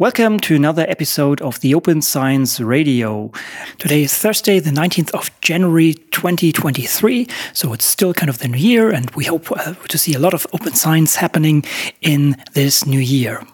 Welcome 0.00 0.38
to 0.40 0.54
another 0.54 0.86
episode 0.88 1.42
of 1.42 1.58
the 1.58 1.74
Open 1.74 2.02
Science 2.02 2.60
Radio. 2.60 3.32
Today 3.78 4.04
is 4.04 4.16
Thursday, 4.16 4.60
the 4.60 4.70
19th 4.70 5.10
of 5.10 5.28
January 5.40 5.94
2023. 6.12 7.26
So 7.52 7.72
it's 7.72 7.84
still 7.84 8.14
kind 8.14 8.30
of 8.30 8.38
the 8.38 8.46
new 8.46 8.58
year, 8.58 8.92
and 8.92 9.10
we 9.16 9.24
hope 9.24 9.50
uh, 9.50 9.74
to 9.74 9.98
see 9.98 10.14
a 10.14 10.20
lot 10.20 10.34
of 10.34 10.46
open 10.52 10.74
science 10.74 11.16
happening 11.16 11.64
in 12.00 12.36
this 12.52 12.86
new 12.86 13.00
year. 13.00 13.44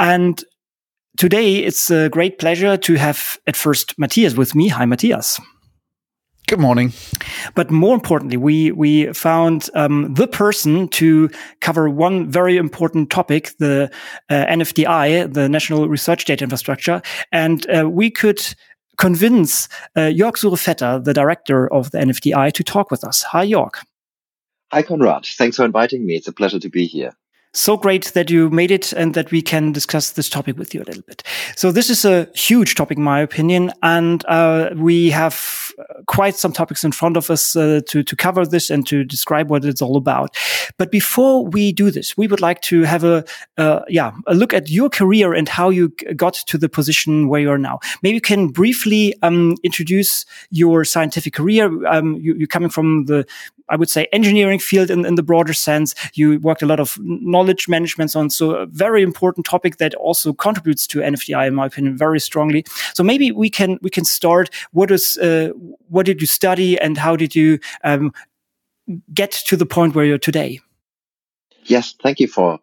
And 0.00 0.42
today 1.16 1.58
it's 1.58 1.92
a 1.92 2.08
great 2.08 2.40
pleasure 2.40 2.76
to 2.78 2.94
have 2.96 3.38
at 3.46 3.54
first 3.54 3.96
Matthias 3.96 4.34
with 4.34 4.56
me. 4.56 4.66
Hi, 4.66 4.84
Matthias. 4.84 5.38
Good 6.48 6.58
morning. 6.58 6.92
But 7.54 7.70
more 7.70 7.94
importantly, 7.94 8.36
we 8.36 8.72
we 8.72 9.12
found 9.12 9.70
um, 9.74 10.12
the 10.12 10.26
person 10.26 10.88
to 10.88 11.30
cover 11.60 11.88
one 11.88 12.30
very 12.30 12.56
important 12.56 13.10
topic, 13.10 13.52
the 13.58 13.90
uh, 14.28 14.46
NFDI, 14.46 15.32
the 15.32 15.48
National 15.48 15.88
Research 15.88 16.24
Data 16.24 16.44
Infrastructure, 16.44 17.00
and 17.30 17.66
uh, 17.70 17.88
we 17.88 18.10
could 18.10 18.42
convince 18.98 19.68
uh, 19.96 20.02
York 20.02 20.36
Sure-Vetter, 20.36 21.02
the 21.02 21.14
director 21.14 21.72
of 21.72 21.90
the 21.92 21.98
NFDI, 21.98 22.52
to 22.52 22.64
talk 22.64 22.90
with 22.90 23.04
us. 23.04 23.22
Hi, 23.22 23.44
York. 23.44 23.80
Hi, 24.72 24.82
Konrad. 24.82 25.26
Thanks 25.26 25.56
for 25.56 25.64
inviting 25.64 26.04
me. 26.04 26.16
It's 26.16 26.28
a 26.28 26.32
pleasure 26.32 26.58
to 26.58 26.68
be 26.68 26.86
here 26.86 27.12
so 27.54 27.76
great 27.76 28.06
that 28.14 28.30
you 28.30 28.48
made 28.50 28.70
it 28.70 28.92
and 28.92 29.14
that 29.14 29.30
we 29.30 29.42
can 29.42 29.72
discuss 29.72 30.12
this 30.12 30.28
topic 30.28 30.56
with 30.56 30.74
you 30.74 30.80
a 30.82 30.84
little 30.84 31.02
bit. 31.02 31.22
So 31.56 31.70
this 31.70 31.90
is 31.90 32.04
a 32.04 32.28
huge 32.34 32.74
topic, 32.74 32.96
in 32.96 33.04
my 33.04 33.20
opinion, 33.20 33.72
and 33.82 34.24
uh, 34.26 34.70
we 34.76 35.10
have 35.10 35.72
quite 36.06 36.36
some 36.36 36.52
topics 36.52 36.84
in 36.84 36.92
front 36.92 37.16
of 37.16 37.30
us 37.30 37.56
uh, 37.56 37.80
to 37.88 38.02
to 38.02 38.16
cover 38.16 38.46
this 38.46 38.70
and 38.70 38.86
to 38.86 39.04
describe 39.04 39.50
what 39.50 39.64
it's 39.64 39.82
all 39.82 39.96
about. 39.96 40.36
But 40.78 40.90
before 40.90 41.44
we 41.44 41.72
do 41.72 41.90
this, 41.90 42.16
we 42.16 42.26
would 42.26 42.40
like 42.40 42.60
to 42.62 42.82
have 42.82 43.04
a 43.04 43.24
uh, 43.58 43.80
yeah 43.88 44.12
a 44.26 44.34
look 44.34 44.54
at 44.54 44.70
your 44.70 44.88
career 44.88 45.34
and 45.34 45.48
how 45.48 45.70
you 45.70 45.90
got 46.16 46.34
to 46.34 46.58
the 46.58 46.68
position 46.68 47.28
where 47.28 47.40
you 47.40 47.50
are 47.50 47.58
now. 47.58 47.80
Maybe 48.02 48.14
you 48.14 48.20
can 48.20 48.48
briefly 48.48 49.14
um, 49.22 49.56
introduce 49.62 50.24
your 50.50 50.84
scientific 50.84 51.34
career. 51.34 51.86
Um, 51.86 52.16
you, 52.16 52.34
you're 52.34 52.46
coming 52.46 52.70
from 52.70 53.06
the 53.06 53.26
I 53.68 53.76
would 53.76 53.88
say 53.88 54.06
engineering 54.12 54.58
field 54.58 54.90
in, 54.90 55.06
in 55.06 55.14
the 55.14 55.22
broader 55.22 55.54
sense. 55.54 55.94
You 56.14 56.38
worked 56.40 56.62
a 56.62 56.66
lot 56.66 56.80
of 56.80 56.98
knowledge 57.00 57.41
management 57.68 58.10
so 58.10 58.20
on, 58.20 58.30
so 58.30 58.52
a 58.52 58.66
very 58.66 59.02
important 59.02 59.46
topic 59.46 59.76
that 59.78 59.94
also 59.94 60.32
contributes 60.32 60.86
to 60.88 60.98
NFDI, 60.98 61.46
in 61.46 61.54
my 61.54 61.66
opinion, 61.66 61.96
very 61.96 62.20
strongly. 62.20 62.64
So 62.94 63.02
maybe 63.02 63.32
we 63.32 63.50
can 63.50 63.78
we 63.82 63.90
can 63.90 64.04
start. 64.04 64.50
What 64.72 64.90
is 64.90 65.16
uh, 65.18 65.50
what 65.88 66.06
did 66.06 66.20
you 66.20 66.26
study, 66.26 66.78
and 66.78 66.98
how 66.98 67.16
did 67.16 67.34
you 67.34 67.58
um, 67.84 68.12
get 69.12 69.32
to 69.46 69.56
the 69.56 69.66
point 69.66 69.94
where 69.94 70.04
you're 70.04 70.18
today? 70.18 70.60
Yes, 71.64 71.94
thank 72.02 72.20
you 72.20 72.28
for 72.28 72.58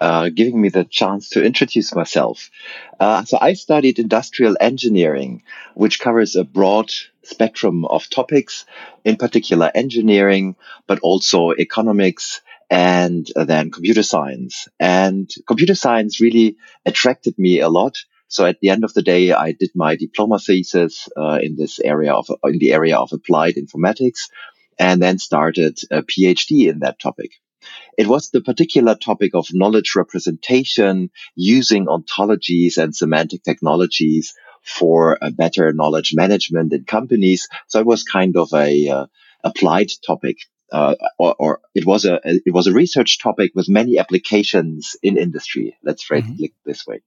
uh, 0.00 0.30
giving 0.30 0.60
me 0.60 0.70
the 0.70 0.84
chance 0.84 1.28
to 1.30 1.44
introduce 1.44 1.94
myself. 1.94 2.50
Uh, 2.98 3.24
so 3.24 3.38
I 3.40 3.52
studied 3.52 3.98
industrial 3.98 4.56
engineering, 4.60 5.42
which 5.74 6.00
covers 6.00 6.36
a 6.36 6.44
broad 6.44 6.90
spectrum 7.22 7.84
of 7.84 8.08
topics, 8.08 8.64
in 9.04 9.16
particular 9.16 9.70
engineering, 9.74 10.56
but 10.86 10.98
also 11.00 11.52
economics 11.52 12.40
and 12.70 13.26
then 13.34 13.72
computer 13.72 14.04
science. 14.04 14.68
And 14.78 15.28
computer 15.46 15.74
science 15.74 16.20
really 16.20 16.56
attracted 16.86 17.38
me 17.38 17.60
a 17.60 17.68
lot. 17.68 17.96
So 18.28 18.46
at 18.46 18.60
the 18.60 18.68
end 18.68 18.84
of 18.84 18.94
the 18.94 19.02
day, 19.02 19.32
I 19.32 19.52
did 19.52 19.70
my 19.74 19.96
diploma 19.96 20.38
thesis 20.38 21.08
uh, 21.16 21.40
in 21.42 21.56
this 21.56 21.80
area 21.80 22.12
of 22.12 22.30
in 22.44 22.58
the 22.58 22.72
area 22.72 22.96
of 22.96 23.12
applied 23.12 23.56
informatics, 23.56 24.30
and 24.78 25.02
then 25.02 25.18
started 25.18 25.78
a 25.90 26.02
PhD 26.02 26.70
in 26.70 26.78
that 26.78 27.00
topic. 27.00 27.32
It 27.98 28.06
was 28.06 28.30
the 28.30 28.40
particular 28.40 28.94
topic 28.94 29.34
of 29.34 29.48
knowledge 29.52 29.94
representation 29.96 31.10
using 31.34 31.86
ontologies 31.86 32.78
and 32.78 32.94
semantic 32.94 33.42
technologies 33.42 34.32
for 34.62 35.18
a 35.20 35.30
better 35.30 35.72
knowledge 35.72 36.12
management 36.14 36.72
in 36.72 36.84
companies. 36.84 37.48
So 37.66 37.80
it 37.80 37.86
was 37.86 38.04
kind 38.04 38.36
of 38.36 38.48
a 38.54 38.88
uh, 38.88 39.06
applied 39.42 39.90
topic 40.06 40.38
uh, 40.72 40.94
or, 41.18 41.34
or, 41.38 41.60
it 41.74 41.84
was 41.84 42.04
a 42.04 42.20
it 42.24 42.52
was 42.52 42.66
a 42.66 42.72
research 42.72 43.18
topic 43.18 43.52
with 43.54 43.68
many 43.68 43.98
applications 43.98 44.96
in 45.02 45.18
industry. 45.18 45.76
Let's 45.82 46.04
phrase 46.04 46.24
mm-hmm. 46.24 46.44
it 46.44 46.52
this 46.64 46.86
way, 46.86 47.02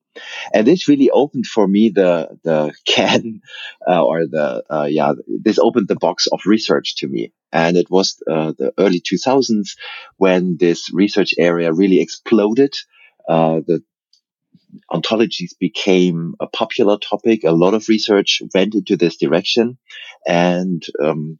and 0.53 0.67
this 0.67 0.87
really 0.87 1.09
opened 1.09 1.45
for 1.45 1.67
me 1.67 1.89
the 1.89 2.37
the 2.43 2.73
can 2.85 3.41
uh, 3.87 4.03
or 4.03 4.25
the 4.27 4.63
uh, 4.69 4.87
yeah 4.89 5.13
this 5.27 5.59
opened 5.59 5.87
the 5.87 5.95
box 5.95 6.27
of 6.27 6.41
research 6.45 6.97
to 6.97 7.07
me, 7.07 7.31
and 7.51 7.77
it 7.77 7.89
was 7.89 8.21
uh, 8.29 8.53
the 8.57 8.73
early 8.77 9.01
2000s 9.01 9.77
when 10.17 10.57
this 10.57 10.91
research 10.93 11.33
area 11.37 11.71
really 11.71 12.01
exploded. 12.01 12.73
Uh, 13.27 13.61
the 13.65 13.81
ontologies 14.91 15.57
became 15.59 16.35
a 16.39 16.47
popular 16.47 16.97
topic. 16.97 17.43
A 17.43 17.51
lot 17.51 17.73
of 17.73 17.87
research 17.87 18.41
went 18.53 18.75
into 18.75 18.97
this 18.97 19.17
direction, 19.17 19.77
and 20.27 20.83
um, 21.01 21.39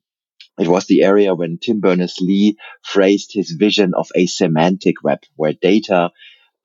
it 0.60 0.68
was 0.68 0.86
the 0.86 1.04
area 1.04 1.34
when 1.34 1.58
Tim 1.58 1.80
Berners-Lee 1.80 2.58
phrased 2.84 3.32
his 3.34 3.52
vision 3.52 3.94
of 3.96 4.10
a 4.16 4.28
semantic 4.28 5.04
web 5.04 5.20
where 5.36 5.54
data 5.54 6.12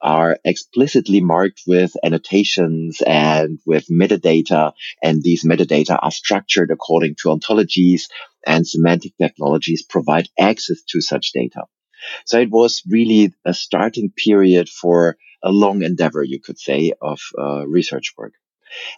are 0.01 0.39
explicitly 0.45 1.21
marked 1.21 1.63
with 1.67 1.97
annotations 2.05 3.01
and 3.05 3.59
with 3.67 3.87
metadata. 3.89 4.73
And 5.03 5.23
these 5.23 5.45
metadata 5.45 5.99
are 6.01 6.11
structured 6.11 6.71
according 6.71 7.17
to 7.23 7.29
ontologies 7.29 8.03
and 8.47 8.67
semantic 8.67 9.17
technologies 9.19 9.83
provide 9.83 10.29
access 10.39 10.83
to 10.91 11.01
such 11.01 11.33
data. 11.33 11.63
So 12.27 12.39
it 12.39 12.51
was 12.51 12.83
really 12.89 13.35
a 13.45 13.55
starting 13.55 14.13
period 14.17 14.69
for 14.69 15.17
a 15.43 15.51
long 15.51 15.83
endeavor, 15.83 16.23
you 16.23 16.41
could 16.41 16.59
say, 16.59 16.93
of 17.01 17.21
uh, 17.37 17.67
research 17.67 18.15
work. 18.17 18.35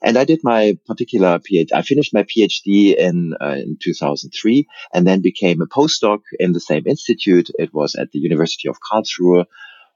And 0.02 0.16
I 0.16 0.24
did 0.24 0.40
my 0.42 0.78
particular 0.86 1.38
PhD. 1.38 1.68
I 1.74 1.82
finished 1.82 2.14
my 2.14 2.24
PhD 2.24 2.96
in 2.96 3.34
uh, 3.40 3.56
in 3.56 3.78
2003, 3.80 4.66
and 4.92 5.06
then 5.06 5.20
became 5.20 5.60
a 5.60 5.66
postdoc 5.66 6.20
in 6.38 6.52
the 6.52 6.60
same 6.60 6.86
institute. 6.86 7.50
It 7.58 7.72
was 7.72 7.94
at 7.94 8.10
the 8.12 8.18
University 8.18 8.68
of 8.68 8.78
Karlsruhe. 8.80 9.46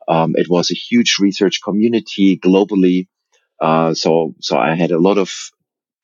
Um, 0.07 0.35
it 0.37 0.49
was 0.49 0.71
a 0.71 0.75
huge 0.75 1.17
research 1.19 1.61
community 1.63 2.39
globally. 2.39 3.09
Uh, 3.61 3.95
so 3.95 4.35
so 4.41 4.59
I 4.59 4.75
had 4.75 4.91
a 4.91 4.99
lot 4.99 5.19
of 5.19 5.31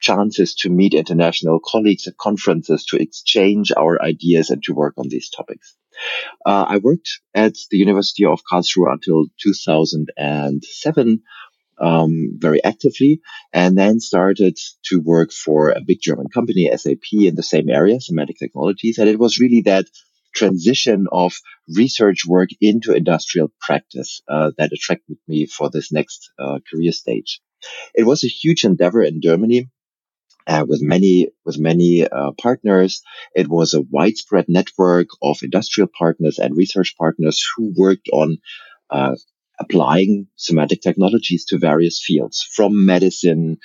chances 0.01 0.55
to 0.55 0.71
meet 0.71 0.95
international 0.95 1.61
colleagues 1.61 2.09
at 2.09 2.17
conferences 2.17 2.85
to 2.87 2.97
exchange 2.97 3.71
our 3.77 4.03
ideas 4.03 4.51
and 4.51 4.63
to 4.63 4.73
work 4.73 4.95
on 4.97 5.09
these 5.09 5.29
topics. 5.29 5.77
Uh, 6.47 6.65
I 6.69 6.79
worked 6.79 7.21
at 7.35 7.55
the 7.71 7.77
University 7.77 8.25
of 8.25 8.41
Karlsruhe 8.51 8.91
until 8.91 9.27
2007 9.41 11.23
um, 11.81 12.37
very 12.37 12.63
actively 12.63 13.21
and 13.53 13.77
then 13.77 14.01
started 14.01 14.59
to 14.85 15.01
work 15.01 15.33
for 15.33 15.71
a 15.71 15.81
big 15.81 15.99
German 16.01 16.29
company, 16.29 16.71
SAP, 16.75 17.13
in 17.13 17.35
the 17.35 17.43
same 17.43 17.71
area, 17.71 18.01
semantic 18.01 18.39
technologies. 18.39 18.99
And 18.99 19.09
it 19.09 19.19
was 19.19 19.41
really 19.41 19.63
that 19.63 19.87
transition 20.35 21.07
of 21.11 21.35
research 21.77 22.25
work 22.27 22.51
into 22.61 22.95
industrial 22.95 23.51
practice 23.61 24.21
uh, 24.29 24.53
that 24.59 24.73
attracted 24.73 25.17
me 25.27 25.47
for 25.47 25.71
this 25.71 25.93
next 25.93 26.31
uh, 26.39 26.59
career 26.71 26.93
stage. 26.93 27.41
It 27.95 28.05
was 28.05 28.25
a 28.25 28.29
huge 28.29 28.65
endeavor 28.65 29.03
in 29.03 29.21
Germany. 29.21 29.71
Uh, 30.47 30.65
with 30.67 30.81
many 30.83 31.29
with 31.45 31.59
many 31.59 32.09
uh, 32.09 32.33
partners, 32.41 33.03
it 33.35 33.47
was 33.47 33.75
a 33.75 33.83
widespread 33.83 34.47
network 34.49 35.09
of 35.23 35.37
industrial 35.43 35.89
partners 35.97 36.39
and 36.39 36.57
research 36.57 36.97
partners 36.97 37.45
who 37.55 37.73
worked 37.77 38.09
on 38.11 38.39
uh, 38.89 39.15
applying 39.61 40.27
semantic 40.37 40.81
technologies 40.81 41.45
to 41.45 41.59
various 41.59 42.03
fields, 42.03 42.43
from 42.57 42.87
medicine 42.87 43.59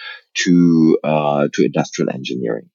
to 0.43 0.99
uh, 1.03 1.47
to 1.53 1.65
industrial 1.65 2.11
engineering. 2.13 2.69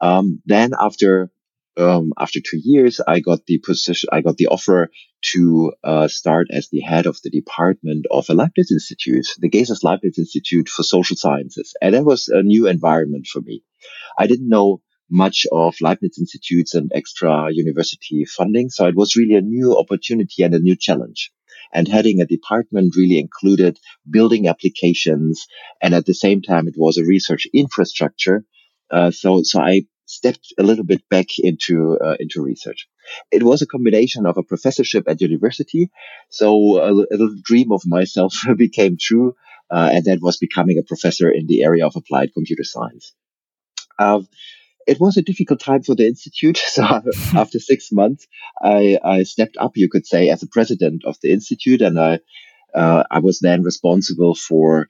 Um, 0.00 0.42
then 0.44 0.72
after 0.78 1.30
um, 1.76 2.12
after 2.18 2.40
two 2.40 2.60
years, 2.62 3.00
I 3.06 3.20
got 3.20 3.46
the 3.46 3.58
position, 3.58 4.10
I 4.12 4.20
got 4.20 4.36
the 4.36 4.48
offer 4.48 4.90
to 5.32 5.72
uh, 5.84 6.08
start 6.08 6.48
as 6.50 6.68
the 6.68 6.80
head 6.80 7.06
of 7.06 7.18
the 7.22 7.30
department 7.30 8.06
of 8.10 8.28
a 8.28 8.34
Leibniz 8.34 8.70
Institute, 8.70 9.26
the 9.38 9.48
GESIS 9.48 9.84
Leibniz 9.84 10.18
Institute 10.18 10.68
for 10.68 10.82
Social 10.82 11.16
Sciences, 11.16 11.74
and 11.80 11.94
that 11.94 12.04
was 12.04 12.28
a 12.28 12.42
new 12.42 12.66
environment 12.66 13.26
for 13.26 13.40
me. 13.40 13.62
I 14.18 14.26
didn't 14.26 14.48
know 14.48 14.82
much 15.08 15.46
of 15.52 15.76
Leibniz 15.80 16.18
Institutes 16.18 16.74
and 16.74 16.90
extra 16.94 17.48
university 17.50 18.24
funding, 18.24 18.68
so 18.68 18.86
it 18.86 18.96
was 18.96 19.16
really 19.16 19.36
a 19.36 19.42
new 19.42 19.78
opportunity 19.78 20.42
and 20.42 20.54
a 20.54 20.58
new 20.58 20.76
challenge 20.76 21.30
and 21.72 21.88
heading 21.88 22.20
a 22.20 22.26
department 22.26 22.94
really 22.96 23.18
included 23.18 23.78
building 24.08 24.48
applications. 24.48 25.46
And 25.80 25.94
at 25.94 26.06
the 26.06 26.14
same 26.14 26.42
time, 26.42 26.68
it 26.68 26.74
was 26.76 26.98
a 26.98 27.04
research 27.04 27.46
infrastructure. 27.52 28.44
Uh, 28.90 29.10
so, 29.10 29.42
so 29.42 29.60
I 29.60 29.82
stepped 30.06 30.52
a 30.58 30.62
little 30.62 30.84
bit 30.84 31.08
back 31.08 31.26
into, 31.38 31.98
uh, 31.98 32.16
into 32.20 32.42
research. 32.42 32.88
It 33.30 33.42
was 33.42 33.62
a 33.62 33.66
combination 33.66 34.26
of 34.26 34.36
a 34.36 34.42
professorship 34.42 35.04
at 35.08 35.20
university. 35.20 35.90
So 36.28 36.78
a, 36.78 36.92
a 36.92 37.16
little 37.16 37.36
dream 37.42 37.72
of 37.72 37.82
myself 37.86 38.34
became 38.56 38.96
true. 39.00 39.34
Uh, 39.70 39.90
and 39.94 40.04
that 40.04 40.20
was 40.20 40.36
becoming 40.36 40.78
a 40.78 40.82
professor 40.82 41.30
in 41.30 41.46
the 41.46 41.64
area 41.64 41.86
of 41.86 41.96
applied 41.96 42.34
computer 42.34 42.64
science. 42.64 43.14
Uh, 43.98 44.20
it 44.86 45.00
was 45.00 45.16
a 45.16 45.22
difficult 45.22 45.60
time 45.60 45.82
for 45.82 45.94
the 45.94 46.06
institute. 46.06 46.60
So 46.72 46.82
after 47.34 47.58
six 47.58 47.92
months, 47.92 48.26
I, 48.62 48.98
I, 49.04 49.22
stepped 49.24 49.56
up, 49.58 49.72
you 49.76 49.88
could 49.88 50.06
say, 50.06 50.30
as 50.30 50.42
a 50.42 50.46
president 50.46 51.04
of 51.04 51.16
the 51.22 51.32
institute, 51.32 51.82
and 51.82 51.98
I 51.98 52.20
uh, 52.74 53.04
I 53.10 53.18
was 53.18 53.38
then 53.40 53.62
responsible 53.62 54.34
for 54.34 54.88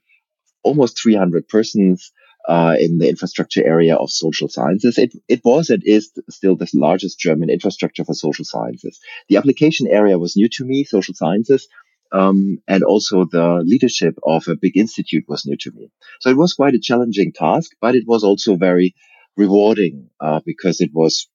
almost 0.63 1.01
300 1.01 1.47
persons 1.49 2.11
uh, 2.47 2.75
in 2.79 2.97
the 2.97 3.09
infrastructure 3.09 3.65
area 3.65 3.95
of 3.95 4.09
social 4.09 4.49
sciences. 4.49 4.97
It, 4.97 5.13
it 5.27 5.41
was 5.43 5.69
and 5.69 5.83
is 5.85 6.11
still 6.29 6.55
the 6.55 6.69
largest 6.73 7.19
German 7.19 7.49
infrastructure 7.49 8.05
for 8.05 8.13
social 8.13 8.45
sciences. 8.45 8.99
The 9.29 9.37
application 9.37 9.87
area 9.87 10.17
was 10.17 10.35
new 10.35 10.49
to 10.53 10.65
me, 10.65 10.83
social 10.83 11.13
sciences. 11.13 11.67
Um, 12.11 12.59
and 12.67 12.83
also 12.83 13.25
the 13.25 13.63
leadership 13.65 14.15
of 14.23 14.47
a 14.47 14.55
big 14.55 14.77
institute 14.77 15.25
was 15.27 15.45
new 15.47 15.57
to 15.61 15.71
me. 15.71 15.89
So 16.19 16.29
it 16.29 16.37
was 16.37 16.53
quite 16.53 16.75
a 16.75 16.79
challenging 16.79 17.33
task, 17.33 17.71
but 17.81 17.95
it 17.95 18.03
was 18.05 18.23
also 18.23 18.55
very 18.55 18.93
rewarding 19.37 20.09
uh, 20.19 20.39
because 20.45 20.81
it 20.81 20.91
was 20.93 21.27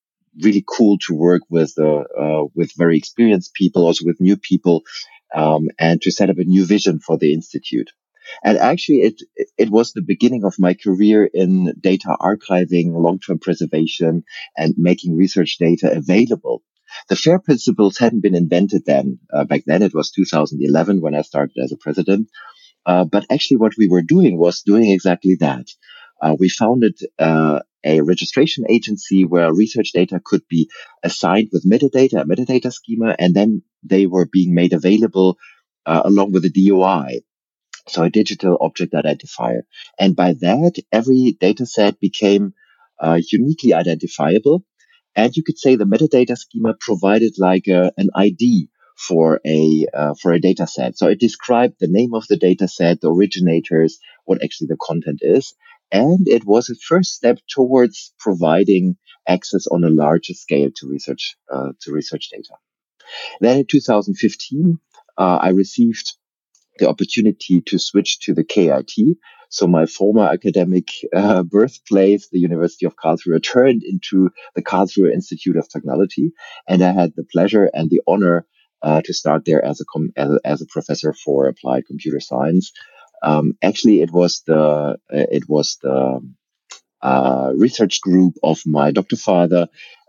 really 0.42 0.64
cool 0.66 0.98
to 1.06 1.14
work 1.14 1.42
with 1.50 1.72
uh, 1.78 2.04
uh, 2.18 2.44
with 2.54 2.72
very 2.76 2.96
experienced 2.96 3.54
people, 3.54 3.84
also 3.84 4.04
with 4.04 4.20
new 4.20 4.36
people, 4.36 4.82
um, 5.34 5.68
and 5.78 6.00
to 6.02 6.10
set 6.10 6.30
up 6.30 6.38
a 6.38 6.44
new 6.44 6.64
vision 6.64 7.00
for 7.00 7.16
the 7.16 7.32
institute. 7.32 7.90
And 8.44 8.58
actually, 8.58 9.00
it 9.00 9.22
it 9.56 9.70
was 9.70 9.92
the 9.92 10.02
beginning 10.02 10.44
of 10.44 10.54
my 10.58 10.74
career 10.74 11.28
in 11.32 11.72
data 11.80 12.16
archiving, 12.20 12.92
long 12.92 13.18
term 13.18 13.38
preservation, 13.38 14.24
and 14.56 14.74
making 14.76 15.16
research 15.16 15.56
data 15.58 15.90
available. 15.90 16.62
The 17.08 17.16
FAIR 17.16 17.40
principles 17.40 17.98
hadn't 17.98 18.22
been 18.22 18.34
invented 18.34 18.84
then. 18.86 19.18
Uh, 19.32 19.44
back 19.44 19.64
then, 19.66 19.82
it 19.82 19.94
was 19.94 20.10
2011 20.10 21.00
when 21.00 21.14
I 21.14 21.22
started 21.22 21.56
as 21.62 21.72
a 21.72 21.76
president. 21.76 22.28
Uh, 22.86 23.04
but 23.04 23.26
actually, 23.30 23.58
what 23.58 23.74
we 23.76 23.88
were 23.88 24.02
doing 24.02 24.38
was 24.38 24.62
doing 24.62 24.90
exactly 24.90 25.36
that. 25.40 25.66
Uh, 26.20 26.36
we 26.38 26.48
founded 26.48 26.98
uh, 27.18 27.60
a 27.84 28.00
registration 28.00 28.64
agency 28.68 29.24
where 29.24 29.52
research 29.52 29.92
data 29.92 30.20
could 30.24 30.42
be 30.48 30.68
assigned 31.02 31.48
with 31.52 31.68
metadata, 31.68 32.22
a 32.22 32.24
metadata 32.24 32.72
schema, 32.72 33.14
and 33.18 33.34
then 33.34 33.62
they 33.82 34.06
were 34.06 34.26
being 34.30 34.54
made 34.54 34.72
available 34.72 35.38
uh, 35.86 36.02
along 36.04 36.32
with 36.32 36.44
a 36.44 36.50
DOI. 36.50 37.20
So 37.88 38.02
a 38.02 38.10
digital 38.10 38.58
object 38.60 38.92
identifier. 38.92 39.62
And 39.98 40.14
by 40.14 40.34
that, 40.40 40.74
every 40.92 41.36
data 41.40 41.64
set 41.64 41.98
became 42.00 42.52
uh, 43.00 43.20
uniquely 43.32 43.72
identifiable. 43.72 44.64
And 45.16 45.34
you 45.34 45.42
could 45.42 45.58
say 45.58 45.76
the 45.76 45.84
metadata 45.84 46.36
schema 46.36 46.74
provided 46.78 47.34
like 47.38 47.66
a, 47.66 47.92
an 47.96 48.10
ID 48.14 48.68
for 48.98 49.40
a 49.46 49.86
uh, 49.94 50.14
for 50.20 50.32
a 50.32 50.40
data 50.40 50.66
set. 50.66 50.98
So 50.98 51.06
it 51.06 51.20
described 51.20 51.76
the 51.78 51.88
name 51.88 52.14
of 52.14 52.26
the 52.28 52.36
data 52.36 52.68
set, 52.68 53.00
the 53.00 53.10
originators, 53.10 53.98
what 54.24 54.42
actually 54.42 54.68
the 54.68 54.76
content 54.80 55.20
is, 55.22 55.54
and 55.90 56.28
it 56.28 56.44
was 56.44 56.68
a 56.68 56.74
first 56.74 57.14
step 57.14 57.38
towards 57.48 58.12
providing 58.18 58.96
access 59.28 59.66
on 59.66 59.84
a 59.84 59.90
larger 59.90 60.34
scale 60.34 60.70
to 60.76 60.88
research 60.88 61.36
uh, 61.52 61.72
to 61.80 61.92
research 61.92 62.28
data. 62.30 62.54
Then 63.40 63.58
in 63.58 63.66
2015, 63.66 64.78
uh, 65.16 65.38
I 65.42 65.50
received 65.50 66.14
the 66.78 66.88
opportunity 66.88 67.60
to 67.62 67.78
switch 67.78 68.20
to 68.20 68.34
the 68.34 68.44
KIT. 68.44 69.16
So 69.50 69.66
my 69.66 69.86
former 69.86 70.24
academic 70.28 70.88
uh, 71.14 71.42
birthplace, 71.42 72.28
the 72.28 72.38
University 72.38 72.86
of 72.86 72.96
Karlsruhe, 72.96 73.42
turned 73.42 73.82
into 73.82 74.30
the 74.54 74.62
Karlsruhe 74.62 75.12
Institute 75.12 75.56
of 75.56 75.68
Technology, 75.68 76.32
and 76.68 76.82
I 76.82 76.92
had 76.92 77.14
the 77.16 77.24
pleasure 77.24 77.70
and 77.72 77.88
the 77.88 78.02
honor 78.06 78.46
uh, 78.82 79.00
to 79.04 79.12
start 79.12 79.44
there 79.44 79.64
as 79.64 79.80
a, 79.80 79.84
com- 79.90 80.12
as 80.16 80.30
as 80.44 80.62
a 80.62 80.66
professor 80.66 81.12
for 81.12 81.48
applied 81.48 81.86
computer 81.86 82.20
science. 82.20 82.72
Um, 83.22 83.54
actually, 83.62 84.00
it 84.00 84.12
was 84.12 84.42
the 84.46 84.58
uh, 84.58 84.96
it 85.08 85.48
was 85.48 85.78
the 85.82 86.20
uh, 87.02 87.52
research 87.56 88.00
group 88.00 88.34
of 88.42 88.60
my 88.66 88.90
doctor 88.90 89.16
father, 89.16 89.68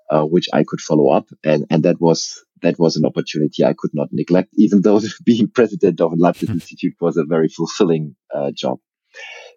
uh, 0.10 0.24
which 0.24 0.48
I 0.54 0.64
could 0.64 0.82
follow 0.82 1.10
up, 1.12 1.28
and 1.44 1.66
and 1.70 1.84
that 1.84 2.00
was 2.00 2.44
that 2.62 2.78
was 2.78 2.96
an 2.96 3.06
opportunity 3.06 3.64
I 3.64 3.74
could 3.78 3.92
not 3.94 4.10
neglect, 4.12 4.50
even 4.56 4.82
though 4.82 5.00
being 5.26 5.48
president 5.48 6.02
of 6.02 6.14
a 6.14 6.16
Leibniz 6.16 6.50
Institute 6.50 6.96
was 7.00 7.18
a 7.18 7.24
very 7.24 7.48
fulfilling 7.48 8.16
uh, 8.34 8.52
job. 8.54 8.80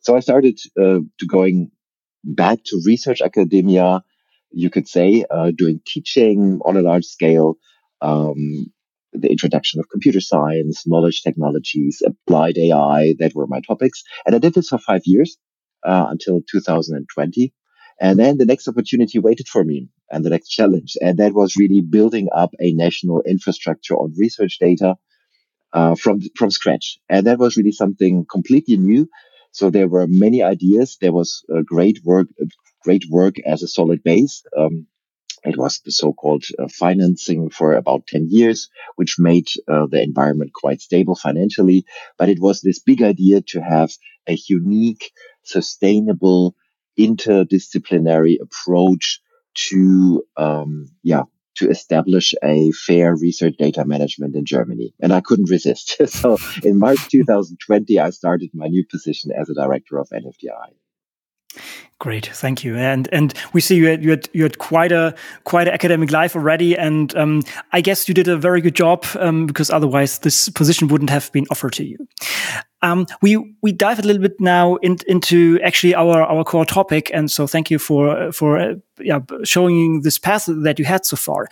So 0.03 0.17
I 0.17 0.21
started 0.21 0.59
uh, 0.79 1.01
to 1.19 1.27
going 1.27 1.71
back 2.25 2.59
to 2.67 2.83
research 2.85 3.21
academia, 3.21 4.03
you 4.51 4.71
could 4.71 4.89
say, 4.89 5.25
uh, 5.31 5.53
doing 5.57 5.81
teaching 5.87 6.61
on 6.65 6.77
a 6.77 6.83
large 6.83 7.05
scale, 7.05 7.57
um, 8.01 8.73
the 9.13 9.31
introduction 9.31 9.81
of 9.81 9.89
computer 9.91 10.21
science, 10.21 10.87
knowledge 10.87 11.23
technologies, 11.23 12.03
applied 12.05 12.59
AI. 12.59 13.15
That 13.19 13.35
were 13.35 13.47
my 13.47 13.61
topics. 13.61 14.03
And 14.27 14.35
I 14.35 14.39
did 14.39 14.55
this 14.55 14.69
for 14.69 14.79
five 14.79 15.03
years 15.05 15.37
uh, 15.85 16.07
until 16.09 16.41
2020. 16.51 17.53
And 18.01 18.19
then 18.19 18.39
the 18.39 18.47
next 18.47 18.69
opportunity 18.69 19.19
waited 19.19 19.49
for 19.49 19.65
me 19.65 19.89
and 20.11 20.25
the 20.25 20.31
next 20.31 20.49
challenge. 20.49 20.97
And 21.01 21.19
that 21.19 21.35
was 21.35 21.57
really 21.57 21.81
building 21.83 22.29
up 22.35 22.51
a 22.61 22.73
national 22.73 23.23
infrastructure 23.23 23.95
on 23.95 24.15
research 24.19 24.59
data 24.59 24.97
uh, 25.73 25.95
from, 25.95 26.21
from 26.37 26.51
scratch. 26.51 26.99
And 27.09 27.27
that 27.27 27.39
was 27.39 27.57
really 27.57 27.73
something 27.73 28.27
completely 28.31 28.77
new. 28.77 29.09
So 29.53 29.71
there 29.71 29.89
were 29.89 30.07
many 30.09 30.43
ideas. 30.43 30.97
There 31.01 31.13
was 31.13 31.45
great 31.65 32.01
work, 32.05 32.29
great 32.83 33.05
work 33.11 33.37
as 33.47 33.63
a 33.63 33.69
solid 33.69 34.03
base. 34.03 34.43
Um, 34.57 34.87
it 35.45 35.57
was 35.57 35.81
the 35.81 35.91
so-called 35.91 36.45
uh, 36.59 36.69
financing 36.69 37.51
for 37.51 37.73
about 37.73 38.07
10 38.07 38.29
years, 38.31 38.69
which 38.97 39.17
made 39.19 39.49
uh, 39.69 39.87
the 39.91 40.03
environment 40.03 40.53
quite 40.55 40.81
stable 40.81 41.17
financially. 41.17 41.85
But 42.19 42.29
it 42.29 42.39
was 42.41 42.61
this 42.61 42.79
big 42.79 43.03
idea 43.03 43.43
to 43.49 43.61
have 43.61 43.91
a 44.29 44.39
unique, 44.49 45.13
sustainable, 45.43 46.55
interdisciplinary 46.99 48.37
approach 48.41 49.21
to, 49.55 50.23
um, 50.37 50.87
yeah, 51.03 51.23
to 51.57 51.69
establish 51.69 52.35
a 52.43 52.71
fair 52.73 53.15
research 53.15 53.55
data 53.59 53.85
management 53.85 54.37
in 54.37 54.45
Germany. 54.45 54.95
And 55.01 55.13
I 55.13 55.21
couldn't 55.21 55.51
resist. 55.51 55.97
so 56.07 56.39
in 56.63 56.79
March 56.79 57.09
2020, 57.09 57.99
I 57.99 58.11
started 58.11 58.51
my 58.55 58.69
new 58.69 58.85
position 58.89 59.33
as 59.33 59.51
a 59.51 59.55
director 59.55 59.99
of 59.99 60.09
NFDI. 60.09 60.75
Great, 62.03 62.27
thank 62.27 62.65
you. 62.65 62.77
And 62.77 63.09
and 63.13 63.33
we 63.53 63.61
see 63.61 63.77
you 63.77 63.87
had 63.87 64.03
you 64.03 64.11
had, 64.11 64.29
you 64.33 64.43
had 64.43 64.59
quite 64.59 64.91
a 64.91 65.15
quite 65.45 65.69
an 65.69 65.75
academic 65.75 66.11
life 66.11 66.35
already, 66.35 66.77
and 66.77 67.15
um, 67.15 67.43
I 67.73 67.81
guess 67.81 68.09
you 68.09 68.15
did 68.15 68.27
a 68.27 68.37
very 68.37 68.61
good 68.61 68.75
job 68.75 69.07
um, 69.21 69.47
because 69.47 69.71
otherwise 69.71 70.19
this 70.19 70.49
position 70.49 70.89
wouldn't 70.89 71.11
have 71.11 71.31
been 71.31 71.47
offered 71.49 71.75
to 71.75 71.85
you. 71.85 72.09
Um, 72.83 73.07
we 73.21 73.37
we 73.63 73.71
dive 73.71 74.01
a 74.01 74.03
little 74.03 74.21
bit 74.21 74.41
now 74.41 74.77
in, 74.77 74.99
into 75.07 75.61
actually 75.63 75.95
our 75.95 76.23
our 76.23 76.43
core 76.43 76.67
topic, 76.67 77.09
and 77.15 77.31
so 77.31 77.47
thank 77.47 77.71
you 77.71 77.79
for 77.79 78.33
for 78.33 78.59
uh, 78.59 78.75
yeah 79.03 79.21
showing 79.45 80.03
this 80.03 80.19
path 80.19 80.47
that 80.49 80.79
you 80.79 80.85
had 80.85 81.05
so 81.05 81.17
far. 81.17 81.49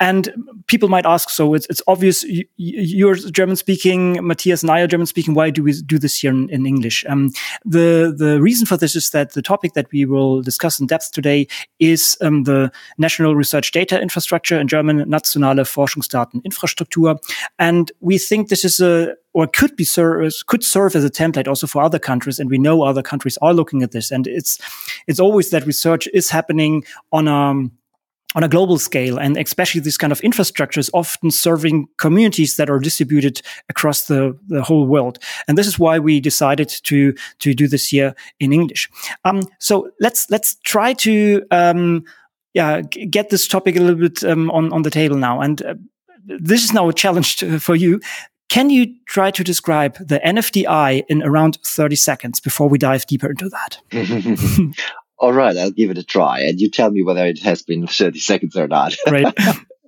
And 0.00 0.32
people 0.66 0.88
might 0.88 1.06
ask, 1.06 1.30
so 1.30 1.54
it's 1.54 1.66
it's 1.68 1.82
obvious 1.86 2.22
you, 2.24 2.44
you're 2.56 3.14
German 3.14 3.56
speaking, 3.56 4.24
Matthias 4.26 4.62
and 4.62 4.70
I 4.70 4.80
are 4.80 4.86
German 4.86 5.06
speaking. 5.06 5.34
Why 5.34 5.50
do 5.50 5.62
we 5.62 5.72
do 5.82 5.98
this 5.98 6.18
here 6.20 6.30
in, 6.30 6.48
in 6.50 6.66
English? 6.66 7.04
Um, 7.08 7.30
the 7.64 8.14
the 8.16 8.40
reason 8.40 8.66
for 8.66 8.76
this 8.76 8.96
is 8.96 9.10
that 9.10 9.32
the 9.32 9.42
topic 9.42 9.72
that 9.74 9.90
we 9.92 10.04
will 10.04 10.42
discuss 10.42 10.80
in 10.80 10.86
depth 10.86 11.12
today 11.12 11.46
is 11.78 12.16
um, 12.20 12.44
the 12.44 12.70
National 12.98 13.34
Research 13.34 13.72
Data 13.72 14.00
Infrastructure 14.00 14.58
in 14.58 14.68
German, 14.68 15.08
Nationale 15.08 15.56
Forschungsdateninfrastruktur, 15.56 17.18
and 17.58 17.92
we 18.00 18.18
think 18.18 18.48
this 18.48 18.64
is 18.64 18.80
a 18.80 19.14
or 19.34 19.46
could 19.46 19.74
be 19.76 19.84
serve, 19.84 20.32
could 20.46 20.62
serve 20.62 20.94
as 20.94 21.04
a 21.04 21.10
template 21.10 21.48
also 21.48 21.66
for 21.66 21.82
other 21.82 21.98
countries. 21.98 22.38
And 22.38 22.50
we 22.50 22.58
know 22.58 22.82
other 22.82 23.02
countries 23.02 23.38
are 23.40 23.54
looking 23.54 23.82
at 23.82 23.92
this. 23.92 24.10
And 24.10 24.26
it's, 24.26 24.58
it's 25.06 25.20
always 25.20 25.50
that 25.50 25.66
research 25.66 26.06
is 26.12 26.28
happening 26.28 26.84
on 27.12 27.28
a, 27.28 27.68
on 28.34 28.42
a 28.42 28.48
global 28.48 28.78
scale 28.78 29.18
and 29.18 29.36
especially 29.36 29.80
this 29.80 29.98
kind 29.98 30.12
of 30.12 30.20
infrastructure 30.20 30.80
is 30.80 30.90
often 30.94 31.30
serving 31.30 31.86
communities 31.98 32.56
that 32.56 32.70
are 32.70 32.78
distributed 32.78 33.42
across 33.68 34.06
the, 34.06 34.36
the 34.48 34.62
whole 34.62 34.86
world. 34.86 35.18
And 35.48 35.58
this 35.58 35.66
is 35.66 35.78
why 35.78 35.98
we 35.98 36.20
decided 36.20 36.68
to, 36.84 37.14
to 37.40 37.54
do 37.54 37.68
this 37.68 37.88
here 37.88 38.14
in 38.40 38.52
English. 38.52 38.88
Um, 39.24 39.42
so 39.58 39.90
let's, 40.00 40.30
let's 40.30 40.56
try 40.64 40.94
to, 40.94 41.42
um, 41.50 42.04
yeah, 42.54 42.80
get 42.80 43.30
this 43.30 43.46
topic 43.48 43.76
a 43.76 43.80
little 43.80 44.00
bit 44.00 44.24
um, 44.24 44.50
on, 44.50 44.72
on 44.72 44.82
the 44.82 44.90
table 44.90 45.16
now. 45.16 45.40
And 45.40 45.62
uh, 45.62 45.74
this 46.24 46.64
is 46.64 46.72
now 46.72 46.88
a 46.88 46.94
challenge 46.94 47.36
to, 47.36 47.58
for 47.58 47.74
you 47.74 48.00
can 48.48 48.68
you 48.68 48.94
try 49.06 49.30
to 49.30 49.42
describe 49.42 49.96
the 49.96 50.20
NFDI 50.20 51.04
in 51.08 51.22
around 51.22 51.56
30 51.64 51.96
seconds 51.96 52.38
before 52.38 52.68
we 52.68 52.76
dive 52.76 53.06
deeper 53.06 53.30
into 53.30 53.48
that? 53.48 53.78
All 55.22 55.32
right, 55.32 55.56
I'll 55.56 55.70
give 55.70 55.90
it 55.90 55.98
a 55.98 56.02
try. 56.02 56.40
And 56.40 56.60
you 56.60 56.68
tell 56.68 56.90
me 56.90 57.04
whether 57.04 57.24
it 57.24 57.38
has 57.44 57.62
been 57.62 57.86
30 57.86 58.18
seconds 58.18 58.56
or 58.56 58.66
not. 58.66 58.96
Right. 59.08 59.32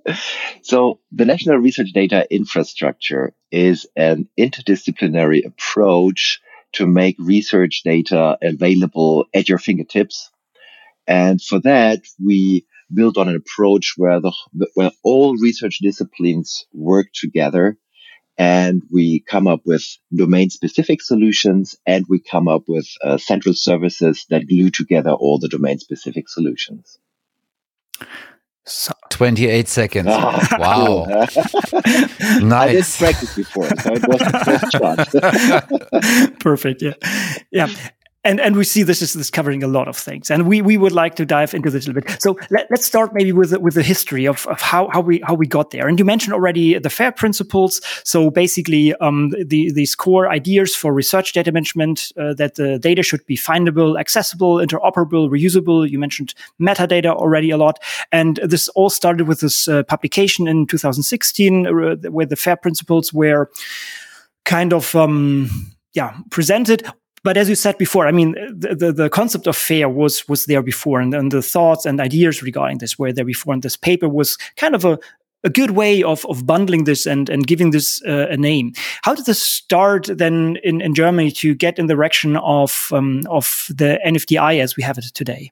so, 0.63 1.01
the 1.11 1.25
National 1.25 1.57
Research 1.57 1.91
Data 1.93 2.25
Infrastructure 2.31 3.33
is 3.51 3.85
an 3.97 4.29
interdisciplinary 4.39 5.45
approach 5.45 6.39
to 6.73 6.87
make 6.87 7.17
research 7.19 7.81
data 7.83 8.37
available 8.41 9.25
at 9.33 9.49
your 9.49 9.57
fingertips. 9.57 10.29
And 11.05 11.41
for 11.41 11.59
that, 11.61 11.99
we 12.23 12.65
build 12.93 13.17
on 13.17 13.27
an 13.27 13.35
approach 13.35 13.95
where 13.97 14.21
the 14.21 14.31
where 14.73 14.91
all 15.03 15.35
research 15.35 15.79
disciplines 15.81 16.65
work 16.73 17.07
together 17.13 17.77
and 18.37 18.83
we 18.91 19.21
come 19.21 19.47
up 19.47 19.61
with 19.65 19.83
domain 20.13 20.49
specific 20.49 21.01
solutions 21.01 21.75
and 21.85 22.05
we 22.09 22.19
come 22.19 22.47
up 22.47 22.63
with 22.67 22.87
uh, 23.03 23.17
central 23.17 23.53
services 23.55 24.25
that 24.29 24.47
glue 24.47 24.69
together 24.69 25.11
all 25.11 25.39
the 25.39 25.47
domain 25.47 25.79
specific 25.79 26.27
solutions. 26.27 26.97
So, 28.67 28.93
28 29.11 29.67
seconds. 29.67 30.07
Oh, 30.09 30.47
wow. 30.57 31.05
nice. 32.41 32.51
I 32.51 32.71
did 32.71 32.85
practice 32.97 33.35
before, 33.35 33.67
so 33.67 33.93
it 33.93 34.07
was 34.07 34.19
the 34.19 34.41
first 34.43 34.71
shot. 36.01 36.39
Perfect. 36.39 36.81
Yeah. 36.81 36.93
Yeah 37.51 37.69
and 38.25 38.41
and 38.41 38.55
we 38.55 38.63
see 38.63 38.83
this 38.83 39.01
is 39.01 39.13
this 39.13 39.29
covering 39.29 39.63
a 39.63 39.67
lot 39.67 39.87
of 39.87 39.95
things, 39.95 40.31
and 40.31 40.47
we 40.47 40.61
we 40.61 40.77
would 40.77 40.91
like 40.91 41.15
to 41.15 41.25
dive 41.25 41.53
into 41.53 41.69
this 41.69 41.85
a 41.85 41.91
little 41.91 42.01
bit. 42.01 42.21
So 42.21 42.37
let, 42.49 42.69
us 42.71 42.83
start 42.83 43.13
maybe 43.13 43.31
with 43.31 43.55
with 43.59 43.75
the 43.75 43.83
history 43.83 44.25
of, 44.25 44.45
of 44.47 44.59
how 44.59 44.89
how 44.89 44.99
we 44.99 45.21
how 45.25 45.35
we 45.35 45.47
got 45.47 45.69
there. 45.69 45.87
And 45.87 45.99
you 45.99 46.05
mentioned 46.05 46.33
already 46.33 46.77
the 46.79 46.89
FAIR 46.89 47.11
principles. 47.11 47.81
So 48.03 48.31
basically, 48.31 48.95
um, 48.95 49.29
the 49.29 49.71
these 49.71 49.95
core 49.95 50.27
ideas 50.29 50.75
for 50.75 50.91
research 50.91 51.33
data 51.33 51.51
management 51.51 52.11
uh, 52.17 52.33
that 52.33 52.55
the 52.55 52.79
data 52.79 53.03
should 53.03 53.25
be 53.27 53.37
findable, 53.37 53.99
accessible, 53.99 54.55
interoperable, 54.55 55.29
reusable. 55.29 55.87
You 55.87 55.99
mentioned 55.99 56.33
metadata 56.59 57.13
already 57.13 57.51
a 57.51 57.57
lot, 57.57 57.79
and 58.11 58.39
this 58.43 58.67
all 58.69 58.89
started 58.89 59.27
with 59.27 59.41
this 59.41 59.67
uh, 59.67 59.83
publication 59.83 60.47
in 60.47 60.65
2016, 60.65 61.67
uh, 61.67 61.71
where 62.09 62.25
the 62.25 62.35
FAIR 62.35 62.57
principles 62.57 63.13
were 63.13 63.51
kind 64.45 64.73
of 64.73 64.95
um, 64.95 65.49
yeah 65.93 66.17
presented 66.31 66.83
but 67.25 67.37
as 67.37 67.49
you 67.49 67.55
said 67.55 67.79
before, 67.79 68.05
I 68.05 68.11
mean, 68.11 68.33
the, 68.55 68.75
the, 68.75 68.91
the 68.91 69.09
concept 69.09 69.47
of 69.47 69.57
fair 69.57 69.89
was, 69.89 70.29
was 70.29 70.45
there 70.45 70.61
before 70.61 71.01
and, 71.01 71.11
and 71.11 71.31
the 71.31 71.41
thoughts 71.41 71.83
and 71.83 71.99
ideas 71.99 72.43
regarding 72.43 72.77
this 72.77 72.99
were 72.99 73.11
there 73.11 73.25
before. 73.25 73.55
And 73.55 73.63
this 73.63 73.75
paper 73.75 74.07
was 74.07 74.37
kind 74.57 74.75
of 74.75 74.85
a, 74.85 74.99
a 75.43 75.49
good 75.49 75.71
way 75.71 76.03
of, 76.03 76.23
of 76.27 76.45
bundling 76.45 76.83
this 76.83 77.07
and, 77.07 77.27
and 77.27 77.47
giving 77.47 77.71
this 77.71 77.99
uh, 78.05 78.27
a 78.29 78.37
name. 78.37 78.73
How 79.01 79.15
did 79.15 79.25
this 79.25 79.41
start 79.41 80.07
then 80.07 80.57
in, 80.63 80.81
in 80.81 80.93
Germany 80.93 81.31
to 81.31 81.55
get 81.55 81.79
in 81.79 81.87
the 81.87 81.95
direction 81.95 82.37
of, 82.37 82.89
um, 82.91 83.23
of 83.27 83.65
the 83.69 83.99
NFDI 84.05 84.61
as 84.61 84.77
we 84.77 84.83
have 84.83 84.99
it 84.99 85.05
today? 85.15 85.51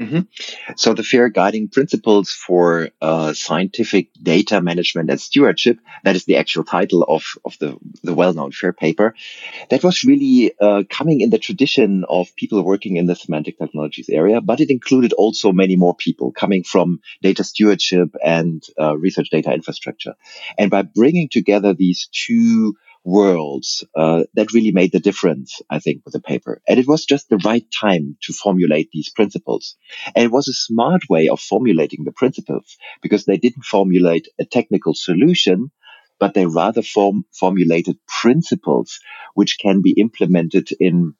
Mm-hmm. 0.00 0.74
So 0.76 0.94
the 0.94 1.02
FAIR 1.02 1.28
guiding 1.28 1.68
principles 1.68 2.30
for 2.30 2.90
uh, 3.02 3.32
scientific 3.32 4.10
data 4.22 4.60
management 4.60 5.10
and 5.10 5.20
stewardship, 5.20 5.80
that 6.04 6.14
is 6.14 6.24
the 6.24 6.36
actual 6.36 6.62
title 6.62 7.02
of, 7.02 7.24
of 7.44 7.56
the, 7.58 7.76
the 8.04 8.14
well-known 8.14 8.52
FAIR 8.52 8.72
paper, 8.72 9.16
that 9.70 9.82
was 9.82 10.04
really 10.04 10.52
uh, 10.60 10.84
coming 10.88 11.20
in 11.20 11.30
the 11.30 11.38
tradition 11.38 12.04
of 12.08 12.34
people 12.36 12.62
working 12.62 12.96
in 12.96 13.06
the 13.06 13.16
semantic 13.16 13.58
technologies 13.58 14.08
area, 14.08 14.40
but 14.40 14.60
it 14.60 14.70
included 14.70 15.12
also 15.14 15.50
many 15.50 15.74
more 15.74 15.96
people 15.96 16.30
coming 16.30 16.62
from 16.62 17.00
data 17.20 17.42
stewardship 17.42 18.14
and 18.24 18.62
uh, 18.80 18.96
research 18.96 19.30
data 19.30 19.52
infrastructure. 19.52 20.14
And 20.56 20.70
by 20.70 20.82
bringing 20.82 21.28
together 21.28 21.74
these 21.74 22.08
two 22.12 22.76
worlds 23.08 23.84
uh, 23.96 24.24
that 24.34 24.52
really 24.52 24.72
made 24.72 24.92
the 24.92 25.00
difference, 25.00 25.60
I 25.70 25.78
think, 25.78 26.02
with 26.04 26.12
the 26.12 26.20
paper. 26.20 26.60
And 26.68 26.78
it 26.78 26.86
was 26.86 27.06
just 27.06 27.28
the 27.28 27.40
right 27.44 27.64
time 27.80 28.16
to 28.22 28.32
formulate 28.32 28.90
these 28.92 29.10
principles. 29.10 29.76
And 30.14 30.24
it 30.24 30.30
was 30.30 30.48
a 30.48 30.52
smart 30.52 31.02
way 31.08 31.28
of 31.28 31.40
formulating 31.40 32.04
the 32.04 32.12
principles 32.12 32.76
because 33.02 33.24
they 33.24 33.38
didn't 33.38 33.64
formulate 33.64 34.28
a 34.38 34.44
technical 34.44 34.94
solution, 34.94 35.70
but 36.20 36.34
they 36.34 36.46
rather 36.46 36.82
form, 36.82 37.24
formulated 37.32 37.96
principles 38.20 39.00
which 39.34 39.58
can 39.58 39.80
be 39.80 39.92
implemented 39.92 40.68
in 40.78 41.14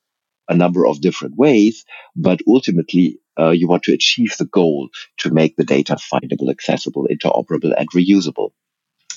a 0.48 0.54
number 0.54 0.86
of 0.86 1.00
different 1.00 1.36
ways, 1.36 1.84
but 2.16 2.40
ultimately 2.46 3.18
uh, 3.38 3.50
you 3.50 3.68
want 3.68 3.84
to 3.84 3.92
achieve 3.92 4.34
the 4.38 4.46
goal 4.46 4.88
to 5.18 5.30
make 5.30 5.56
the 5.56 5.64
data 5.64 5.96
findable, 5.96 6.50
accessible, 6.50 7.06
interoperable, 7.10 7.72
and 7.76 7.88
reusable. 7.90 8.50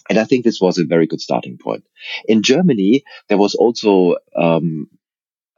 And 0.10 0.20
I 0.20 0.26
think 0.26 0.44
this 0.44 0.60
was 0.62 0.78
a 0.78 0.86
very 0.86 1.08
good 1.08 1.22
starting 1.22 1.58
point. 1.58 1.84
In 2.28 2.42
Germany, 2.42 3.04
there 3.30 3.38
was 3.38 3.56
also 3.56 4.16
um, 4.36 4.88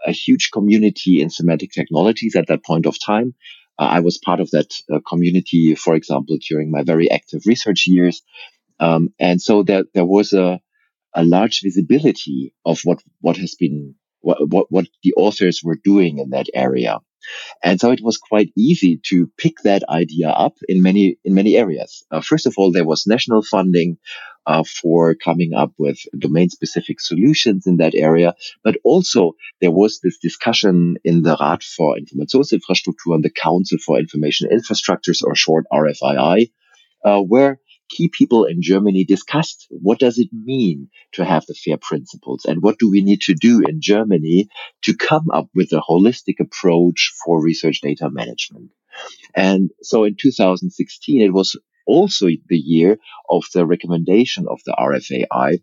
a 0.06 0.12
huge 0.12 0.52
community 0.52 1.22
in 1.22 1.30
semantic 1.30 1.72
technologies 1.72 2.36
at 2.36 2.48
that 2.48 2.64
point 2.64 2.86
of 2.86 2.98
time. 3.04 3.34
Uh, 3.80 3.84
I 3.84 4.00
was 4.02 4.18
part 4.18 4.40
of 4.40 4.52
that 4.52 4.74
uh, 4.92 5.00
community, 5.08 5.76
for 5.76 5.96
example, 5.96 6.38
during 6.48 6.70
my 6.70 6.84
very 6.84 7.10
active 7.10 7.44
research 7.46 7.88
years. 7.88 8.22
Um, 8.80 9.14
and 9.20 9.42
so 9.42 9.64
there, 9.64 9.86
there 9.94 10.06
was 10.06 10.34
a, 10.34 10.60
a 11.16 11.24
large 11.24 11.62
visibility 11.64 12.54
of 12.66 12.82
what, 12.84 13.02
what 13.22 13.38
has 13.38 13.56
been, 13.56 13.96
what, 14.20 14.38
what, 14.50 14.68
what 14.70 14.88
the 15.04 15.14
authors 15.16 15.62
were 15.64 15.78
doing 15.84 16.20
in 16.20 16.32
that 16.32 16.48
area. 16.54 17.00
And 17.64 17.80
so 17.80 17.92
it 17.92 18.02
was 18.02 18.18
quite 18.18 18.52
easy 18.58 19.00
to 19.10 19.30
pick 19.38 19.58
that 19.64 19.84
idea 19.90 20.30
up 20.30 20.56
in 20.68 20.82
many, 20.82 21.18
in 21.24 21.34
many 21.34 21.56
areas. 21.58 22.06
Uh, 22.12 22.22
first 22.22 22.46
of 22.46 22.56
all, 22.58 22.72
there 22.72 22.86
was 22.86 23.08
national 23.08 23.44
funding 23.44 23.98
uh, 24.46 24.64
for 24.64 25.16
coming 25.16 25.54
up 25.54 25.72
with 25.78 26.00
domain 26.18 26.50
specific 26.50 27.00
solutions 27.00 27.66
in 27.66 27.78
that 27.78 27.96
area. 27.96 28.34
But 28.64 28.78
also 28.84 29.34
there 29.62 29.72
was 29.72 30.00
this 30.02 30.18
discussion 30.18 30.98
in 31.04 31.22
the 31.22 31.38
Rat 31.40 31.64
for 31.64 31.96
Informationsinfrastruktur 31.98 33.16
and 33.16 33.24
the 33.24 33.32
Council 33.32 33.78
for 33.86 34.00
Information 34.00 34.50
Infrastructures 34.50 35.22
or 35.24 35.36
short 35.36 35.66
RFII, 35.72 36.52
uh, 37.06 37.20
where 37.22 37.60
key 37.90 38.10
people 38.10 38.46
in 38.46 38.62
Germany 38.62 39.04
discussed 39.04 39.68
what 39.70 40.00
does 40.00 40.18
it 40.18 40.30
mean 40.32 40.90
to 41.14 41.24
have 41.26 41.46
the 41.46 41.54
FAIR 41.54 41.78
principles 41.78 42.46
and 42.46 42.62
what 42.62 42.80
do 42.80 42.90
we 42.90 43.02
need 43.02 43.22
to 43.22 43.34
do 43.34 43.62
in 43.68 43.82
Germany 43.82 44.50
to 44.84 44.96
come 44.96 45.30
up 45.32 45.48
with 45.54 45.72
a 45.74 45.82
holistic 45.82 46.40
approach 46.40 47.14
for 47.24 47.42
research 47.42 47.82
data 47.82 48.10
management. 48.10 48.72
And 49.36 49.72
so 49.82 50.04
in 50.04 50.16
2016, 50.20 51.22
it 51.22 51.34
was 51.34 51.58
also 51.86 52.28
the 52.48 52.58
year 52.58 52.98
of 53.30 53.44
the 53.54 53.66
recommendation 53.66 54.46
of 54.48 54.62
the 54.66 54.74
RFII. 54.74 55.62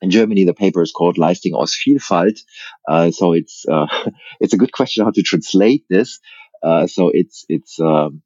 In 0.00 0.10
Germany, 0.10 0.44
the 0.44 0.54
paper 0.54 0.82
is 0.82 0.92
called 0.92 1.16
Leistung 1.16 1.54
aus 1.54 1.76
Vielfalt. 1.76 2.40
Uh, 2.88 3.10
so 3.10 3.32
it's, 3.34 3.64
uh, 3.70 3.86
it's 4.40 4.54
a 4.54 4.56
good 4.56 4.72
question 4.72 5.04
how 5.04 5.10
to 5.12 5.22
translate 5.22 5.84
this. 5.88 6.18
Uh, 6.62 6.86
so 6.86 7.10
it's, 7.12 7.44
it's, 7.48 7.78
um, 7.80 8.22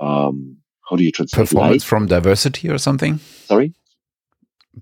um, 0.00 0.58
how 0.88 0.96
do 0.96 1.04
you 1.04 1.12
translate 1.12 1.48
performance 1.48 1.82
light? 1.84 1.88
from 1.88 2.06
diversity 2.06 2.68
or 2.68 2.78
something? 2.78 3.18
Sorry? 3.46 3.74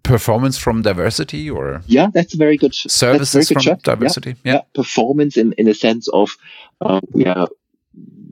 Performance 0.02 0.58
from 0.58 0.82
diversity 0.82 1.48
or? 1.48 1.82
Yeah, 1.86 2.08
that's 2.12 2.34
a 2.34 2.36
very 2.36 2.56
good. 2.56 2.74
Services 2.74 3.48
very 3.48 3.62
good 3.62 3.64
from 3.64 3.78
diversity. 3.78 4.30
Yeah. 4.30 4.36
yeah. 4.44 4.52
yeah. 4.54 4.60
Performance 4.74 5.36
in, 5.36 5.52
in 5.54 5.68
a 5.68 5.74
sense 5.74 6.08
of, 6.08 6.36
uh, 6.80 7.00
we 7.12 7.26
are 7.26 7.48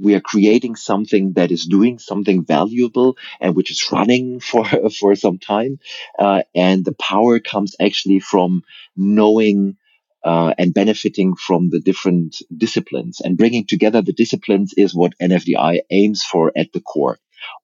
we 0.01 0.15
are 0.15 0.21
creating 0.21 0.77
something 0.77 1.33
that 1.35 1.51
is 1.51 1.65
doing 1.65 1.99
something 1.99 2.45
valuable 2.45 3.17
and 3.41 3.55
which 3.55 3.71
is 3.71 3.91
running 3.91 4.41
for 4.49 4.65
for 4.91 5.15
some 5.15 5.39
time 5.39 5.79
uh, 6.19 6.43
and 6.55 6.85
the 6.85 6.93
power 6.95 7.39
comes 7.39 7.75
actually 7.81 8.21
from 8.21 8.63
knowing 8.97 9.77
uh, 10.25 10.55
and 10.59 10.73
benefiting 10.73 11.37
from 11.37 11.69
the 11.71 11.81
different 11.81 12.43
disciplines 12.57 13.21
and 13.21 13.37
bringing 13.37 13.67
together 13.67 14.01
the 14.01 14.13
disciplines 14.13 14.73
is 14.75 14.95
what 14.95 15.13
NFDI 15.21 15.81
aims 15.91 16.25
for 16.25 16.51
at 16.57 16.73
the 16.73 16.81
core. 16.81 17.19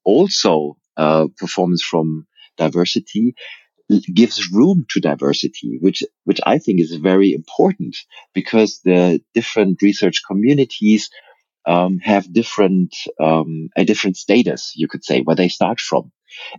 Also, 0.04 0.76
uh, 0.96 1.26
performance 1.38 1.82
from 1.82 2.26
diversity 2.56 3.34
gives 4.14 4.52
room 4.52 4.87
to 4.88 5.00
diversity, 5.00 5.78
which, 5.80 6.02
which 6.25 6.40
I 6.46 6.58
think 6.58 6.80
is 6.80 6.94
very 6.94 7.32
important 7.32 7.96
because 8.34 8.80
the 8.84 9.20
different 9.34 9.82
research 9.82 10.22
communities 10.26 11.10
um, 11.66 11.99
have 11.99 12.32
different 12.32 12.96
um, 13.20 13.68
a 13.76 13.84
different 13.84 14.16
status, 14.16 14.72
you 14.76 14.88
could 14.88 15.04
say, 15.04 15.20
where 15.22 15.37
they 15.37 15.49
start 15.49 15.80
from. 15.80 16.12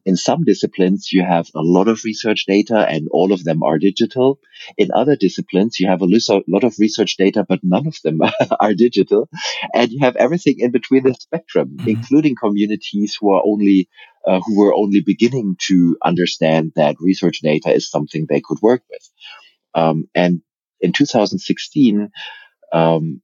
In 0.05 0.15
some 0.15 0.43
disciplines, 0.43 1.11
you 1.11 1.23
have 1.23 1.47
a 1.55 1.61
lot 1.61 1.87
of 1.87 2.03
research 2.03 2.45
data 2.47 2.85
and 2.87 3.07
all 3.11 3.31
of 3.31 3.43
them 3.43 3.63
are 3.63 3.79
digital. 3.79 4.39
In 4.77 4.89
other 4.93 5.15
disciplines, 5.15 5.79
you 5.79 5.87
have 5.87 6.01
a 6.01 6.41
lot 6.47 6.63
of 6.63 6.79
research 6.79 7.17
data, 7.17 7.45
but 7.47 7.59
none 7.63 7.87
of 7.87 7.97
them 8.03 8.21
are 8.59 8.73
digital. 8.73 9.29
And 9.73 9.91
you 9.91 9.99
have 10.01 10.15
everything 10.15 10.59
in 10.59 10.71
between 10.71 11.03
the 11.03 11.13
spectrum, 11.13 11.77
mm-hmm. 11.77 11.89
including 11.89 12.35
communities 12.35 13.17
who 13.19 13.31
are 13.31 13.41
only, 13.45 13.89
uh, 14.25 14.39
who 14.45 14.57
were 14.57 14.73
only 14.73 15.01
beginning 15.01 15.57
to 15.67 15.97
understand 16.03 16.73
that 16.75 16.95
research 16.99 17.39
data 17.41 17.73
is 17.73 17.89
something 17.89 18.25
they 18.25 18.41
could 18.41 18.61
work 18.61 18.83
with. 18.89 19.09
Um, 19.73 20.09
and 20.13 20.41
in 20.81 20.93
2016, 20.93 22.11
um, 22.73 23.21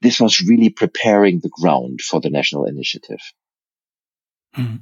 this 0.00 0.20
was 0.20 0.40
really 0.40 0.70
preparing 0.70 1.40
the 1.40 1.48
ground 1.48 2.00
for 2.00 2.20
the 2.20 2.30
national 2.30 2.66
initiative. 2.66 3.20
Mm. 4.56 4.80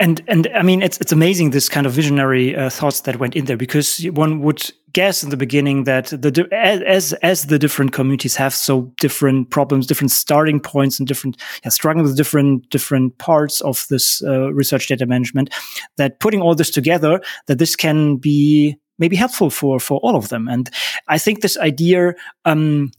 And 0.00 0.22
and 0.26 0.48
I 0.54 0.62
mean 0.62 0.82
it's 0.82 0.98
it's 0.98 1.12
amazing 1.12 1.50
this 1.50 1.68
kind 1.68 1.86
of 1.86 1.92
visionary 1.92 2.56
uh, 2.56 2.68
thoughts 2.68 3.02
that 3.02 3.20
went 3.20 3.36
in 3.36 3.44
there 3.44 3.56
because 3.56 4.04
one 4.12 4.40
would 4.40 4.72
guess 4.92 5.22
in 5.22 5.30
the 5.30 5.36
beginning 5.36 5.84
that 5.84 6.06
the 6.06 6.48
as 6.52 7.12
as 7.14 7.46
the 7.46 7.58
different 7.58 7.92
communities 7.92 8.34
have 8.34 8.54
so 8.54 8.92
different 8.98 9.50
problems, 9.50 9.86
different 9.86 10.10
starting 10.10 10.58
points, 10.58 10.98
and 10.98 11.06
different 11.06 11.40
yeah, 11.64 11.68
struggling 11.68 12.04
with 12.04 12.16
different 12.16 12.68
different 12.70 13.18
parts 13.18 13.60
of 13.60 13.86
this 13.88 14.20
uh, 14.24 14.52
research 14.52 14.88
data 14.88 15.06
management, 15.06 15.54
that 15.96 16.18
putting 16.18 16.40
all 16.40 16.56
this 16.56 16.70
together, 16.70 17.20
that 17.46 17.58
this 17.58 17.76
can 17.76 18.16
be 18.16 18.76
maybe 18.98 19.14
helpful 19.14 19.48
for 19.48 19.78
for 19.78 20.00
all 20.00 20.16
of 20.16 20.28
them. 20.28 20.48
And 20.48 20.70
I 21.06 21.18
think 21.18 21.40
this 21.40 21.56
idea 21.58 22.14
um, 22.44 22.90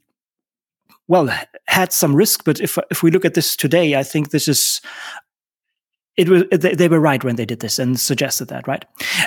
well 1.07 1.29
had 1.67 1.91
some 1.93 2.15
risk 2.15 2.43
but 2.45 2.59
if 2.59 2.77
if 2.89 3.03
we 3.03 3.11
look 3.11 3.25
at 3.25 3.33
this 3.33 3.55
today 3.55 3.95
i 3.95 4.03
think 4.03 4.31
this 4.31 4.47
is 4.47 4.81
it 6.17 6.29
was 6.29 6.43
they, 6.51 6.87
were 6.87 6.99
right 6.99 7.23
when 7.23 7.35
they 7.35 7.45
did 7.45 7.59
this 7.59 7.77
and 7.77 7.99
suggested 7.99 8.47
that 8.47 8.67
right? 8.67 8.85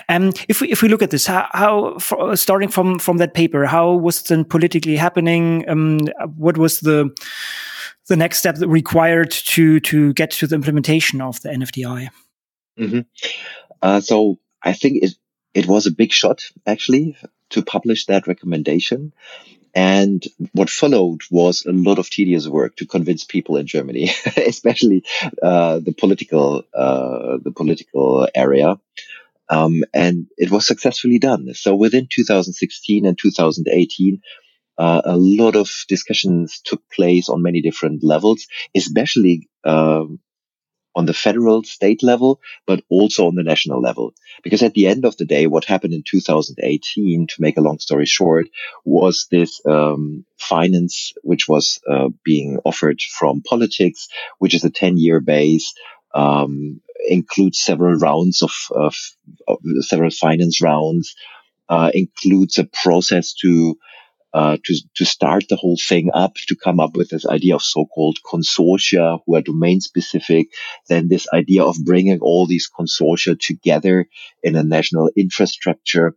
Um 0.09 0.33
if 0.49 0.61
we 0.61 0.71
if 0.71 0.83
we 0.83 0.88
look 0.88 1.02
at 1.02 1.11
this 1.11 1.26
how, 1.26 1.49
how 1.52 1.99
for, 1.99 2.37
starting 2.37 2.68
from 2.68 2.99
from 2.99 3.18
that 3.18 3.35
paper 3.35 3.66
how 3.66 3.92
was 3.92 4.21
it 4.21 4.28
then 4.28 4.45
politically 4.45 4.97
happening? 4.97 5.68
Um 5.68 6.00
what 6.37 6.57
was 6.59 6.80
the 6.80 7.11
the 8.09 8.16
next 8.16 8.38
step 8.38 8.57
required 8.61 9.30
to 9.30 9.80
to 9.80 10.12
get 10.14 10.30
to 10.33 10.47
the 10.47 10.54
implementation 10.54 11.21
of 11.21 11.40
the 11.42 11.50
nfdi 11.50 12.09
mm-hmm. 12.78 13.00
uh, 13.83 14.00
so 14.00 14.38
i 14.62 14.73
think 14.73 15.02
it 15.02 15.12
it 15.54 15.66
was 15.66 15.87
a 15.87 15.92
big 15.92 16.11
shot 16.11 16.50
actually 16.66 17.16
to 17.50 17.62
publish 17.62 18.07
that 18.07 18.26
recommendation 18.26 19.12
And 19.78 20.26
what 20.54 20.70
followed 20.70 21.20
was 21.30 21.64
a 21.64 21.70
lot 21.70 22.00
of 22.00 22.11
tedious 22.11 22.49
work 22.49 22.75
to 22.78 22.85
convince 22.85 23.23
people 23.23 23.56
in 23.58 23.68
Germany, 23.68 24.11
especially 24.37 25.04
uh, 25.40 25.78
the 25.78 25.92
political 25.92 26.64
uh, 26.75 27.37
the 27.40 27.52
political 27.52 28.26
area. 28.35 28.80
Um, 29.49 29.85
and 29.94 30.26
it 30.37 30.50
was 30.50 30.66
successfully 30.66 31.20
done. 31.20 31.54
So 31.54 31.76
within 31.76 32.08
2016 32.11 33.06
and 33.06 33.16
2018, 33.16 34.20
uh, 34.78 35.02
a 35.04 35.16
lot 35.16 35.54
of 35.54 35.70
discussions 35.87 36.61
took 36.64 36.82
place 36.90 37.28
on 37.28 37.42
many 37.42 37.61
different 37.62 38.02
levels, 38.02 38.49
especially 38.75 39.49
um, 39.62 40.18
on 40.99 41.07
the 41.07 41.14
federal 41.14 41.62
state 41.62 42.02
level, 42.02 42.40
but 42.67 42.83
also 42.90 43.28
on 43.28 43.37
the 43.37 43.45
national 43.45 43.81
level. 43.81 44.12
Because 44.43 44.64
at 44.64 44.75
the 44.75 44.88
end 44.88 45.05
of 45.05 45.17
the 45.17 45.25
day, 45.25 45.47
what 45.47 45.64
happened 45.64 45.95
in 45.95 46.02
2018, 46.05 47.28
to 47.28 47.35
make 47.38 47.57
a 47.57 47.61
long 47.61 47.78
story 47.78 48.05
short, 48.05 48.49
was 48.85 49.28
this 49.31 49.61
um, 49.64 50.25
finance 50.38 51.12
which 51.23 51.47
was 51.47 51.78
uh, 51.88 52.09
being 52.25 52.59
offered 52.64 53.00
from 53.00 53.43
politics, 53.43 54.09
which 54.40 54.55
is 54.55 54.64
a 54.64 54.71
10 54.71 54.99
year 54.99 55.21
base. 55.21 55.73
Um, 56.12 56.81
includes 57.07 57.61
several 57.61 57.95
rounds 57.95 58.43
of, 58.43 58.50
of, 58.73 58.97
of 59.47 59.59
several 59.83 60.11
finance 60.11 60.61
rounds, 60.61 61.14
uh, 61.69 61.93
includes 61.95 62.59
a 62.59 62.64
process 62.64 63.35
to 63.35 63.78
uh, 64.35 64.56
to, 64.62 64.82
to 64.97 65.04
start 65.04 65.44
the 65.49 65.56
whole 65.56 65.78
thing 65.78 66.11
up, 66.12 66.35
to 66.35 66.56
come 66.56 66.80
up 66.80 66.97
with 66.97 67.08
this 67.08 67.26
idea 67.26 67.54
of 67.54 67.62
so-called 67.62 68.18
consortia 68.25 69.20
who 69.26 69.37
are 69.37 69.42
domain 69.42 69.80
specific, 69.80 70.49
then 70.88 71.08
this 71.08 71.26
idea 71.32 71.64
of 71.64 71.76
bringing 71.85 72.18
all 72.20 72.47
these 72.47 72.68
consortia 72.68 73.38
together 73.38 74.06
in 74.42 74.56
a 74.56 74.62
national 74.62 75.11
infrastructure. 75.16 76.14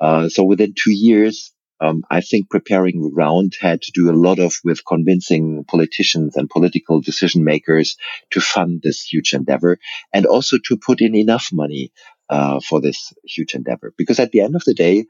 Uh, 0.00 0.28
so 0.28 0.44
within 0.44 0.74
two 0.76 0.92
years, 0.92 1.52
um, 1.80 2.04
I 2.10 2.20
think 2.22 2.48
preparing 2.48 3.12
round 3.14 3.54
had 3.60 3.82
to 3.82 3.92
do 3.92 4.10
a 4.10 4.16
lot 4.16 4.38
of 4.38 4.54
with 4.64 4.84
convincing 4.86 5.64
politicians 5.64 6.36
and 6.36 6.48
political 6.48 7.00
decision 7.00 7.44
makers 7.44 7.96
to 8.30 8.40
fund 8.40 8.80
this 8.82 9.02
huge 9.02 9.34
endeavor 9.34 9.78
and 10.12 10.24
also 10.26 10.56
to 10.68 10.78
put 10.78 11.00
in 11.00 11.14
enough 11.14 11.48
money 11.52 11.92
uh, 12.30 12.60
for 12.60 12.80
this 12.80 13.12
huge 13.24 13.54
endeavor. 13.54 13.92
Because 13.96 14.18
at 14.18 14.32
the 14.32 14.40
end 14.40 14.56
of 14.56 14.62
the 14.64 14.74
day, 14.74 15.04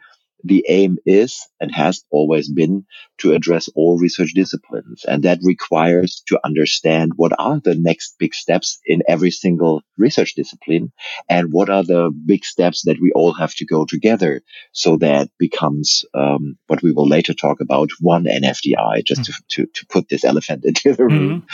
the 0.44 0.64
aim 0.68 0.98
is 1.06 1.48
and 1.60 1.74
has 1.74 2.04
always 2.10 2.50
been 2.50 2.86
to 3.18 3.32
address 3.32 3.68
all 3.74 3.98
research 3.98 4.32
disciplines. 4.34 5.04
And 5.04 5.22
that 5.22 5.38
requires 5.42 6.22
to 6.28 6.38
understand 6.44 7.12
what 7.16 7.32
are 7.38 7.60
the 7.60 7.74
next 7.74 8.16
big 8.18 8.34
steps 8.34 8.78
in 8.84 9.02
every 9.08 9.30
single 9.30 9.82
research 9.96 10.34
discipline 10.34 10.92
and 11.28 11.52
what 11.52 11.70
are 11.70 11.82
the 11.82 12.10
big 12.26 12.44
steps 12.44 12.82
that 12.82 13.00
we 13.00 13.12
all 13.12 13.32
have 13.32 13.54
to 13.54 13.66
go 13.66 13.84
together 13.84 14.42
so 14.72 14.96
that 14.98 15.30
becomes 15.38 16.04
um, 16.14 16.58
what 16.66 16.82
we 16.82 16.92
will 16.92 17.08
later 17.08 17.34
talk 17.34 17.60
about 17.60 17.90
one 18.00 18.24
NFDI, 18.24 19.04
just 19.04 19.22
mm-hmm. 19.22 19.32
to, 19.48 19.66
to, 19.66 19.72
to, 19.72 19.86
put 19.86 20.08
this 20.08 20.24
elephant 20.24 20.64
into 20.64 20.92
the 20.92 21.04
room, 21.04 21.42
mm-hmm. 21.42 21.46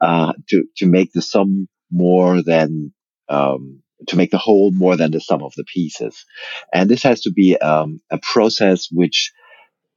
uh, 0.00 0.32
to, 0.48 0.64
to 0.76 0.86
make 0.86 1.12
the 1.12 1.22
sum 1.22 1.68
more 1.90 2.42
than 2.42 2.92
um, 3.28 3.82
to 4.06 4.16
make 4.16 4.30
the 4.30 4.38
whole 4.38 4.70
more 4.70 4.96
than 4.96 5.10
the 5.10 5.20
sum 5.20 5.42
of 5.42 5.52
the 5.56 5.64
pieces. 5.64 6.24
And 6.72 6.88
this 6.88 7.02
has 7.02 7.22
to 7.22 7.32
be 7.32 7.56
um, 7.58 8.00
a 8.10 8.18
process 8.18 8.88
which 8.90 9.32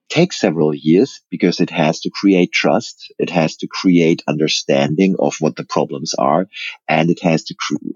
takes 0.10 0.40
several 0.40 0.76
years 0.76 1.22
because 1.30 1.62
it 1.62 1.70
has 1.70 2.02
to 2.02 2.10
create 2.10 2.52
trust. 2.52 3.14
It 3.18 3.30
has 3.30 3.56
to 3.58 3.68
create 3.68 4.24
understanding 4.28 5.16
of 5.18 5.36
what 5.40 5.56
the 5.56 5.64
problems 5.64 6.14
are. 6.16 6.48
And 6.88 7.10
it 7.10 7.22
has 7.22 7.46
to, 7.46 7.56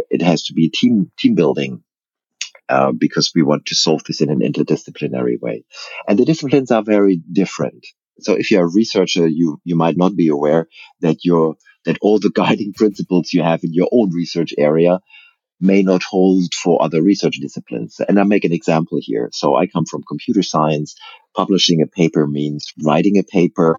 it 0.10 0.22
has 0.22 0.44
to 0.46 0.54
be 0.54 0.70
team, 0.70 1.12
team 1.18 1.36
building. 1.36 1.84
Uh, 2.68 2.92
because 2.92 3.32
we 3.36 3.44
want 3.44 3.64
to 3.68 3.76
solve 3.76 4.04
this 4.06 4.22
in 4.22 4.32
an 4.32 4.40
interdisciplinary 4.40 5.40
way. 5.40 5.64
And 6.08 6.18
the 6.18 6.26
disciplines 6.26 6.72
are 6.72 6.82
very 6.82 7.22
different. 7.32 7.86
So 8.22 8.34
if 8.34 8.50
you're 8.50 8.66
a 8.66 8.74
researcher, 8.74 9.28
you, 9.28 9.62
you 9.64 9.76
might 9.76 9.98
not 9.98 10.16
be 10.16 10.30
aware 10.30 10.68
that 11.02 11.24
you're, 11.24 11.58
that 11.86 12.00
all 12.02 12.18
the 12.18 12.32
guiding 12.34 12.74
principles 12.74 13.34
you 13.34 13.44
have 13.44 13.64
in 13.64 13.72
your 13.72 13.90
own 13.92 14.10
research 14.10 14.52
area 14.58 15.00
may 15.60 15.82
not 15.82 16.04
hold 16.04 16.54
for 16.54 16.82
other 16.82 17.02
research 17.02 17.38
disciplines. 17.42 18.00
And 18.08 18.20
I 18.20 18.24
make 18.24 18.44
an 18.46 18.54
example 18.54 19.00
here. 19.02 19.30
So 19.32 19.56
I 19.56 19.68
come 19.68 19.86
from 19.86 20.04
computer 20.08 20.44
science. 20.44 20.96
Publishing 21.36 21.82
a 21.82 21.88
paper 21.88 22.28
means 22.28 22.74
writing 22.84 23.18
a 23.18 23.24
paper, 23.24 23.78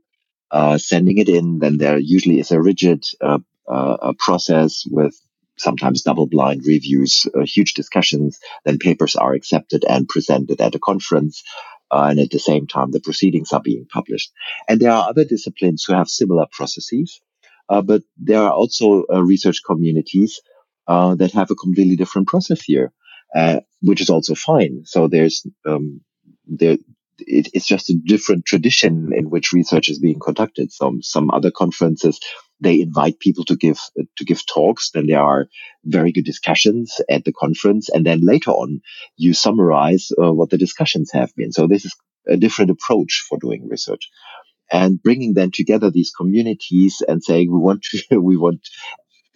uh, 0.50 0.78
sending 0.78 1.18
it 1.18 1.28
in. 1.28 1.58
Then 1.58 1.76
there 1.76 1.98
usually 1.98 2.40
is 2.40 2.50
a 2.50 2.60
rigid 2.60 3.04
uh, 3.20 3.38
uh, 3.68 4.12
process 4.18 4.84
with 4.90 5.14
sometimes 5.58 6.02
double 6.02 6.26
blind 6.26 6.62
reviews, 6.66 7.26
uh, 7.34 7.44
huge 7.44 7.74
discussions. 7.74 8.38
Then 8.64 8.78
papers 8.78 9.16
are 9.16 9.32
accepted 9.32 9.84
and 9.88 10.08
presented 10.08 10.60
at 10.60 10.74
a 10.74 10.78
conference. 10.78 11.42
Uh, 11.90 12.08
and 12.10 12.18
at 12.18 12.30
the 12.30 12.38
same 12.38 12.66
time, 12.66 12.90
the 12.90 13.00
proceedings 13.00 13.52
are 13.52 13.62
being 13.62 13.86
published. 13.90 14.32
And 14.68 14.80
there 14.80 14.90
are 14.92 15.08
other 15.08 15.24
disciplines 15.24 15.84
who 15.84 15.94
have 15.94 16.08
similar 16.08 16.46
processes. 16.50 17.20
Uh, 17.68 17.82
but 17.82 18.02
there 18.16 18.42
are 18.42 18.52
also 18.52 19.04
research 19.08 19.60
communities 19.66 20.40
uh, 20.88 21.14
that 21.16 21.32
have 21.32 21.50
a 21.50 21.56
completely 21.56 21.96
different 21.96 22.28
process 22.28 22.62
here, 22.62 22.92
uh, 23.34 23.60
which 23.82 24.00
is 24.00 24.10
also 24.10 24.34
fine. 24.34 24.82
So 24.84 25.08
there's 25.08 25.46
um, 25.66 26.02
there. 26.46 26.78
It, 27.18 27.48
it's 27.54 27.66
just 27.66 27.90
a 27.90 27.94
different 28.04 28.44
tradition 28.46 29.12
in 29.14 29.30
which 29.30 29.52
research 29.52 29.88
is 29.88 30.00
being 30.00 30.20
conducted. 30.20 30.72
Some 30.72 31.02
some 31.02 31.30
other 31.32 31.50
conferences 31.50 32.20
they 32.60 32.80
invite 32.80 33.20
people 33.20 33.44
to 33.46 33.56
give 33.56 33.78
to 34.16 34.24
give 34.24 34.46
talks. 34.46 34.90
Then 34.92 35.06
there 35.06 35.20
are 35.20 35.46
very 35.84 36.12
good 36.12 36.24
discussions 36.24 37.00
at 37.10 37.24
the 37.24 37.32
conference, 37.32 37.88
and 37.90 38.06
then 38.06 38.20
later 38.22 38.52
on 38.52 38.80
you 39.16 39.34
summarize 39.34 40.10
uh, 40.22 40.32
what 40.32 40.50
the 40.50 40.58
discussions 40.58 41.10
have 41.12 41.34
been. 41.36 41.52
So 41.52 41.66
this 41.66 41.84
is 41.84 41.94
a 42.28 42.36
different 42.36 42.72
approach 42.72 43.24
for 43.28 43.38
doing 43.38 43.68
research 43.68 44.10
and 44.72 45.02
bringing 45.02 45.34
them 45.34 45.50
together 45.52 45.90
these 45.90 46.12
communities 46.16 47.02
and 47.06 47.22
saying 47.24 47.52
we 47.52 47.58
want 47.58 47.84
to 47.84 48.20
we 48.20 48.36
want 48.36 48.60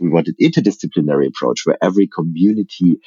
we 0.01 0.09
want 0.09 0.29
an 0.29 0.35
interdisciplinary 0.41 1.29
approach 1.29 1.63
where 1.65 1.79
every 1.83 2.09
community 2.09 3.01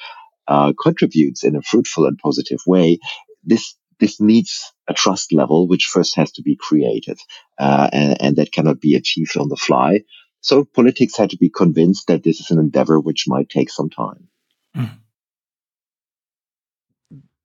uh, 0.48 0.74
contributes 0.82 1.44
in 1.44 1.56
a 1.56 1.62
fruitful 1.62 2.06
and 2.06 2.18
positive 2.18 2.60
way. 2.68 3.00
This 3.44 3.76
this 4.00 4.20
needs 4.20 4.74
a 4.88 4.94
trust 4.94 5.32
level 5.32 5.68
which 5.68 5.86
first 5.86 6.16
has 6.16 6.32
to 6.34 6.42
be 6.42 6.58
created, 6.60 7.18
uh, 7.58 7.90
and, 7.94 8.22
and, 8.22 8.36
that 8.36 8.52
cannot 8.52 8.82
be 8.82 8.96
achieved 8.96 9.38
on 9.38 9.48
the 9.48 9.56
fly. 9.56 10.02
So 10.42 10.66
politics 10.66 11.16
had 11.16 11.30
to 11.30 11.38
be 11.38 11.50
convinced 11.50 12.08
that 12.08 12.24
this 12.24 12.42
is 12.42 12.50
an 12.52 12.60
endeavor 12.60 13.00
which 13.00 13.26
might 13.28 13.50
take 13.50 13.70
some 13.70 13.90
time. 13.90 14.28
Mm 14.76 15.03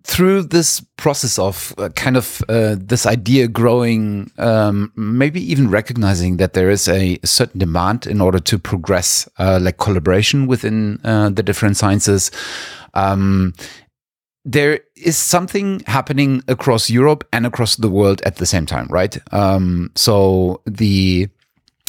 through 0.09 0.43
this 0.43 0.81
process 0.97 1.39
of 1.39 1.75
uh, 1.77 1.91
kind 1.91 2.17
of 2.17 2.43
uh, 2.49 2.77
this 2.79 3.05
idea 3.05 3.47
growing, 3.47 4.33
um, 4.39 4.91
maybe 4.97 5.39
even 5.53 5.69
recognizing 5.69 6.39
that 6.39 6.55
there 6.55 6.71
is 6.71 6.89
a 6.89 7.19
certain 7.25 7.61
demand 7.61 8.07
in 8.07 8.23
order 8.23 8.39
to 8.39 8.59
progress, 8.59 9.29
uh, 9.39 9.59
like 9.61 9.77
collaboration 9.77 10.47
within 10.47 10.99
uh, 11.05 11.29
the 11.29 11.43
different 11.43 11.77
sciences. 11.77 12.31
Um, 12.95 13.53
there 14.47 14.81
is 14.97 15.19
something 15.19 15.83
happening 15.87 16.43
across 16.49 16.89
Europe 16.89 17.29
and 17.31 17.45
across 17.45 17.77
the 17.77 17.91
world 17.91 18.23
at 18.23 18.37
the 18.37 18.47
same 18.47 18.65
time, 18.65 18.87
right? 18.89 19.19
Um, 19.31 19.91
so 19.95 20.63
the 20.65 21.29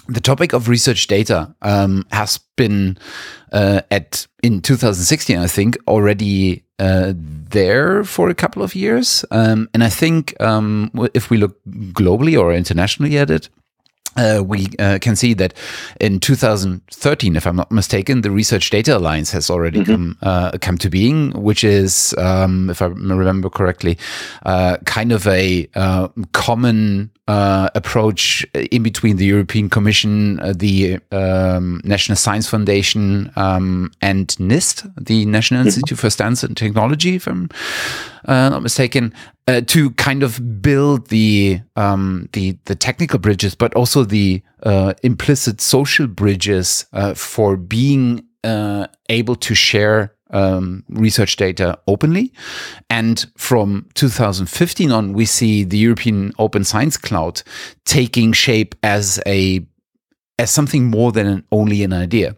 the 0.09 0.19
topic 0.21 0.53
of 0.53 0.67
research 0.67 1.07
data 1.07 1.53
um, 1.61 2.05
has 2.11 2.39
been 2.55 2.97
uh, 3.51 3.81
at 3.91 4.27
in 4.43 4.61
2016, 4.61 5.37
I 5.37 5.47
think, 5.47 5.77
already 5.87 6.63
uh, 6.79 7.13
there 7.15 8.03
for 8.03 8.29
a 8.29 8.35
couple 8.35 8.63
of 8.63 8.75
years. 8.75 9.23
Um, 9.31 9.69
and 9.73 9.83
I 9.83 9.89
think 9.89 10.39
um, 10.41 10.91
if 11.13 11.29
we 11.29 11.37
look 11.37 11.57
globally 11.65 12.39
or 12.39 12.53
internationally 12.53 13.17
at 13.17 13.29
it, 13.29 13.49
uh, 14.15 14.43
we 14.43 14.67
uh, 14.79 14.97
can 14.99 15.15
see 15.15 15.33
that 15.35 15.53
in 15.99 16.19
2013, 16.19 17.35
if 17.35 17.45
I'm 17.45 17.55
not 17.55 17.71
mistaken, 17.71 18.21
the 18.21 18.31
Research 18.31 18.69
Data 18.69 18.97
Alliance 18.97 19.31
has 19.31 19.49
already 19.49 19.79
mm 19.79 19.85
-hmm. 19.85 19.91
come 19.91 20.15
uh, 20.21 20.51
come 20.61 20.77
to 20.77 20.89
being, 20.89 21.31
which 21.43 21.63
is, 21.63 22.15
um, 22.17 22.69
if 22.69 22.81
I 22.81 22.85
remember 22.85 23.49
correctly, 23.49 23.97
uh, 24.45 24.75
kind 24.83 25.13
of 25.13 25.27
a 25.27 25.67
uh, 25.75 26.07
common 26.31 27.09
uh, 27.27 27.67
approach 27.73 28.45
in 28.71 28.83
between 28.83 29.17
the 29.17 29.25
European 29.25 29.69
Commission, 29.69 30.39
the 30.57 30.99
um, 31.11 31.79
National 31.83 32.17
Science 32.17 32.49
Foundation, 32.49 33.31
um, 33.35 33.91
and 34.01 34.35
NIST, 34.39 34.85
the 35.05 35.25
National 35.25 35.61
mm 35.61 35.67
-hmm. 35.67 35.75
Institute 35.75 36.01
for 36.01 36.09
Standards 36.09 36.43
and 36.43 36.55
Technology, 36.55 37.15
if 37.15 37.27
I'm 37.27 37.47
not 38.25 38.61
mistaken 38.61 39.13
uh, 39.49 39.61
to 39.61 39.89
kind 39.91 40.21
of 40.21 40.61
build 40.61 41.07
the 41.07 41.59
um, 41.75 42.29
the 42.33 42.55
the 42.65 42.75
technical 42.75 43.17
bridges, 43.17 43.55
but 43.55 43.73
also 43.73 44.03
the 44.03 44.43
uh, 44.61 44.93
implicit 45.01 45.59
social 45.59 46.05
bridges 46.05 46.85
uh, 46.93 47.15
for 47.15 47.57
being 47.57 48.23
uh, 48.43 48.85
able 49.09 49.35
to 49.35 49.55
share 49.55 50.13
um, 50.29 50.83
research 50.89 51.35
data 51.35 51.79
openly. 51.87 52.31
And 52.91 53.25
from 53.37 53.89
2015 53.95 54.91
on, 54.91 55.13
we 55.13 55.25
see 55.25 55.63
the 55.63 55.79
European 55.79 56.31
Open 56.37 56.63
Science 56.63 56.95
Cloud 56.95 57.41
taking 57.85 58.33
shape 58.33 58.75
as 58.83 59.19
a 59.25 59.65
as 60.37 60.51
something 60.51 60.85
more 60.85 61.11
than 61.11 61.25
an, 61.25 61.43
only 61.51 61.83
an 61.83 61.91
idea. 61.91 62.37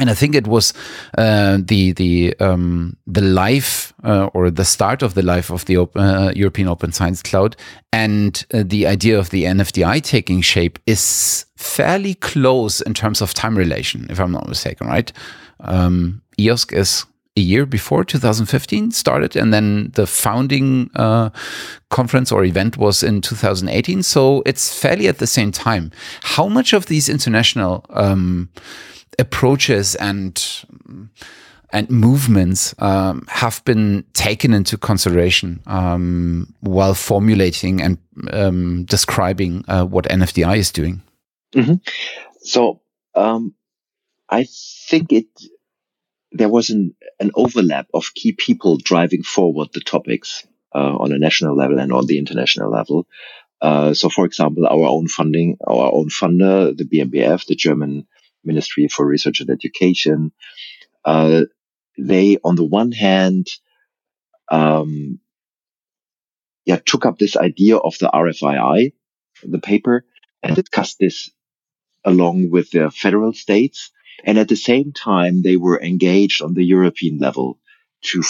And 0.00 0.08
I 0.08 0.14
think 0.14 0.34
it 0.34 0.46
was 0.46 0.72
uh, 1.18 1.58
the 1.60 1.92
the 1.92 2.34
um, 2.40 2.96
the 3.06 3.20
life 3.20 3.92
uh, 4.02 4.30
or 4.32 4.50
the 4.50 4.64
start 4.64 5.02
of 5.02 5.14
the 5.14 5.22
life 5.22 5.50
of 5.50 5.66
the 5.66 5.76
open, 5.76 6.02
uh, 6.02 6.32
European 6.34 6.68
Open 6.68 6.90
Science 6.90 7.22
Cloud, 7.22 7.54
and 7.92 8.44
uh, 8.54 8.62
the 8.66 8.86
idea 8.86 9.18
of 9.18 9.28
the 9.28 9.44
NFDI 9.44 10.02
taking 10.02 10.40
shape 10.40 10.78
is 10.86 11.44
fairly 11.56 12.14
close 12.14 12.80
in 12.80 12.94
terms 12.94 13.20
of 13.20 13.34
time 13.34 13.56
relation, 13.56 14.06
if 14.08 14.18
I'm 14.18 14.32
not 14.32 14.48
mistaken. 14.48 14.86
Right? 14.86 15.12
Um, 15.60 16.22
EOSC 16.38 16.72
is 16.72 17.04
a 17.36 17.40
year 17.42 17.66
before 17.66 18.02
2015 18.02 18.92
started, 18.92 19.36
and 19.36 19.52
then 19.52 19.90
the 19.94 20.06
founding 20.06 20.90
uh, 20.96 21.28
conference 21.90 22.32
or 22.32 22.42
event 22.44 22.78
was 22.78 23.02
in 23.02 23.20
2018. 23.20 24.02
So 24.02 24.42
it's 24.46 24.76
fairly 24.80 25.08
at 25.08 25.18
the 25.18 25.26
same 25.26 25.52
time. 25.52 25.92
How 26.22 26.48
much 26.48 26.72
of 26.72 26.86
these 26.86 27.10
international 27.10 27.84
um, 27.90 28.48
approaches 29.18 29.94
and 29.94 30.64
and 31.72 31.88
movements 31.88 32.74
um, 32.78 33.24
have 33.28 33.64
been 33.64 34.04
taken 34.12 34.52
into 34.52 34.76
consideration 34.76 35.60
um, 35.66 36.52
while 36.60 36.94
formulating 36.94 37.80
and 37.80 37.98
um, 38.32 38.84
describing 38.86 39.64
uh, 39.68 39.84
what 39.84 40.08
NFDI 40.08 40.56
is 40.58 40.72
doing. 40.72 41.00
Mm 41.54 41.64
-hmm. 41.64 41.80
So 42.42 42.80
um, 43.14 43.54
I 44.28 44.46
think 44.88 45.12
it 45.12 45.28
there 46.32 46.48
was 46.48 46.70
an, 46.70 46.94
an 47.18 47.30
overlap 47.34 47.86
of 47.92 48.14
key 48.14 48.32
people 48.32 48.76
driving 48.76 49.22
forward 49.22 49.68
the 49.72 49.80
topics 49.80 50.46
uh, 50.74 50.96
on 50.96 51.12
a 51.12 51.18
national 51.18 51.56
level 51.56 51.78
and 51.78 51.92
on 51.92 52.06
the 52.06 52.18
international 52.18 52.70
level. 52.70 53.06
Uh, 53.60 53.92
so, 53.94 54.08
for 54.08 54.24
example, 54.24 54.66
our 54.66 54.86
own 54.86 55.08
funding, 55.08 55.58
our 55.66 55.92
own 55.92 56.08
funder, 56.08 56.76
the 56.76 56.84
BMBF, 56.84 57.46
the 57.46 57.54
German 57.54 58.06
Ministry 58.44 58.88
for 58.88 59.06
Research 59.06 59.40
and 59.40 59.50
Education. 59.50 60.32
Uh, 61.04 61.42
they, 61.98 62.38
on 62.44 62.56
the 62.56 62.64
one 62.64 62.92
hand, 62.92 63.48
um, 64.50 65.20
yeah, 66.64 66.78
took 66.84 67.06
up 67.06 67.18
this 67.18 67.36
idea 67.36 67.76
of 67.76 67.94
the 67.98 68.10
RFII, 68.12 68.92
the 69.42 69.58
paper, 69.58 70.04
and 70.42 70.56
discussed 70.56 70.98
this 70.98 71.30
along 72.04 72.50
with 72.50 72.70
the 72.70 72.90
federal 72.90 73.32
states. 73.32 73.90
And 74.24 74.38
at 74.38 74.48
the 74.48 74.56
same 74.56 74.92
time, 74.92 75.42
they 75.42 75.56
were 75.56 75.80
engaged 75.80 76.42
on 76.42 76.54
the 76.54 76.64
European 76.64 77.18
level 77.18 77.58
to, 78.02 78.22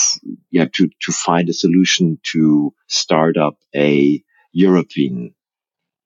yeah, 0.51 0.66
to, 0.75 0.88
to 0.88 1.12
find 1.12 1.49
a 1.49 1.53
solution 1.53 2.18
to 2.33 2.73
start 2.87 3.37
up 3.37 3.57
a 3.75 4.23
European 4.53 5.35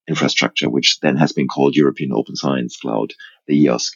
infrastructure, 0.09 0.69
which 0.69 0.99
then 1.01 1.17
has 1.17 1.33
been 1.33 1.49
called 1.49 1.77
European 1.77 2.13
Open 2.13 2.37
Science 2.37 2.77
Cloud, 2.77 3.13
the 3.47 3.67
EOSC. 3.67 3.91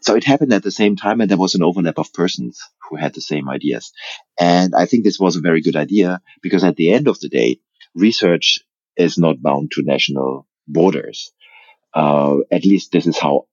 So 0.00 0.14
it 0.14 0.24
happened 0.24 0.52
at 0.52 0.62
the 0.62 0.70
same 0.70 0.96
time, 0.96 1.20
and 1.20 1.30
there 1.30 1.38
was 1.38 1.54
an 1.54 1.62
overlap 1.62 1.98
of 1.98 2.12
persons 2.12 2.60
who 2.88 2.96
had 2.96 3.14
the 3.14 3.20
same 3.20 3.48
ideas. 3.48 3.92
And 4.38 4.74
I 4.74 4.86
think 4.86 5.04
this 5.04 5.18
was 5.18 5.36
a 5.36 5.40
very 5.40 5.60
good 5.60 5.76
idea 5.76 6.20
because 6.42 6.64
at 6.64 6.76
the 6.76 6.92
end 6.92 7.08
of 7.08 7.18
the 7.20 7.28
day, 7.28 7.58
research 7.94 8.60
is 8.96 9.18
not 9.18 9.42
bound 9.42 9.72
to 9.72 9.82
national 9.82 10.46
borders. 10.66 11.32
Uh, 11.94 12.36
at 12.52 12.64
least 12.64 12.92
this 12.92 13.06
is 13.06 13.18
how 13.18 13.46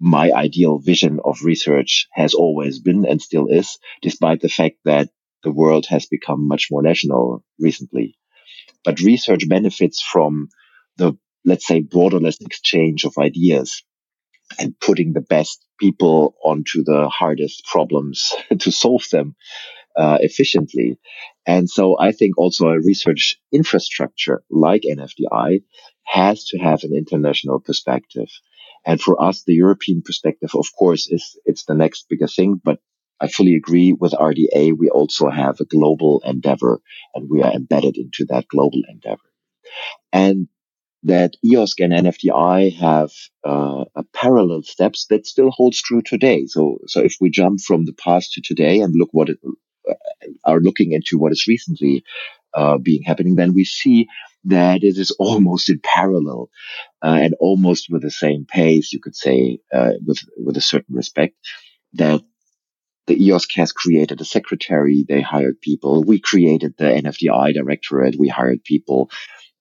my 0.00 0.30
ideal 0.30 0.78
vision 0.78 1.20
of 1.24 1.42
research 1.42 2.08
has 2.12 2.34
always 2.34 2.78
been 2.78 3.06
and 3.06 3.22
still 3.22 3.46
is, 3.48 3.78
despite 4.02 4.40
the 4.40 4.48
fact 4.48 4.76
that 4.84 5.08
the 5.42 5.52
world 5.52 5.86
has 5.86 6.06
become 6.06 6.48
much 6.48 6.68
more 6.70 6.82
national 6.82 7.44
recently. 7.58 8.18
But 8.84 9.00
research 9.00 9.48
benefits 9.48 10.02
from 10.02 10.48
the 10.96 11.16
let's 11.46 11.66
say, 11.66 11.80
borderless 11.80 12.40
exchange 12.40 13.04
of 13.04 13.14
ideas 13.18 13.82
and 14.58 14.78
putting 14.78 15.12
the 15.12 15.20
best 15.20 15.64
people 15.80 16.34
onto 16.44 16.84
the 16.84 17.08
hardest 17.08 17.64
problems 17.64 18.34
to 18.58 18.70
solve 18.70 19.04
them 19.10 19.34
uh, 19.96 20.18
efficiently. 20.20 20.98
And 21.46 21.70
so 21.70 21.96
I 21.98 22.12
think 22.12 22.36
also 22.36 22.68
a 22.68 22.80
research 22.80 23.36
infrastructure 23.52 24.42
like 24.50 24.82
NFDI 24.82 25.62
has 26.04 26.44
to 26.46 26.58
have 26.58 26.82
an 26.82 26.94
international 26.94 27.60
perspective. 27.60 28.28
And 28.84 29.00
for 29.00 29.20
us, 29.22 29.42
the 29.44 29.54
European 29.54 30.02
perspective, 30.02 30.50
of 30.54 30.66
course, 30.78 31.08
is 31.10 31.38
it's 31.44 31.64
the 31.64 31.74
next 31.74 32.06
bigger 32.08 32.28
thing, 32.28 32.60
but 32.62 32.78
I 33.20 33.28
fully 33.28 33.54
agree 33.54 33.92
with 33.92 34.12
RDA. 34.12 34.76
We 34.76 34.90
also 34.90 35.30
have 35.30 35.60
a 35.60 35.64
global 35.64 36.22
endeavor 36.24 36.80
and 37.14 37.28
we 37.30 37.42
are 37.42 37.52
embedded 37.52 37.96
into 37.96 38.26
that 38.26 38.46
global 38.48 38.82
endeavor. 38.88 39.30
And 40.12 40.48
that 41.06 41.36
EOSC 41.44 41.84
and 41.84 41.92
NFDI 41.92 42.76
have 42.78 43.10
uh, 43.44 43.84
parallel 44.12 44.62
steps 44.62 45.06
that 45.08 45.26
still 45.26 45.50
holds 45.50 45.80
true 45.80 46.02
today. 46.02 46.46
So, 46.46 46.78
so 46.86 47.00
if 47.00 47.16
we 47.20 47.30
jump 47.30 47.60
from 47.60 47.84
the 47.84 47.92
past 47.92 48.32
to 48.32 48.42
today 48.42 48.80
and 48.80 48.92
look 48.94 49.10
what 49.12 49.28
it, 49.28 49.38
uh, 49.88 49.94
are 50.44 50.60
looking 50.60 50.92
into 50.92 51.16
what 51.16 51.30
is 51.30 51.46
recently 51.46 52.02
uh, 52.54 52.78
being 52.78 53.02
happening, 53.02 53.36
then 53.36 53.54
we 53.54 53.64
see 53.64 54.08
that 54.44 54.82
it 54.82 54.98
is 54.98 55.14
almost 55.18 55.70
in 55.70 55.80
parallel 55.82 56.50
uh, 57.02 57.18
and 57.20 57.34
almost 57.38 57.86
with 57.88 58.02
the 58.02 58.10
same 58.10 58.44
pace, 58.44 58.92
you 58.92 59.00
could 59.00 59.14
say, 59.14 59.58
uh, 59.72 59.92
with 60.04 60.18
with 60.36 60.56
a 60.56 60.60
certain 60.60 60.96
respect, 60.96 61.36
that 61.92 62.20
the 63.06 63.16
EOSC 63.16 63.54
has 63.56 63.70
created 63.70 64.20
a 64.20 64.24
secretary. 64.24 65.04
They 65.08 65.20
hired 65.20 65.60
people. 65.60 66.02
We 66.02 66.18
created 66.18 66.74
the 66.76 66.86
NFDI 66.86 67.54
directorate. 67.54 68.16
We 68.18 68.28
hired 68.28 68.64
people 68.64 69.10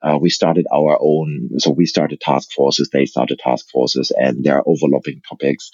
uh, 0.05 0.17
we 0.17 0.29
started 0.29 0.65
our 0.71 0.97
own, 1.01 1.49
so 1.57 1.71
we 1.71 1.85
started 1.85 2.19
task 2.21 2.51
forces, 2.51 2.89
they 2.93 3.05
started 3.05 3.39
task 3.39 3.65
forces, 3.71 4.11
and 4.15 4.43
there 4.43 4.57
are 4.57 4.63
overlapping 4.67 5.21
topics. 5.27 5.71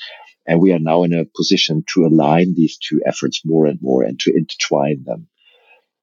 And 0.47 0.59
we 0.59 0.71
are 0.71 0.79
now 0.79 1.03
in 1.03 1.13
a 1.13 1.25
position 1.35 1.83
to 1.93 2.05
align 2.05 2.55
these 2.55 2.77
two 2.77 3.01
efforts 3.05 3.41
more 3.45 3.65
and 3.67 3.79
more 3.81 4.03
and 4.03 4.19
to 4.21 4.33
intertwine 4.35 5.03
them. 5.03 5.27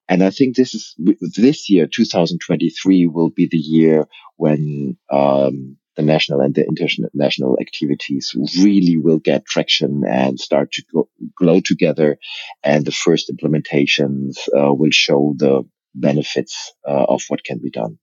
And 0.08 0.22
I 0.22 0.30
think 0.30 0.56
this 0.56 0.74
is 0.74 0.94
this 1.36 1.68
year, 1.68 1.86
2023, 1.86 3.06
will 3.06 3.30
be 3.30 3.48
the 3.50 3.58
year 3.58 4.06
when 4.36 4.96
um, 5.10 5.76
the 5.96 6.02
national 6.02 6.40
and 6.40 6.54
the 6.54 6.66
international 6.66 7.58
activities 7.60 8.34
really 8.60 8.96
will 8.96 9.18
get 9.18 9.44
traction 9.44 10.04
and 10.06 10.38
start 10.38 10.72
to 10.72 10.82
go, 10.92 11.08
glow 11.36 11.60
together. 11.60 12.18
And 12.62 12.84
the 12.84 12.92
first 12.92 13.30
implementations 13.30 14.36
uh, 14.48 14.72
will 14.72 14.92
show 14.92 15.34
the 15.36 15.64
benefits 15.94 16.72
uh, 16.86 17.06
of 17.08 17.22
what 17.28 17.42
can 17.44 17.58
be 17.58 17.70
done. 17.70 17.98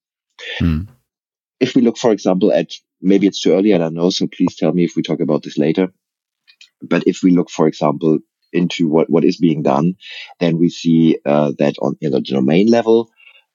Hmm. 0.59 0.81
If 1.59 1.75
we 1.75 1.81
look, 1.81 1.97
for 1.97 2.11
example, 2.11 2.51
at 2.51 2.73
maybe 3.01 3.27
it's 3.27 3.41
too 3.41 3.53
early, 3.53 3.73
I 3.73 3.77
don't 3.77 3.93
know, 3.93 4.09
so 4.09 4.27
please 4.27 4.55
tell 4.55 4.73
me 4.73 4.83
if 4.83 4.95
we 4.95 5.01
talk 5.03 5.19
about 5.19 5.43
this 5.43 5.57
later. 5.57 5.93
But 6.81 7.03
if 7.07 7.23
we 7.23 7.31
look, 7.31 7.49
for 7.49 7.67
example, 7.67 8.19
into 8.51 8.87
what, 8.87 9.09
what 9.09 9.25
is 9.25 9.37
being 9.37 9.63
done, 9.63 9.95
then 10.39 10.57
we 10.57 10.69
see 10.69 11.17
uh, 11.25 11.53
that 11.59 11.75
on 11.81 11.95
you 11.99 12.09
know, 12.09 12.17
the 12.17 12.21
domain 12.21 12.67
level, 12.67 13.09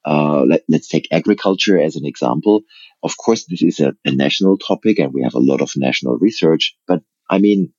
uh, 0.05 0.43
let, 0.43 0.63
us 0.73 0.87
take 0.87 1.07
agriculture 1.11 1.79
as 1.79 1.95
an 1.95 2.05
example. 2.05 2.61
Of 3.03 3.17
course, 3.17 3.45
this 3.45 3.61
is 3.61 3.79
a, 3.79 3.93
a, 4.05 4.11
national 4.11 4.57
topic 4.57 4.99
and 4.99 5.13
we 5.13 5.23
have 5.23 5.35
a 5.35 5.39
lot 5.39 5.61
of 5.61 5.71
national 5.75 6.17
research, 6.17 6.75
but 6.87 7.01
I 7.29 7.37
mean, 7.37 7.73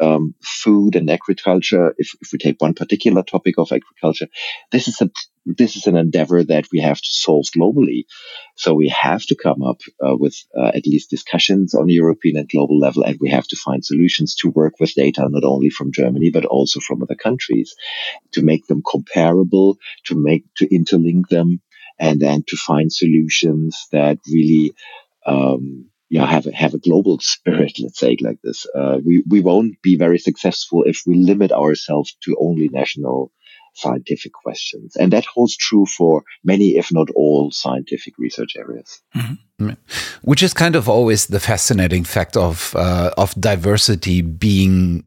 um, 0.00 0.34
food 0.42 0.96
and 0.96 1.08
agriculture, 1.10 1.94
if, 1.98 2.12
if 2.20 2.32
we 2.32 2.38
take 2.38 2.56
one 2.60 2.74
particular 2.74 3.22
topic 3.22 3.58
of 3.58 3.70
agriculture, 3.72 4.28
this 4.72 4.88
is 4.88 5.00
a 5.00 5.10
this 5.46 5.76
is 5.76 5.86
an 5.86 5.96
endeavor 5.96 6.42
that 6.42 6.64
we 6.72 6.80
have 6.80 6.96
to 6.96 7.08
solve 7.10 7.44
globally. 7.54 8.04
So 8.56 8.72
we 8.72 8.88
have 8.88 9.22
to 9.26 9.36
come 9.36 9.62
up 9.62 9.80
uh, 10.00 10.16
with 10.16 10.34
uh, 10.58 10.68
at 10.68 10.86
least 10.86 11.10
discussions 11.10 11.74
on 11.74 11.90
European 11.90 12.38
and 12.38 12.48
global 12.48 12.78
level, 12.78 13.04
and 13.04 13.18
we 13.20 13.28
have 13.30 13.46
to 13.48 13.56
find 13.56 13.84
solutions 13.84 14.34
to 14.36 14.50
work 14.50 14.80
with 14.80 14.94
data 14.94 15.26
not 15.28 15.44
only 15.44 15.70
from 15.70 15.92
Germany 15.92 16.30
but 16.30 16.46
also 16.46 16.80
from 16.80 17.02
other 17.02 17.14
countries 17.14 17.74
to 18.32 18.42
make 18.42 18.66
them 18.66 18.82
comparable, 18.90 19.76
to 20.04 20.14
make 20.14 20.44
to 20.56 20.66
interlink 20.68 21.28
them, 21.28 21.60
and 21.98 22.20
then 22.20 22.42
to 22.48 22.56
find 22.56 22.92
solutions 22.92 23.86
that 23.92 24.18
really 24.26 24.72
um, 25.26 25.90
have 26.20 26.46
a, 26.46 26.54
have 26.54 26.74
a 26.74 26.78
global 26.78 27.18
spirit, 27.22 27.78
let's 27.80 27.98
say 27.98 28.16
like 28.20 28.40
this. 28.42 28.66
Uh, 28.74 28.98
we, 29.04 29.22
we 29.28 29.40
won't 29.40 29.80
be 29.82 29.96
very 29.96 30.18
successful 30.18 30.84
if 30.84 31.02
we 31.06 31.16
limit 31.16 31.52
ourselves 31.52 32.16
to 32.24 32.36
only 32.40 32.68
national 32.68 33.32
scientific 33.74 34.32
questions. 34.32 34.96
And 34.96 35.12
that 35.12 35.26
holds 35.26 35.56
true 35.56 35.84
for 35.84 36.22
many, 36.44 36.76
if 36.76 36.92
not 36.92 37.08
all, 37.16 37.50
scientific 37.50 38.14
research 38.18 38.54
areas. 38.56 39.00
Mm-hmm. 39.16 39.70
Which 40.22 40.42
is 40.42 40.54
kind 40.54 40.76
of 40.76 40.88
always 40.88 41.26
the 41.26 41.40
fascinating 41.40 42.04
fact 42.04 42.36
of, 42.36 42.74
uh, 42.76 43.10
of 43.16 43.34
diversity 43.34 44.22
being 44.22 45.04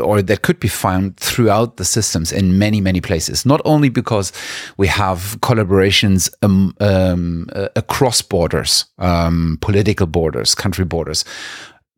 or 0.00 0.22
that 0.22 0.42
could 0.42 0.60
be 0.60 0.68
found 0.68 1.16
throughout 1.16 1.76
the 1.76 1.84
systems 1.84 2.32
in 2.32 2.58
many 2.58 2.80
many 2.80 3.00
places 3.00 3.44
not 3.44 3.60
only 3.64 3.88
because 3.88 4.32
we 4.76 4.86
have 4.86 5.36
collaborations 5.40 6.30
um, 6.42 6.74
um, 6.80 7.48
uh, 7.54 7.68
across 7.76 8.22
borders 8.22 8.86
um, 8.98 9.58
political 9.60 10.06
borders 10.06 10.54
country 10.54 10.84
borders 10.84 11.24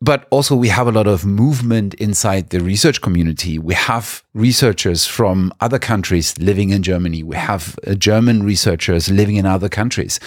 but 0.00 0.28
also 0.30 0.54
we 0.54 0.68
have 0.68 0.86
a 0.86 0.92
lot 0.92 1.08
of 1.08 1.26
movement 1.26 1.94
inside 1.94 2.50
the 2.50 2.60
research 2.60 3.00
community. 3.00 3.58
We 3.58 3.74
have 3.74 4.22
researchers 4.32 5.06
from 5.06 5.52
other 5.60 5.78
countries 5.78 6.38
living 6.38 6.70
in 6.70 6.84
Germany. 6.84 7.24
We 7.24 7.34
have 7.34 7.76
uh, 7.84 7.94
German 7.94 8.44
researchers 8.44 9.10
living 9.10 9.36
in 9.36 9.46
other 9.46 9.68
countries. 9.68 10.20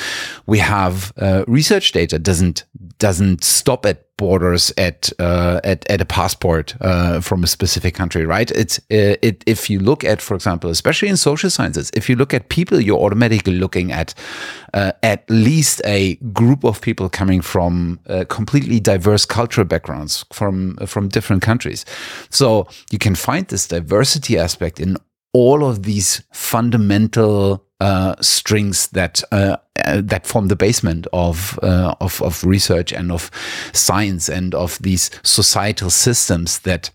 We 0.45 0.59
have 0.59 1.13
uh, 1.17 1.45
research 1.47 1.93
data 1.93 2.19
doesn't 2.19 2.65
doesn't 3.01 3.43
stop 3.43 3.83
at 3.87 4.05
borders 4.15 4.71
at 4.77 5.11
uh, 5.17 5.59
at 5.63 5.89
at 5.89 5.99
a 5.99 6.05
passport 6.05 6.75
uh, 6.81 7.19
from 7.19 7.43
a 7.43 7.47
specific 7.47 7.95
country, 7.95 8.25
right? 8.25 8.51
It's 8.51 8.77
uh, 8.77 9.17
it 9.23 9.43
if 9.47 9.69
you 9.71 9.79
look 9.79 10.03
at, 10.03 10.21
for 10.21 10.35
example, 10.35 10.69
especially 10.69 11.09
in 11.09 11.17
social 11.17 11.49
sciences, 11.49 11.89
if 11.95 12.07
you 12.07 12.15
look 12.15 12.31
at 12.31 12.49
people, 12.49 12.79
you're 12.79 12.99
automatically 12.99 13.55
looking 13.55 13.91
at 13.91 14.13
uh, 14.75 14.91
at 15.01 15.27
least 15.29 15.81
a 15.83 16.15
group 16.31 16.63
of 16.63 16.79
people 16.79 17.09
coming 17.09 17.41
from 17.41 17.99
uh, 18.07 18.23
completely 18.29 18.79
diverse 18.79 19.25
cultural 19.25 19.65
backgrounds 19.65 20.23
from 20.31 20.77
from 20.85 21.09
different 21.09 21.41
countries. 21.41 21.83
So 22.29 22.67
you 22.91 22.99
can 22.99 23.15
find 23.15 23.47
this 23.47 23.67
diversity 23.67 24.37
aspect 24.37 24.79
in 24.79 24.97
all 25.33 25.65
of 25.65 25.83
these 25.83 26.21
fundamental 26.31 27.65
uh, 27.81 28.13
strings 28.21 28.87
that 28.89 29.23
uh, 29.31 29.57
uh, 29.85 30.01
that 30.03 30.27
form 30.27 30.47
the 30.49 30.55
basement 30.55 31.07
of, 31.13 31.57
uh, 31.63 31.95
of 31.99 32.21
of 32.21 32.43
research 32.43 32.93
and 32.93 33.11
of 33.11 33.31
science 33.73 34.29
and 34.29 34.53
of 34.53 34.77
these 34.79 35.09
societal 35.23 35.89
systems 35.89 36.59
that 36.59 36.91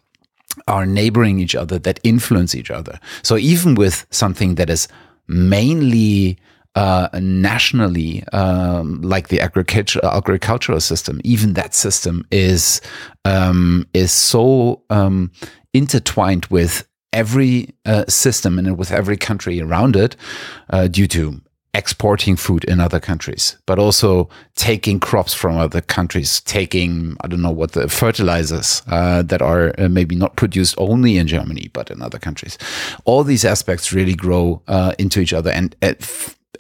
are 0.69 0.87
neighboring 0.87 1.41
each 1.41 1.57
other 1.57 1.79
that 1.81 1.99
influence 2.05 2.55
each 2.55 2.71
other. 2.71 3.01
So 3.23 3.37
even 3.37 3.75
with 3.75 4.07
something 4.11 4.55
that 4.55 4.71
is 4.71 4.87
mainly 5.27 6.39
uh, 6.77 7.09
nationally, 7.21 8.23
um, 8.33 9.03
like 9.03 9.27
the 9.27 9.41
agriculture, 9.41 10.01
agricultural 10.05 10.81
system, 10.81 11.21
even 11.25 11.55
that 11.55 11.75
system 11.75 12.25
is 12.31 12.81
um, 13.25 13.89
is 13.93 14.13
so 14.13 14.83
um, 14.91 15.33
intertwined 15.75 16.47
with 16.47 16.87
every 17.17 17.75
uh, 17.87 18.05
system 18.07 18.59
and 18.59 18.79
with 18.79 18.93
every 18.93 19.17
country 19.17 19.61
around 19.61 19.97
it 19.97 20.15
uh, 20.71 20.87
due 20.87 21.09
to 21.09 21.41
exporting 21.73 22.37
food 22.37 22.65
in 22.65 22.81
other 22.81 23.01
countries, 23.01 23.57
but 23.67 23.79
also 23.79 24.29
taking 24.55 24.99
crops 24.99 25.35
from 25.35 25.59
other 25.59 25.83
countries, 25.83 26.41
taking, 26.43 27.17
I 27.23 27.29
don't 27.29 27.43
know 27.43 27.51
what 27.51 27.73
the 27.73 27.89
fertilizers 27.89 28.83
uh, 28.87 29.23
that 29.23 29.43
are 29.43 29.75
uh, 29.79 29.89
maybe 29.89 30.15
not 30.15 30.37
produced 30.37 30.75
only 30.79 31.19
in 31.19 31.27
Germany, 31.27 31.71
but 31.73 31.91
in 31.91 32.01
other 32.01 32.19
countries. 32.19 32.57
All 33.05 33.25
these 33.25 33.45
aspects 33.45 33.93
really 33.93 34.15
grow 34.15 34.63
uh, 34.69 34.93
into 34.99 35.21
each 35.21 35.35
other 35.35 35.51
and, 35.51 35.77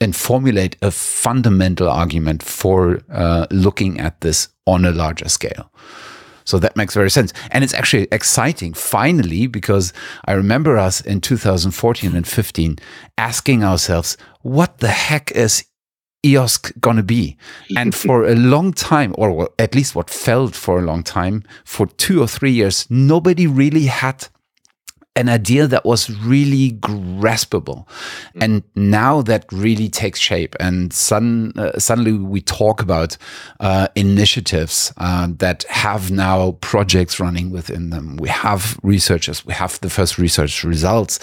and 0.01 0.15
formulate 0.15 0.77
a 0.83 0.91
fundamental 0.91 1.89
argument 1.89 2.43
for 2.43 3.01
uh, 3.11 3.47
looking 3.51 4.01
at 4.01 4.21
this 4.21 4.49
on 4.67 4.85
a 4.85 4.91
larger 4.91 5.29
scale. 5.29 5.71
So 6.47 6.59
that 6.61 6.77
makes 6.77 6.95
very 6.95 7.11
sense. 7.11 7.33
And 7.51 7.63
it's 7.63 7.75
actually 7.75 8.09
exciting 8.11 8.73
finally, 8.73 9.47
because 9.47 9.93
I 10.25 10.33
remember 10.33 10.79
us 10.79 11.01
in 11.01 11.21
2014 11.21 12.17
and 12.17 12.27
15 12.27 12.79
asking 13.19 13.65
ourselves, 13.65 14.17
what 14.43 14.79
the 14.79 14.89
heck 14.89 15.33
is 15.33 15.65
EOSC 16.25 16.81
gonna 16.81 17.03
be? 17.03 17.37
And 17.77 17.95
for 18.05 18.25
a 18.25 18.35
long 18.35 18.73
time, 18.73 19.15
or 19.19 19.51
at 19.59 19.75
least 19.75 19.95
what 19.95 20.09
felt 20.09 20.55
for 20.55 20.79
a 20.79 20.83
long 20.83 21.03
time, 21.03 21.43
for 21.65 21.87
two 21.87 22.23
or 22.23 22.29
three 22.29 22.53
years, 22.53 22.87
nobody 22.89 23.47
really 23.47 23.87
had 23.87 24.29
an 25.17 25.29
idea 25.29 25.67
that 25.67 25.85
was 25.85 26.11
really 26.21 26.73
graspable. 26.73 27.87
Mm. 28.37 28.43
And 28.43 28.63
now 28.75 29.23
that 29.23 29.47
really 29.51 29.89
takes 29.89 30.21
shape. 30.21 30.55
And 30.61 30.93
sudden, 30.93 31.53
uh, 31.59 31.79
suddenly 31.79 32.13
we 32.13 32.43
talk 32.43 32.83
about 32.83 33.17
uh, 33.61 33.89
initiatives 33.95 34.93
uh, 34.99 35.29
that 35.39 35.65
have 35.65 36.11
now 36.11 36.53
projects 36.61 37.19
running 37.19 37.51
within 37.51 37.91
them. 37.91 38.17
We 38.19 38.29
have 38.29 38.79
researchers, 38.83 39.45
we 39.45 39.55
have 39.55 39.81
the 39.81 39.91
first 39.91 40.19
research 40.19 40.63
results. 40.63 41.19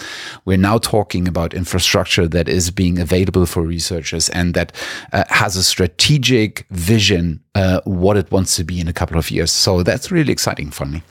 We're 0.46 0.58
now 0.58 0.80
talking 0.80 1.28
about 1.28 1.54
infrastructure 1.54 2.28
that 2.28 2.50
is 2.50 2.72
being 2.72 3.00
available 3.00 3.46
for 3.46 3.62
researchers 3.62 4.30
and 4.30 4.54
that 4.56 4.72
uh, 5.14 5.24
has 5.30 5.56
a 5.56 5.64
strategic 5.64 6.66
vision 6.72 7.42
uh, 7.56 7.82
what 7.86 8.18
it 8.18 8.32
wants 8.32 8.56
to 8.56 8.64
be 8.64 8.80
in 8.80 8.88
a 8.88 8.94
couple 8.94 9.18
of 9.18 9.30
years. 9.30 9.52
So 9.52 9.84
that's 9.84 10.12
really 10.12 10.32
exciting 10.32 10.72
for 10.72 10.86
me. 10.86 11.04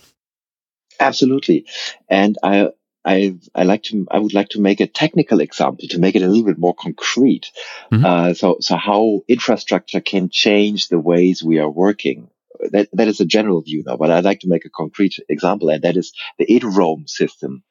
Absolutely. 1.03 1.67
And 2.09 2.37
I, 2.43 2.69
I, 3.05 3.35
I 3.55 3.65
like 3.65 3.83
to, 3.85 4.07
I 4.11 4.19
would 4.19 4.35
like 4.35 4.51
to 4.51 4.61
make 4.61 4.81
a 4.81 4.87
technical 4.87 5.41
example 5.41 5.89
to 5.89 5.99
make 5.99 6.15
it 6.15 6.23
a 6.23 6.29
little 6.29 6.45
bit 6.45 6.59
more 6.59 6.75
concrete. 6.75 7.51
Mm-hmm. 7.91 8.05
Uh, 8.05 8.35
so, 8.35 8.59
so 8.61 8.77
how 8.77 9.23
infrastructure 9.29 10.01
can 10.01 10.29
change 10.31 10.89
the 10.89 10.99
ways 10.99 11.43
we 11.43 11.59
are 11.59 11.71
working. 11.71 12.31
That, 12.71 12.89
that 12.93 13.09
is 13.09 13.21
a 13.21 13.25
general 13.25 13.61
view 13.63 13.83
now, 13.85 13.97
but 13.97 14.13
I'd 14.13 14.25
like 14.25 14.41
to 14.41 14.49
make 14.49 14.65
a 14.65 14.71
concrete 14.71 15.17
example, 15.29 15.69
and 15.69 15.83
that 15.83 15.97
is 15.97 16.13
the 16.39 16.47
EduRoam 16.47 17.09
system. 17.09 17.65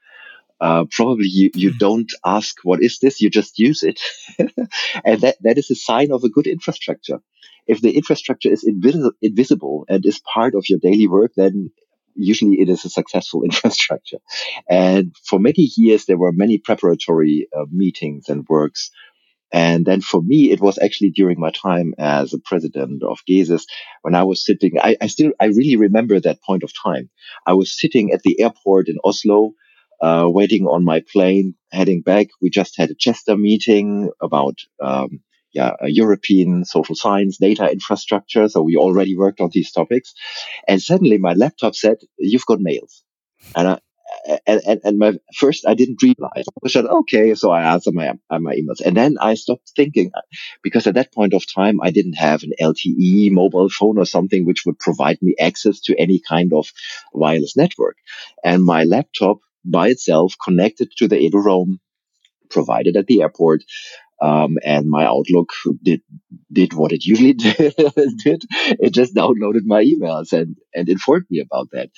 Uh, 0.59 0.83
probably 0.91 1.27
you, 1.27 1.49
you 1.55 1.69
mm-hmm. 1.69 1.77
don't 1.77 2.13
ask 2.25 2.57
what 2.63 2.83
is 2.83 2.99
this, 2.99 3.21
you 3.21 3.29
just 3.29 3.57
use 3.57 3.83
it. 3.83 4.01
and 5.05 5.21
that, 5.21 5.37
that 5.41 5.57
is 5.57 5.71
a 5.71 5.75
sign 5.75 6.11
of 6.11 6.25
a 6.25 6.29
good 6.29 6.45
infrastructure. 6.45 7.19
If 7.67 7.79
the 7.79 7.95
infrastructure 7.95 8.51
is 8.51 8.65
invis- 8.65 9.13
invisible 9.21 9.85
and 9.87 10.05
is 10.05 10.19
part 10.19 10.55
of 10.55 10.65
your 10.67 10.79
daily 10.79 11.07
work, 11.07 11.31
then 11.37 11.71
usually 12.15 12.61
it 12.61 12.69
is 12.69 12.85
a 12.85 12.89
successful 12.89 13.43
infrastructure. 13.49 14.19
And 14.69 15.15
for 15.25 15.39
many 15.39 15.69
years, 15.77 16.05
there 16.05 16.17
were 16.17 16.31
many 16.31 16.57
preparatory 16.57 17.47
uh, 17.55 17.65
meetings 17.71 18.29
and 18.29 18.45
works. 18.49 18.91
And 19.53 19.85
then 19.85 20.01
for 20.01 20.21
me, 20.21 20.51
it 20.51 20.61
was 20.61 20.79
actually 20.79 21.11
during 21.11 21.39
my 21.39 21.51
time 21.51 21.93
as 21.97 22.33
a 22.33 22.39
president 22.39 23.03
of 23.03 23.19
GESIS 23.27 23.65
when 24.01 24.15
I 24.15 24.23
was 24.23 24.45
sitting, 24.45 24.79
I, 24.79 24.95
I 25.01 25.07
still, 25.07 25.31
I 25.41 25.45
really 25.47 25.75
remember 25.75 26.19
that 26.19 26.41
point 26.41 26.63
of 26.63 26.71
time. 26.73 27.09
I 27.45 27.53
was 27.53 27.77
sitting 27.77 28.13
at 28.13 28.21
the 28.23 28.39
airport 28.39 28.87
in 28.87 28.97
Oslo, 29.03 29.51
uh, 30.01 30.25
waiting 30.27 30.67
on 30.67 30.85
my 30.85 31.03
plane, 31.11 31.55
heading 31.71 32.01
back. 32.01 32.27
We 32.41 32.49
just 32.49 32.77
had 32.77 32.91
a 32.91 32.95
CESSDA 32.95 33.37
meeting 33.37 34.09
about, 34.21 34.55
um, 34.81 35.19
yeah, 35.53 35.71
European 35.83 36.65
social 36.65 36.95
science 36.95 37.37
data 37.37 37.69
infrastructure. 37.71 38.47
So 38.47 38.61
we 38.61 38.75
already 38.77 39.17
worked 39.17 39.41
on 39.41 39.49
these 39.51 39.71
topics. 39.71 40.13
And 40.67 40.81
suddenly 40.81 41.17
my 41.17 41.33
laptop 41.33 41.75
said, 41.75 41.97
you've 42.17 42.45
got 42.45 42.59
mails. 42.59 43.03
And 43.55 43.67
I, 43.67 43.79
and, 44.45 44.61
and, 44.67 44.81
and 44.83 44.97
my 44.97 45.13
first, 45.35 45.65
I 45.67 45.73
didn't 45.73 46.01
realize. 46.01 46.45
I 46.63 46.67
said, 46.67 46.85
okay. 46.85 47.33
So 47.35 47.51
I 47.51 47.73
answered 47.73 47.93
my, 47.93 48.13
my 48.29 48.55
emails. 48.55 48.81
And 48.85 48.95
then 48.95 49.17
I 49.19 49.33
stopped 49.35 49.71
thinking 49.75 50.11
uh, 50.13 50.21
because 50.63 50.87
at 50.87 50.95
that 50.95 51.13
point 51.13 51.33
of 51.33 51.43
time, 51.51 51.79
I 51.81 51.91
didn't 51.91 52.13
have 52.13 52.43
an 52.43 52.51
LTE 52.61 53.31
mobile 53.31 53.69
phone 53.69 53.97
or 53.97 54.05
something 54.05 54.45
which 54.45 54.63
would 54.65 54.79
provide 54.79 55.17
me 55.21 55.35
access 55.39 55.79
to 55.81 55.95
any 55.97 56.21
kind 56.27 56.53
of 56.53 56.71
wireless 57.13 57.57
network. 57.57 57.97
And 58.43 58.63
my 58.63 58.83
laptop 58.83 59.39
by 59.63 59.89
itself 59.89 60.35
connected 60.43 60.91
to 60.97 61.07
the 61.07 61.17
EduRoam 61.17 61.79
provided 62.49 62.97
at 62.97 63.07
the 63.07 63.21
airport 63.21 63.63
um, 64.21 64.57
and 64.63 64.87
my 64.89 65.05
Outlook 65.05 65.49
did 65.83 66.01
did 66.51 66.73
what 66.73 66.91
it 66.91 67.05
usually 67.05 67.33
did. 67.35 67.73
it 67.77 68.93
just 68.93 69.15
downloaded 69.15 69.65
my 69.65 69.83
emails 69.83 70.31
and 70.33 70.57
and 70.75 70.89
informed 70.89 71.25
me 71.31 71.39
about 71.39 71.69
that, 71.71 71.89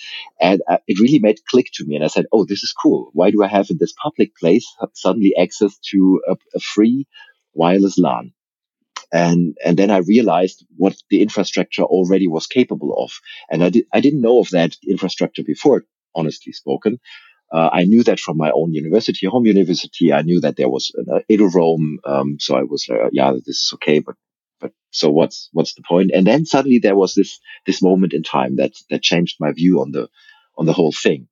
and 0.42 0.62
uh, 0.70 0.78
it 0.88 1.00
really 1.00 1.20
made 1.20 1.46
click 1.50 1.68
to 1.74 1.86
me. 1.86 1.96
And 1.96 2.04
I 2.04 2.08
said, 2.08 2.26
"Oh, 2.32 2.46
this 2.46 2.64
is 2.64 2.74
cool. 2.74 3.10
Why 3.14 3.32
do 3.32 3.44
I 3.44 3.48
have 3.48 3.70
in 3.70 3.78
this 3.80 3.94
public 4.02 4.36
place 4.38 4.66
suddenly 4.94 5.34
access 5.40 5.78
to 5.92 6.22
a, 6.28 6.38
a 6.56 6.60
free 6.62 7.08
wireless 7.54 7.98
LAN?" 7.98 8.34
And 9.12 9.58
and 9.66 9.78
then 9.78 9.92
I 9.92 9.98
realized 9.98 10.66
what 10.78 10.96
the 11.10 11.22
infrastructure 11.22 11.84
already 11.84 12.28
was 12.28 12.48
capable 12.48 12.96
of, 13.04 13.12
and 13.52 13.64
I 13.64 13.70
did 13.70 13.86
I 13.94 14.02
didn't 14.02 14.22
know 14.22 14.40
of 14.40 14.50
that 14.52 14.78
infrastructure 14.88 15.44
before, 15.44 15.86
honestly 16.16 16.54
spoken. 16.54 17.00
Uh, 17.54 17.70
I 17.72 17.84
knew 17.84 18.04
that 18.04 18.20
from 18.20 18.38
my 18.38 18.52
own 18.52 18.74
university, 18.74 19.28
home 19.28 19.46
university. 19.46 20.12
I 20.12 20.24
knew 20.24 20.42
that 20.42 20.56
there 20.56 20.70
was 20.70 20.92
an 20.96 21.06
uh, 21.13 21.20
EduRoam. 21.30 21.98
Um, 22.04 22.38
so 22.39 22.56
I 22.56 22.63
was, 22.63 22.88
uh, 22.89 23.10
yeah, 23.12 23.32
this 23.34 23.58
is 23.63 23.72
okay, 23.76 24.00
but, 24.00 24.16
but 24.60 24.72
so 24.89 25.12
what's, 25.12 25.50
what's 25.54 25.76
the 25.76 25.84
point? 25.88 26.10
And 26.16 26.26
then 26.26 26.46
suddenly 26.46 26.80
there 26.80 26.96
was 26.96 27.13
this, 27.13 27.39
this 27.68 27.80
moment 27.80 28.13
in 28.13 28.24
time 28.24 28.56
that, 28.56 28.72
that 28.89 29.04
changed 29.04 29.38
my 29.39 29.52
view 29.52 29.82
on 29.82 29.92
the, 29.92 30.10
on 30.58 30.66
the 30.66 30.74
whole 30.74 30.92
thing. 30.92 31.28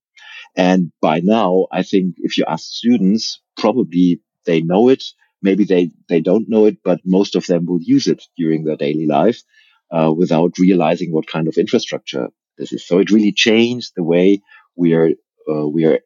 And 0.56 0.92
by 1.02 1.22
now, 1.22 1.66
I 1.72 1.82
think 1.82 2.16
if 2.20 2.38
you 2.38 2.46
ask 2.48 2.66
students, 2.66 3.42
probably 3.58 4.22
they 4.46 4.62
know 4.62 4.90
it. 4.90 5.04
Maybe 5.42 5.64
they, 5.64 5.90
they 6.08 6.22
don't 6.22 6.50
know 6.50 6.66
it, 6.66 6.84
but 6.84 7.00
most 7.04 7.36
of 7.36 7.48
them 7.48 7.66
will 7.66 7.82
use 7.82 8.06
it 8.06 8.22
during 8.38 8.64
their 8.64 8.76
daily 8.76 9.08
life, 9.08 9.42
uh, 9.90 10.14
without 10.16 10.60
realizing 10.60 11.12
what 11.12 11.26
kind 11.26 11.48
of 11.48 11.58
infrastructure 11.58 12.28
this 12.60 12.74
is. 12.74 12.86
So 12.86 13.00
it 13.00 13.10
really 13.10 13.32
changed 13.32 13.94
the 13.96 14.04
way 14.04 14.44
we 14.76 14.94
are, 14.94 15.10
uh, 15.52 15.68
we 15.68 15.86
are 15.86 16.00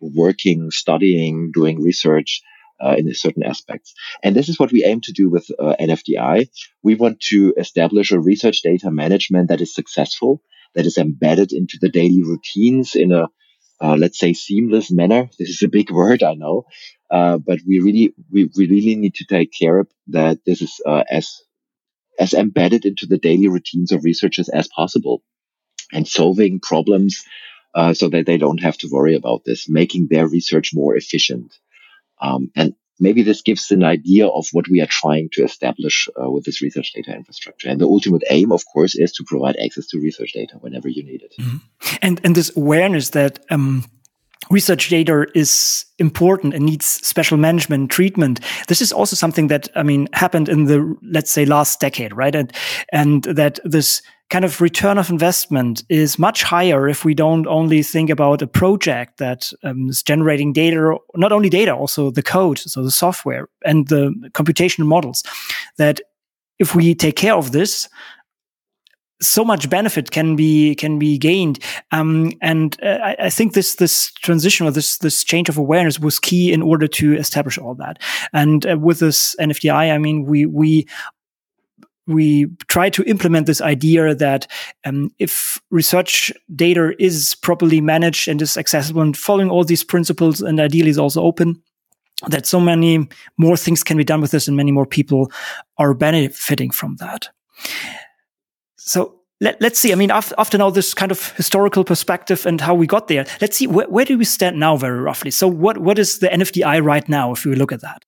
working, 0.00 0.70
studying, 0.70 1.50
doing 1.52 1.82
research 1.82 2.42
uh, 2.80 2.94
in 2.96 3.12
certain 3.14 3.42
aspects. 3.42 3.94
And 4.22 4.34
this 4.34 4.48
is 4.48 4.58
what 4.58 4.72
we 4.72 4.84
aim 4.84 5.00
to 5.02 5.12
do 5.12 5.28
with 5.28 5.50
uh, 5.58 5.74
NFDI. 5.80 6.48
We 6.82 6.94
want 6.94 7.20
to 7.28 7.54
establish 7.56 8.10
a 8.10 8.20
research 8.20 8.62
data 8.62 8.90
management 8.90 9.48
that 9.48 9.60
is 9.60 9.74
successful, 9.74 10.42
that 10.74 10.86
is 10.86 10.98
embedded 10.98 11.52
into 11.52 11.78
the 11.80 11.90
daily 11.90 12.22
routines 12.22 12.94
in 12.94 13.12
a, 13.12 13.28
uh, 13.80 13.96
let's 13.98 14.18
say, 14.18 14.32
seamless 14.32 14.90
manner. 14.90 15.28
This 15.38 15.50
is 15.50 15.62
a 15.62 15.68
big 15.68 15.90
word, 16.00 16.22
I 16.22 16.34
know, 16.34 16.64
uh, 17.10 17.38
but 17.38 17.58
we 17.66 17.80
really, 17.80 18.14
we, 18.30 18.50
we 18.56 18.66
really 18.68 18.96
need 18.96 19.14
to 19.16 19.26
take 19.26 19.52
care 19.52 19.80
of 19.80 19.88
that 20.08 20.38
this 20.46 20.62
is 20.62 20.80
uh, 20.86 21.04
as 21.10 21.42
as 22.18 22.34
embedded 22.34 22.84
into 22.84 23.06
the 23.06 23.16
daily 23.16 23.48
routines 23.48 23.92
of 23.92 24.04
researchers 24.04 24.50
as 24.50 24.68
possible, 24.68 25.22
and 25.90 26.06
solving 26.06 26.60
problems 26.60 27.24
uh, 27.74 27.94
so 27.94 28.08
that 28.08 28.26
they 28.26 28.38
don't 28.38 28.62
have 28.62 28.78
to 28.78 28.88
worry 28.90 29.14
about 29.14 29.44
this, 29.44 29.68
making 29.68 30.08
their 30.08 30.26
research 30.26 30.70
more 30.74 30.96
efficient. 30.96 31.54
Um, 32.20 32.50
and 32.54 32.74
maybe 32.98 33.22
this 33.22 33.42
gives 33.42 33.70
an 33.70 33.82
idea 33.82 34.26
of 34.26 34.46
what 34.52 34.68
we 34.68 34.80
are 34.80 34.86
trying 34.86 35.28
to 35.32 35.42
establish 35.42 36.08
uh, 36.20 36.30
with 36.30 36.44
this 36.44 36.60
research 36.62 36.92
data 36.94 37.14
infrastructure. 37.14 37.68
And 37.68 37.80
the 37.80 37.86
ultimate 37.86 38.22
aim, 38.28 38.52
of 38.52 38.64
course, 38.66 38.94
is 38.94 39.12
to 39.12 39.24
provide 39.24 39.56
access 39.56 39.86
to 39.88 40.00
research 40.00 40.32
data 40.34 40.56
whenever 40.60 40.88
you 40.88 41.02
need 41.02 41.22
it. 41.22 41.34
Mm-hmm. 41.40 41.96
And 42.02 42.20
and 42.24 42.34
this 42.34 42.56
awareness 42.56 43.10
that 43.10 43.44
um, 43.50 43.84
research 44.48 44.88
data 44.88 45.26
is 45.34 45.84
important 45.98 46.54
and 46.54 46.64
needs 46.64 46.86
special 46.86 47.36
management 47.36 47.90
treatment. 47.90 48.40
This 48.68 48.80
is 48.80 48.92
also 48.92 49.14
something 49.14 49.48
that 49.48 49.68
I 49.74 49.82
mean 49.82 50.08
happened 50.12 50.48
in 50.48 50.64
the 50.64 50.96
let's 51.02 51.30
say 51.30 51.44
last 51.44 51.80
decade, 51.80 52.16
right? 52.16 52.34
And 52.34 52.52
and 52.92 53.24
that 53.24 53.60
this 53.64 54.02
kind 54.30 54.44
of 54.44 54.60
return 54.60 54.96
of 54.96 55.10
investment 55.10 55.82
is 55.88 56.18
much 56.18 56.44
higher 56.44 56.88
if 56.88 57.04
we 57.04 57.14
don't 57.14 57.46
only 57.48 57.82
think 57.82 58.08
about 58.08 58.40
a 58.40 58.46
project 58.46 59.18
that 59.18 59.52
um, 59.64 59.88
is 59.88 60.02
generating 60.02 60.52
data, 60.52 60.96
not 61.16 61.32
only 61.32 61.48
data, 61.48 61.74
also 61.74 62.12
the 62.12 62.22
code, 62.22 62.58
so 62.58 62.82
the 62.82 62.92
software 62.92 63.48
and 63.64 63.88
the 63.88 64.14
computational 64.32 64.86
models. 64.86 65.24
That 65.78 66.00
if 66.60 66.74
we 66.74 66.94
take 66.94 67.16
care 67.16 67.34
of 67.34 67.50
this, 67.52 67.88
so 69.20 69.44
much 69.44 69.68
benefit 69.68 70.10
can 70.10 70.36
be 70.36 70.74
can 70.74 70.98
be 70.98 71.18
gained, 71.18 71.58
um, 71.92 72.32
and 72.40 72.76
uh, 72.82 72.98
I, 73.02 73.16
I, 73.24 73.30
think 73.30 73.52
this 73.52 73.76
this 73.76 74.12
transition 74.12 74.66
or 74.66 74.70
this 74.70 74.98
this 74.98 75.24
change 75.24 75.48
of 75.48 75.58
awareness 75.58 75.98
was 75.98 76.18
key 76.18 76.52
in 76.52 76.62
order 76.62 76.86
to 76.88 77.16
establish 77.16 77.58
all 77.58 77.74
that. 77.74 77.98
And 78.32 78.66
uh, 78.66 78.78
with 78.78 79.00
this 79.00 79.36
NFDI, 79.38 79.92
I 79.92 79.98
mean, 79.98 80.24
we 80.24 80.46
we 80.46 80.86
we 82.06 82.46
try 82.68 82.90
to 82.90 83.02
implement 83.04 83.46
this 83.46 83.60
idea 83.60 84.14
that 84.14 84.46
um, 84.84 85.10
if 85.18 85.60
research 85.70 86.32
data 86.54 86.92
is 86.98 87.36
properly 87.36 87.80
managed 87.80 88.28
and 88.28 88.42
is 88.42 88.56
accessible 88.56 89.02
and 89.02 89.16
following 89.16 89.50
all 89.50 89.64
these 89.64 89.84
principles 89.84 90.40
and 90.40 90.60
ideally 90.60 90.90
is 90.90 90.98
also 90.98 91.22
open, 91.22 91.62
that 92.28 92.46
so 92.46 92.60
many 92.60 93.08
more 93.38 93.56
things 93.56 93.82
can 93.82 93.96
be 93.96 94.04
done 94.04 94.20
with 94.20 94.30
this 94.30 94.48
and 94.48 94.56
many 94.56 94.72
more 94.72 94.86
people 94.86 95.30
are 95.78 95.94
benefiting 95.94 96.70
from 96.70 96.96
that. 96.96 97.28
So 98.90 99.20
let, 99.40 99.62
us 99.62 99.78
see. 99.78 99.92
I 99.92 99.94
mean, 99.94 100.10
after, 100.10 100.34
after 100.36 100.58
now 100.58 100.68
this 100.70 100.94
kind 100.94 101.12
of 101.12 101.30
historical 101.36 101.84
perspective 101.84 102.44
and 102.44 102.60
how 102.60 102.74
we 102.74 102.88
got 102.88 103.06
there, 103.06 103.24
let's 103.40 103.56
see 103.56 103.68
where, 103.68 103.88
where 103.88 104.04
do 104.04 104.18
we 104.18 104.24
stand 104.24 104.58
now 104.58 104.76
very 104.76 104.98
roughly. 104.98 105.30
So 105.30 105.46
what, 105.46 105.78
what 105.78 105.96
is 105.96 106.18
the 106.18 106.26
NFDI 106.26 106.82
right 106.82 107.08
now 107.08 107.30
if 107.30 107.44
we 107.44 107.54
look 107.54 107.70
at 107.70 107.82
that? 107.82 108.04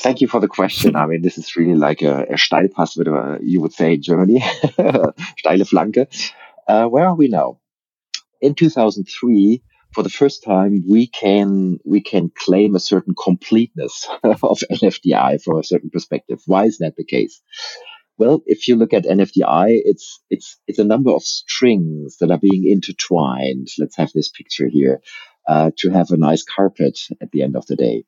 Thank 0.00 0.20
you 0.20 0.28
for 0.28 0.38
the 0.38 0.48
question. 0.48 0.96
I 0.96 1.06
mean, 1.06 1.22
this 1.22 1.38
is 1.38 1.56
really 1.56 1.76
like 1.76 2.02
a, 2.02 2.24
a 2.24 2.34
Steilpass, 2.34 2.98
whatever 2.98 3.38
you 3.42 3.62
would 3.62 3.72
say 3.72 3.94
in 3.94 4.02
Germany, 4.02 4.40
steile 5.38 5.64
Flanke. 5.64 6.06
Uh, 6.68 6.86
where 6.88 7.06
are 7.06 7.14
we 7.14 7.28
now? 7.28 7.58
In 8.42 8.54
2003, 8.54 9.62
for 9.98 10.04
the 10.04 10.10
first 10.10 10.44
time, 10.44 10.84
we 10.88 11.08
can 11.08 11.80
we 11.84 12.00
can 12.00 12.30
claim 12.32 12.76
a 12.76 12.80
certain 12.80 13.16
completeness 13.20 14.06
of 14.22 14.62
NFDI 14.70 15.42
from 15.42 15.58
a 15.58 15.64
certain 15.64 15.90
perspective. 15.90 16.40
Why 16.46 16.66
is 16.66 16.78
that 16.78 16.94
the 16.94 17.02
case? 17.02 17.42
Well, 18.16 18.44
if 18.46 18.68
you 18.68 18.76
look 18.76 18.94
at 18.94 19.06
NFDI, 19.06 19.80
it's 19.84 20.20
it's 20.30 20.56
it's 20.68 20.78
a 20.78 20.84
number 20.84 21.10
of 21.10 21.24
strings 21.24 22.18
that 22.18 22.30
are 22.30 22.38
being 22.38 22.70
intertwined. 22.70 23.66
Let's 23.76 23.96
have 23.96 24.12
this 24.12 24.28
picture 24.28 24.68
here 24.68 25.00
uh, 25.48 25.72
to 25.78 25.90
have 25.90 26.12
a 26.12 26.16
nice 26.16 26.44
carpet 26.44 27.00
at 27.20 27.32
the 27.32 27.42
end 27.42 27.56
of 27.56 27.66
the 27.66 27.74
day. 27.74 28.04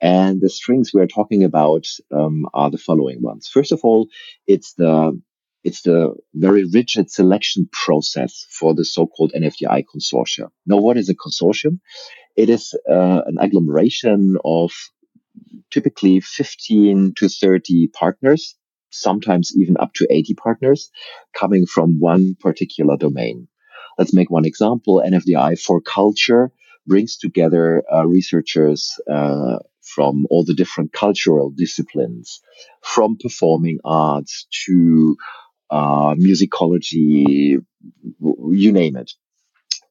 And 0.00 0.40
the 0.40 0.50
strings 0.50 0.92
we're 0.92 1.06
talking 1.06 1.44
about 1.44 1.86
um, 2.12 2.46
are 2.52 2.72
the 2.72 2.78
following 2.78 3.22
ones. 3.22 3.46
First 3.46 3.70
of 3.70 3.82
all, 3.84 4.08
it's 4.48 4.72
the 4.74 5.20
it's 5.64 5.82
the 5.82 6.14
very 6.34 6.64
rigid 6.72 7.10
selection 7.10 7.68
process 7.72 8.46
for 8.50 8.74
the 8.74 8.84
so-called 8.84 9.32
NFDI 9.36 9.84
consortia. 9.84 10.48
Now, 10.66 10.76
what 10.78 10.96
is 10.96 11.08
a 11.08 11.14
consortium? 11.14 11.80
It 12.36 12.48
is 12.48 12.74
uh, 12.88 13.22
an 13.26 13.38
agglomeration 13.40 14.36
of 14.44 14.70
typically 15.70 16.20
15 16.20 17.14
to 17.16 17.28
30 17.28 17.88
partners, 17.88 18.56
sometimes 18.90 19.52
even 19.56 19.76
up 19.78 19.92
to 19.94 20.06
80 20.10 20.34
partners, 20.34 20.90
coming 21.36 21.66
from 21.66 21.98
one 21.98 22.36
particular 22.38 22.96
domain. 22.96 23.48
Let's 23.98 24.14
make 24.14 24.30
one 24.30 24.44
example. 24.44 25.02
NFDI 25.04 25.60
for 25.60 25.80
culture 25.80 26.52
brings 26.86 27.18
together 27.18 27.82
uh, 27.92 28.06
researchers 28.06 28.98
uh, 29.10 29.58
from 29.82 30.26
all 30.30 30.44
the 30.44 30.54
different 30.54 30.92
cultural 30.92 31.50
disciplines, 31.50 32.40
from 32.82 33.16
performing 33.20 33.78
arts 33.84 34.46
to 34.66 35.16
uh, 35.70 36.14
musicology, 36.14 37.58
you 38.20 38.72
name 38.72 38.96
it. 38.96 39.12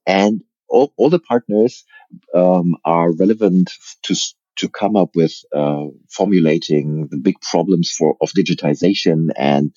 And 0.05 0.43
all, 0.69 0.93
all 0.97 1.09
the 1.09 1.19
partners 1.19 1.85
um, 2.33 2.75
are 2.85 3.11
relevant 3.11 3.71
to 4.03 4.15
to 4.57 4.69
come 4.69 4.95
up 4.95 5.15
with 5.15 5.33
uh, 5.55 5.85
formulating 6.09 7.07
the 7.11 7.17
big 7.17 7.39
problems 7.41 7.91
for 7.91 8.17
of 8.21 8.31
digitization 8.31 9.29
and 9.35 9.71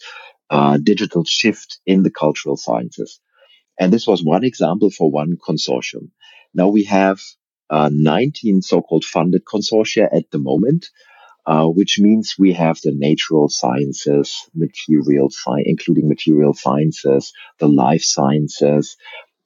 uh, 0.49 0.79
digital 0.83 1.25
shift 1.25 1.81
in 1.87 2.03
the 2.03 2.11
cultural 2.11 2.57
sciences. 2.57 3.21
And 3.79 3.93
this 3.93 4.07
was 4.07 4.25
one 4.25 4.45
example 4.45 4.91
for 4.91 5.11
one 5.11 5.37
consortium. 5.37 6.11
Now 6.55 6.69
we 6.69 6.85
have 6.85 7.21
uh, 7.71 7.91
19 7.93 8.63
so-called 8.63 9.05
funded 9.05 9.45
consortia 9.45 10.09
at 10.13 10.31
the 10.31 10.39
moment, 10.39 10.87
uh, 11.47 11.67
which 11.67 11.99
means 11.99 12.37
we 12.39 12.53
have 12.53 12.81
the 12.83 12.93
natural 12.95 13.49
sciences, 13.49 14.49
material 14.55 15.31
science, 15.31 15.67
including 15.67 16.09
material 16.09 16.55
sciences, 16.55 17.33
the 17.59 17.69
life 17.69 18.03
sciences, 18.03 18.97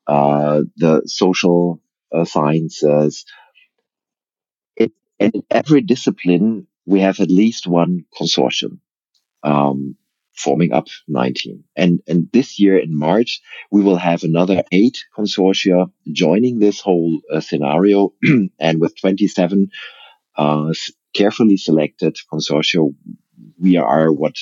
uh, 0.07 0.63
the 0.77 1.03
social 1.07 1.81
uh, 2.13 2.25
sciences. 2.25 3.25
It, 4.77 4.93
in 5.19 5.33
every 5.51 5.81
discipline, 5.81 6.67
we 6.87 7.01
have 7.01 7.21
at 7.21 7.31
least 7.31 7.67
one 7.67 8.05
consortium. 8.19 8.79
Um, 9.43 9.97
forming 10.35 10.73
up 10.73 10.89
19. 11.07 11.65
And, 11.77 12.03
and 12.09 12.29
this 12.33 12.59
year 12.59 12.77
in 12.79 12.99
March, 12.99 13.41
we 13.71 13.83
will 13.83 13.97
have 13.97 14.25
another 14.25 14.65
eight 14.73 15.05
consortia 15.17 15.91
joining 16.11 16.59
this 16.59 16.81
whole 16.81 17.21
uh, 17.33 17.41
scenario. 17.41 18.13
and 18.59 18.81
with 18.81 18.99
27 19.01 19.71
uh, 20.37 20.73
carefully 21.15 21.57
selected 21.57 22.17
consortia, 22.33 22.93
we 23.59 23.77
are 23.77 24.13
what 24.13 24.35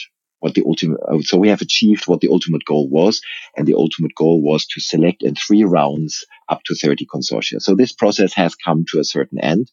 what 0.43 0.55
the 0.55 0.65
ultimate, 0.67 0.99
uh, 1.09 1.21
so 1.21 1.39
we 1.39 1.51
have 1.51 1.61
achieved 1.61 2.09
what 2.09 2.21
the 2.21 2.29
ultimate 2.29 2.65
goal 2.65 2.89
was. 2.91 3.21
And 3.57 3.65
the 3.65 3.75
ultimate 3.75 4.13
goal 4.17 4.43
was 4.43 4.67
to 4.67 4.81
select 4.81 5.23
in 5.23 5.37
three 5.37 5.63
rounds 5.63 6.27
up 6.49 6.63
to 6.65 6.75
30 6.75 7.07
consortia. 7.07 7.61
So 7.61 7.77
this 7.77 7.93
process 7.93 8.35
has 8.35 8.57
come 8.57 8.85
to 8.91 8.99
a 8.99 9.05
certain 9.05 9.39
end. 9.39 9.71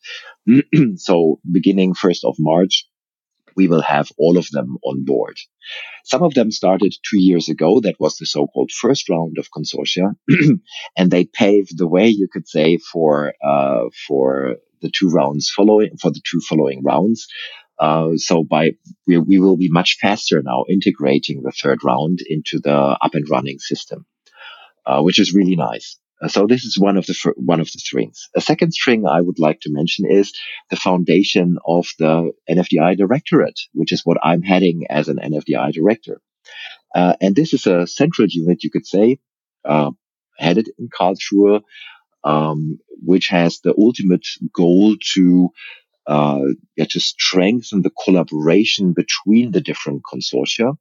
so 0.97 1.39
beginning 1.51 1.95
1st 1.95 2.19
of 2.23 2.35
March, 2.37 2.85
we 3.59 3.67
will 3.67 3.81
have 3.81 4.07
all 4.17 4.37
of 4.37 4.47
them 4.51 4.77
on 4.89 5.03
board. 5.03 5.37
Some 6.05 6.23
of 6.23 6.33
them 6.33 6.49
started 6.49 6.93
two 7.09 7.21
years 7.29 7.49
ago. 7.49 7.81
That 7.81 7.99
was 7.99 8.15
the 8.15 8.25
so-called 8.25 8.71
first 8.71 9.09
round 9.09 9.35
of 9.37 9.49
consortia, 9.55 10.07
and 10.97 11.11
they 11.11 11.25
paved 11.25 11.77
the 11.77 11.91
way, 11.95 12.07
you 12.07 12.29
could 12.33 12.47
say, 12.47 12.77
for 12.77 13.33
uh, 13.51 13.83
for 14.07 14.55
the 14.81 14.91
two 14.97 15.09
rounds 15.09 15.51
following 15.57 15.97
for 16.01 16.09
the 16.09 16.21
two 16.29 16.39
following 16.49 16.81
rounds. 16.91 17.27
Uh, 17.77 18.11
so 18.15 18.43
by 18.55 18.71
we, 19.07 19.17
we 19.17 19.39
will 19.39 19.57
be 19.57 19.77
much 19.79 19.97
faster 20.01 20.41
now 20.41 20.63
integrating 20.77 21.43
the 21.43 21.51
third 21.61 21.79
round 21.83 22.19
into 22.35 22.59
the 22.67 22.77
up 23.05 23.13
and 23.13 23.27
running 23.29 23.59
system, 23.59 24.05
uh, 24.85 25.01
which 25.01 25.19
is 25.19 25.33
really 25.33 25.57
nice. 25.57 25.99
So 26.27 26.47
this 26.47 26.65
is 26.65 26.77
one 26.77 26.97
of 26.97 27.05
the 27.05 27.33
one 27.37 27.61
of 27.61 27.71
the 27.71 27.79
strings. 27.79 28.29
A 28.35 28.41
second 28.41 28.73
string 28.73 29.05
I 29.07 29.21
would 29.21 29.39
like 29.39 29.61
to 29.61 29.71
mention 29.71 30.05
is 30.09 30.33
the 30.69 30.75
foundation 30.75 31.57
of 31.65 31.87
the 31.97 32.31
NFDI 32.49 32.97
directorate, 32.97 33.59
which 33.73 33.93
is 33.93 34.01
what 34.03 34.17
I'm 34.21 34.41
heading 34.41 34.85
as 34.89 35.07
an 35.07 35.17
NFDI 35.17 35.71
director. 35.71 36.21
Uh, 36.93 37.13
and 37.21 37.35
this 37.35 37.53
is 37.53 37.67
a 37.67 37.87
central 37.87 38.27
unit, 38.29 38.63
you 38.63 38.71
could 38.71 38.85
say, 38.85 39.19
uh, 39.63 39.91
headed 40.37 40.69
in 40.77 40.89
Karlsruhe, 40.89 41.61
um, 42.23 42.79
which 43.01 43.27
has 43.27 43.59
the 43.59 43.73
ultimate 43.77 44.25
goal 44.53 44.95
to 45.13 45.51
uh, 46.07 46.39
yeah, 46.75 46.85
to 46.85 46.99
strengthen 46.99 47.83
the 47.83 47.91
collaboration 48.03 48.93
between 48.93 49.51
the 49.51 49.61
different 49.61 50.01
consortia 50.11 50.75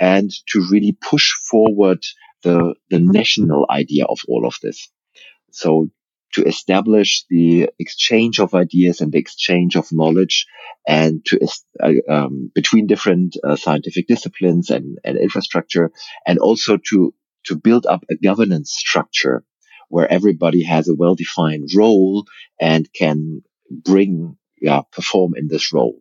and 0.00 0.30
to 0.48 0.66
really 0.70 0.96
push 0.98 1.32
forward 1.50 2.02
the, 2.42 2.74
the 2.90 2.98
national 2.98 3.66
idea 3.70 4.04
of 4.04 4.20
all 4.28 4.46
of 4.46 4.56
this. 4.62 4.90
So 5.52 5.88
to 6.32 6.44
establish 6.44 7.24
the 7.28 7.70
exchange 7.78 8.38
of 8.38 8.54
ideas 8.54 9.00
and 9.00 9.12
the 9.12 9.18
exchange 9.18 9.76
of 9.76 9.92
knowledge 9.92 10.46
and 10.86 11.24
to 11.26 11.40
uh, 11.82 11.92
um, 12.08 12.50
between 12.54 12.86
different 12.86 13.36
uh, 13.42 13.56
scientific 13.56 14.06
disciplines 14.06 14.70
and, 14.70 14.98
and 15.04 15.18
infrastructure 15.18 15.90
and 16.26 16.38
also 16.38 16.78
to 16.90 17.12
to 17.46 17.56
build 17.56 17.86
up 17.86 18.04
a 18.10 18.16
governance 18.16 18.70
structure 18.70 19.42
where 19.88 20.10
everybody 20.10 20.62
has 20.62 20.88
a 20.88 20.94
well-defined 20.94 21.68
role 21.74 22.24
and 22.60 22.92
can 22.92 23.42
bring 23.70 24.36
yeah 24.60 24.82
perform 24.92 25.34
in 25.36 25.48
this 25.48 25.72
role. 25.72 25.98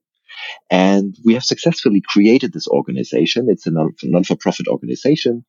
And 0.70 1.16
we 1.26 1.34
have 1.34 1.44
successfully 1.44 2.02
created 2.08 2.54
this 2.54 2.68
organization. 2.68 3.48
It's 3.50 3.68
a 3.68 3.72
non- 3.72 3.96
non-for-profit 4.04 4.68
organization 4.68 5.44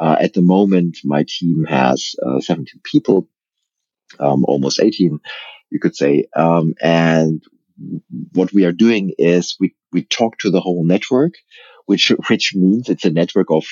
uh, 0.00 0.16
at 0.20 0.34
the 0.34 0.42
moment, 0.42 0.98
my 1.04 1.24
team 1.28 1.64
has 1.68 2.14
uh, 2.26 2.40
17 2.40 2.80
people, 2.84 3.28
um, 4.20 4.44
almost 4.46 4.80
18. 4.80 5.20
you 5.70 5.80
could 5.80 5.96
say. 5.96 6.26
Um, 6.36 6.74
and 6.82 7.42
what 8.34 8.52
we 8.54 8.66
are 8.66 8.72
doing 8.72 9.14
is 9.18 9.56
we, 9.60 9.74
we 9.92 10.04
talk 10.04 10.38
to 10.40 10.50
the 10.50 10.60
whole 10.62 10.84
network, 10.86 11.34
which, 11.86 12.10
which 12.30 12.54
means 12.56 12.90
it's 12.90 13.06
a 13.06 13.10
network 13.12 13.50
of 13.50 13.64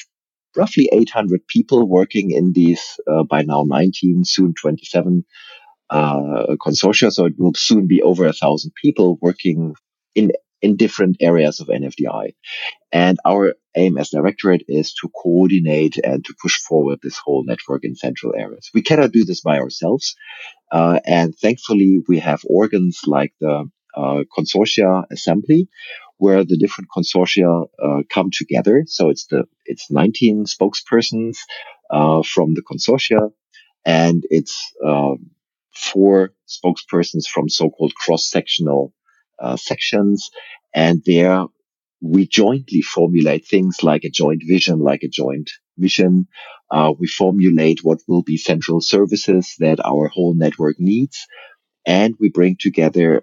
roughly 0.57 0.91
800 0.93 1.47
people 1.49 1.89
working 1.89 2.33
in 2.33 2.53
these, 2.55 3.01
uh, 3.11 3.25
by 3.25 3.43
now 3.43 3.65
19, 3.67 4.25
soon 4.25 4.55
27, 4.61 5.25
uh, 5.91 6.57
consortia. 6.65 7.13
So 7.13 7.27
it 7.27 7.35
will 7.39 7.55
soon 7.55 7.87
be 7.87 8.03
over 8.03 8.27
a 8.27 8.33
thousand 8.35 8.73
people 8.83 9.19
working 9.23 9.75
in, 10.15 10.33
in 10.65 10.77
different 10.77 11.17
areas 11.21 11.61
of 11.61 11.69
NFDI. 11.69 12.35
And 12.91 13.19
our 13.25 13.55
aim 13.77 13.99
as 13.99 14.09
directorate 14.11 14.65
is 14.67 14.95
to 15.01 15.11
coordinate 15.23 15.97
and 15.99 16.25
to 16.25 16.35
push 16.43 16.57
forward 16.69 17.01
this 17.03 17.19
whole 17.25 17.45
network 17.45 17.85
in 17.85 17.95
central 17.97 18.33
areas. 18.35 18.71
We 18.73 18.83
cannot 18.83 19.13
do 19.13 19.25
this 19.25 19.43
by 19.43 19.59
ourselves. 19.59 20.17
Uh, 20.73 21.01
and 21.05 21.37
thankfully 21.37 22.03
we 22.09 22.21
have 22.21 22.41
organs 22.49 23.01
like 23.07 23.35
the 23.41 23.69
uh, 23.95 24.21
consortia 24.37 25.05
assembly 25.11 25.69
where 26.17 26.45
the 26.45 26.57
different 26.57 26.89
consortia 26.97 27.67
uh, 27.87 28.03
come 28.09 28.31
together. 28.33 28.85
So 28.87 29.11
it's 29.11 29.27
the 29.27 29.45
it's 29.67 29.91
19 29.91 30.47
spokespersons 30.47 31.37
uh, 31.91 32.23
from 32.23 32.55
the 32.55 32.63
consortia, 32.63 33.31
and 33.85 34.25
it's 34.31 34.73
um, 34.85 35.31
four 35.75 36.31
spokespersons 36.49 37.27
from 37.27 37.49
so-called 37.49 37.95
cross-sectional 37.95 38.93
uh, 39.39 39.57
sections, 39.57 40.31
and 40.75 41.03
there 41.05 41.45
we 42.01 42.27
jointly 42.27 42.83
formulate 42.83 43.47
things 43.47 43.83
like 43.83 44.05
a 44.05 44.11
joint 44.11 44.43
vision, 44.47 44.79
like 44.79 45.03
a 45.03 45.09
joint 45.09 45.51
mission. 45.79 46.27
Uh, 46.71 46.93
we 46.99 47.07
formulate 47.07 47.81
what 47.83 48.01
will 48.09 48.23
be 48.23 48.37
central 48.37 48.81
services 48.81 49.55
that 49.59 49.85
our 49.85 50.09
whole 50.09 50.35
network 50.35 50.77
needs, 50.79 51.27
and 51.87 52.15
we 52.21 52.29
bring 52.31 52.57
together 52.59 53.23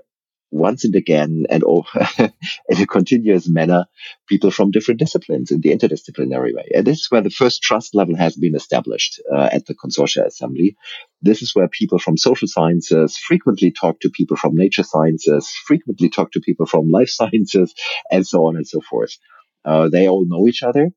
once 0.52 0.84
and 0.84 0.96
again 0.96 1.46
and 1.50 1.64
in 2.20 2.82
a 2.82 2.86
continuous 2.86 3.48
manner 3.48 3.86
people 4.28 4.52
from 4.52 4.72
different 4.72 5.00
disciplines 5.00 5.50
in 5.50 5.62
the 5.62 5.70
interdisciplinary 5.70 6.54
way. 6.54 6.70
And 6.76 6.86
this 6.86 7.00
is 7.00 7.08
where 7.10 7.22
the 7.22 7.30
first 7.30 7.62
trust 7.62 7.96
level 7.96 8.16
has 8.18 8.36
been 8.36 8.56
established 8.56 9.22
uh, 9.34 9.50
at 9.52 9.66
the 9.66 9.76
consortia 9.76 10.26
assembly. 10.26 10.76
This 11.22 11.42
is 11.42 11.56
where 11.56 11.68
people 11.68 12.00
from 12.00 12.18
social 12.18 12.48
sciences 12.48 13.18
frequently 13.18 13.72
talk 13.72 14.00
to 14.02 14.10
people 14.10 14.38
from 14.38 14.56
nature 14.56 14.84
sciences, 14.84 15.50
frequently 15.66 16.10
talk 16.10 16.32
to 16.34 16.42
people 16.42 16.66
from 16.66 16.90
life 16.92 17.10
sciences, 17.20 17.74
and 18.12 18.28
so 18.28 18.46
on 18.46 18.58
and 18.58 18.68
so 18.68 18.82
forth. 18.82 19.18
Uh, 19.64 19.90
they 19.90 20.08
all 20.08 20.26
know 20.28 20.48
each 20.48 20.64
other. 20.64 20.90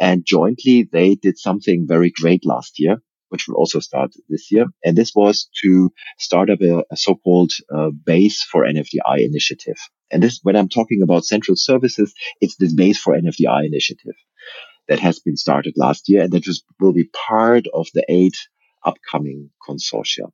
And 0.00 0.24
jointly, 0.24 0.88
they 0.90 1.14
did 1.14 1.36
something 1.36 1.86
very 1.86 2.10
great 2.10 2.46
last 2.46 2.78
year 2.78 3.02
which 3.30 3.48
will 3.48 3.56
also 3.56 3.80
start 3.80 4.12
this 4.28 4.52
year. 4.52 4.66
And 4.84 4.96
this 4.96 5.12
was 5.14 5.48
to 5.62 5.90
start 6.18 6.50
up 6.50 6.60
a, 6.60 6.84
a 6.90 6.96
so-called 6.96 7.52
uh, 7.74 7.90
base 7.90 8.42
for 8.42 8.64
NFDI 8.64 9.24
initiative. 9.24 9.76
And 10.10 10.22
this, 10.22 10.40
when 10.42 10.56
I'm 10.56 10.68
talking 10.68 11.02
about 11.02 11.24
central 11.24 11.56
services, 11.56 12.12
it's 12.40 12.56
this 12.56 12.74
base 12.74 13.00
for 13.00 13.16
NFDI 13.18 13.66
initiative 13.66 14.14
that 14.88 14.98
has 14.98 15.20
been 15.20 15.36
started 15.36 15.74
last 15.76 16.08
year 16.08 16.22
and 16.22 16.32
that 16.32 16.42
just 16.42 16.64
will 16.78 16.92
be 16.92 17.08
part 17.28 17.66
of 17.72 17.86
the 17.94 18.04
eight 18.08 18.36
upcoming 18.84 19.50
consortia. 19.66 20.30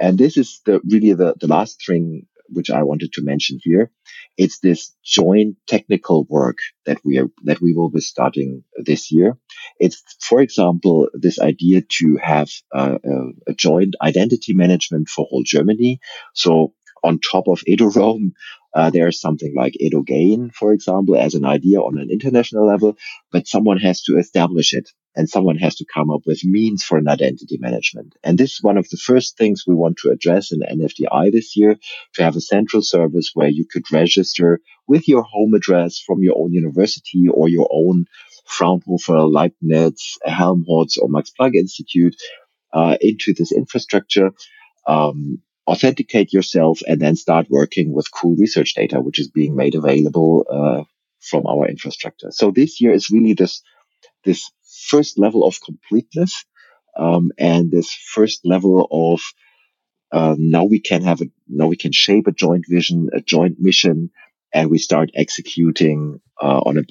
And 0.00 0.18
this 0.18 0.36
is 0.36 0.60
the 0.66 0.80
really 0.88 1.14
the, 1.14 1.34
the 1.40 1.46
last 1.46 1.84
thing 1.86 2.26
which 2.48 2.70
I 2.70 2.82
wanted 2.82 3.12
to 3.14 3.22
mention 3.22 3.58
here. 3.62 3.90
It's 4.36 4.58
this 4.58 4.94
joint 5.04 5.56
technical 5.66 6.24
work 6.28 6.58
that 6.86 6.98
we 7.04 7.18
are, 7.18 7.28
that 7.44 7.60
we 7.60 7.72
will 7.72 7.90
be 7.90 8.00
starting 8.00 8.64
this 8.76 9.10
year. 9.10 9.36
It's, 9.78 10.02
for 10.20 10.40
example, 10.40 11.08
this 11.12 11.40
idea 11.40 11.82
to 12.00 12.18
have 12.22 12.48
a, 12.72 12.98
a 13.46 13.54
joint 13.54 13.96
identity 14.02 14.54
management 14.54 15.08
for 15.08 15.26
whole 15.28 15.42
Germany. 15.44 16.00
So 16.34 16.74
on 17.02 17.20
top 17.20 17.48
of 17.48 17.62
EduRoam, 17.68 18.32
uh, 18.74 18.90
there's 18.90 19.20
something 19.20 19.54
like 19.56 19.74
EduGain, 19.82 20.52
for 20.52 20.72
example, 20.72 21.16
as 21.16 21.34
an 21.34 21.44
idea 21.44 21.80
on 21.80 21.98
an 21.98 22.10
international 22.10 22.66
level, 22.66 22.96
but 23.32 23.46
someone 23.46 23.78
has 23.78 24.02
to 24.02 24.18
establish 24.18 24.74
it 24.74 24.90
and 25.16 25.28
someone 25.28 25.56
has 25.56 25.76
to 25.76 25.86
come 25.92 26.10
up 26.10 26.20
with 26.26 26.44
means 26.44 26.84
for 26.84 26.98
an 26.98 27.08
identity 27.08 27.56
management. 27.58 28.14
And 28.22 28.38
this 28.38 28.52
is 28.52 28.62
one 28.62 28.76
of 28.76 28.88
the 28.88 28.98
first 28.98 29.36
things 29.36 29.64
we 29.66 29.74
want 29.74 29.96
to 29.98 30.10
address 30.10 30.52
in 30.52 30.60
NFDI 30.60 31.32
this 31.32 31.56
year, 31.56 31.76
to 32.14 32.22
have 32.22 32.36
a 32.36 32.40
central 32.40 32.82
service 32.82 33.32
where 33.34 33.48
you 33.48 33.66
could 33.68 33.90
register 33.90 34.60
with 34.86 35.08
your 35.08 35.22
home 35.22 35.54
address 35.54 35.98
from 35.98 36.22
your 36.22 36.36
own 36.38 36.52
university 36.52 37.26
or 37.28 37.48
your 37.48 37.68
own 37.72 38.06
Fraunhofer, 38.46 39.22
Leibniz, 39.22 40.18
Helmholtz 40.24 40.98
or 40.98 41.08
Max 41.08 41.32
Planck 41.38 41.54
Institute 41.54 42.16
uh, 42.72 42.96
into 43.00 43.34
this 43.34 43.52
infrastructure. 43.52 44.30
Um, 44.86 45.42
authenticate 45.68 46.32
yourself 46.32 46.80
and 46.88 47.00
then 47.00 47.14
start 47.14 47.46
working 47.50 47.92
with 47.92 48.10
cool 48.10 48.34
research 48.36 48.74
data, 48.74 49.00
which 49.00 49.18
is 49.20 49.30
being 49.30 49.54
made 49.54 49.74
available 49.74 50.46
uh, 50.50 50.82
from 51.20 51.46
our 51.46 51.68
infrastructure. 51.68 52.30
So 52.30 52.50
this 52.50 52.80
year 52.80 52.92
is 52.92 53.10
really 53.10 53.34
this 53.34 53.62
this 54.24 54.50
first 54.88 55.18
level 55.18 55.46
of 55.46 55.60
completeness 55.64 56.44
um, 56.98 57.30
and 57.38 57.70
this 57.70 57.92
first 57.92 58.40
level 58.44 58.88
of 58.90 59.20
uh, 60.10 60.34
now 60.38 60.64
we 60.64 60.80
can 60.80 61.02
have 61.02 61.20
a 61.20 61.26
now 61.46 61.66
we 61.66 61.76
can 61.76 61.92
shape 61.92 62.26
a 62.26 62.32
joint 62.32 62.64
vision, 62.68 63.10
a 63.12 63.20
joint 63.20 63.56
mission, 63.58 64.10
and 64.54 64.70
we 64.70 64.78
start 64.78 65.10
executing 65.14 66.20
uh, 66.42 66.60
on 66.64 66.78
a 66.78 66.82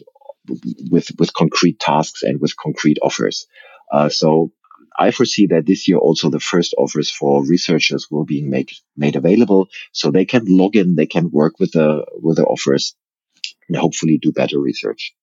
with 0.91 1.09
with 1.17 1.33
concrete 1.33 1.79
tasks 1.79 2.21
and 2.23 2.39
with 2.39 2.55
concrete 2.55 2.99
offers. 3.01 3.47
Uh, 3.91 4.09
so 4.09 4.51
I 4.97 5.11
foresee 5.11 5.47
that 5.47 5.65
this 5.65 5.87
year 5.87 5.97
also 5.97 6.29
the 6.29 6.39
first 6.39 6.73
offers 6.77 7.09
for 7.09 7.45
researchers 7.45 8.07
will 8.09 8.25
be 8.25 8.41
made 8.41 8.71
made 8.95 9.15
available, 9.15 9.69
so 9.91 10.11
they 10.11 10.25
can 10.25 10.45
log 10.45 10.75
in, 10.75 10.95
they 10.95 11.05
can 11.05 11.29
work 11.31 11.59
with 11.59 11.71
the 11.73 12.05
with 12.21 12.37
the 12.37 12.45
offers, 12.45 12.95
and 13.67 13.77
hopefully 13.77 14.17
do 14.17 14.31
better 14.31 14.59
research. 14.59 15.13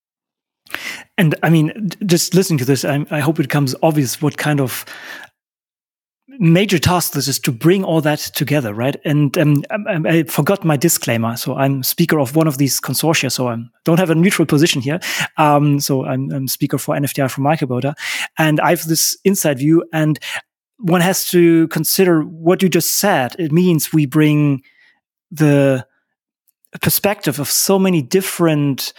And 1.17 1.35
I 1.43 1.49
mean, 1.49 1.89
just 2.05 2.33
listening 2.33 2.59
to 2.59 2.65
this, 2.65 2.83
I, 2.83 3.05
I 3.11 3.19
hope 3.19 3.39
it 3.39 3.43
becomes 3.43 3.75
obvious 3.83 4.21
what 4.21 4.37
kind 4.37 4.59
of 4.59 4.85
major 6.27 6.79
task 6.79 7.13
this 7.13 7.27
is 7.27 7.39
to 7.39 7.51
bring 7.51 7.83
all 7.83 8.01
that 8.01 8.19
together, 8.19 8.73
right? 8.73 8.95
And 9.05 9.37
um, 9.37 9.63
I, 9.69 9.99
I, 10.05 10.23
forgot 10.23 10.65
my 10.65 10.75
disclaimer. 10.75 11.37
So 11.37 11.55
I'm 11.55 11.83
speaker 11.83 12.19
of 12.19 12.35
one 12.35 12.47
of 12.47 12.57
these 12.57 12.81
consortia. 12.81 13.31
So 13.31 13.47
I 13.47 13.57
don't 13.83 13.99
have 13.99 14.09
a 14.09 14.15
neutral 14.15 14.45
position 14.45 14.81
here. 14.81 14.99
Um, 15.37 15.79
so 15.79 16.05
I'm, 16.05 16.31
I'm, 16.31 16.47
speaker 16.47 16.77
for 16.77 16.95
NFDI 16.95 17.29
from 17.29 17.43
Microbiota. 17.43 17.93
And 18.39 18.59
I 18.59 18.71
have 18.71 18.85
this 18.85 19.17
inside 19.23 19.59
view 19.59 19.83
and 19.93 20.19
one 20.77 21.01
has 21.01 21.29
to 21.29 21.67
consider 21.69 22.21
what 22.21 22.61
you 22.61 22.69
just 22.69 22.99
said. 22.99 23.35
It 23.39 23.51
means 23.51 23.93
we 23.93 24.05
bring 24.05 24.63
the 25.31 25.85
perspective 26.81 27.39
of 27.39 27.49
so 27.49 27.79
many 27.79 28.01
different 28.01 28.93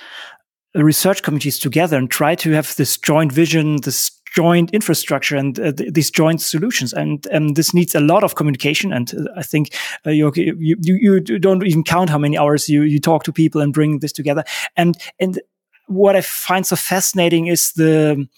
research 0.83 1.23
communities 1.23 1.59
together 1.59 1.97
and 1.97 2.11
try 2.11 2.35
to 2.37 2.51
have 2.53 2.75
this 2.77 2.97
joint 2.99 3.33
vision, 3.33 3.81
this 3.83 4.11
joint 4.35 4.71
infrastructure 4.73 5.37
and 5.37 5.59
uh, 5.59 5.73
th 5.73 5.93
these 5.95 6.11
joint 6.11 6.41
solutions. 6.41 6.93
And 6.93 7.27
um, 7.33 7.55
this 7.55 7.73
needs 7.73 7.95
a 7.95 8.01
lot 8.01 8.23
of 8.25 8.35
communication. 8.35 8.93
And 8.93 9.15
uh, 9.15 9.41
I 9.41 9.43
think 9.43 9.69
uh, 10.07 10.11
you, 10.11 10.31
you, 10.35 10.77
you 10.83 11.39
don't 11.39 11.67
even 11.67 11.85
count 11.85 12.11
how 12.11 12.19
many 12.19 12.39
hours 12.39 12.69
you, 12.69 12.83
you 12.83 13.01
talk 13.01 13.25
to 13.25 13.33
people 13.33 13.63
and 13.63 13.73
bring 13.73 14.01
this 14.01 14.13
together. 14.13 14.45
And, 14.75 14.97
and 15.19 15.41
what 15.89 16.17
I 16.17 16.21
find 16.21 16.67
so 16.67 16.77
fascinating 16.77 17.47
is 17.47 17.73
the, 17.73 18.29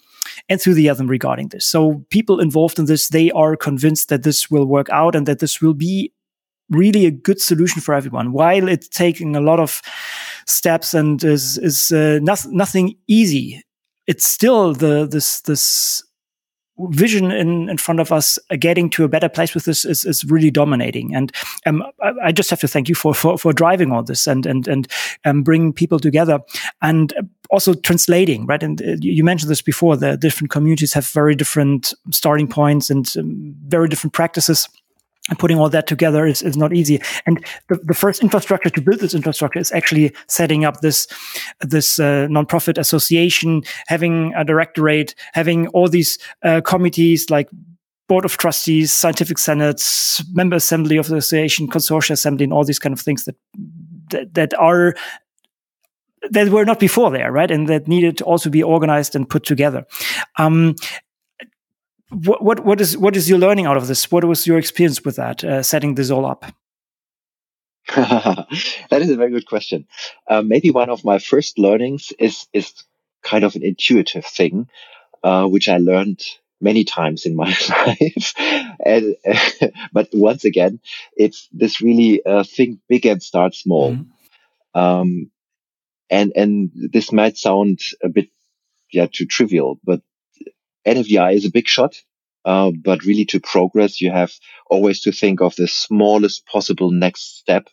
enthusiasm 0.47 1.07
regarding 1.07 1.49
this. 1.49 1.65
So 1.65 2.05
people 2.09 2.39
involved 2.39 2.79
in 2.79 2.85
this, 2.85 3.09
they 3.09 3.31
are 3.31 3.55
convinced 3.55 4.09
that 4.09 4.23
this 4.23 4.49
will 4.49 4.65
work 4.65 4.89
out 4.89 5.15
and 5.15 5.25
that 5.25 5.39
this 5.39 5.61
will 5.61 5.73
be 5.73 6.13
really 6.69 7.05
a 7.05 7.11
good 7.11 7.41
solution 7.41 7.81
for 7.81 7.95
everyone. 7.95 8.31
While 8.31 8.67
it's 8.67 8.87
taking 8.87 9.35
a 9.35 9.41
lot 9.41 9.59
of 9.59 9.81
steps 10.49 10.93
and 10.93 11.23
is 11.23 11.57
is 11.57 11.91
uh, 11.91 12.19
not, 12.21 12.45
nothing 12.49 12.95
easy, 13.07 13.61
it's 14.07 14.29
still 14.29 14.73
the 14.73 15.07
this 15.07 15.41
this 15.41 16.03
vision 16.91 17.31
in, 17.31 17.69
in 17.69 17.77
front 17.77 17.99
of 17.99 18.11
us 18.11 18.39
uh, 18.49 18.55
getting 18.55 18.89
to 18.89 19.03
a 19.03 19.09
better 19.09 19.27
place 19.27 19.53
with 19.53 19.65
this 19.65 19.83
is, 19.83 20.05
is 20.05 20.23
really 20.25 20.49
dominating. 20.49 21.13
And 21.13 21.31
um, 21.65 21.83
I, 22.01 22.13
I, 22.25 22.31
just 22.31 22.49
have 22.49 22.61
to 22.61 22.67
thank 22.67 22.87
you 22.87 22.95
for, 22.95 23.13
for, 23.13 23.37
for 23.37 23.51
driving 23.51 23.91
all 23.91 24.03
this 24.03 24.27
and 24.27 24.45
and 24.45 24.67
and 24.67 24.87
um, 25.25 25.43
bringing 25.43 25.73
people 25.73 25.99
together 25.99 26.39
and 26.81 27.13
also 27.49 27.73
translating 27.73 28.45
right? 28.45 28.63
And 28.63 28.81
uh, 28.81 28.95
you 28.99 29.23
mentioned 29.23 29.51
this 29.51 29.61
before 29.61 29.97
the 29.97 30.17
different 30.17 30.51
communities 30.51 30.93
have 30.93 31.07
very 31.07 31.35
different 31.35 31.93
starting 32.11 32.47
points 32.47 32.89
and 32.89 33.11
um, 33.17 33.55
very 33.67 33.89
different 33.89 34.13
practices 34.13 34.69
and 35.29 35.39
putting 35.39 35.57
all 35.57 35.69
that 35.69 35.87
together 35.87 36.25
is, 36.25 36.41
is 36.41 36.57
not 36.57 36.73
easy. 36.73 37.01
And 37.25 37.43
the, 37.67 37.79
the 37.83 37.93
first 37.93 38.21
infrastructure 38.21 38.69
to 38.69 38.81
build 38.81 38.99
this 38.99 39.13
infrastructure 39.13 39.59
is 39.59 39.71
actually 39.71 40.13
setting 40.27 40.65
up 40.65 40.81
this, 40.81 41.07
this, 41.61 41.99
uh, 41.99 42.27
nonprofit 42.29 42.77
association, 42.77 43.63
having 43.87 44.33
a 44.35 44.43
directorate, 44.43 45.15
having 45.33 45.67
all 45.69 45.87
these, 45.87 46.17
uh, 46.43 46.61
committees 46.61 47.29
like 47.29 47.49
board 48.07 48.25
of 48.25 48.37
trustees, 48.37 48.93
scientific 48.93 49.37
senates, 49.37 50.23
member 50.33 50.55
assembly 50.55 50.97
of 50.97 51.07
the 51.07 51.15
association, 51.15 51.67
consortia 51.67 52.11
assembly, 52.11 52.43
and 52.43 52.51
all 52.51 52.65
these 52.65 52.79
kind 52.79 52.91
of 52.91 52.99
things 52.99 53.25
that, 53.25 53.35
that, 54.09 54.33
that 54.33 54.53
are 54.59 54.95
that 56.31 56.49
were 56.49 56.65
not 56.65 56.79
before 56.79 57.11
there, 57.11 57.31
right? 57.31 57.49
And 57.49 57.69
that 57.69 57.87
needed 57.87 58.17
to 58.17 58.25
also 58.25 58.49
be 58.49 58.61
organized 58.61 59.15
and 59.15 59.29
put 59.29 59.45
together. 59.45 59.85
Um, 60.37 60.75
what, 62.11 62.43
what, 62.43 62.65
what 62.65 62.81
is 62.81 62.97
what 62.97 63.15
is 63.15 63.29
your 63.29 63.37
learning 63.37 63.65
out 63.65 63.77
of 63.77 63.87
this? 63.87 64.11
What 64.11 64.23
was 64.25 64.47
your 64.47 64.57
experience 64.57 65.03
with 65.03 65.15
that, 65.17 65.43
uh, 65.43 65.63
setting 65.63 65.95
this 65.95 66.09
all 66.09 66.25
up? 66.25 66.45
that 67.95 68.47
is 69.01 69.09
a 69.09 69.15
very 69.15 69.31
good 69.31 69.47
question. 69.47 69.87
Uh, 70.27 70.41
maybe 70.41 70.69
one 70.69 70.89
of 70.89 71.03
my 71.03 71.19
first 71.19 71.57
learnings 71.57 72.11
is 72.19 72.47
is 72.53 72.73
kind 73.23 73.43
of 73.43 73.55
an 73.55 73.63
intuitive 73.63 74.25
thing, 74.25 74.69
uh, 75.23 75.45
which 75.47 75.67
I 75.67 75.77
learned 75.77 76.23
many 76.61 76.83
times 76.83 77.25
in 77.25 77.35
my 77.35 77.47
life. 77.69 78.33
and, 78.85 79.15
uh, 79.27 79.67
but 79.93 80.09
once 80.13 80.45
again, 80.45 80.79
it's 81.15 81.47
this 81.51 81.81
really 81.81 82.23
uh, 82.25 82.43
think 82.43 82.79
big 82.87 83.05
and 83.05 83.23
start 83.23 83.55
small. 83.55 83.93
Mm-hmm. 83.93 84.79
Um, 84.79 85.31
and 86.09 86.33
and 86.35 86.71
this 86.73 87.11
might 87.11 87.37
sound 87.37 87.79
a 88.03 88.09
bit 88.09 88.29
yeah 88.91 89.07
too 89.11 89.25
trivial, 89.25 89.79
but 89.83 90.01
NFDI 90.87 91.35
is 91.35 91.45
a 91.45 91.51
big 91.51 91.67
shot. 91.67 91.95
Uh, 92.45 92.71
but 92.83 93.03
really 93.03 93.25
to 93.25 93.39
progress, 93.39 93.99
you 93.99 94.11
have 94.11 94.31
always 94.69 95.01
to 95.01 95.11
think 95.11 95.41
of 95.41 95.55
the 95.55 95.67
smallest 95.67 96.45
possible 96.45 96.89
next 96.89 97.37
step 97.37 97.67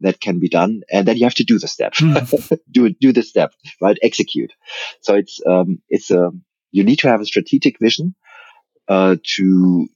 that 0.00 0.20
can 0.20 0.38
be 0.38 0.48
done. 0.48 0.82
And 0.90 1.06
then 1.06 1.16
you 1.16 1.24
have 1.24 1.34
to 1.34 1.44
do 1.44 1.58
the 1.58 1.68
step, 1.68 1.94
mm. 1.94 2.58
do 2.70 2.88
do 2.90 3.12
the 3.12 3.22
step, 3.22 3.52
right? 3.80 3.98
Execute. 4.02 4.52
So 5.00 5.14
it's, 5.14 5.40
um, 5.46 5.80
it's 5.88 6.10
a, 6.10 6.30
you 6.70 6.84
need 6.84 7.00
to 7.00 7.08
have 7.08 7.20
a 7.20 7.26
strategic 7.26 7.78
vision, 7.80 8.14
uh, 8.88 9.16
to, 9.36 9.88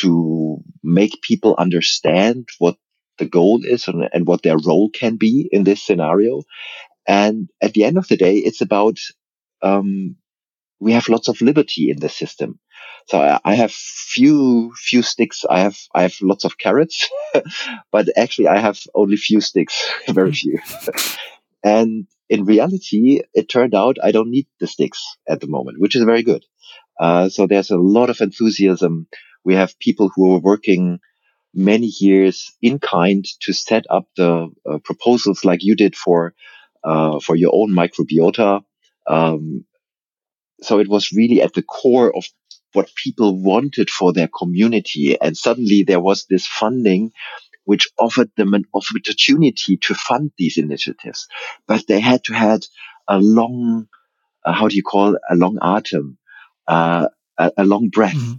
to 0.00 0.58
make 0.82 1.22
people 1.22 1.54
understand 1.56 2.48
what 2.58 2.76
the 3.18 3.26
goal 3.26 3.60
is 3.64 3.86
and, 3.86 4.08
and 4.12 4.26
what 4.26 4.42
their 4.42 4.58
role 4.58 4.90
can 4.90 5.16
be 5.16 5.48
in 5.52 5.64
this 5.64 5.82
scenario. 5.82 6.42
And 7.06 7.50
at 7.62 7.74
the 7.74 7.84
end 7.84 7.98
of 7.98 8.08
the 8.08 8.16
day, 8.16 8.38
it's 8.38 8.60
about, 8.60 8.98
um, 9.62 10.16
we 10.84 10.92
have 10.92 11.08
lots 11.08 11.28
of 11.28 11.40
liberty 11.40 11.88
in 11.88 11.98
the 11.98 12.10
system. 12.10 12.60
So 13.08 13.18
I, 13.18 13.40
I 13.42 13.54
have 13.54 13.72
few, 13.72 14.72
few 14.76 15.00
sticks. 15.02 15.44
I 15.48 15.60
have, 15.60 15.78
I 15.94 16.02
have 16.02 16.14
lots 16.20 16.44
of 16.44 16.58
carrots, 16.58 17.08
but 17.90 18.08
actually 18.16 18.48
I 18.48 18.58
have 18.58 18.78
only 18.94 19.16
few 19.16 19.40
sticks, 19.40 19.90
very 20.08 20.32
few. 20.32 20.58
and 21.64 22.06
in 22.28 22.44
reality, 22.44 23.22
it 23.32 23.48
turned 23.48 23.74
out 23.74 23.96
I 24.02 24.12
don't 24.12 24.30
need 24.30 24.46
the 24.60 24.66
sticks 24.66 25.16
at 25.26 25.40
the 25.40 25.46
moment, 25.46 25.80
which 25.80 25.96
is 25.96 26.04
very 26.04 26.22
good. 26.22 26.44
Uh, 27.00 27.30
so 27.30 27.46
there's 27.46 27.70
a 27.70 27.78
lot 27.78 28.10
of 28.10 28.20
enthusiasm. 28.20 29.06
We 29.42 29.54
have 29.54 29.78
people 29.78 30.10
who 30.14 30.34
are 30.34 30.40
working 30.40 31.00
many 31.54 31.90
years 31.98 32.52
in 32.60 32.78
kind 32.78 33.24
to 33.40 33.54
set 33.54 33.84
up 33.88 34.06
the 34.18 34.50
uh, 34.70 34.78
proposals 34.84 35.46
like 35.46 35.60
you 35.62 35.76
did 35.76 35.96
for, 35.96 36.34
uh, 36.84 37.20
for 37.20 37.36
your 37.36 37.52
own 37.54 37.70
microbiota. 37.70 38.62
Um, 39.06 39.64
so 40.62 40.78
it 40.78 40.88
was 40.88 41.12
really 41.12 41.42
at 41.42 41.52
the 41.54 41.62
core 41.62 42.14
of 42.16 42.24
what 42.72 42.90
people 42.94 43.40
wanted 43.40 43.88
for 43.88 44.12
their 44.12 44.28
community. 44.28 45.16
And 45.20 45.36
suddenly 45.36 45.84
there 45.84 46.00
was 46.00 46.26
this 46.28 46.46
funding 46.46 47.12
which 47.64 47.88
offered 47.98 48.30
them 48.36 48.52
an 48.52 48.64
opportunity 48.74 49.78
to 49.78 49.94
fund 49.94 50.32
these 50.36 50.58
initiatives. 50.58 51.28
But 51.66 51.86
they 51.86 52.00
had 52.00 52.24
to 52.24 52.34
had 52.34 52.66
a 53.08 53.18
long, 53.18 53.86
uh, 54.44 54.52
how 54.52 54.68
do 54.68 54.76
you 54.76 54.82
call 54.82 55.14
it? 55.14 55.22
a 55.30 55.34
long 55.34 55.58
atom, 55.62 56.18
uh, 56.66 57.08
a, 57.38 57.52
a, 57.56 57.64
long 57.64 57.88
breath, 57.88 58.14
mm-hmm. 58.14 58.34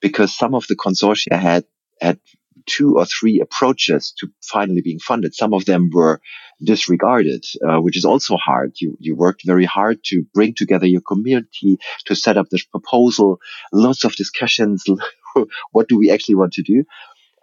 because 0.00 0.36
some 0.36 0.54
of 0.54 0.66
the 0.66 0.76
consortia 0.76 1.38
had 1.38 1.64
had 2.00 2.20
two 2.66 2.96
or 2.96 3.06
three 3.06 3.40
approaches 3.40 4.12
to 4.18 4.28
finally 4.42 4.82
being 4.82 4.98
funded. 4.98 5.34
Some 5.34 5.54
of 5.54 5.64
them 5.64 5.90
were 5.92 6.20
disregarded, 6.62 7.44
uh, 7.66 7.80
which 7.80 7.96
is 7.96 8.04
also 8.04 8.36
hard. 8.36 8.74
You, 8.80 8.96
you 9.00 9.14
worked 9.14 9.42
very 9.44 9.64
hard 9.64 10.02
to 10.06 10.24
bring 10.34 10.54
together 10.54 10.86
your 10.86 11.02
community, 11.02 11.78
to 12.06 12.14
set 12.14 12.36
up 12.36 12.48
this 12.50 12.64
proposal, 12.64 13.38
lots 13.72 14.04
of 14.04 14.16
discussions. 14.16 14.84
what 15.72 15.88
do 15.88 15.98
we 15.98 16.10
actually 16.10 16.36
want 16.36 16.54
to 16.54 16.62
do? 16.62 16.84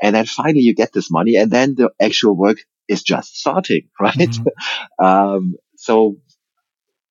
And 0.02 0.16
then 0.16 0.26
finally 0.26 0.62
you 0.62 0.74
get 0.74 0.94
this 0.94 1.12
money 1.12 1.36
and 1.36 1.52
then 1.52 1.76
the 1.76 1.92
actual 2.02 2.36
work 2.36 2.58
is 2.88 3.04
just 3.04 3.38
starting, 3.38 3.90
right? 4.00 4.16
Mm-hmm. 4.18 5.06
um, 5.06 5.56
so 5.76 6.18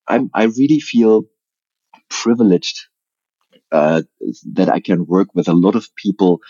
I'm, 0.07 0.31
I 0.35 0.45
really 0.45 0.81
feel 0.81 1.25
privileged 2.11 2.87
uh, 3.71 4.03
that 4.53 4.69
I 4.69 4.81
can 4.81 5.07
work 5.07 5.29
with 5.35 5.49
a 5.49 5.55
lot 5.55 5.77
of 5.77 5.89
people 5.97 6.41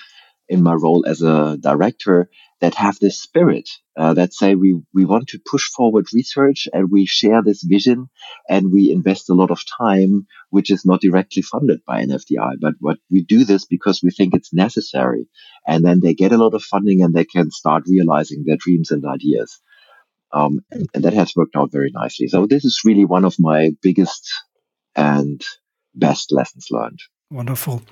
in 0.52 0.62
my 0.62 0.74
role 0.74 1.04
as 1.06 1.22
a 1.22 1.56
director 1.58 2.28
that 2.60 2.74
have 2.74 2.98
this 2.98 3.20
spirit 3.20 3.68
uh, 3.96 4.12
that 4.12 4.34
say 4.34 4.54
we 4.54 4.70
we 4.92 5.04
want 5.06 5.26
to 5.28 5.40
push 5.50 5.64
forward 5.76 6.06
research 6.12 6.68
and 6.74 6.90
we 6.90 7.06
share 7.06 7.42
this 7.42 7.62
vision 7.62 8.10
and 8.48 8.70
we 8.70 8.90
invest 8.90 9.30
a 9.30 9.38
lot 9.42 9.50
of 9.50 9.62
time 9.78 10.26
which 10.50 10.70
is 10.70 10.84
not 10.84 11.00
directly 11.00 11.42
funded 11.42 11.80
by 11.86 12.04
NFDI 12.04 12.52
but 12.60 12.74
what 12.80 12.98
we 13.10 13.22
do 13.22 13.44
this 13.44 13.64
because 13.64 14.02
we 14.02 14.10
think 14.10 14.34
it's 14.34 14.52
necessary. 14.52 15.24
And 15.66 15.82
then 15.84 16.00
they 16.00 16.14
get 16.14 16.32
a 16.32 16.42
lot 16.44 16.54
of 16.54 16.62
funding 16.62 17.02
and 17.02 17.14
they 17.14 17.24
can 17.24 17.50
start 17.50 17.84
realizing 17.86 18.44
their 18.44 18.58
dreams 18.58 18.90
and 18.90 19.04
ideas. 19.06 19.58
Um, 20.32 20.60
and 20.70 21.04
that 21.04 21.14
has 21.14 21.32
worked 21.34 21.56
out 21.56 21.72
very 21.72 21.92
nicely. 21.94 22.28
So 22.28 22.46
this 22.46 22.64
is 22.64 22.82
really 22.84 23.06
one 23.06 23.24
of 23.24 23.36
my 23.38 23.70
biggest 23.82 24.30
and 24.94 25.42
best 25.94 26.32
lessons 26.32 26.66
learned. 26.70 27.00
Wonderful. 27.30 27.82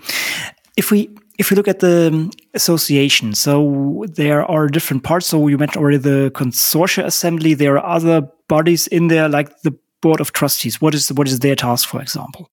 If 0.77 0.91
we 0.91 1.11
if 1.41 1.51
we 1.51 1.57
look 1.57 1.69
at 1.69 1.81
the 1.81 2.09
um, 2.09 2.31
association, 2.53 3.35
so 3.35 4.05
there 4.07 4.45
are 4.45 4.69
different 4.69 5.03
parts. 5.03 5.27
So 5.27 5.49
you 5.49 5.57
mentioned 5.57 5.83
already 5.83 5.97
the 5.97 6.31
consortia 6.35 7.05
assembly. 7.05 7.55
There 7.55 7.79
are 7.79 7.97
other 7.97 8.29
bodies 8.47 8.87
in 8.87 9.09
there, 9.09 9.27
like 9.27 9.63
the 9.63 9.75
board 10.03 10.21
of 10.21 10.33
trustees. 10.33 10.83
What 10.83 10.95
is 10.95 11.11
what 11.13 11.29
is 11.29 11.39
their 11.39 11.57
task, 11.57 11.89
for 11.89 12.03
example? 12.03 12.51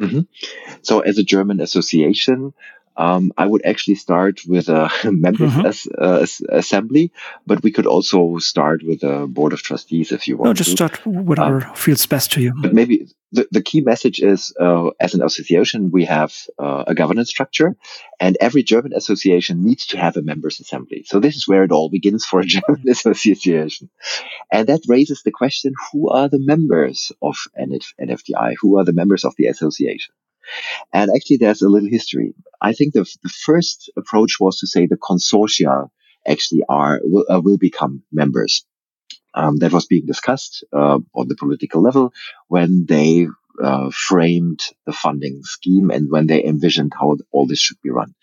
Mm 0.00 0.08
-hmm. 0.08 0.26
So, 0.82 1.00
as 1.00 1.18
a 1.18 1.24
German 1.32 1.60
association, 1.60 2.54
um, 2.96 3.32
I 3.36 3.46
would 3.46 3.64
actually 3.64 3.96
start 3.96 4.40
with 4.46 4.68
a 4.68 4.90
members 5.04 5.52
mm-hmm. 5.52 5.66
as, 5.66 5.88
uh, 5.98 6.26
assembly, 6.50 7.12
but 7.46 7.62
we 7.62 7.72
could 7.72 7.86
also 7.86 8.38
start 8.38 8.82
with 8.84 9.02
a 9.02 9.26
board 9.26 9.52
of 9.52 9.62
trustees 9.62 10.12
if 10.12 10.28
you 10.28 10.36
want. 10.36 10.48
No, 10.48 10.54
just 10.54 10.70
to. 10.70 10.76
start 10.76 11.06
whatever 11.06 11.66
um, 11.66 11.74
feels 11.74 12.06
best 12.06 12.32
to 12.32 12.40
you. 12.40 12.52
But 12.56 12.72
maybe 12.72 13.08
the, 13.32 13.48
the 13.50 13.62
key 13.62 13.80
message 13.80 14.20
is, 14.20 14.54
uh, 14.60 14.90
as 15.00 15.14
an 15.14 15.22
association, 15.22 15.90
we 15.90 16.04
have 16.04 16.32
uh, 16.58 16.84
a 16.86 16.94
governance 16.94 17.30
structure, 17.30 17.76
and 18.20 18.36
every 18.40 18.62
German 18.62 18.92
association 18.94 19.64
needs 19.64 19.86
to 19.86 19.98
have 19.98 20.16
a 20.16 20.22
members 20.22 20.60
assembly. 20.60 21.02
So 21.06 21.18
this 21.18 21.34
is 21.34 21.48
where 21.48 21.64
it 21.64 21.72
all 21.72 21.90
begins 21.90 22.24
for 22.24 22.40
a 22.40 22.44
German 22.56 22.84
association, 22.88 23.90
and 24.52 24.68
that 24.68 24.82
raises 24.86 25.22
the 25.22 25.32
question: 25.32 25.74
Who 25.92 26.10
are 26.10 26.28
the 26.28 26.38
members 26.38 27.10
of 27.20 27.36
NF- 27.60 27.94
NFDI? 28.00 28.54
Who 28.60 28.78
are 28.78 28.84
the 28.84 28.92
members 28.92 29.24
of 29.24 29.34
the 29.36 29.46
association? 29.46 30.14
And 30.92 31.10
actually, 31.14 31.38
there's 31.38 31.62
a 31.62 31.68
little 31.68 31.88
history. 31.88 32.34
I 32.60 32.72
think 32.72 32.94
the, 32.94 33.04
the 33.22 33.28
first 33.28 33.90
approach 33.96 34.38
was 34.40 34.58
to 34.60 34.66
say 34.66 34.86
the 34.86 34.96
consortia 34.96 35.88
actually 36.26 36.62
are 36.68 37.00
will, 37.02 37.26
uh, 37.30 37.40
will 37.40 37.58
become 37.58 38.02
members. 38.12 38.64
Um, 39.36 39.56
that 39.56 39.72
was 39.72 39.86
being 39.86 40.06
discussed 40.06 40.64
uh, 40.72 41.00
on 41.12 41.26
the 41.26 41.34
political 41.34 41.82
level 41.82 42.12
when 42.46 42.86
they 42.86 43.26
uh, 43.62 43.90
framed 43.90 44.60
the 44.86 44.92
funding 44.92 45.40
scheme 45.42 45.90
and 45.90 46.08
when 46.08 46.28
they 46.28 46.44
envisioned 46.44 46.92
how 46.98 47.16
all 47.32 47.46
this 47.46 47.58
should 47.58 47.80
be 47.82 47.90
run. 47.90 48.14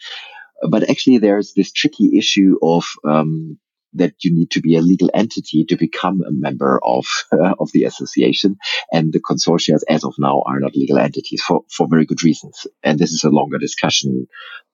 But 0.70 0.90
actually, 0.90 1.18
there's 1.18 1.54
this 1.54 1.72
tricky 1.72 2.18
issue 2.18 2.58
of 2.62 2.86
um, 3.04 3.60
that 3.94 4.14
you 4.24 4.34
need 4.34 4.52
to 4.52 4.62
be 4.62 4.76
a 4.76 4.82
legal 4.82 5.10
entity 5.14 5.66
to 5.66 5.76
become 5.78 6.22
a 6.22 6.32
member 6.32 6.80
of 6.84 7.06
uh, 7.32 7.54
of 7.60 7.70
the 7.74 7.84
association. 7.84 8.58
And 8.92 9.12
the 9.12 9.20
consortia, 9.20 9.80
as 9.90 10.04
of 10.04 10.16
now, 10.18 10.44
are 10.46 10.60
not 10.60 10.76
legal 10.76 10.98
entities 10.98 11.42
for 11.42 11.62
for 11.70 11.88
very 11.90 12.06
good 12.06 12.24
reasons. 12.24 12.68
And 12.84 12.98
this 13.00 13.12
is 13.12 13.24
a 13.24 13.30
longer 13.30 13.58
discussion, 13.58 14.28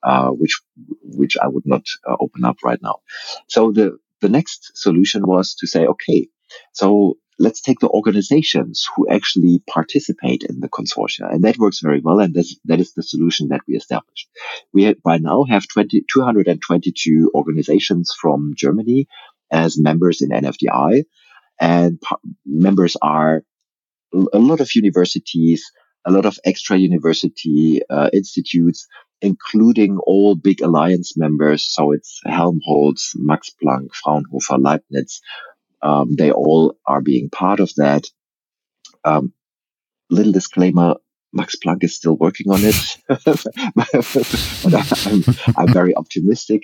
uh, 0.03 0.29
which 0.29 0.61
which 1.01 1.37
I 1.41 1.47
would 1.47 1.65
not 1.65 1.83
uh, 2.07 2.15
open 2.19 2.45
up 2.45 2.57
right 2.63 2.81
now. 2.81 2.99
So 3.47 3.71
the 3.71 3.97
the 4.21 4.29
next 4.29 4.71
solution 4.75 5.27
was 5.27 5.55
to 5.55 5.67
say, 5.67 5.85
okay, 5.85 6.29
so 6.73 7.17
let's 7.39 7.61
take 7.61 7.79
the 7.79 7.89
organizations 7.89 8.87
who 8.95 9.07
actually 9.09 9.61
participate 9.69 10.43
in 10.43 10.59
the 10.59 10.69
consortia. 10.69 11.31
And 11.31 11.43
that 11.43 11.57
works 11.57 11.79
very 11.81 12.01
well. 12.01 12.19
And 12.19 12.33
this, 12.33 12.57
that 12.65 12.79
is 12.79 12.93
the 12.93 13.03
solution 13.03 13.49
that 13.49 13.61
we 13.67 13.75
established. 13.75 14.27
We 14.73 14.93
by 14.93 15.17
now 15.17 15.43
have 15.43 15.67
20, 15.67 16.03
222 16.11 17.31
organizations 17.35 18.13
from 18.19 18.53
Germany 18.55 19.07
as 19.51 19.79
members 19.79 20.21
in 20.21 20.29
NFDI. 20.29 21.03
And 21.59 22.01
members 22.45 22.97
are 23.01 23.43
a 24.13 24.39
lot 24.39 24.61
of 24.61 24.75
universities, 24.75 25.71
a 26.05 26.11
lot 26.11 26.25
of 26.25 26.39
extra 26.45 26.77
university 26.77 27.81
uh, 27.89 28.09
institutes, 28.13 28.87
including 29.21 29.97
all 29.97 30.35
big 30.35 30.61
alliance 30.61 31.17
members. 31.17 31.65
So 31.65 31.91
it's 31.91 32.21
Helmholtz, 32.25 33.13
Max 33.15 33.51
Planck, 33.61 33.93
Fraunhofer, 33.93 34.57
Leibniz, 34.57 35.21
um, 35.81 36.15
they 36.15 36.31
all 36.31 36.77
are 36.85 37.01
being 37.01 37.29
part 37.29 37.59
of 37.59 37.71
that. 37.75 38.07
Um, 39.03 39.33
little 40.09 40.31
disclaimer. 40.31 40.95
Max 41.33 41.55
Planck 41.63 41.83
is 41.83 41.95
still 41.95 42.15
working 42.15 42.49
on 42.51 42.59
it, 42.61 42.97
but 43.07 45.05
I'm, 45.05 45.23
I'm, 45.57 45.73
very 45.73 45.93
optimistic. 45.93 46.63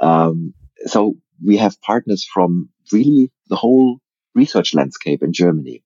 Um, 0.00 0.52
so 0.86 1.14
we 1.42 1.56
have 1.58 1.80
partners 1.80 2.24
from 2.24 2.70
really 2.92 3.30
the 3.48 3.56
whole 3.56 4.00
research 4.34 4.74
landscape 4.74 5.22
in 5.22 5.32
Germany 5.32 5.84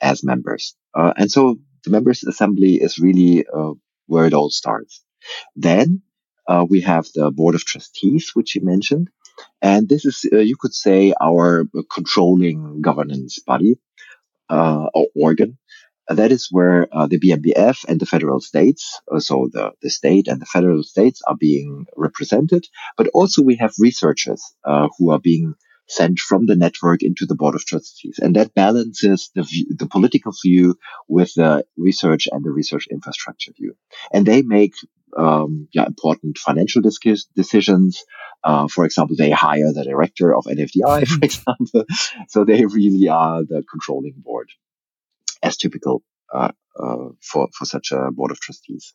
as 0.00 0.24
members. 0.24 0.74
Uh, 0.94 1.12
and 1.16 1.30
so 1.30 1.58
the 1.84 1.90
members 1.90 2.24
assembly 2.24 2.74
is 2.76 2.98
really 2.98 3.44
uh, 3.46 3.72
where 4.06 4.26
it 4.26 4.34
all 4.34 4.50
starts. 4.50 5.04
Then 5.54 6.02
uh, 6.48 6.66
we 6.68 6.80
have 6.80 7.06
the 7.14 7.30
board 7.30 7.54
of 7.54 7.64
trustees, 7.64 8.30
which 8.34 8.54
you 8.54 8.62
mentioned. 8.62 9.08
And 9.62 9.88
this 9.88 10.04
is, 10.04 10.26
uh, 10.32 10.38
you 10.38 10.56
could 10.58 10.74
say, 10.74 11.12
our 11.20 11.64
controlling 11.92 12.80
governance 12.80 13.38
body 13.40 13.76
uh, 14.48 14.88
or 14.94 15.06
organ. 15.14 15.58
that 16.08 16.32
is 16.32 16.48
where 16.50 16.88
uh, 16.92 17.06
the 17.06 17.20
BMBF 17.20 17.84
and 17.88 18.00
the 18.00 18.06
federal 18.06 18.40
states, 18.40 19.00
uh, 19.12 19.20
so 19.20 19.48
the, 19.52 19.70
the 19.80 19.90
state 19.90 20.26
and 20.26 20.40
the 20.40 20.46
federal 20.46 20.82
states 20.82 21.22
are 21.26 21.36
being 21.36 21.86
represented. 21.96 22.66
But 22.96 23.08
also 23.14 23.42
we 23.42 23.56
have 23.56 23.72
researchers 23.78 24.42
uh, 24.64 24.88
who 24.98 25.10
are 25.12 25.20
being 25.20 25.54
sent 25.90 26.18
from 26.20 26.46
the 26.46 26.56
network 26.56 27.02
into 27.02 27.26
the 27.26 27.34
board 27.34 27.54
of 27.54 27.64
trustees. 27.64 28.18
And 28.22 28.36
that 28.36 28.54
balances 28.54 29.30
the, 29.34 29.42
view, 29.42 29.66
the 29.70 29.86
political 29.86 30.32
view 30.44 30.76
with 31.08 31.34
the 31.34 31.64
research 31.76 32.28
and 32.30 32.44
the 32.44 32.50
research 32.50 32.86
infrastructure 32.90 33.52
view. 33.52 33.74
And 34.12 34.24
they 34.24 34.42
make 34.42 34.74
um, 35.16 35.68
yeah, 35.72 35.86
important 35.86 36.38
financial 36.38 36.82
decisions. 36.82 38.04
Uh, 38.42 38.68
for 38.68 38.84
example, 38.84 39.16
they 39.16 39.30
hire 39.30 39.72
the 39.72 39.84
director 39.84 40.34
of 40.34 40.44
NFDI, 40.44 41.06
for 41.08 41.18
example. 41.22 41.84
so 42.28 42.44
they 42.44 42.64
really 42.64 43.08
are 43.08 43.42
the 43.42 43.62
controlling 43.70 44.14
board, 44.16 44.50
as 45.42 45.56
typical 45.56 46.02
uh, 46.32 46.52
uh, 46.78 47.08
for 47.20 47.48
for 47.56 47.64
such 47.64 47.92
a 47.92 48.10
board 48.10 48.30
of 48.30 48.40
trustees. 48.40 48.94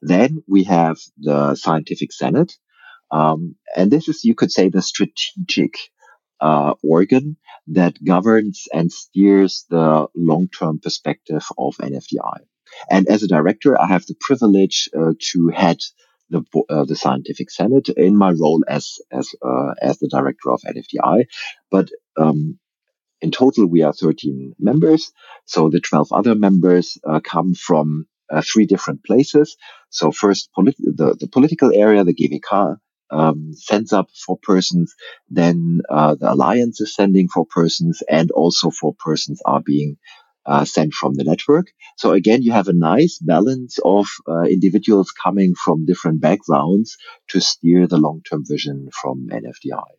Then 0.00 0.42
we 0.46 0.64
have 0.64 0.98
the 1.18 1.54
scientific 1.54 2.12
senate, 2.12 2.56
um, 3.10 3.56
and 3.76 3.90
this 3.90 4.08
is 4.08 4.24
you 4.24 4.34
could 4.34 4.50
say 4.50 4.68
the 4.68 4.82
strategic 4.82 5.76
uh, 6.40 6.74
organ 6.82 7.36
that 7.68 8.02
governs 8.02 8.68
and 8.72 8.90
steers 8.92 9.66
the 9.68 10.06
long-term 10.14 10.80
perspective 10.80 11.44
of 11.58 11.76
NFDI. 11.76 12.40
And 12.90 13.08
as 13.08 13.22
a 13.22 13.28
director, 13.28 13.80
I 13.80 13.86
have 13.86 14.06
the 14.06 14.16
privilege 14.20 14.88
uh, 14.96 15.12
to 15.32 15.48
head 15.48 15.78
the, 16.30 16.42
uh, 16.68 16.84
the 16.84 16.96
scientific 16.96 17.50
senate 17.50 17.88
in 17.88 18.16
my 18.16 18.30
role 18.32 18.62
as 18.68 18.98
as 19.10 19.30
uh, 19.42 19.72
as 19.80 19.98
the 19.98 20.08
director 20.08 20.50
of 20.50 20.60
NFDI. 20.62 21.24
But 21.70 21.88
um, 22.16 22.58
in 23.20 23.30
total, 23.30 23.66
we 23.66 23.82
are 23.82 23.92
13 23.92 24.54
members. 24.58 25.12
So 25.46 25.70
the 25.70 25.80
12 25.80 26.12
other 26.12 26.34
members 26.34 26.98
uh, 27.08 27.20
come 27.20 27.54
from 27.54 28.06
uh, 28.30 28.42
three 28.42 28.66
different 28.66 29.04
places. 29.04 29.56
So 29.90 30.12
first, 30.12 30.50
polit- 30.54 30.76
the, 30.78 31.16
the 31.18 31.28
political 31.28 31.72
area, 31.74 32.04
the 32.04 32.14
GWK, 32.14 32.76
um, 33.10 33.52
sends 33.54 33.92
up 33.92 34.08
for 34.26 34.38
persons. 34.42 34.94
Then 35.30 35.80
uh, 35.88 36.14
the 36.14 36.32
alliance 36.32 36.80
is 36.80 36.94
sending 36.94 37.28
for 37.28 37.46
persons, 37.46 38.02
and 38.08 38.30
also 38.30 38.70
for 38.70 38.94
persons 38.94 39.40
are 39.44 39.62
being 39.64 39.96
uh, 40.48 40.64
sent 40.64 40.94
from 40.94 41.14
the 41.14 41.24
network. 41.24 41.66
So 41.96 42.12
again, 42.12 42.42
you 42.42 42.52
have 42.52 42.68
a 42.68 42.72
nice 42.72 43.18
balance 43.18 43.78
of 43.84 44.06
uh, 44.26 44.42
individuals 44.42 45.12
coming 45.12 45.54
from 45.54 45.84
different 45.84 46.22
backgrounds 46.22 46.96
to 47.28 47.40
steer 47.40 47.86
the 47.86 47.98
long-term 47.98 48.44
vision 48.48 48.88
from 48.90 49.28
NFDI. 49.30 49.90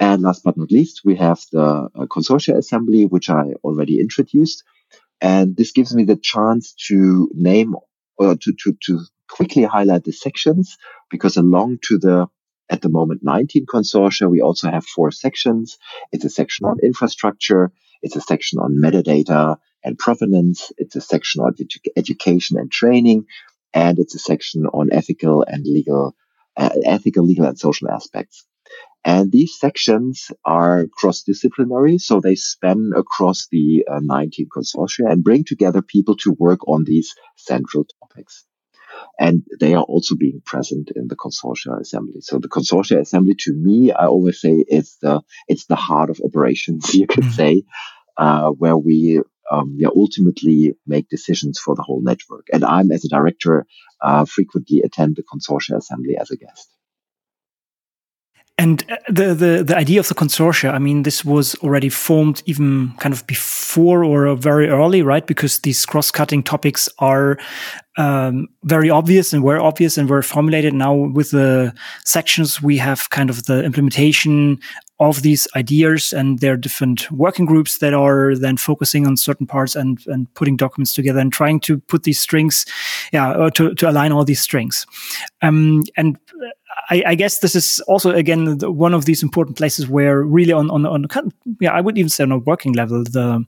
And 0.00 0.22
last 0.22 0.44
but 0.44 0.56
not 0.56 0.70
least, 0.70 1.02
we 1.04 1.16
have 1.16 1.40
the 1.52 1.90
uh, 1.94 2.06
consortia 2.06 2.56
assembly, 2.56 3.04
which 3.04 3.28
I 3.28 3.52
already 3.62 4.00
introduced. 4.00 4.64
And 5.20 5.56
this 5.56 5.72
gives 5.72 5.94
me 5.94 6.04
the 6.04 6.16
chance 6.16 6.72
to 6.88 7.28
name 7.34 7.74
or 8.16 8.36
to, 8.36 8.52
to, 8.64 8.76
to 8.86 9.00
quickly 9.28 9.64
highlight 9.64 10.04
the 10.04 10.12
sections 10.12 10.78
because 11.10 11.36
along 11.36 11.80
to 11.88 11.98
the 11.98 12.26
at 12.70 12.82
the 12.82 12.88
moment 12.88 13.22
19 13.22 13.66
consortia, 13.66 14.30
we 14.30 14.40
also 14.40 14.70
have 14.70 14.84
four 14.84 15.10
sections. 15.10 15.78
It's 16.12 16.24
a 16.24 16.30
section 16.30 16.66
on 16.66 16.76
infrastructure, 16.82 17.72
it's 18.02 18.16
a 18.16 18.20
section 18.20 18.58
on 18.58 18.80
metadata 18.82 19.56
and 19.84 19.98
provenance. 19.98 20.72
It's 20.78 20.96
a 20.96 21.00
section 21.00 21.42
on 21.42 21.54
edu- 21.54 21.92
education 21.96 22.58
and 22.58 22.70
training. 22.70 23.26
And 23.74 23.98
it's 23.98 24.14
a 24.14 24.18
section 24.18 24.66
on 24.66 24.92
ethical 24.92 25.44
and 25.46 25.64
legal, 25.66 26.16
uh, 26.56 26.70
ethical, 26.84 27.24
legal 27.24 27.46
and 27.46 27.58
social 27.58 27.90
aspects. 27.90 28.46
And 29.04 29.30
these 29.32 29.58
sections 29.58 30.30
are 30.44 30.86
cross-disciplinary, 30.92 31.98
so 31.98 32.20
they 32.20 32.34
span 32.34 32.90
across 32.96 33.46
the 33.50 33.84
uh, 33.90 34.00
19 34.02 34.48
consortia 34.54 35.10
and 35.10 35.24
bring 35.24 35.44
together 35.44 35.82
people 35.82 36.16
to 36.18 36.32
work 36.38 36.66
on 36.68 36.84
these 36.84 37.14
central 37.36 37.86
topics. 38.02 38.47
And 39.18 39.42
they 39.60 39.74
are 39.74 39.82
also 39.82 40.14
being 40.14 40.42
present 40.44 40.90
in 40.94 41.08
the 41.08 41.16
consortia 41.16 41.80
assembly. 41.80 42.20
So 42.20 42.38
the 42.38 42.48
consortia 42.48 43.00
assembly, 43.00 43.34
to 43.40 43.52
me, 43.52 43.92
I 43.92 44.06
always 44.06 44.40
say 44.40 44.64
is 44.68 44.96
the 45.02 45.22
it's 45.48 45.66
the 45.66 45.76
heart 45.76 46.10
of 46.10 46.20
operations. 46.24 46.94
You 46.98 47.06
could 47.06 47.24
mm-hmm. 47.24 47.32
say 47.32 47.62
uh, 48.16 48.50
where 48.50 48.76
we 48.76 49.20
um, 49.50 49.76
yeah, 49.78 49.88
ultimately 49.94 50.74
make 50.86 51.08
decisions 51.08 51.58
for 51.58 51.74
the 51.74 51.82
whole 51.82 52.02
network. 52.02 52.46
And 52.52 52.64
I'm, 52.64 52.90
as 52.92 53.04
a 53.04 53.08
director, 53.08 53.66
uh, 54.02 54.24
frequently 54.24 54.80
attend 54.80 55.16
the 55.16 55.22
consortia 55.22 55.76
assembly 55.76 56.16
as 56.20 56.30
a 56.30 56.36
guest. 56.36 56.68
And 58.60 58.84
uh, 58.90 58.96
the, 59.08 59.34
the, 59.34 59.64
the 59.64 59.76
idea 59.76 60.00
of 60.00 60.08
the 60.08 60.14
consortia, 60.14 60.74
I 60.74 60.80
mean, 60.80 61.04
this 61.04 61.24
was 61.24 61.54
already 61.56 61.88
formed 61.88 62.42
even 62.46 62.92
kind 62.98 63.14
of 63.14 63.24
before 63.26 64.02
or 64.04 64.34
very 64.34 64.68
early, 64.68 65.00
right? 65.02 65.24
Because 65.24 65.60
these 65.60 65.86
cross-cutting 65.86 66.42
topics 66.42 66.88
are 66.98 67.38
um, 67.96 68.48
very 68.64 68.90
obvious 68.90 69.32
and 69.32 69.44
were 69.44 69.60
obvious 69.60 69.96
and 69.96 70.10
were 70.10 70.22
formulated. 70.22 70.74
Now 70.74 70.92
with 70.92 71.30
the 71.30 71.72
sections, 72.04 72.60
we 72.60 72.78
have 72.78 73.10
kind 73.10 73.30
of 73.30 73.44
the 73.44 73.64
implementation 73.64 74.58
of 75.00 75.22
these 75.22 75.46
ideas 75.54 76.12
and 76.12 76.40
there 76.40 76.54
are 76.54 76.56
different 76.56 77.08
working 77.12 77.46
groups 77.46 77.78
that 77.78 77.94
are 77.94 78.34
then 78.34 78.56
focusing 78.56 79.06
on 79.06 79.16
certain 79.16 79.46
parts 79.46 79.76
and, 79.76 80.04
and 80.08 80.32
putting 80.34 80.56
documents 80.56 80.92
together 80.92 81.20
and 81.20 81.32
trying 81.32 81.60
to 81.60 81.78
put 81.78 82.02
these 82.02 82.18
strings, 82.18 82.66
yeah, 83.12 83.48
to, 83.54 83.74
to 83.76 83.88
align 83.88 84.10
all 84.10 84.24
these 84.24 84.40
strings. 84.40 84.84
Um, 85.42 85.84
and 85.96 86.18
I, 86.90 87.02
I, 87.06 87.14
guess 87.14 87.40
this 87.40 87.54
is 87.54 87.80
also 87.86 88.10
again 88.10 88.58
one 88.60 88.94
of 88.94 89.04
these 89.04 89.22
important 89.22 89.56
places 89.56 89.88
where 89.88 90.22
really 90.22 90.52
on 90.52 90.70
on 90.70 90.86
on 90.86 91.06
yeah 91.60 91.72
I 91.72 91.80
would 91.80 91.98
even 91.98 92.08
say 92.08 92.24
on 92.24 92.32
a 92.32 92.38
working 92.38 92.72
level 92.72 93.04
the 93.04 93.44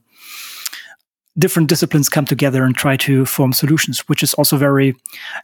different 1.37 1.69
disciplines 1.69 2.09
come 2.09 2.25
together 2.25 2.63
and 2.63 2.75
try 2.75 2.97
to 2.97 3.25
form 3.25 3.53
solutions, 3.53 3.99
which 4.07 4.23
is 4.23 4.33
also 4.35 4.57
very 4.57 4.95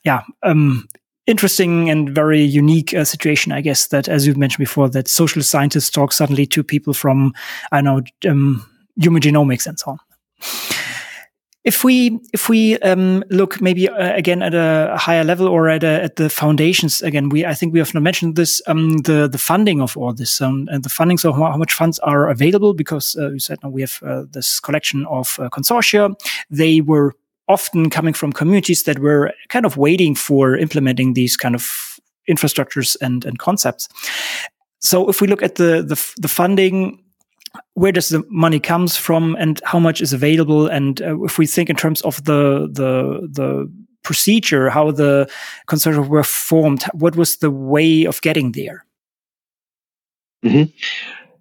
yeah 0.03 0.21
um, 0.43 0.87
interesting 1.25 1.89
and 1.89 2.09
very 2.09 2.41
unique 2.41 2.93
uh, 2.93 3.03
situation, 3.03 3.51
I 3.51 3.61
guess. 3.61 3.87
That 3.87 4.07
as 4.07 4.27
you 4.27 4.35
mentioned 4.35 4.59
before, 4.63 4.89
that 4.89 5.07
social 5.07 5.41
scientists 5.41 5.89
talk 5.89 6.11
suddenly 6.11 6.45
to 6.47 6.63
people 6.63 6.93
from 6.93 7.33
I 7.71 7.81
know 7.81 8.01
um, 8.27 8.65
human 8.95 9.21
genomics 9.21 9.67
and 9.67 9.79
so 9.79 9.91
on. 9.91 9.99
If 11.67 11.83
we 11.83 12.17
if 12.31 12.47
we 12.47 12.77
um, 12.79 13.25
look 13.29 13.59
maybe 13.59 13.89
uh, 13.89 14.15
again 14.15 14.41
at 14.41 14.53
a 14.53 14.95
higher 14.97 15.25
level 15.25 15.49
or 15.49 15.67
at 15.67 15.83
a, 15.83 16.03
at 16.03 16.15
the 16.15 16.29
foundations 16.29 17.01
again, 17.01 17.27
we 17.27 17.45
I 17.45 17.53
think 17.53 17.73
we 17.73 17.79
have 17.79 17.93
not 17.93 18.03
mentioned 18.03 18.37
this 18.37 18.61
um, 18.67 18.99
the 18.99 19.27
the 19.27 19.37
funding 19.37 19.81
of 19.81 19.97
all 19.97 20.13
this 20.13 20.39
um, 20.39 20.69
and 20.71 20.83
the 20.83 20.89
funding. 20.89 21.17
So 21.17 21.33
how, 21.33 21.57
much 21.57 21.73
funds 21.73 21.99
are 21.99 22.29
available? 22.29 22.73
Because 22.73 23.17
uh, 23.19 23.31
you 23.31 23.39
said 23.39 23.57
no, 23.63 23.69
we 23.69 23.81
have 23.81 23.99
uh, 24.01 24.23
this 24.31 24.61
collection 24.61 25.05
of 25.07 25.37
uh, 25.39 25.49
consortia. 25.49 26.15
They 26.49 26.79
were 26.79 27.11
often 27.49 27.89
coming 27.89 28.13
from 28.13 28.31
communities 28.31 28.83
that 28.83 28.99
were 28.99 29.33
kind 29.49 29.65
of 29.65 29.75
waiting 29.75 30.15
for 30.15 30.55
implementing 30.55 31.15
these 31.15 31.35
kind 31.35 31.53
of 31.53 31.99
infrastructures 32.29 32.95
and 33.01 33.25
and 33.25 33.39
concepts. 33.39 33.89
So 34.79 35.09
if 35.09 35.19
we 35.19 35.27
look 35.27 35.43
at 35.43 35.55
the 35.55 35.83
the, 35.83 36.21
the 36.21 36.29
funding 36.29 37.03
where 37.73 37.91
does 37.91 38.09
the 38.09 38.23
money 38.29 38.59
comes 38.59 38.97
from 38.97 39.35
and 39.39 39.61
how 39.63 39.79
much 39.79 40.01
is 40.01 40.13
available 40.13 40.67
and 40.67 41.01
uh, 41.01 41.23
if 41.23 41.37
we 41.37 41.47
think 41.47 41.69
in 41.69 41.75
terms 41.75 42.01
of 42.01 42.23
the 42.23 42.67
the 42.71 43.27
the 43.31 43.71
procedure 44.03 44.69
how 44.69 44.91
the 44.91 45.29
consortia 45.67 46.07
were 46.07 46.23
formed 46.23 46.83
what 46.93 47.15
was 47.15 47.37
the 47.37 47.51
way 47.51 48.05
of 48.05 48.21
getting 48.21 48.53
there 48.53 48.85
mm 50.43 50.51
-hmm. 50.51 50.73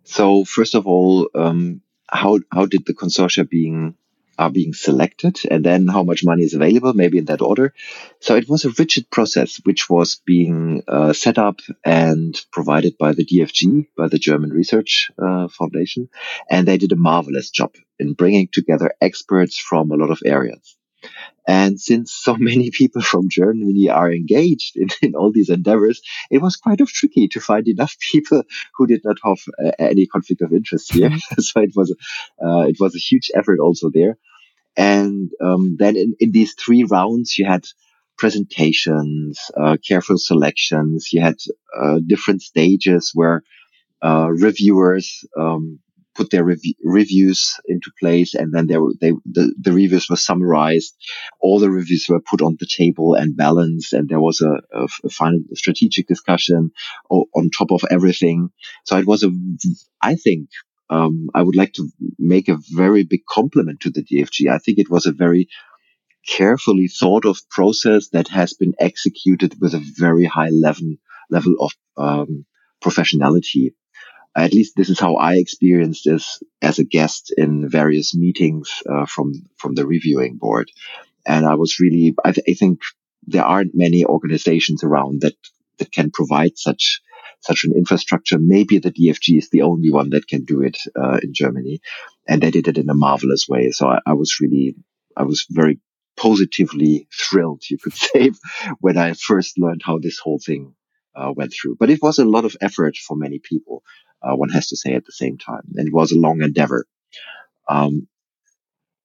so 0.05 0.45
first 0.45 0.75
of 0.75 0.87
all 0.87 1.29
um, 1.35 1.81
how 2.07 2.39
how 2.51 2.67
did 2.67 2.85
the 2.85 2.95
consortia 2.95 3.45
being 3.45 3.97
are 4.39 4.51
being 4.51 4.73
selected 4.73 5.41
and 5.51 5.65
then 5.65 5.89
how 5.89 6.03
much 6.03 6.25
money 6.25 6.43
is 6.43 6.55
available, 6.55 6.93
maybe 6.93 7.19
in 7.19 7.27
that 7.27 7.41
order. 7.41 7.73
So 8.21 8.37
it 8.37 8.49
was 8.49 8.65
a 8.65 8.71
rigid 8.71 9.11
process 9.11 9.61
which 9.65 9.89
was 9.89 10.21
being 10.25 10.83
uh, 10.89 11.13
set 11.13 11.39
up 11.39 11.61
and 11.85 12.39
provided 12.53 12.99
by 12.99 13.13
the 13.13 13.25
DFG, 13.25 13.89
by 13.97 14.09
the 14.09 14.19
German 14.19 14.51
Research 14.51 15.11
uh, 15.19 15.49
Foundation. 15.49 16.09
And 16.51 16.67
they 16.67 16.79
did 16.79 16.93
a 16.93 16.97
marvelous 16.97 17.51
job 17.51 17.75
in 17.99 18.15
bringing 18.15 18.49
together 18.49 18.93
experts 19.01 19.59
from 19.59 19.91
a 19.91 19.97
lot 19.97 20.11
of 20.11 20.21
areas. 20.25 20.77
And 21.47 21.81
since 21.81 22.13
so 22.13 22.37
many 22.39 22.71
people 22.71 23.03
from 23.03 23.29
Germany 23.31 23.89
are 23.89 24.13
engaged 24.13 24.77
in, 24.77 24.89
in 25.03 25.15
all 25.15 25.33
these 25.33 25.51
endeavors, 25.51 26.01
it 26.31 26.43
was 26.43 26.57
quite 26.57 26.81
of 26.81 26.89
tricky 26.89 27.29
to 27.29 27.41
find 27.41 27.67
enough 27.69 27.97
people 28.13 28.43
who 28.77 28.87
did 28.87 29.03
not 29.05 29.17
have 29.25 29.39
uh, 29.65 29.71
any 29.79 30.07
conflict 30.07 30.43
of 30.43 30.53
interest 30.53 30.93
here. 30.93 31.11
Mm-hmm. 31.11 31.41
so 31.41 31.61
it 31.61 31.73
was, 31.75 31.95
uh, 32.45 32.63
it 32.63 32.77
was 32.81 32.95
a 32.95 32.99
huge 32.99 33.31
effort 33.35 33.61
also 33.61 33.91
there. 33.93 34.19
And 34.77 35.31
um, 35.43 35.77
then 35.79 35.97
in, 35.97 36.15
in 36.21 36.33
these 36.33 36.55
three 36.55 36.85
rounds, 36.85 37.39
you 37.39 37.47
had 37.47 37.65
presentations, 38.19 39.39
uh, 39.59 39.77
careful 39.87 40.19
selections. 40.19 41.13
You 41.13 41.23
had 41.23 41.37
uh, 41.79 42.01
different 42.07 42.43
stages 42.43 43.13
where 43.15 43.43
uh, 44.03 44.29
reviewers 44.29 45.25
um, 45.39 45.79
put 46.17 46.31
their 46.31 46.45
rev- 46.45 46.61
reviews 46.83 47.61
into 47.67 47.91
place, 48.01 48.35
and 48.35 48.53
then 48.53 48.67
were, 48.81 48.95
they 49.01 49.13
the, 49.25 49.55
the 49.61 49.73
reviews 49.73 50.09
were 50.09 50.17
summarized. 50.17 50.97
All 51.41 51.59
the 51.59 51.71
reviews 51.71 52.07
were 52.09 52.21
put 52.21 52.43
on 52.43 52.57
the 52.59 52.67
table 52.67 53.15
and 53.15 53.37
balanced, 53.37 53.93
and 53.93 54.09
there 54.09 54.21
was 54.21 54.41
a, 54.41 54.61
a, 54.73 54.87
a 55.05 55.11
final 55.11 55.41
strategic 55.55 56.07
discussion 56.09 56.71
on 57.11 57.51
top 57.51 57.71
of 57.71 57.83
everything. 57.91 58.51
So 58.85 58.97
it 58.97 59.07
was 59.07 59.23
a, 59.23 59.31
I 60.03 60.15
think, 60.15 60.49
um, 60.91 61.29
I 61.35 61.43
would 61.43 61.57
like 61.57 61.73
to 61.75 61.89
make 62.19 62.49
a 62.49 62.59
very 62.71 63.03
big 63.05 63.25
compliment 63.29 63.81
to 63.81 63.91
the 63.91 64.05
DFG. 64.05 64.51
I 64.51 64.59
think 64.59 64.79
it 64.79 64.91
was 64.91 65.07
a 65.07 65.13
very 65.13 65.49
carefully 66.27 66.89
thought 66.89 67.25
of 67.25 67.39
process 67.51 68.09
that 68.09 68.29
has 68.29 68.55
been 68.55 68.75
executed 68.79 69.55
with 69.61 69.75
a 69.75 69.93
very 69.97 70.25
high 70.25 70.51
level 70.51 70.95
level 71.31 71.55
of 71.61 71.73
um, 71.97 72.45
professionality. 72.83 73.75
At 74.37 74.53
least 74.53 74.75
this 74.77 74.91
is 74.91 75.01
how 75.01 75.17
I 75.17 75.37
experienced 75.37 76.05
this 76.05 76.43
as 76.61 76.79
a 76.79 76.85
guest 76.85 77.33
in 77.37 77.69
various 77.69 78.15
meetings 78.15 78.83
uh, 78.89 79.07
from 79.07 79.33
from 79.57 79.75
the 79.75 79.87
reviewing 79.87 80.37
board, 80.37 80.71
and 81.27 81.47
I 81.47 81.55
was 81.55 81.81
really 81.81 82.15
I, 82.25 82.33
th- 82.33 82.47
I, 82.49 82.53
think 82.53 82.81
there 83.27 83.45
aren't 83.45 83.75
many 83.75 84.05
organizations 84.05 84.85
around 84.85 85.23
that 85.23 85.37
that 85.79 85.91
can 85.91 86.11
provide 86.11 86.59
such 86.59 87.01
such 87.41 87.65
an 87.65 87.73
infrastructure. 87.77 88.39
Maybe 88.39 88.79
the 88.79 88.93
DFG 88.93 89.39
is 89.39 89.49
the 89.49 89.63
only 89.63 89.91
one 89.91 90.11
that 90.11 90.29
can 90.29 90.45
do 90.45 90.61
it 90.63 90.77
uh, 90.95 91.19
in 91.23 91.33
Germany, 91.33 91.81
and 92.29 92.43
they 92.43 92.51
did 92.51 92.69
it 92.69 92.79
in 92.79 92.91
a 92.91 92.95
marvelous 92.95 93.47
way. 93.49 93.71
So 93.71 93.89
I, 93.89 94.01
I 94.07 94.13
was 94.13 94.39
really 94.41 94.77
I 95.17 95.23
was 95.23 95.47
very 95.49 95.81
positively 96.17 97.09
thrilled, 97.13 97.63
you 97.71 97.79
could 97.79 97.95
say, 98.09 98.33
when 98.81 98.97
I 98.99 99.13
first 99.15 99.59
learned 99.59 99.83
how 99.85 99.99
this 99.99 100.19
whole 100.19 100.41
thing 100.45 100.75
uh, 101.15 101.33
went 101.35 101.53
through. 101.53 101.77
But 101.79 101.91
it 101.91 102.03
was 102.03 102.19
a 102.19 102.25
lot 102.25 102.45
of 102.45 102.57
effort 102.61 102.97
for 102.97 103.17
many 103.17 103.39
people. 103.39 103.83
Uh, 104.27 104.35
one 104.35 104.49
has 104.51 104.69
to 104.69 104.77
say 104.77 104.95
at 104.95 105.05
the 105.05 105.13
same 105.13 105.39
time, 105.39 105.63
and 105.75 105.89
it 105.89 105.95
was 105.95 106.13
a 106.13 106.19
long 106.19 106.43
endeavor. 106.43 106.87
Um, 107.69 108.09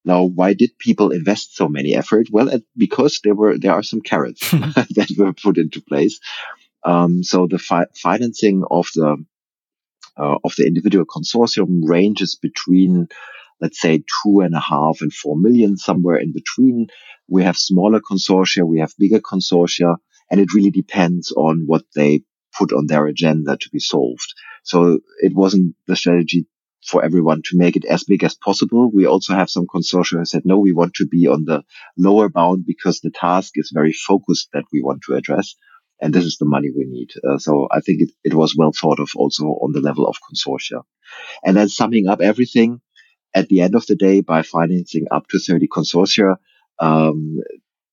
now, 0.04 0.24
why 0.24 0.54
did 0.54 0.80
people 0.80 1.12
invest 1.12 1.56
so 1.56 1.68
many 1.68 1.96
effort? 1.96 2.28
Well, 2.32 2.50
because 2.76 3.20
there 3.24 3.36
were 3.36 3.58
there 3.58 3.74
are 3.74 3.84
some 3.84 4.02
carrots 4.02 4.50
that 4.52 5.14
were 5.18 5.34
put 5.34 5.58
into 5.58 5.82
place. 5.82 6.20
Um, 6.84 7.24
so 7.24 7.48
the 7.48 7.60
fi- 7.60 7.94
financing 7.96 8.64
of 8.70 8.88
the 8.96 9.24
uh, 10.18 10.36
of 10.44 10.54
the 10.58 10.66
individual 10.66 11.06
consortium 11.06 11.82
ranges 11.84 12.36
between 12.36 13.08
let's 13.62 13.80
say 13.80 14.04
two 14.24 14.40
and 14.40 14.56
a 14.56 14.60
half 14.60 15.02
and 15.02 15.14
four 15.14 15.38
million, 15.38 15.78
somewhere 15.78 16.18
in 16.18 16.34
between. 16.34 16.88
We 17.28 17.44
have 17.44 17.58
smaller 17.58 18.02
consortia, 18.02 18.66
we 18.66 18.80
have 18.80 18.92
bigger 18.98 19.20
consortia, 19.20 19.98
and 20.32 20.42
it 20.42 20.54
really 20.54 20.72
depends 20.72 21.32
on 21.32 21.64
what 21.68 21.84
they 21.96 22.24
put 22.58 22.74
on 22.74 22.88
their 22.88 23.06
agenda 23.08 23.58
to 23.58 23.70
be 23.70 23.80
solved. 23.80 24.34
So 24.64 25.00
it 25.20 25.34
wasn't 25.34 25.76
the 25.88 25.96
strategy 25.96 26.46
for 26.86 27.04
everyone 27.04 27.42
to 27.46 27.58
make 27.58 27.76
it 27.76 27.86
as 27.86 28.04
big 28.04 28.24
as 28.24 28.36
possible. 28.36 28.90
We 28.92 29.06
also 29.06 29.34
have 29.34 29.50
some 29.50 29.68
consortia 29.68 30.20
who 30.20 30.26
said, 30.26 30.44
no, 30.46 30.58
we 30.58 30.74
want 30.74 30.96
to 30.96 31.08
be 31.08 31.28
on 31.28 31.46
the 31.46 31.64
lower 31.98 32.30
bound 32.30 32.66
because 32.66 33.00
the 33.00 33.12
task 33.12 33.54
is 33.56 33.72
very 33.74 33.94
focused 33.94 34.50
that 34.54 34.66
we 34.74 34.82
want 34.82 35.02
to 35.04 35.16
address. 35.16 35.56
And 36.02 36.14
this 36.14 36.26
is 36.26 36.38
the 36.38 36.48
money 36.48 36.70
we 36.76 36.86
need. 36.86 37.12
Uh, 37.24 37.38
so 37.38 37.68
I 37.72 37.80
think 37.82 38.02
it, 38.02 38.10
it 38.24 38.34
was 38.34 38.56
well 38.58 38.72
thought 38.72 39.00
of 39.00 39.12
also 39.16 39.46
on 39.46 39.72
the 39.72 39.82
level 39.82 40.08
of 40.08 40.16
consortia. 40.18 40.82
And 41.44 41.56
then 41.56 41.70
summing 41.70 42.08
up 42.08 42.22
everything, 42.22 42.82
at 43.34 43.48
the 43.48 43.62
end 43.62 43.76
of 43.76 43.86
the 43.86 43.96
day, 43.96 44.22
by 44.22 44.42
financing 44.42 45.06
up 45.12 45.28
to 45.30 45.40
30 45.40 45.68
consortia, 45.68 46.38
um, 46.80 47.38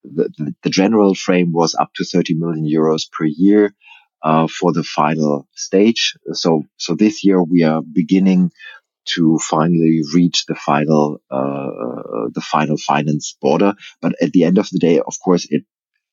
the, 0.03 0.31
the, 0.39 0.55
the, 0.63 0.71
general 0.71 1.15
frame 1.15 1.53
was 1.53 1.75
up 1.75 1.91
to 1.97 2.05
30 2.05 2.35
million 2.35 2.65
euros 2.65 3.11
per 3.11 3.27
year 3.27 3.75
uh, 4.23 4.47
for 4.49 4.73
the 4.73 4.83
final 4.83 5.49
stage. 5.55 6.17
So, 6.33 6.65
so 6.77 6.95
this 6.95 7.25
year 7.25 7.43
we 7.43 7.63
are 7.63 7.83
beginning 7.83 8.53
to 9.07 9.39
finally 9.39 10.03
reach 10.15 10.45
the 10.47 10.55
final, 10.55 11.21
uh, 11.31 12.29
the 12.33 12.43
final 12.43 12.77
finance 12.77 13.37
border. 13.41 13.75
But 14.03 14.15
at 14.21 14.33
the 14.33 14.45
end 14.45 14.59
of 14.59 14.69
the 14.71 14.79
day, 14.79 15.01
of 15.01 15.15
course, 15.25 15.47
it 15.51 15.65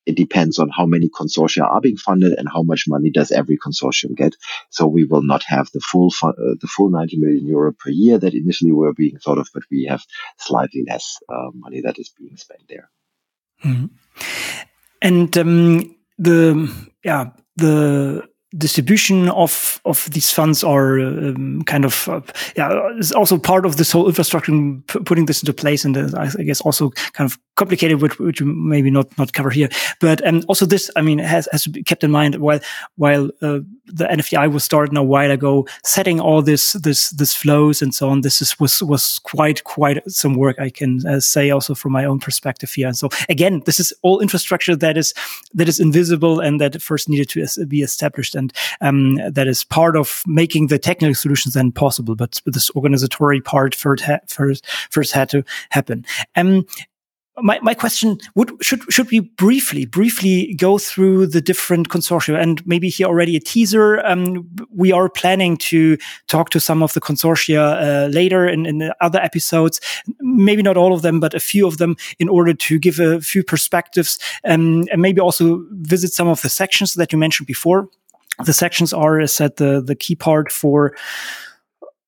it 0.06 0.16
depends 0.16 0.60
on 0.60 0.70
how 0.70 0.86
many 0.86 1.10
consortia 1.10 1.64
are 1.64 1.82
being 1.82 1.98
funded 1.98 2.34
and 2.34 2.48
how 2.48 2.62
much 2.62 2.84
money 2.88 3.10
does 3.10 3.32
every 3.32 3.58
consortium 3.58 4.16
get. 4.16 4.36
So 4.70 4.86
we 4.88 5.04
will 5.04 5.24
not 5.24 5.44
have 5.48 5.70
the 5.74 5.80
full 5.80 6.12
uh, 6.22 6.32
the 6.62 6.68
full 6.68 6.90
90 6.90 7.18
million 7.18 7.48
euro 7.48 7.74
per 7.74 7.90
year 7.90 8.18
that 8.18 8.34
initially 8.34 8.72
were 8.72 8.94
being 8.94 9.18
thought 9.18 9.40
of, 9.40 9.50
but 9.54 9.64
we 9.72 9.86
have 9.90 10.04
slightly 10.38 10.84
less 10.88 11.18
uh, 11.28 11.50
money 11.54 11.82
that 11.82 11.98
is 12.00 12.10
being 12.18 12.38
spent 12.38 12.62
there. 12.70 12.90
Mm-hmm. 13.64 13.86
And 15.02 15.38
um, 15.38 15.96
the 16.18 16.88
yeah 17.04 17.32
the 17.58 18.24
distribution 18.58 19.30
of 19.30 19.82
of 19.86 20.10
these 20.12 20.32
funds 20.32 20.64
are 20.64 21.00
um, 21.00 21.62
kind 21.64 21.86
of 21.86 22.08
uh, 22.08 22.22
yeah 22.56 22.90
is 22.98 23.12
also 23.12 23.38
part 23.38 23.66
of 23.66 23.78
this 23.78 23.92
whole 23.92 24.08
infrastructure 24.08 24.54
putting 24.88 25.26
this 25.26 25.42
into 25.42 25.54
place 25.54 25.86
and 25.86 25.98
uh, 25.98 26.28
I 26.40 26.44
guess 26.44 26.62
also 26.62 26.90
kind 27.14 27.30
of 27.30 27.38
complicated 27.56 28.02
which, 28.02 28.20
which 28.20 28.42
maybe 28.42 28.92
not 28.92 29.18
not 29.18 29.34
cover 29.34 29.50
here. 29.50 29.70
But 30.00 30.26
um, 30.28 30.44
also 30.48 30.66
this 30.66 30.92
I 30.96 31.02
mean 31.02 31.20
has 31.20 31.48
has 31.52 31.64
to 31.64 31.70
be 31.70 31.84
kept 31.84 32.04
in 32.04 32.12
mind 32.12 32.36
while 32.36 32.60
while 32.96 33.26
uh, 33.42 33.60
the 33.86 34.06
NFDI 34.06 34.52
was 34.52 34.64
started 34.64 34.96
a 34.98 35.04
while 35.04 35.32
ago 35.32 35.68
setting 35.84 36.20
all 36.20 36.42
this 36.42 36.74
this 36.74 37.10
this 37.12 37.34
flows 37.34 37.82
and 37.82 37.94
so 37.94 38.10
on 38.10 38.22
this 38.22 38.42
is 38.42 38.60
was 38.60 38.82
was 38.84 39.20
quite 39.20 39.64
quite 39.64 40.02
some 40.10 40.36
work 40.36 40.60
I 40.60 40.70
can 40.70 41.06
uh, 41.08 41.20
say 41.20 41.50
also 41.50 41.76
from 41.76 41.92
my 41.92 42.06
own 42.06 42.20
perspective 42.20 42.72
here. 42.72 42.88
And 42.88 42.98
so 42.98 43.10
again 43.30 43.62
this 43.66 43.80
is 43.80 43.94
all 44.02 44.20
infrastructure 44.20 44.76
that 44.76 44.98
is 44.98 45.14
that 45.54 45.68
is 45.68 45.80
invisible 45.80 46.40
and 46.40 46.60
that 46.62 46.82
first 46.82 47.10
needed 47.10 47.30
to 47.30 47.66
be 47.66 47.82
established. 47.82 48.36
And 48.36 48.45
um, 48.82 49.16
that 49.32 49.48
is 49.48 49.64
part 49.64 49.96
of 49.96 50.24
making 50.26 50.68
the 50.68 50.80
technical 50.80 51.16
solutions 51.16 51.54
then 51.54 51.72
possible. 51.72 52.16
But 52.16 52.42
this 52.46 52.70
organizatory 52.72 53.42
part 53.42 53.76
first, 53.76 54.04
ha- 54.04 54.20
first, 54.28 54.66
first 54.90 55.12
had 55.12 55.30
to 55.30 55.44
happen. 55.70 56.06
Um, 56.36 56.66
my, 57.42 57.60
my 57.62 57.74
question 57.74 58.18
would 58.36 58.52
should 58.62 58.82
should 58.92 59.10
we 59.12 59.20
briefly 59.20 59.86
briefly 59.86 60.54
go 60.56 60.78
through 60.78 61.28
the 61.28 61.42
different 61.42 61.90
consortia 61.90 62.40
and 62.40 62.66
maybe 62.66 62.90
here 62.90 63.08
already 63.08 63.36
a 63.36 63.40
teaser 63.40 64.00
um, 64.06 64.50
we 64.70 64.92
are 64.92 65.10
planning 65.10 65.58
to 65.58 65.98
talk 66.28 66.50
to 66.52 66.60
some 66.60 66.82
of 66.82 66.94
the 66.94 67.02
consortia 67.02 68.06
uh, 68.06 68.08
later 68.08 68.48
in, 68.48 68.66
in 68.66 68.92
other 69.02 69.20
episodes 69.20 69.82
maybe 70.20 70.62
not 70.62 70.78
all 70.78 70.94
of 70.94 71.02
them 71.02 71.20
but 71.20 71.34
a 71.34 71.40
few 71.40 71.68
of 71.68 71.78
them 71.78 71.96
in 72.20 72.30
order 72.30 72.54
to 72.54 72.80
give 72.80 73.00
a 73.00 73.20
few 73.20 73.44
perspectives 73.44 74.18
um, 74.46 74.86
and 74.92 75.02
maybe 75.02 75.20
also 75.20 75.66
visit 75.72 76.14
some 76.14 76.28
of 76.28 76.42
the 76.42 76.50
sections 76.50 76.94
that 76.94 77.12
you 77.12 77.20
mentioned 77.20 77.48
before 77.48 77.90
the 78.44 78.54
sections 78.54 78.94
are, 78.94 79.20
as 79.20 79.34
said, 79.34 79.56
the, 79.58 79.82
the 79.82 79.96
key 79.96 80.16
part 80.16 80.52
for 80.52 80.96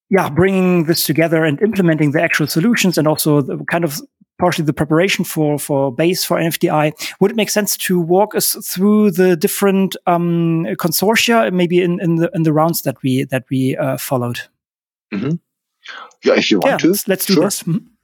yeah, 0.10 0.30
bringing 0.30 0.86
this 0.86 1.04
together 1.04 1.44
and 1.44 1.62
implementing 1.62 2.12
the 2.12 2.22
actual 2.22 2.48
solutions 2.48 2.98
and 2.98 3.08
also 3.08 3.42
the 3.42 3.58
kind 3.66 3.84
of 3.84 4.02
partially 4.40 4.66
the 4.66 4.74
preparation 4.74 5.26
for, 5.26 5.58
for 5.58 5.92
base 5.92 6.24
for 6.24 6.38
NFDI. 6.38 6.94
Would 7.20 7.32
it 7.32 7.38
make 7.38 7.50
sense 7.50 7.76
to 7.78 8.00
walk 8.00 8.36
us 8.36 8.56
through 8.64 9.12
the 9.12 9.36
different, 9.36 9.98
um, 10.06 10.66
consortia, 10.78 11.52
maybe 11.52 11.82
in, 11.82 12.00
in 12.00 12.16
the, 12.16 12.30
in 12.34 12.44
the 12.44 12.54
rounds 12.54 12.84
that 12.84 13.02
we, 13.02 13.24
that 13.26 13.46
we, 13.50 13.76
uh, 13.76 13.98
followed? 13.98 14.40
Mm 15.12 15.20
-hmm. 15.20 15.40
Yeah, 16.24 16.38
if 16.38 16.50
you 16.52 16.60
want 16.60 16.72
yeah, 16.72 16.78
to. 16.82 16.88
Let's, 16.88 17.08
let's 17.08 17.26
do 17.26 17.34
sure. 17.34 17.46
this. 17.46 17.64
Mm 17.64 17.74
-hmm. 17.74 17.98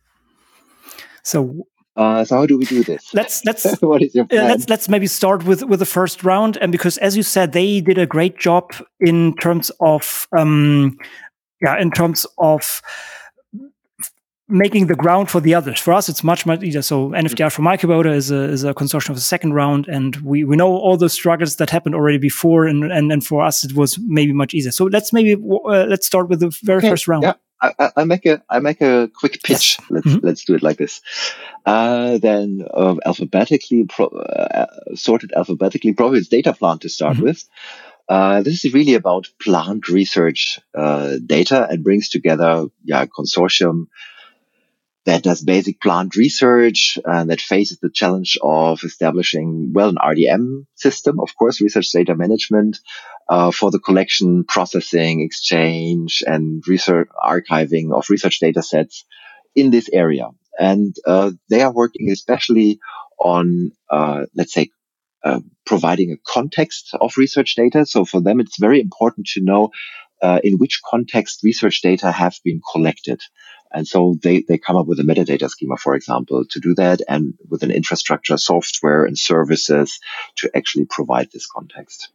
So 1.23 1.67
uh, 1.95 2.25
so 2.25 2.37
how 2.37 2.45
do 2.45 2.57
we 2.57 2.65
do 2.65 2.83
this? 2.83 3.13
Let's 3.13 3.45
let's 3.45 3.63
what 3.81 4.01
is 4.01 4.15
your 4.15 4.25
plan? 4.25 4.47
Let's 4.47 4.69
let's 4.69 4.89
maybe 4.89 5.07
start 5.07 5.45
with 5.45 5.63
with 5.63 5.79
the 5.79 5.85
first 5.85 6.23
round, 6.23 6.57
and 6.57 6.71
because 6.71 6.97
as 6.97 7.15
you 7.15 7.23
said, 7.23 7.51
they 7.51 7.81
did 7.81 7.97
a 7.97 8.05
great 8.05 8.37
job 8.37 8.73
in 8.99 9.35
terms 9.35 9.71
of 9.79 10.27
um, 10.37 10.97
yeah, 11.61 11.79
in 11.79 11.91
terms 11.91 12.25
of 12.39 12.81
making 14.49 14.87
the 14.87 14.95
ground 14.95 15.29
for 15.29 15.39
the 15.39 15.53
others. 15.55 15.79
For 15.79 15.93
us, 15.93 16.09
it's 16.09 16.23
much 16.23 16.47
much 16.47 16.63
easier. 16.63 16.81
So 16.81 17.09
NFDI 17.09 17.51
for 17.51 17.61
Microbiota 17.61 18.13
is 18.13 18.31
a 18.31 18.43
is 18.43 18.63
a 18.63 18.73
consortium 18.73 19.11
of 19.11 19.15
the 19.15 19.21
second 19.21 19.53
round, 19.53 19.87
and 19.87 20.15
we 20.17 20.43
we 20.43 20.55
know 20.55 20.75
all 20.75 20.97
the 20.97 21.09
struggles 21.09 21.57
that 21.57 21.69
happened 21.69 21.93
already 21.93 22.17
before, 22.17 22.65
and 22.65 22.91
and 22.91 23.11
and 23.11 23.23
for 23.23 23.43
us 23.43 23.63
it 23.63 23.75
was 23.75 23.99
maybe 23.99 24.33
much 24.33 24.55
easier. 24.55 24.71
So 24.71 24.85
let's 24.85 25.13
maybe 25.13 25.35
uh, 25.35 25.85
let's 25.87 26.07
start 26.07 26.27
with 26.27 26.39
the 26.39 26.49
very 26.63 26.79
okay. 26.79 26.89
first 26.89 27.07
round. 27.07 27.23
Yeah. 27.23 27.33
I, 27.63 27.91
I, 27.97 28.03
make 28.03 28.25
a 28.25 28.43
I 28.49 28.59
make 28.59 28.81
a 28.81 29.09
quick 29.13 29.41
pitch. 29.43 29.77
Yes. 29.79 29.81
Let's 29.89 30.07
mm-hmm. 30.07 30.25
let's 30.25 30.45
do 30.45 30.55
it 30.55 30.63
like 30.63 30.77
this. 30.77 31.01
Uh, 31.65 32.17
then 32.17 32.65
um, 32.73 32.99
alphabetically 33.05 33.85
pro- 33.85 34.07
uh, 34.07 34.67
sorted 34.95 35.31
alphabetically. 35.33 35.93
Probably 35.93 36.19
it's 36.19 36.29
DataPLANT 36.29 36.81
to 36.81 36.89
start 36.89 37.15
mm-hmm. 37.15 37.25
with. 37.25 37.43
Uh, 38.09 38.41
this 38.41 38.65
is 38.65 38.73
really 38.73 38.95
about 38.95 39.29
plant 39.41 39.87
research 39.87 40.59
uh, 40.75 41.15
data 41.25 41.67
and 41.69 41.83
brings 41.83 42.09
together 42.09 42.65
yeah 42.83 43.05
consortium 43.05 43.87
that 45.05 45.23
does 45.23 45.41
basic 45.41 45.81
plant 45.81 46.15
research 46.15 46.97
and 47.03 47.29
that 47.29 47.41
faces 47.41 47.79
the 47.79 47.89
challenge 47.89 48.37
of 48.41 48.83
establishing 48.83 49.73
well 49.73 49.89
an 49.89 49.95
RDM 49.95 50.65
system, 50.75 51.19
of 51.19 51.35
course, 51.35 51.61
research 51.61 51.91
data 51.91 52.15
management 52.15 52.79
uh, 53.29 53.51
for 53.51 53.71
the 53.71 53.79
collection, 53.79 54.43
processing, 54.43 55.21
exchange, 55.21 56.23
and 56.25 56.63
research 56.67 57.09
archiving 57.23 57.93
of 57.93 58.09
research 58.09 58.39
data 58.39 58.61
sets 58.61 59.05
in 59.55 59.71
this 59.71 59.89
area. 59.91 60.29
And 60.59 60.95
uh, 61.05 61.31
they 61.49 61.61
are 61.61 61.73
working 61.73 62.11
especially 62.11 62.79
on, 63.17 63.71
uh, 63.89 64.25
let's 64.35 64.53
say, 64.53 64.69
uh, 65.23 65.39
providing 65.65 66.11
a 66.11 66.17
context 66.27 66.93
of 66.99 67.17
research 67.17 67.55
data. 67.55 67.85
So 67.85 68.05
for 68.05 68.21
them, 68.21 68.39
it's 68.39 68.59
very 68.59 68.81
important 68.81 69.27
to 69.27 69.41
know 69.41 69.71
uh, 70.21 70.39
in 70.43 70.57
which 70.57 70.81
context 70.85 71.41
research 71.43 71.81
data 71.81 72.11
have 72.11 72.35
been 72.43 72.61
collected. 72.71 73.21
And 73.71 73.87
so 73.87 74.15
they, 74.21 74.43
they 74.47 74.57
come 74.57 74.75
up 74.75 74.85
with 74.85 74.99
a 74.99 75.03
metadata 75.03 75.49
schema, 75.49 75.77
for 75.77 75.95
example, 75.95 76.45
to 76.51 76.59
do 76.59 76.75
that 76.75 77.01
and 77.07 77.33
with 77.49 77.63
an 77.63 77.71
infrastructure, 77.71 78.37
software 78.37 79.05
and 79.05 79.17
services 79.17 79.99
to 80.37 80.51
actually 80.55 80.85
provide 80.85 81.29
this 81.31 81.47
context. 81.47 82.09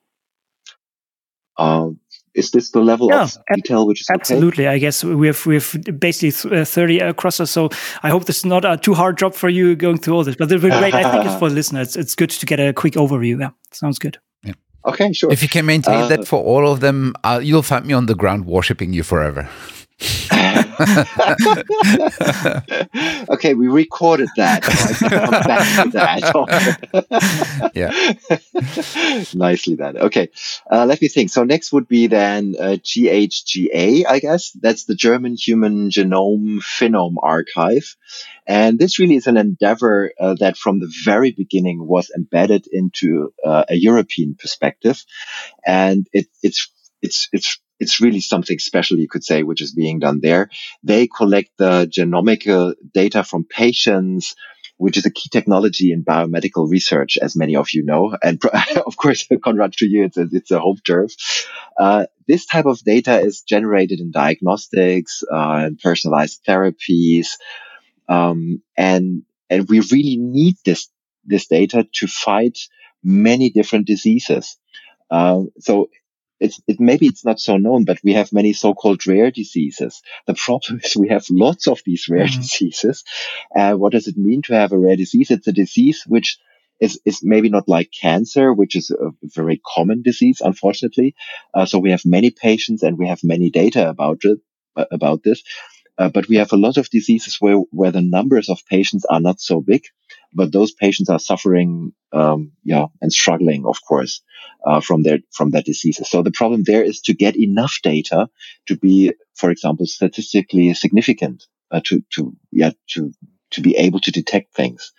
Uh, 1.58 1.90
is 2.34 2.52
this 2.52 2.70
the 2.70 2.80
level 2.80 3.08
yeah, 3.08 3.22
of 3.22 3.36
detail 3.54 3.86
which 3.86 4.00
is 4.00 4.10
absolutely? 4.10 4.66
Okay? 4.66 4.74
I 4.74 4.78
guess 4.78 5.02
we 5.02 5.26
have 5.26 5.44
we 5.44 5.54
have 5.54 5.76
basically 5.98 6.56
uh, 6.56 6.64
thirty 6.64 7.00
across 7.00 7.40
us. 7.40 7.50
So 7.50 7.70
I 8.02 8.10
hope 8.10 8.26
this 8.26 8.38
is 8.38 8.44
not 8.44 8.64
a 8.64 8.76
too 8.76 8.94
hard 8.94 9.18
job 9.18 9.34
for 9.34 9.48
you 9.48 9.74
going 9.74 9.98
through 9.98 10.14
all 10.14 10.24
this. 10.24 10.36
But 10.36 10.50
it 10.52 10.62
would 10.62 10.70
be 10.70 10.78
great. 10.78 10.94
I 10.94 11.10
think 11.10 11.24
it's 11.24 11.34
for 11.38 11.50
listeners. 11.50 11.96
It's 11.96 12.14
good 12.14 12.30
to 12.30 12.46
get 12.46 12.60
a 12.60 12.72
quick 12.72 12.94
overview. 12.94 13.40
Yeah, 13.40 13.50
sounds 13.72 13.98
good. 13.98 14.18
Yeah. 14.44 14.52
Okay, 14.84 15.12
sure. 15.12 15.32
If 15.32 15.42
you 15.42 15.48
can 15.48 15.66
maintain 15.66 16.02
uh, 16.02 16.08
that 16.08 16.28
for 16.28 16.42
all 16.42 16.70
of 16.70 16.80
them, 16.80 17.14
uh, 17.24 17.40
you'll 17.42 17.62
find 17.62 17.84
me 17.84 17.94
on 17.94 18.06
the 18.06 18.14
ground 18.14 18.46
worshipping 18.46 18.92
you 18.92 19.02
forever. 19.02 19.48
okay, 23.30 23.54
we 23.54 23.68
recorded 23.68 24.28
that. 24.36 24.64
So 24.64 25.08
come 25.08 25.30
back 25.30 25.84
to 25.84 25.90
that. 25.90 27.70
yeah. 27.74 28.12
Nicely 29.34 29.76
done. 29.76 29.98
Okay, 29.98 30.30
uh, 30.70 30.86
let 30.86 31.02
me 31.02 31.08
think. 31.08 31.30
So 31.30 31.44
next 31.44 31.72
would 31.72 31.88
be 31.88 32.06
then 32.06 32.54
uh, 32.58 32.76
GHGA, 32.82 34.06
I 34.08 34.18
guess. 34.20 34.52
That's 34.52 34.84
the 34.84 34.94
German 34.94 35.36
Human 35.36 35.90
Genome 35.90 36.60
Phenome 36.60 37.16
Archive. 37.22 37.96
And 38.46 38.78
this 38.78 38.98
really 38.98 39.16
is 39.16 39.26
an 39.26 39.36
endeavor 39.36 40.12
uh, 40.18 40.34
that 40.40 40.56
from 40.56 40.80
the 40.80 40.90
very 41.04 41.32
beginning 41.32 41.86
was 41.86 42.10
embedded 42.16 42.66
into 42.70 43.34
uh, 43.44 43.64
a 43.68 43.74
European 43.74 44.36
perspective. 44.36 45.04
And 45.66 46.06
it, 46.12 46.28
it's, 46.42 46.70
it's, 47.02 47.28
it's 47.32 47.60
it's 47.80 48.00
really 48.00 48.20
something 48.20 48.58
special, 48.58 48.98
you 48.98 49.08
could 49.08 49.24
say, 49.24 49.42
which 49.42 49.62
is 49.62 49.72
being 49.72 49.98
done 49.98 50.20
there. 50.20 50.50
They 50.82 51.06
collect 51.06 51.50
the 51.58 51.86
genomic 51.86 52.74
data 52.92 53.24
from 53.24 53.44
patients, 53.44 54.34
which 54.78 54.96
is 54.96 55.06
a 55.06 55.10
key 55.10 55.28
technology 55.28 55.92
in 55.92 56.04
biomedical 56.04 56.70
research, 56.70 57.18
as 57.20 57.36
many 57.36 57.56
of 57.56 57.72
you 57.72 57.84
know. 57.84 58.16
And 58.22 58.40
of 58.86 58.96
course, 58.96 59.26
Konrad, 59.44 59.72
to 59.74 59.86
you, 59.86 60.04
it's 60.04 60.16
a, 60.16 60.26
it's 60.30 60.50
a 60.50 60.60
home 60.60 60.78
turf. 60.86 61.12
Uh, 61.78 62.06
this 62.26 62.46
type 62.46 62.66
of 62.66 62.78
data 62.80 63.20
is 63.20 63.42
generated 63.42 64.00
in 64.00 64.12
diagnostics 64.12 65.22
uh, 65.30 65.64
and 65.64 65.78
personalized 65.78 66.44
therapies. 66.46 67.28
Um, 68.08 68.62
and, 68.76 69.22
and 69.50 69.68
we 69.68 69.80
really 69.80 70.16
need 70.16 70.56
this, 70.64 70.88
this 71.24 71.48
data 71.48 71.86
to 71.94 72.06
fight 72.06 72.58
many 73.02 73.50
different 73.50 73.86
diseases. 73.86 74.58
Uh, 75.10 75.42
so 75.58 75.88
it's 76.40 76.60
it 76.66 76.80
maybe 76.80 77.06
it's 77.06 77.24
not 77.24 77.40
so 77.40 77.56
known, 77.56 77.84
but 77.84 77.98
we 78.04 78.14
have 78.14 78.32
many 78.32 78.52
so-called 78.52 79.06
rare 79.06 79.30
diseases. 79.30 80.02
The 80.26 80.34
problem 80.34 80.80
is 80.84 80.96
we 80.96 81.08
have 81.08 81.26
lots 81.30 81.66
of 81.66 81.80
these 81.84 82.08
rare 82.08 82.26
mm-hmm. 82.26 82.40
diseases. 82.40 83.04
Uh, 83.54 83.74
what 83.74 83.92
does 83.92 84.06
it 84.06 84.16
mean 84.16 84.42
to 84.42 84.54
have 84.54 84.72
a 84.72 84.78
rare 84.78 84.96
disease? 84.96 85.30
It's 85.30 85.48
a 85.48 85.52
disease 85.52 86.04
which 86.06 86.38
is, 86.80 87.00
is 87.04 87.20
maybe 87.22 87.48
not 87.48 87.68
like 87.68 87.90
cancer, 87.90 88.52
which 88.52 88.76
is 88.76 88.90
a 88.90 89.10
very 89.22 89.60
common 89.66 90.02
disease, 90.02 90.40
unfortunately. 90.40 91.14
Uh, 91.52 91.66
so 91.66 91.78
we 91.78 91.90
have 91.90 92.04
many 92.04 92.30
patients 92.30 92.82
and 92.82 92.98
we 92.98 93.08
have 93.08 93.24
many 93.24 93.50
data 93.50 93.88
about 93.88 94.20
it, 94.22 94.38
uh, 94.76 94.84
about 94.90 95.22
this. 95.22 95.42
Uh, 95.96 96.08
but 96.08 96.28
we 96.28 96.36
have 96.36 96.52
a 96.52 96.56
lot 96.56 96.76
of 96.76 96.88
diseases 96.90 97.38
where, 97.40 97.56
where 97.72 97.90
the 97.90 98.00
numbers 98.00 98.48
of 98.48 98.64
patients 98.66 99.04
are 99.04 99.20
not 99.20 99.40
so 99.40 99.60
big, 99.60 99.82
but 100.32 100.52
those 100.52 100.72
patients 100.72 101.08
are 101.08 101.18
suffering, 101.18 101.92
um, 102.12 102.52
yeah, 102.64 102.86
and 103.00 103.12
struggling, 103.12 103.64
of 103.66 103.78
course, 103.86 104.22
uh, 104.66 104.80
from 104.80 105.02
their, 105.02 105.18
from 105.32 105.50
their 105.50 105.62
diseases. 105.62 106.08
So 106.08 106.22
the 106.22 106.30
problem 106.30 106.62
there 106.64 106.82
is 106.82 107.00
to 107.02 107.14
get 107.14 107.36
enough 107.36 107.78
data 107.82 108.28
to 108.66 108.76
be, 108.76 109.12
for 109.34 109.50
example, 109.50 109.86
statistically 109.86 110.72
significant, 110.74 111.44
uh, 111.70 111.80
to, 111.84 112.02
to, 112.14 112.36
yeah, 112.52 112.72
to, 112.90 113.12
to 113.52 113.60
be 113.60 113.76
able 113.76 114.00
to 114.00 114.12
detect 114.12 114.54
things. 114.54 114.92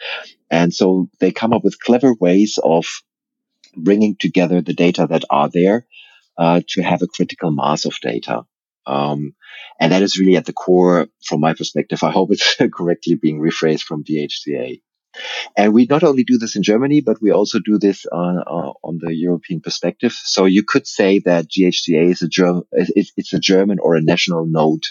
And 0.50 0.74
so 0.74 1.10
they 1.20 1.32
come 1.32 1.54
up 1.54 1.64
with 1.64 1.80
clever 1.80 2.14
ways 2.14 2.60
of 2.64 2.86
bringing 3.76 4.16
together 4.16 4.62
the 4.62 4.74
data 4.74 5.08
that 5.10 5.24
are 5.30 5.50
there, 5.50 5.86
uh, 6.38 6.62
to 6.70 6.82
have 6.82 7.02
a 7.02 7.08
critical 7.08 7.52
mass 7.52 7.86
of 7.86 7.94
data. 8.02 8.44
Um, 8.86 9.36
and 9.80 9.92
that 9.92 10.02
is 10.02 10.18
really 10.18 10.38
at 10.38 10.46
the 10.46 10.54
core 10.54 11.08
from 11.24 11.42
my 11.42 11.54
perspective. 11.54 12.04
I 12.04 12.12
hope 12.12 12.32
it's 12.32 12.56
correctly 12.74 13.16
being 13.16 13.40
rephrased 13.40 13.84
from 13.84 14.04
GHGA. 14.04 14.82
And 15.58 15.74
we 15.74 15.86
not 15.90 16.04
only 16.04 16.24
do 16.24 16.38
this 16.38 16.56
in 16.56 16.64
Germany, 16.64 17.02
but 17.02 17.22
we 17.22 17.32
also 17.32 17.60
do 17.60 17.78
this 17.78 18.06
on, 18.06 18.38
uh, 18.40 18.72
on 18.84 19.00
the 19.02 19.14
European 19.16 19.62
perspective. 19.62 20.14
So 20.14 20.46
you 20.46 20.64
could 20.64 20.88
say 20.88 21.20
that 21.20 21.48
GHGA 21.48 22.12
is 22.12 22.22
a 22.22 22.28
German, 22.28 22.64
it's, 22.72 23.34
a 23.34 23.40
German 23.40 23.80
or 23.80 23.96
a 23.96 24.02
national 24.02 24.46
node 24.46 24.84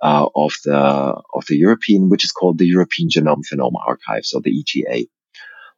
uh, 0.00 0.28
of 0.34 0.54
the 0.64 0.76
of 0.76 1.44
the 1.46 1.56
European, 1.56 2.08
which 2.08 2.24
is 2.24 2.32
called 2.32 2.58
the 2.58 2.66
European 2.66 3.08
Genome 3.08 3.42
Phenome 3.50 3.80
Archive, 3.86 4.24
so 4.24 4.40
the 4.40 4.50
EGA. 4.50 5.06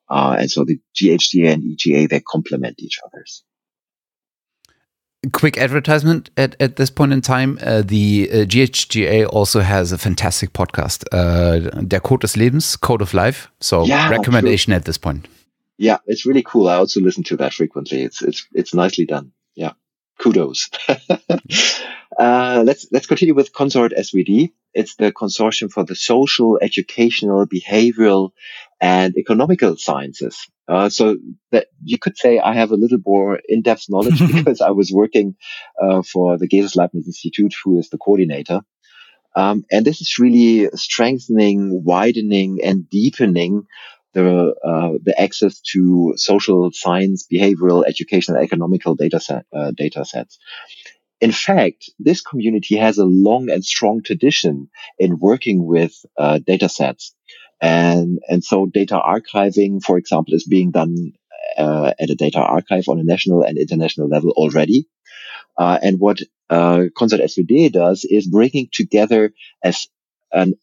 Uh, 0.09 0.37
and 0.39 0.51
so 0.51 0.65
the 0.65 0.79
GHGA 0.95 1.53
and 1.53 1.63
EGA 1.65 2.09
they 2.09 2.21
complement 2.21 2.77
each 2.79 2.99
other's 3.05 3.45
quick 5.33 5.59
advertisement 5.59 6.31
at, 6.37 6.57
at 6.61 6.77
this 6.77 6.91
point 6.91 7.13
in 7.13 7.21
time. 7.21 7.59
Uh, 7.63 7.83
the 7.83 8.29
uh, 8.31 8.37
GHGA 8.45 9.27
also 9.29 9.61
has 9.61 9.93
a 9.93 9.99
fantastic 9.99 10.53
podcast, 10.53 11.05
uh, 11.13 11.81
Der 11.83 12.01
Code 12.01 12.21
des 12.21 12.39
Lebens, 12.39 12.77
Code 12.81 13.03
of 13.03 13.15
Life. 13.15 13.51
So 13.61 13.85
yeah, 13.85 14.09
recommendation 14.09 14.71
true. 14.71 14.77
at 14.77 14.85
this 14.85 14.99
point. 14.99 15.29
Yeah, 15.77 15.99
it's 16.07 16.25
really 16.25 16.43
cool. 16.43 16.69
I 16.69 16.77
also 16.77 17.01
listen 17.01 17.25
to 17.25 17.37
that 17.39 17.53
frequently. 17.53 18.03
It's 18.03 18.23
it's 18.23 18.47
it's 18.53 18.75
nicely 18.75 19.07
done. 19.07 19.33
Yeah, 19.55 19.73
kudos. 20.19 20.71
Uh, 22.19 22.63
let's 22.65 22.87
let's 22.93 23.07
continue 23.07 23.35
with 23.35 23.53
KonsortSWD. 23.53 24.53
It's 24.73 24.97
the 24.97 25.13
consortium 25.13 25.71
for 25.71 25.85
the 25.85 25.97
social, 25.97 26.59
educational, 26.61 27.47
behavioral, 27.47 28.31
and 28.81 29.17
economical 29.17 29.77
sciences. 29.77 30.47
Uh, 30.67 30.89
so 30.89 31.17
that 31.53 31.67
you 31.83 31.99
could 31.99 32.17
say 32.17 32.39
I 32.39 32.55
have 32.55 32.71
a 32.71 32.77
little 32.77 32.99
more 33.05 33.39
in-depth 33.49 33.87
knowledge 33.91 34.19
because 34.35 34.61
I 34.61 34.71
was 34.71 34.91
working 34.91 35.37
uh, 35.81 36.03
for 36.03 36.39
the 36.39 36.49
GESIS 36.49 36.75
Leibniz 36.75 37.07
Institute, 37.07 37.55
who 37.63 37.79
is 37.79 37.91
the 37.91 37.99
coordinator. 37.99 38.61
Um, 39.37 39.65
and 39.71 39.85
this 39.85 40.01
is 40.01 40.19
really 40.19 40.71
strengthening, 40.75 41.83
widening, 41.85 42.61
and 42.63 42.89
deepening 42.89 43.67
the 44.15 44.55
uh, 44.65 44.93
the 45.03 45.21
access 45.21 45.61
to 45.73 46.15
social 46.17 46.71
science, 46.73 47.27
behavioral, 47.31 47.85
educational, 47.87 48.41
economical 48.41 48.95
data 48.95 49.21
set, 49.21 49.45
uh, 49.53 49.73
data 49.77 50.05
sets. 50.05 50.39
In 51.21 51.33
fact, 51.33 51.91
this 51.99 52.21
community 52.21 52.77
has 52.77 52.99
a 52.99 53.05
long 53.05 53.51
and 53.51 53.65
strong 53.65 54.03
tradition 54.03 54.69
in 54.99 55.19
working 55.19 55.67
with 55.67 55.93
uh, 56.17 56.39
data 56.39 56.69
sets. 56.69 57.15
And, 57.61 58.19
and 58.29 58.45
so 58.45 58.67
data 58.67 59.01
archiving, 59.01 59.83
for 59.83 59.99
example, 59.99 60.35
is 60.35 60.45
being 60.45 60.71
done 60.71 61.13
uh, 61.57 61.93
at 61.99 62.11
a 62.11 62.15
data 62.15 62.39
archive 62.39 62.85
on 62.89 62.99
a 62.99 63.05
national 63.05 63.43
and 63.43 63.59
international 63.59 64.09
level 64.09 64.31
already. 64.31 64.87
Uh, 65.57 65.79
and 65.83 66.01
what 66.01 66.21
uh, 66.51 66.85
KonsortSWD 66.97 67.73
does 67.73 68.05
is 68.05 68.27
bringing 68.27 68.69
together 68.73 69.33
as 69.63 69.87
an 70.33 70.55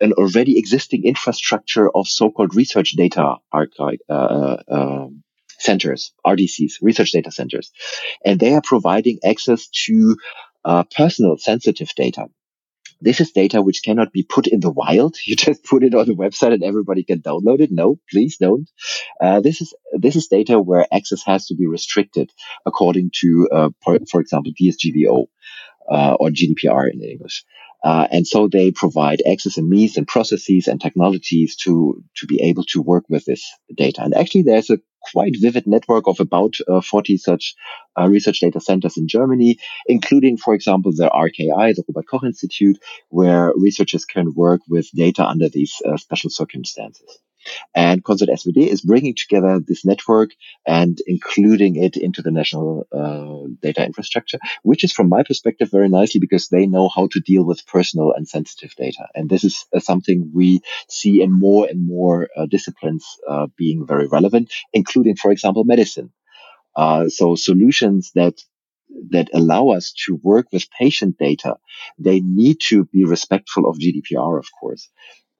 an 0.00 0.12
already 0.14 0.58
existing 0.58 1.04
infrastructure 1.04 1.90
of 1.94 2.08
so-called 2.08 2.54
research 2.54 2.92
data 2.92 3.36
archive 3.52 3.98
uh, 4.08 4.12
uh, 4.12 4.62
um, 4.70 5.22
centers, 5.58 6.14
RDCs, 6.26 6.74
research 6.80 7.12
data 7.12 7.30
centers, 7.30 7.70
and 8.24 8.40
they 8.40 8.54
are 8.54 8.62
providing 8.64 9.18
access 9.22 9.68
to 9.68 10.16
uh, 10.64 10.84
personal 10.96 11.36
sensitive 11.36 11.90
data. 11.94 12.26
This 13.00 13.20
is 13.20 13.32
data 13.32 13.62
which 13.62 13.82
cannot 13.82 14.12
be 14.12 14.22
put 14.22 14.46
in 14.46 14.60
the 14.60 14.70
wild. 14.70 15.16
You 15.26 15.36
just 15.36 15.64
put 15.64 15.84
it 15.84 15.94
on 15.94 16.06
the 16.06 16.14
website 16.14 16.52
and 16.54 16.64
everybody 16.64 17.04
can 17.04 17.20
download 17.20 17.60
it. 17.60 17.70
No, 17.70 17.98
please 18.10 18.36
don't. 18.38 18.68
Uh, 19.20 19.40
this 19.40 19.60
is 19.60 19.74
this 19.92 20.16
is 20.16 20.26
data 20.28 20.60
where 20.60 20.86
access 20.92 21.22
has 21.24 21.46
to 21.46 21.54
be 21.54 21.66
restricted 21.66 22.30
according 22.66 23.10
to, 23.20 23.48
uh, 23.52 23.70
for, 23.82 23.98
for 24.10 24.20
example, 24.20 24.52
DSGVO 24.60 25.26
uh, 25.90 26.16
or 26.18 26.30
GDPR 26.30 26.92
in 26.92 27.02
English. 27.02 27.44
Uh, 27.82 28.06
and 28.10 28.26
so 28.26 28.46
they 28.46 28.70
provide 28.70 29.22
access 29.30 29.56
and 29.56 29.68
means 29.68 29.96
and 29.96 30.06
processes 30.06 30.68
and 30.68 30.80
technologies 30.80 31.56
to, 31.56 32.02
to 32.16 32.26
be 32.26 32.40
able 32.42 32.64
to 32.64 32.82
work 32.82 33.04
with 33.08 33.24
this 33.24 33.42
data. 33.74 34.02
And 34.02 34.14
actually 34.14 34.42
there's 34.42 34.68
a 34.68 34.78
quite 35.12 35.34
vivid 35.40 35.66
network 35.66 36.06
of 36.06 36.20
about 36.20 36.56
uh, 36.68 36.82
40 36.82 37.16
such 37.16 37.54
uh, 37.98 38.06
research 38.06 38.40
data 38.40 38.60
centers 38.60 38.98
in 38.98 39.08
Germany, 39.08 39.56
including, 39.86 40.36
for 40.36 40.54
example, 40.54 40.92
the 40.94 41.08
RKI, 41.08 41.74
the 41.74 41.84
Robert 41.88 42.06
Koch 42.06 42.24
Institute, 42.24 42.78
where 43.08 43.52
researchers 43.56 44.04
can 44.04 44.34
work 44.34 44.60
with 44.68 44.90
data 44.94 45.24
under 45.24 45.48
these 45.48 45.80
uh, 45.86 45.96
special 45.96 46.28
circumstances. 46.28 47.18
And 47.74 48.04
KonsortSWD 48.04 48.66
is 48.68 48.82
bringing 48.82 49.14
together 49.14 49.60
this 49.60 49.84
network 49.84 50.30
and 50.66 50.98
including 51.06 51.76
it 51.76 51.96
into 51.96 52.22
the 52.22 52.30
national 52.30 52.86
uh, 52.92 53.48
data 53.62 53.84
infrastructure, 53.84 54.38
which 54.62 54.84
is 54.84 54.92
from 54.92 55.08
my 55.08 55.22
perspective 55.22 55.70
very 55.70 55.88
nicely 55.88 56.20
because 56.20 56.48
they 56.48 56.66
know 56.66 56.88
how 56.88 57.08
to 57.08 57.20
deal 57.20 57.44
with 57.44 57.66
personal 57.66 58.12
and 58.12 58.28
sensitive 58.28 58.74
data. 58.76 59.06
And 59.14 59.28
this 59.28 59.44
is 59.44 59.66
uh, 59.74 59.80
something 59.80 60.30
we 60.34 60.60
see 60.88 61.22
in 61.22 61.30
more 61.32 61.66
and 61.66 61.86
more 61.86 62.28
uh, 62.36 62.46
disciplines 62.46 63.04
uh, 63.28 63.46
being 63.56 63.86
very 63.86 64.06
relevant, 64.06 64.52
including, 64.72 65.16
for 65.16 65.30
example, 65.30 65.64
medicine. 65.64 66.12
Uh, 66.76 67.08
so 67.08 67.34
solutions 67.34 68.12
that 68.14 68.40
that 69.10 69.28
allow 69.32 69.68
us 69.68 69.92
to 70.06 70.18
work 70.22 70.46
with 70.52 70.70
patient 70.70 71.16
data, 71.18 71.56
they 71.98 72.20
need 72.20 72.58
to 72.60 72.84
be 72.86 73.04
respectful 73.04 73.68
of 73.68 73.78
GDPR, 73.78 74.38
of 74.38 74.48
course. 74.58 74.88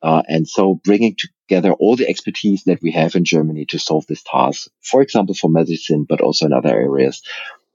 Uh, 0.02 0.22
and 0.28 0.48
so 0.48 0.74
bringing 0.82 1.16
together 1.48 1.72
all 1.72 1.96
the 1.96 2.08
expertise 2.08 2.64
that 2.64 2.80
we 2.80 2.92
have 2.92 3.14
in 3.14 3.24
Germany 3.24 3.66
to 3.66 3.78
solve 3.78 4.06
this 4.06 4.22
task, 4.22 4.70
for 4.82 5.02
example, 5.02 5.34
for 5.34 5.50
medicine, 5.50 6.04
but 6.08 6.20
also 6.20 6.46
in 6.46 6.52
other 6.52 6.70
areas, 6.70 7.22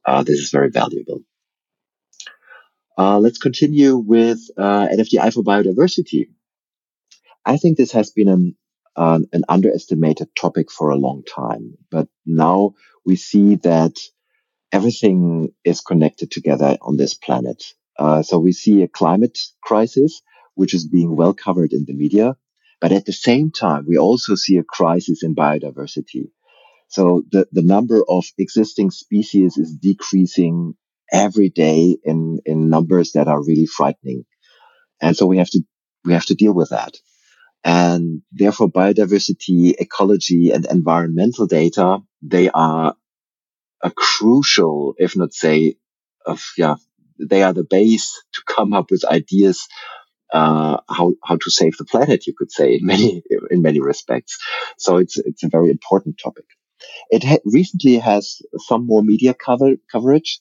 uh, 0.06 0.24
this 0.24 0.40
is 0.40 0.50
very 0.50 0.70
valuable. 0.70 1.22
Uh, 2.98 3.20
let's 3.20 3.38
continue 3.38 3.98
with 3.98 4.40
uh, 4.58 4.88
NFDI 4.88 5.34
for 5.34 5.44
biodiversity. 5.44 6.30
I 7.46 7.58
think 7.58 7.78
this 7.78 7.92
has 7.92 8.12
been 8.12 8.30
an, 8.30 8.56
an 9.32 9.44
underestimated 9.50 10.30
topic 10.36 10.72
for 10.72 10.90
a 10.90 10.96
long 10.96 11.24
time, 11.24 11.78
but 11.92 12.08
now 12.26 12.74
we 13.06 13.16
see 13.18 13.56
that 13.56 13.94
everything 14.72 15.54
is 15.64 15.82
connected 15.82 16.32
together 16.32 16.78
on 16.82 16.98
this 16.98 17.14
planet. 17.14 17.64
Uh, 17.98 18.24
so 18.24 18.40
we 18.40 18.52
see 18.52 18.82
a 18.82 18.88
climate 18.88 19.38
crisis, 19.62 20.22
which 20.56 20.74
is 20.74 20.88
being 20.88 21.16
well 21.16 21.34
covered 21.34 21.74
in 21.74 21.86
the 21.86 21.94
media. 21.94 22.36
But 22.82 22.92
at 22.92 23.06
the 23.06 23.14
same 23.14 23.52
time, 23.52 23.86
we 23.88 23.98
also 23.98 24.36
see 24.36 24.58
a 24.58 24.64
crisis 24.64 25.24
in 25.24 25.36
biodiversity. 25.36 26.32
So 26.90 27.24
the, 27.32 27.48
the 27.52 27.62
number 27.62 28.04
of 28.08 28.26
existing 28.38 28.92
species 28.92 29.58
is 29.58 29.76
decreasing 29.76 30.76
every 31.12 31.50
day 31.50 31.98
in, 32.04 32.40
in 32.46 32.70
numbers 32.70 33.14
that 33.14 33.28
are 33.28 33.44
really 33.44 33.66
frightening. 33.66 34.26
And 35.02 35.16
so 35.16 35.26
we 35.26 35.38
have 35.38 35.50
to, 35.52 35.62
we 36.04 36.14
have 36.14 36.26
to 36.28 36.36
deal 36.36 36.54
with 36.54 36.70
that. 36.70 36.96
And 37.64 38.22
therefore 38.32 38.70
biodiversity, 38.70 39.74
ecology 39.80 40.52
and 40.52 40.66
environmental 40.66 41.48
data, 41.48 42.00
they 42.22 42.50
are 42.50 42.96
a 43.82 43.92
crucial, 43.92 44.94
if 44.98 45.18
not 45.18 45.34
say, 45.34 45.76
of, 46.26 46.44
yeah, 46.58 46.76
they 47.20 47.44
are 47.44 47.54
the 47.54 47.64
base 47.64 48.22
to 48.34 48.42
come 48.46 48.74
up 48.74 48.92
with 48.92 49.06
ideas 49.06 49.68
uh, 50.34 50.78
how 50.90 51.14
how 51.24 51.36
to 51.36 51.52
save 51.52 51.78
the 51.78 51.86
planet. 51.86 52.28
You 52.28 52.34
could 52.38 52.52
say 52.52 52.76
in 52.76 52.86
many 52.86 53.24
in 53.52 53.62
many 53.62 53.80
respects. 53.80 54.38
So 54.78 54.98
it's 54.98 55.18
it's 55.18 55.44
a 55.44 55.50
very 55.50 55.70
important 55.72 56.20
topic. 56.22 56.46
It 57.10 57.24
ha- 57.24 57.46
recently 57.46 57.98
has 57.98 58.42
some 58.58 58.86
more 58.86 59.04
media 59.04 59.34
cover 59.34 59.76
coverage, 59.92 60.40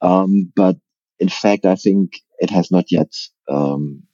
um, 0.00 0.52
but 0.54 0.76
in 1.18 1.28
fact, 1.28 1.64
I 1.64 1.76
think 1.76 2.20
it 2.38 2.50
has 2.50 2.70
not 2.70 2.90
yet 2.90 3.12
um, 3.48 4.04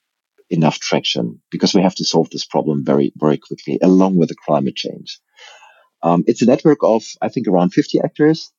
enough 0.51 0.79
traction 0.79 1.41
because 1.51 1.75
we 1.75 1.83
have 1.83 1.95
to 1.97 2.05
solve 2.05 2.31
this 2.31 2.45
problem 2.45 2.85
very 2.85 3.13
very 3.17 3.39
quickly, 3.39 3.79
along 3.83 4.17
with 4.17 4.29
the 4.29 4.37
climate 4.47 4.77
change. 4.77 5.21
Um, 6.03 6.25
it's 6.27 6.43
a 6.43 6.47
network 6.47 6.79
of 6.83 7.03
I 7.21 7.29
think 7.29 7.49
around 7.49 7.71
50 7.71 8.01
actors 8.01 8.53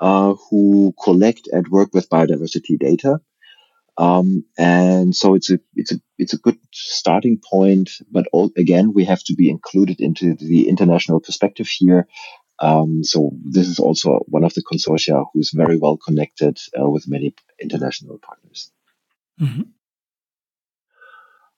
uh, 0.00 0.34
who 0.50 0.94
collect 1.02 1.48
and 1.52 1.66
work 1.68 1.90
with 1.92 2.08
biodiversity 2.08 2.78
data. 2.78 3.20
Um, 3.96 4.44
and 4.58 5.14
so 5.14 5.34
it's 5.34 5.50
a 5.50 5.60
it's 5.76 5.92
a 5.92 6.00
it's 6.18 6.32
a 6.32 6.38
good 6.38 6.58
starting 6.72 7.38
point, 7.38 7.90
but 8.10 8.26
all, 8.32 8.50
again 8.56 8.92
we 8.92 9.04
have 9.04 9.22
to 9.24 9.34
be 9.34 9.48
included 9.48 10.00
into 10.00 10.34
the 10.34 10.68
international 10.68 11.20
perspective 11.20 11.68
here. 11.68 12.08
Um, 12.58 13.02
so 13.04 13.30
this 13.44 13.68
is 13.68 13.78
also 13.78 14.20
one 14.26 14.44
of 14.44 14.54
the 14.54 14.62
consortia 14.62 15.24
who 15.32 15.40
is 15.40 15.50
very 15.50 15.76
well 15.76 15.96
connected 15.96 16.58
uh, 16.78 16.88
with 16.88 17.08
many 17.08 17.34
international 17.60 18.18
partners. 18.18 18.72
Mm-hmm. 19.40 19.62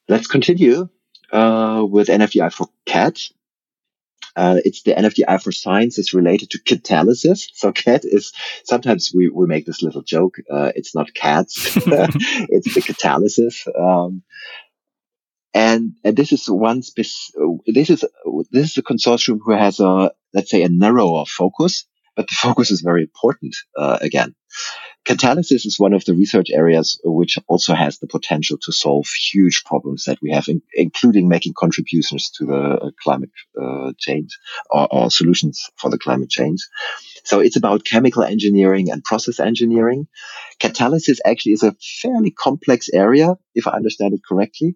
Let's 0.08 0.26
continue 0.26 0.88
uh, 1.32 1.84
with 1.88 2.08
NFDI 2.08 2.52
for 2.52 2.68
CAT. 2.84 3.20
Uh, 4.36 4.60
it's 4.64 4.82
the 4.82 4.92
NFDI 4.92 5.42
for 5.42 5.50
science 5.50 5.98
is 5.98 6.12
related 6.12 6.50
to 6.50 6.58
catalysis. 6.58 7.48
So 7.54 7.72
cat 7.72 8.02
is 8.04 8.32
sometimes 8.64 9.12
we, 9.14 9.28
we 9.28 9.46
make 9.46 9.64
this 9.64 9.82
little 9.82 10.02
joke. 10.02 10.36
Uh, 10.50 10.72
it's 10.74 10.94
not 10.94 11.14
cats. 11.14 11.54
it's 11.76 12.74
the 12.74 12.82
catalysis. 12.82 13.66
Um, 13.76 14.22
and, 15.54 15.94
and 16.04 16.14
this 16.14 16.32
is 16.32 16.50
one 16.50 16.82
spec- 16.82 17.06
this 17.66 17.88
is, 17.88 18.04
this 18.50 18.70
is 18.70 18.76
a 18.76 18.82
consortium 18.82 19.38
who 19.42 19.52
has 19.52 19.80
a, 19.80 20.12
let's 20.34 20.50
say 20.50 20.62
a 20.62 20.68
narrower 20.68 21.24
focus, 21.24 21.86
but 22.14 22.28
the 22.28 22.34
focus 22.34 22.70
is 22.70 22.82
very 22.82 23.02
important, 23.02 23.56
uh, 23.78 23.96
again. 24.02 24.34
Catalysis 25.06 25.64
is 25.66 25.78
one 25.78 25.92
of 25.92 26.04
the 26.04 26.14
research 26.14 26.48
areas 26.50 27.00
which 27.04 27.38
also 27.46 27.74
has 27.74 27.98
the 27.98 28.08
potential 28.08 28.58
to 28.62 28.72
solve 28.72 29.06
huge 29.06 29.62
problems 29.64 30.04
that 30.04 30.18
we 30.20 30.32
have, 30.32 30.48
in, 30.48 30.62
including 30.74 31.28
making 31.28 31.54
contributions 31.56 32.30
to 32.30 32.46
the 32.46 32.56
uh, 32.56 32.90
climate 33.00 33.30
uh, 33.60 33.92
change 33.98 34.36
or, 34.68 34.88
or, 34.90 35.10
solutions 35.10 35.70
for 35.76 35.90
the 35.90 35.98
climate 35.98 36.28
change. 36.28 36.66
So 37.22 37.38
it's 37.38 37.54
about 37.54 37.84
chemical 37.84 38.24
engineering 38.24 38.90
and 38.90 39.04
process 39.04 39.38
engineering. 39.38 40.08
Catalysis 40.58 41.18
actually 41.24 41.52
is 41.52 41.62
a 41.62 41.76
fairly 42.02 42.32
complex 42.32 42.88
area, 42.92 43.36
if 43.54 43.68
I 43.68 43.72
understand 43.72 44.12
it 44.12 44.22
correctly. 44.28 44.74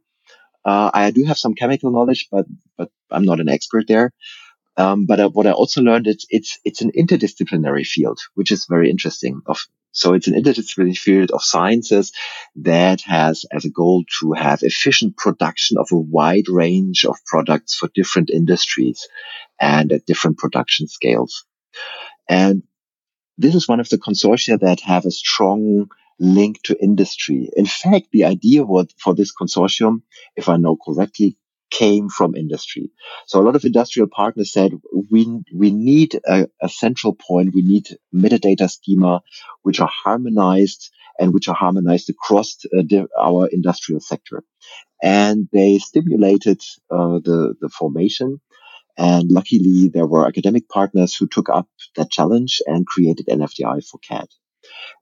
Uh, 0.64 0.92
I 0.94 1.10
do 1.10 1.24
have 1.24 1.38
some 1.38 1.54
chemical 1.54 1.90
knowledge, 1.90 2.28
but 2.30 2.46
but 2.78 2.90
I'm 3.10 3.24
not 3.24 3.40
an 3.40 3.48
expert 3.48 3.88
there. 3.88 4.12
Um, 4.76 5.06
but 5.06 5.18
uh, 5.18 5.28
what 5.28 5.48
I 5.48 5.52
also 5.52 5.82
learned 5.82 6.06
is 6.06 6.24
it's 6.30 6.60
it's 6.64 6.82
an 6.82 6.92
interdisciplinary 6.92 7.84
field, 7.84 8.20
which 8.34 8.52
is 8.52 8.66
very 8.66 8.90
interesting. 8.90 9.40
Of 9.46 9.66
so 9.92 10.14
it's 10.14 10.28
an 10.28 10.34
interdisciplinary 10.34 10.96
field 10.96 11.30
of 11.30 11.42
sciences 11.42 12.12
that 12.56 13.00
has 13.02 13.44
as 13.52 13.64
a 13.64 13.70
goal 13.70 14.04
to 14.20 14.32
have 14.32 14.62
efficient 14.62 15.16
production 15.16 15.78
of 15.78 15.88
a 15.92 15.98
wide 15.98 16.48
range 16.48 17.04
of 17.04 17.16
products 17.26 17.74
for 17.74 17.90
different 17.94 18.30
industries 18.30 19.08
and 19.60 19.92
at 19.92 20.06
different 20.06 20.38
production 20.38 20.86
scales. 20.86 21.44
And 22.28 22.62
this 23.36 23.54
is 23.54 23.68
one 23.68 23.80
of 23.80 23.88
the 23.88 23.98
consortia 23.98 24.60
that 24.60 24.80
have 24.80 25.06
a 25.06 25.10
strong 25.10 25.88
link 26.20 26.62
to 26.64 26.80
industry. 26.80 27.50
In 27.56 27.66
fact, 27.66 28.08
the 28.12 28.24
idea 28.24 28.64
was 28.64 28.88
for 28.98 29.14
this 29.14 29.32
consortium, 29.34 30.02
if 30.36 30.48
I 30.48 30.56
know 30.56 30.76
correctly, 30.76 31.36
came 31.70 32.08
from 32.08 32.34
industry. 32.34 32.90
So 33.26 33.40
a 33.40 33.44
lot 33.44 33.56
of 33.56 33.64
industrial 33.64 34.08
partners 34.08 34.52
said, 34.52 34.72
we, 35.10 35.42
we 35.54 35.70
need 35.70 36.20
a, 36.26 36.48
a 36.60 36.68
central 36.68 37.14
point. 37.14 37.54
We 37.54 37.62
need 37.62 37.88
metadata 38.14 38.70
schema, 38.70 39.22
which 39.62 39.80
are 39.80 39.90
harmonized 40.04 40.90
and 41.18 41.32
which 41.32 41.48
are 41.48 41.54
harmonized 41.54 42.10
across 42.10 42.56
uh, 42.66 42.82
the, 42.82 43.08
our 43.18 43.48
industrial 43.52 44.00
sector. 44.00 44.42
And 45.02 45.48
they 45.52 45.78
stimulated 45.78 46.60
uh, 46.90 47.20
the, 47.24 47.54
the 47.60 47.68
formation. 47.68 48.40
And 48.98 49.30
luckily, 49.30 49.88
there 49.88 50.06
were 50.06 50.26
academic 50.26 50.68
partners 50.68 51.14
who 51.14 51.26
took 51.26 51.48
up 51.48 51.68
that 51.96 52.10
challenge 52.10 52.60
and 52.66 52.86
created 52.86 53.26
NFDI 53.26 53.86
for 53.86 53.98
CAT. 53.98 54.28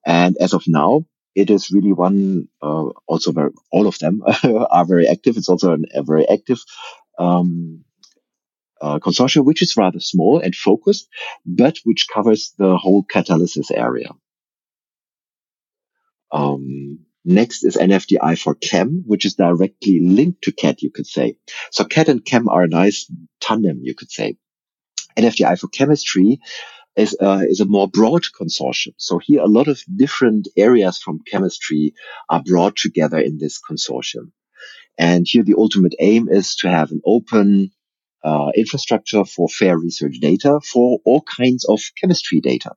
And 0.07 0.37
as 0.41 0.55
of 0.55 0.65
now, 0.67 1.05
it 1.39 1.51
is 1.51 1.71
really 1.71 1.93
one, 1.93 2.49
uh, 2.61 2.87
also 3.07 3.33
very, 3.33 3.51
all 3.71 3.87
of 3.87 3.99
them 3.99 4.23
are 4.71 4.85
very 4.85 5.07
active. 5.07 5.37
It's 5.37 5.49
also 5.49 5.73
an, 5.73 5.85
a 5.95 6.03
very 6.03 6.29
active, 6.29 6.59
um, 7.19 7.85
uh, 8.81 8.99
consortium, 8.99 9.45
which 9.45 9.63
is 9.63 9.77
rather 9.77 10.01
small 10.01 10.41
and 10.41 10.55
focused, 10.55 11.09
but 11.47 11.79
which 11.85 12.07
covers 12.13 12.55
the 12.59 12.77
whole 12.77 13.05
catalysis 13.05 13.71
area. 13.75 14.11
Um, 16.31 17.01
next 17.25 17.65
is 17.65 17.77
NFDI 17.77 18.41
for 18.41 18.55
chem, 18.55 19.05
which 19.07 19.25
is 19.25 19.35
directly 19.35 20.01
linked 20.01 20.43
to 20.43 20.53
CAT, 20.53 20.83
you 20.83 20.91
could 20.91 21.07
say. 21.07 21.39
So 21.71 21.85
CAT 21.85 22.09
and 22.09 22.25
chem 22.25 22.49
are 22.49 22.63
a 22.63 22.69
nice 22.69 23.11
tandem, 23.41 23.81
you 23.83 23.95
could 23.95 24.11
say. 24.11 24.37
NFDI 25.17 25.59
for 25.59 25.69
chemistry 25.69 26.41
is, 26.99 27.17
uh, 27.21 27.43
is 27.49 27.61
a 27.61 27.65
more 27.65 27.89
broad 27.89 28.25
consortium. 28.39 28.95
So 28.97 29.19
here 29.19 29.41
a 29.41 29.47
lot 29.47 29.69
of 29.69 29.81
different 29.95 30.49
areas 30.57 30.99
from 30.99 31.21
chemistry 31.31 31.95
are 32.29 32.43
brought 32.43 32.77
together 32.77 33.19
in 33.19 33.39
this 33.39 33.61
consortium. 33.61 34.33
And 34.99 35.25
here 35.29 35.45
the 35.45 35.55
ultimate 35.57 35.95
aim 36.01 36.29
is 36.29 36.57
to 36.57 36.69
have 36.69 36.91
an 36.91 37.01
open 37.07 37.71
uh, 38.25 38.51
infrastructure 38.57 39.25
for 39.25 39.49
fair 39.49 39.79
research 39.79 40.17
data 40.21 40.61
for 40.61 40.99
all 41.05 41.23
kinds 41.23 41.65
of 41.65 41.81
chemistry 42.01 42.41
data. 42.41 42.73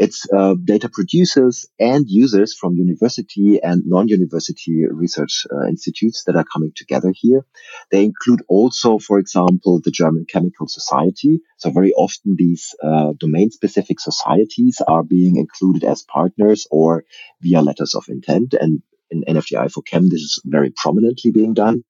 It's 0.00 0.26
uh, 0.32 0.54
data 0.54 0.88
producers 0.88 1.66
and 1.78 2.06
users 2.08 2.56
from 2.58 2.74
university 2.74 3.60
and 3.62 3.82
non-university 3.84 4.86
research 4.90 5.46
uh, 5.52 5.66
institutes 5.66 6.24
that 6.24 6.36
are 6.36 6.44
coming 6.50 6.72
together 6.74 7.12
here. 7.14 7.44
They 7.90 8.04
include 8.04 8.40
also, 8.48 8.98
for 8.98 9.18
example, 9.18 9.82
the 9.84 9.90
German 9.90 10.24
Chemical 10.26 10.68
Society. 10.68 11.42
So 11.58 11.68
very 11.70 11.92
often 11.92 12.34
these 12.38 12.74
uh, 12.82 13.12
domain-specific 13.18 14.00
societies 14.00 14.80
are 14.88 15.02
being 15.02 15.36
included 15.36 15.84
as 15.84 16.02
partners 16.02 16.66
or 16.70 17.04
via 17.42 17.60
letters 17.60 17.94
of 17.94 18.08
intent. 18.08 18.54
And 18.58 18.82
in 19.10 19.22
NFDI 19.28 19.70
for 19.70 19.82
Chem, 19.82 20.08
this 20.08 20.22
is 20.22 20.40
very 20.46 20.72
prominently 20.74 21.30
being 21.30 21.52
done. 21.52 21.84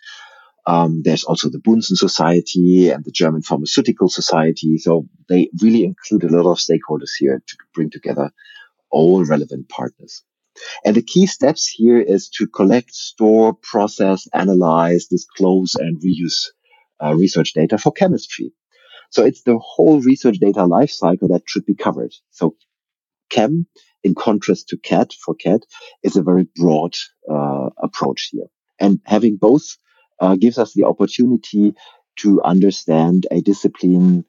Um, 0.70 1.02
there's 1.02 1.24
also 1.24 1.50
the 1.50 1.58
Bunsen 1.58 1.96
Society 1.96 2.90
and 2.90 3.04
the 3.04 3.10
German 3.10 3.42
Pharmaceutical 3.42 4.08
Society. 4.08 4.78
So 4.78 5.08
they 5.28 5.50
really 5.60 5.82
include 5.82 6.22
a 6.22 6.28
lot 6.28 6.48
of 6.48 6.58
stakeholders 6.58 7.10
here 7.18 7.42
to 7.44 7.56
bring 7.74 7.90
together 7.90 8.30
all 8.88 9.24
relevant 9.24 9.68
partners. 9.68 10.22
And 10.84 10.94
the 10.94 11.02
key 11.02 11.26
steps 11.26 11.66
here 11.66 12.00
is 12.00 12.28
to 12.36 12.46
collect, 12.46 12.94
store, 12.94 13.52
process, 13.54 14.28
analyze, 14.32 15.06
disclose, 15.06 15.74
and 15.74 16.00
reuse 16.00 16.50
uh, 17.02 17.14
research 17.16 17.52
data 17.52 17.76
for 17.76 17.90
chemistry. 17.90 18.52
So 19.10 19.24
it's 19.24 19.42
the 19.42 19.58
whole 19.58 20.00
research 20.00 20.38
data 20.38 20.60
lifecycle 20.60 21.30
that 21.30 21.42
should 21.46 21.66
be 21.66 21.74
covered. 21.74 22.14
So 22.30 22.54
chem 23.28 23.66
in 24.04 24.14
contrast 24.14 24.68
to 24.68 24.76
CAT 24.76 25.14
for 25.14 25.34
CAT 25.34 25.62
is 26.04 26.14
a 26.14 26.22
very 26.22 26.46
broad 26.54 26.94
uh, 27.28 27.70
approach 27.82 28.28
here. 28.30 28.46
And 28.78 29.00
having 29.04 29.36
both 29.36 29.76
uh, 30.20 30.36
gives 30.36 30.58
us 30.58 30.72
the 30.74 30.84
opportunity 30.84 31.74
to 32.16 32.42
understand 32.42 33.26
a 33.30 33.40
discipline 33.40 34.24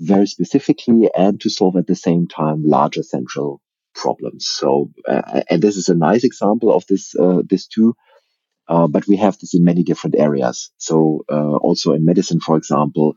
very 0.00 0.26
specifically 0.26 1.10
and 1.16 1.40
to 1.40 1.50
solve 1.50 1.76
at 1.76 1.86
the 1.86 1.96
same 1.96 2.26
time 2.28 2.62
larger 2.64 3.02
central 3.02 3.60
problems. 3.94 4.46
So, 4.46 4.90
uh, 5.06 5.42
and 5.50 5.60
this 5.60 5.76
is 5.76 5.88
a 5.88 5.94
nice 5.94 6.24
example 6.24 6.72
of 6.74 6.86
this, 6.86 7.14
uh, 7.16 7.42
this 7.48 7.66
too. 7.66 7.94
Uh, 8.68 8.86
but 8.86 9.08
we 9.08 9.16
have 9.16 9.38
this 9.38 9.54
in 9.54 9.64
many 9.64 9.82
different 9.82 10.14
areas. 10.16 10.70
So, 10.76 11.24
uh, 11.30 11.56
also 11.56 11.94
in 11.94 12.04
medicine, 12.04 12.38
for 12.38 12.56
example, 12.56 13.16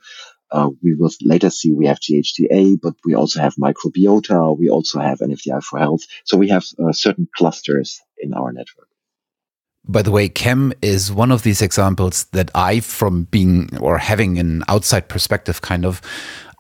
uh, 0.49 0.70
we 0.82 0.93
will 0.95 1.12
later 1.22 1.49
see 1.49 1.72
we 1.72 1.88
have 1.88 1.99
GHGA, 1.99 2.80
but 2.82 2.95
we 3.05 3.16
also 3.16 3.39
have 3.41 3.55
microbiota. 3.55 4.57
We 4.57 4.70
also 4.70 4.99
have 4.99 5.20
NFDI 5.20 5.64
for 5.64 5.80
health. 5.80 6.01
So 6.26 6.38
we 6.38 6.49
have 6.49 6.66
uh, 6.78 6.91
certain 6.91 7.28
clusters 7.36 8.01
in 8.18 8.34
our 8.34 8.51
network. 8.51 8.90
By 9.88 10.03
the 10.03 10.11
way, 10.11 10.29
Chem 10.29 10.73
is 10.82 11.11
one 11.11 11.32
of 11.32 11.41
these 11.43 11.61
examples 11.61 12.25
that 12.25 12.51
I, 12.53 12.82
from 12.82 13.23
being 13.25 13.75
or 13.79 13.97
having 13.97 14.38
an 14.38 14.63
outside 14.67 15.07
perspective, 15.07 15.61
kind 15.61 15.86
of 15.86 16.01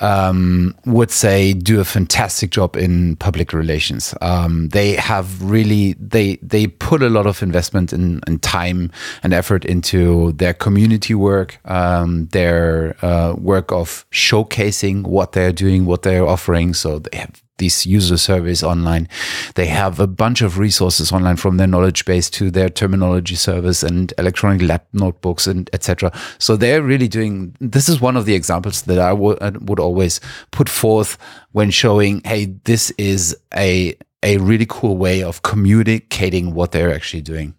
um, 0.01 0.75
would 0.85 1.11
say 1.11 1.53
do 1.53 1.79
a 1.79 1.85
fantastic 1.85 2.49
job 2.49 2.75
in 2.75 3.15
public 3.17 3.53
relations. 3.53 4.15
Um, 4.21 4.69
they 4.69 4.93
have 4.95 5.41
really 5.43 5.93
they 5.93 6.37
they 6.41 6.67
put 6.67 7.03
a 7.03 7.09
lot 7.09 7.27
of 7.27 7.43
investment 7.43 7.93
in, 7.93 8.21
in 8.25 8.39
time 8.39 8.91
and 9.21 9.33
effort 9.33 9.63
into 9.65 10.31
their 10.33 10.53
community 10.53 11.13
work, 11.13 11.59
um, 11.65 12.25
their 12.27 12.95
uh, 13.05 13.35
work 13.37 13.71
of 13.71 14.05
showcasing 14.11 15.03
what 15.03 15.33
they're 15.33 15.53
doing, 15.53 15.85
what 15.85 16.01
they're 16.01 16.27
offering. 16.27 16.73
So 16.73 16.99
they 16.99 17.19
have 17.19 17.41
these 17.61 17.85
user 17.85 18.17
surveys 18.17 18.63
online. 18.63 19.07
They 19.55 19.67
have 19.67 19.99
a 19.99 20.07
bunch 20.07 20.41
of 20.41 20.57
resources 20.57 21.11
online 21.11 21.37
from 21.37 21.57
their 21.57 21.67
knowledge 21.67 22.03
base 22.05 22.29
to 22.31 22.49
their 22.49 22.69
terminology 22.69 23.35
service 23.35 23.83
and 23.83 24.13
electronic 24.17 24.61
lab 24.63 24.81
notebooks 24.91 25.45
and 25.47 25.69
etc. 25.71 26.11
So 26.39 26.57
they're 26.57 26.81
really 26.81 27.07
doing. 27.07 27.55
This 27.61 27.87
is 27.87 28.01
one 28.01 28.17
of 28.17 28.25
the 28.25 28.33
examples 28.33 28.81
that 28.83 28.99
I 28.99 29.13
would 29.13 29.79
always 29.79 30.19
put 30.49 30.67
forth 30.67 31.17
when 31.51 31.69
showing, 31.71 32.21
hey, 32.25 32.45
this 32.65 32.91
is 32.97 33.37
a 33.55 33.95
a 34.23 34.37
really 34.37 34.65
cool 34.67 34.97
way 34.97 35.23
of 35.23 35.41
communicating 35.43 36.53
what 36.53 36.71
they're 36.71 36.93
actually 36.93 37.21
doing. 37.21 37.53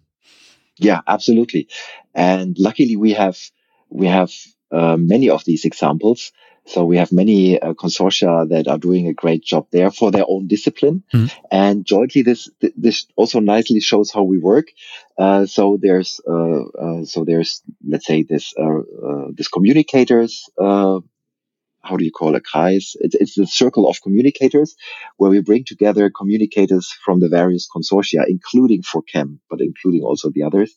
Yeah, 0.77 1.01
absolutely. 1.07 1.67
And 2.13 2.57
luckily, 2.59 2.95
we 2.95 3.13
have 3.13 3.39
we 3.89 4.07
have 4.07 4.31
uh, 4.71 4.97
many 4.97 5.29
of 5.29 5.45
these 5.45 5.65
examples. 5.65 6.31
So 6.65 6.85
we 6.85 6.97
have 6.97 7.11
many 7.11 7.59
uh, 7.59 7.73
consortia 7.73 8.47
that 8.49 8.67
are 8.67 8.77
doing 8.77 9.07
a 9.07 9.13
great 9.13 9.43
job 9.43 9.67
there 9.71 9.91
for 9.91 10.11
their 10.11 10.23
own 10.27 10.47
discipline. 10.47 11.03
Mm. 11.13 11.33
And 11.51 11.85
jointly, 11.85 12.21
this, 12.21 12.49
this 12.77 13.05
also 13.15 13.39
nicely 13.41 13.81
shows 13.81 14.11
how 14.11 14.23
we 14.23 14.39
work. 14.39 14.67
Uh, 15.17 15.45
so 15.45 15.77
there's, 15.81 16.21
uh, 16.27 16.63
uh 16.63 17.05
so 17.05 17.25
there's, 17.25 17.61
let's 17.85 18.05
say 18.05 18.23
this, 18.23 18.53
uh, 18.57 18.79
uh, 18.79 19.27
this 19.33 19.49
communicators, 19.49 20.49
how 21.85 21.97
do 21.97 22.05
you 22.05 22.11
call 22.11 22.33
it, 22.33 22.43
Kreis? 22.43 22.95
It's, 23.01 23.15
it's 23.15 23.35
the 23.35 23.45
circle 23.45 23.89
of 23.89 24.01
communicators 24.01 24.73
where 25.17 25.29
we 25.29 25.41
bring 25.41 25.65
together 25.65 26.09
communicators 26.09 26.93
from 27.03 27.19
the 27.19 27.27
various 27.27 27.67
consortia, 27.67 28.23
including 28.25 28.83
for 28.83 29.01
Chem, 29.01 29.41
but 29.49 29.59
including 29.59 30.01
also 30.01 30.31
the 30.33 30.43
others, 30.43 30.73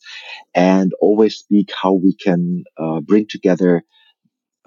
and 0.53 0.91
always 0.99 1.37
speak 1.37 1.71
how 1.81 1.93
we 1.93 2.13
can 2.13 2.65
bring 3.03 3.25
together 3.25 3.85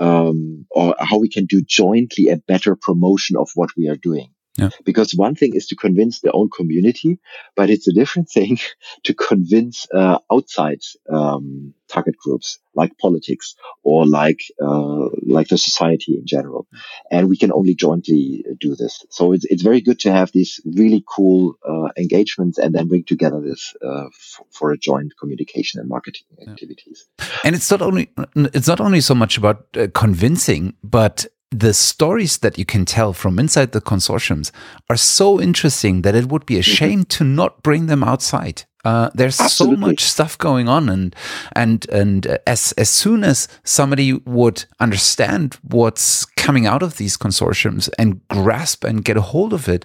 um, 0.01 0.67
or 0.71 0.95
how 0.99 1.19
we 1.19 1.29
can 1.29 1.47
do 1.47 1.63
jointly 1.63 2.29
a 2.29 2.37
better 2.37 2.77
promotion 2.77 3.37
of 3.37 3.51
what 3.55 3.71
we 3.77 3.89
are 3.89 3.97
doing. 3.97 4.33
Yeah. 4.61 4.71
Because 4.85 5.13
one 5.15 5.35
thing 5.35 5.55
is 5.55 5.67
to 5.69 5.77
convince 5.77 6.21
their 6.21 6.35
own 6.35 6.51
community, 6.51 7.19
but 7.57 7.71
it's 7.71 7.89
a 7.89 7.93
different 7.93 8.29
thing 8.37 8.59
to 9.05 9.15
convince 9.15 9.87
uh, 9.95 10.19
outside 10.33 10.81
um, 11.13 11.75
target 11.89 12.17
groups 12.17 12.59
like 12.75 12.97
politics 12.99 13.57
or 13.83 14.07
like 14.07 14.41
uh, 14.63 15.09
like 15.27 15.49
the 15.49 15.59
society 15.59 16.17
in 16.17 16.27
general. 16.27 16.67
And 17.11 17.29
we 17.29 17.37
can 17.37 17.53
only 17.53 17.75
jointly 17.75 18.45
do 18.59 18.77
this. 18.77 19.05
So 19.11 19.33
it's 19.33 19.45
it's 19.45 19.63
very 19.63 19.81
good 19.81 19.99
to 20.01 20.13
have 20.13 20.31
these 20.33 20.61
really 20.65 21.05
cool 21.07 21.55
uh, 21.69 21.89
engagements 21.97 22.59
and 22.59 22.75
then 22.75 22.89
bring 22.89 23.05
together 23.05 23.41
this 23.41 23.75
uh, 23.85 24.09
for 24.51 24.73
a 24.73 24.79
joint 24.79 25.13
communication 25.19 25.81
and 25.81 25.89
marketing 25.89 26.27
yeah. 26.39 26.51
activities. 26.51 27.07
And 27.45 27.55
it's 27.55 27.71
not 27.71 27.83
only 27.83 28.11
it's 28.37 28.69
not 28.69 28.81
only 28.81 29.01
so 29.01 29.15
much 29.15 29.37
about 29.37 29.67
uh, 29.77 29.89
convincing, 29.93 30.75
but 30.83 31.27
the 31.51 31.75
stories 31.75 32.39
that 32.39 32.59
you 32.59 32.65
can 32.65 32.85
tell 32.85 33.13
from 33.13 33.39
inside 33.39 33.73
the 33.73 33.81
consortiums 33.81 34.53
are 34.89 34.97
so 34.97 35.41
interesting 35.41 36.03
that 36.03 36.15
it 36.15 36.29
would 36.29 36.47
be 36.47 36.57
a 36.57 36.61
mm-hmm. 36.61 36.73
shame 36.73 37.05
to 37.05 37.25
not 37.25 37.63
bring 37.63 37.87
them 37.87 38.05
outside. 38.05 38.65
Uh, 38.85 39.11
there's 39.15 39.41
Absolutely. 39.41 39.77
so 39.77 39.81
much 39.81 40.01
stuff 40.01 40.39
going 40.39 40.69
on, 40.69 40.89
and 40.89 41.15
and 41.53 41.89
and 41.91 42.27
as 42.47 42.73
as 42.73 42.89
soon 42.89 43.25
as 43.25 43.49
somebody 43.63 44.15
would 44.15 44.65
understand 44.81 45.59
what's 45.63 46.25
coming 46.37 46.67
out 46.67 46.83
of 46.83 46.97
these 46.97 47.17
consortiums 47.17 47.91
and 47.99 48.27
grasp 48.29 48.85
and 48.85 49.05
get 49.05 49.17
a 49.17 49.21
hold 49.21 49.53
of 49.53 49.69
it, 49.69 49.85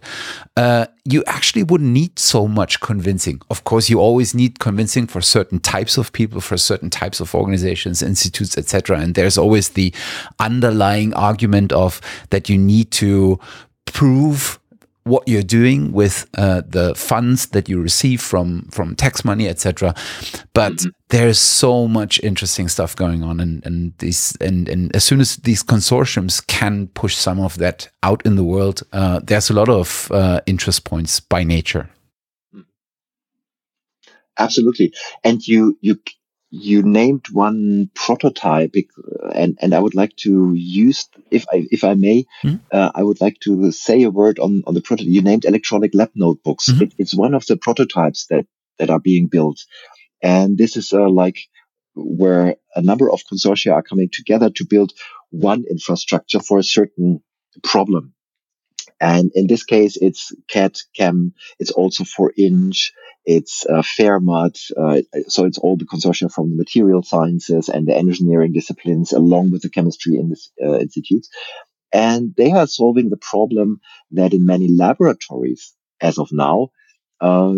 uh, 0.55 0.85
you 1.03 1.23
actually 1.27 1.63
wouldn't 1.63 1.91
need 1.91 2.17
so 2.17 2.47
much 2.47 2.79
convincing. 2.79 3.41
Of 3.49 3.65
course, 3.65 3.89
you 3.89 3.99
always 3.99 4.33
need 4.33 4.59
convincing 4.59 5.07
for 5.07 5.21
certain 5.21 5.59
types 5.59 5.97
of 5.97 6.13
people, 6.13 6.39
for 6.39 6.57
certain 6.57 6.89
types 6.89 7.19
of 7.19 7.35
organizations, 7.35 8.01
institutes, 8.01 8.57
etc. 8.57 8.99
And 8.99 9.15
there's 9.15 9.37
always 9.37 9.69
the 9.69 9.93
underlying 10.39 11.13
argument 11.13 11.73
of 11.73 11.99
that 12.29 12.49
you 12.49 12.57
need 12.57 12.91
to 12.91 13.39
prove 13.85 14.59
what 15.05 15.27
you're 15.27 15.43
doing 15.43 15.91
with 15.91 16.27
uh, 16.35 16.61
the 16.67 16.95
funds 16.95 17.47
that 17.47 17.69
you 17.69 17.79
receive 17.79 18.19
from 18.21 18.67
from 18.71 18.95
tax 18.95 19.23
money, 19.23 19.47
etc. 19.47 19.93
But 20.53 20.73
mm 20.73 20.77
-hmm. 20.77 20.91
there's 21.09 21.39
so 21.39 21.87
much 21.87 22.19
interesting 22.23 22.69
stuff 22.69 22.95
going 22.95 23.23
on, 23.23 23.39
and 23.39 23.65
and 23.65 23.93
these 23.97 24.37
and 24.45 24.69
and 24.69 24.95
as 24.95 25.05
soon 25.05 25.21
as 25.21 25.37
these 25.37 25.63
consortiums 25.65 26.41
can 26.47 26.87
push 26.87 27.15
some 27.15 27.43
of 27.43 27.57
that 27.57 27.89
out 28.01 28.25
in 28.25 28.35
the 28.35 28.43
world, 28.43 28.81
uh, 28.93 29.19
there's 29.25 29.51
a 29.51 29.53
lot 29.53 29.69
of 29.69 30.07
uh, 30.11 30.39
interest 30.45 30.83
points 30.83 31.21
by 31.21 31.45
nature. 31.45 31.87
Absolutely, 34.37 34.91
and 35.23 35.47
you 35.47 35.77
you 35.81 35.99
you 36.57 36.81
named 36.83 37.25
one 37.31 37.89
prototype, 37.93 38.73
and, 39.33 39.57
and 39.61 39.73
I 39.73 39.79
would 39.79 39.95
like 39.95 40.15
to 40.17 40.53
use, 40.53 41.07
if 41.29 41.45
I 41.51 41.67
if 41.69 41.83
I 41.83 41.95
may, 41.95 42.25
mm-hmm. 42.43 42.55
uh, 42.71 42.91
I 42.95 43.03
would 43.03 43.19
like 43.19 43.39
to 43.41 43.71
say 43.71 44.03
a 44.03 44.09
word 44.09 44.39
on, 44.39 44.63
on 44.65 44.73
the 44.73 44.81
prototype. 44.81 45.11
You 45.11 45.21
named 45.21 45.45
electronic 45.45 45.93
lab 45.93 46.11
notebooks. 46.15 46.69
Mm-hmm. 46.69 46.83
It, 46.83 46.93
it's 46.97 47.13
one 47.13 47.33
of 47.33 47.45
the 47.45 47.57
prototypes 47.57 48.27
that 48.27 48.45
that 48.79 48.89
are 48.89 48.99
being 48.99 49.27
built, 49.27 49.59
and 50.23 50.57
this 50.57 50.77
is 50.77 50.93
uh, 50.93 51.09
like 51.09 51.39
where 51.93 52.55
a 52.75 52.81
number 52.81 53.11
of 53.11 53.21
consortia 53.31 53.73
are 53.73 53.83
coming 53.83 54.09
together 54.11 54.49
to 54.51 54.65
build 54.65 54.93
one 55.31 55.65
infrastructure 55.69 56.39
for 56.39 56.57
a 56.57 56.63
certain 56.63 57.21
problem. 57.63 58.14
And 58.99 59.31
in 59.35 59.47
this 59.47 59.63
case, 59.63 59.97
it's 59.97 60.31
CAT, 60.47 60.77
CHEM. 60.93 61.33
It's 61.59 61.71
also 61.71 62.03
for 62.03 62.31
INCH. 62.37 62.91
It's 63.25 63.65
uh, 63.65 63.81
FAIRMAT. 63.81 64.57
Uh, 64.77 65.01
so 65.27 65.45
it's 65.45 65.57
all 65.57 65.77
the 65.77 65.85
consortia 65.85 66.31
from 66.31 66.51
the 66.51 66.55
material 66.55 67.03
sciences 67.03 67.69
and 67.69 67.87
the 67.87 67.95
engineering 67.95 68.53
disciplines, 68.53 69.11
along 69.11 69.51
with 69.51 69.63
the 69.63 69.69
chemistry 69.69 70.17
in 70.17 70.29
this, 70.29 70.51
uh, 70.63 70.77
institutes. 70.79 71.29
And 71.91 72.33
they 72.35 72.51
are 72.51 72.67
solving 72.67 73.09
the 73.09 73.17
problem 73.17 73.79
that 74.11 74.33
in 74.33 74.45
many 74.45 74.67
laboratories, 74.69 75.73
as 76.01 76.17
of 76.17 76.29
now, 76.31 76.69
uh, 77.19 77.53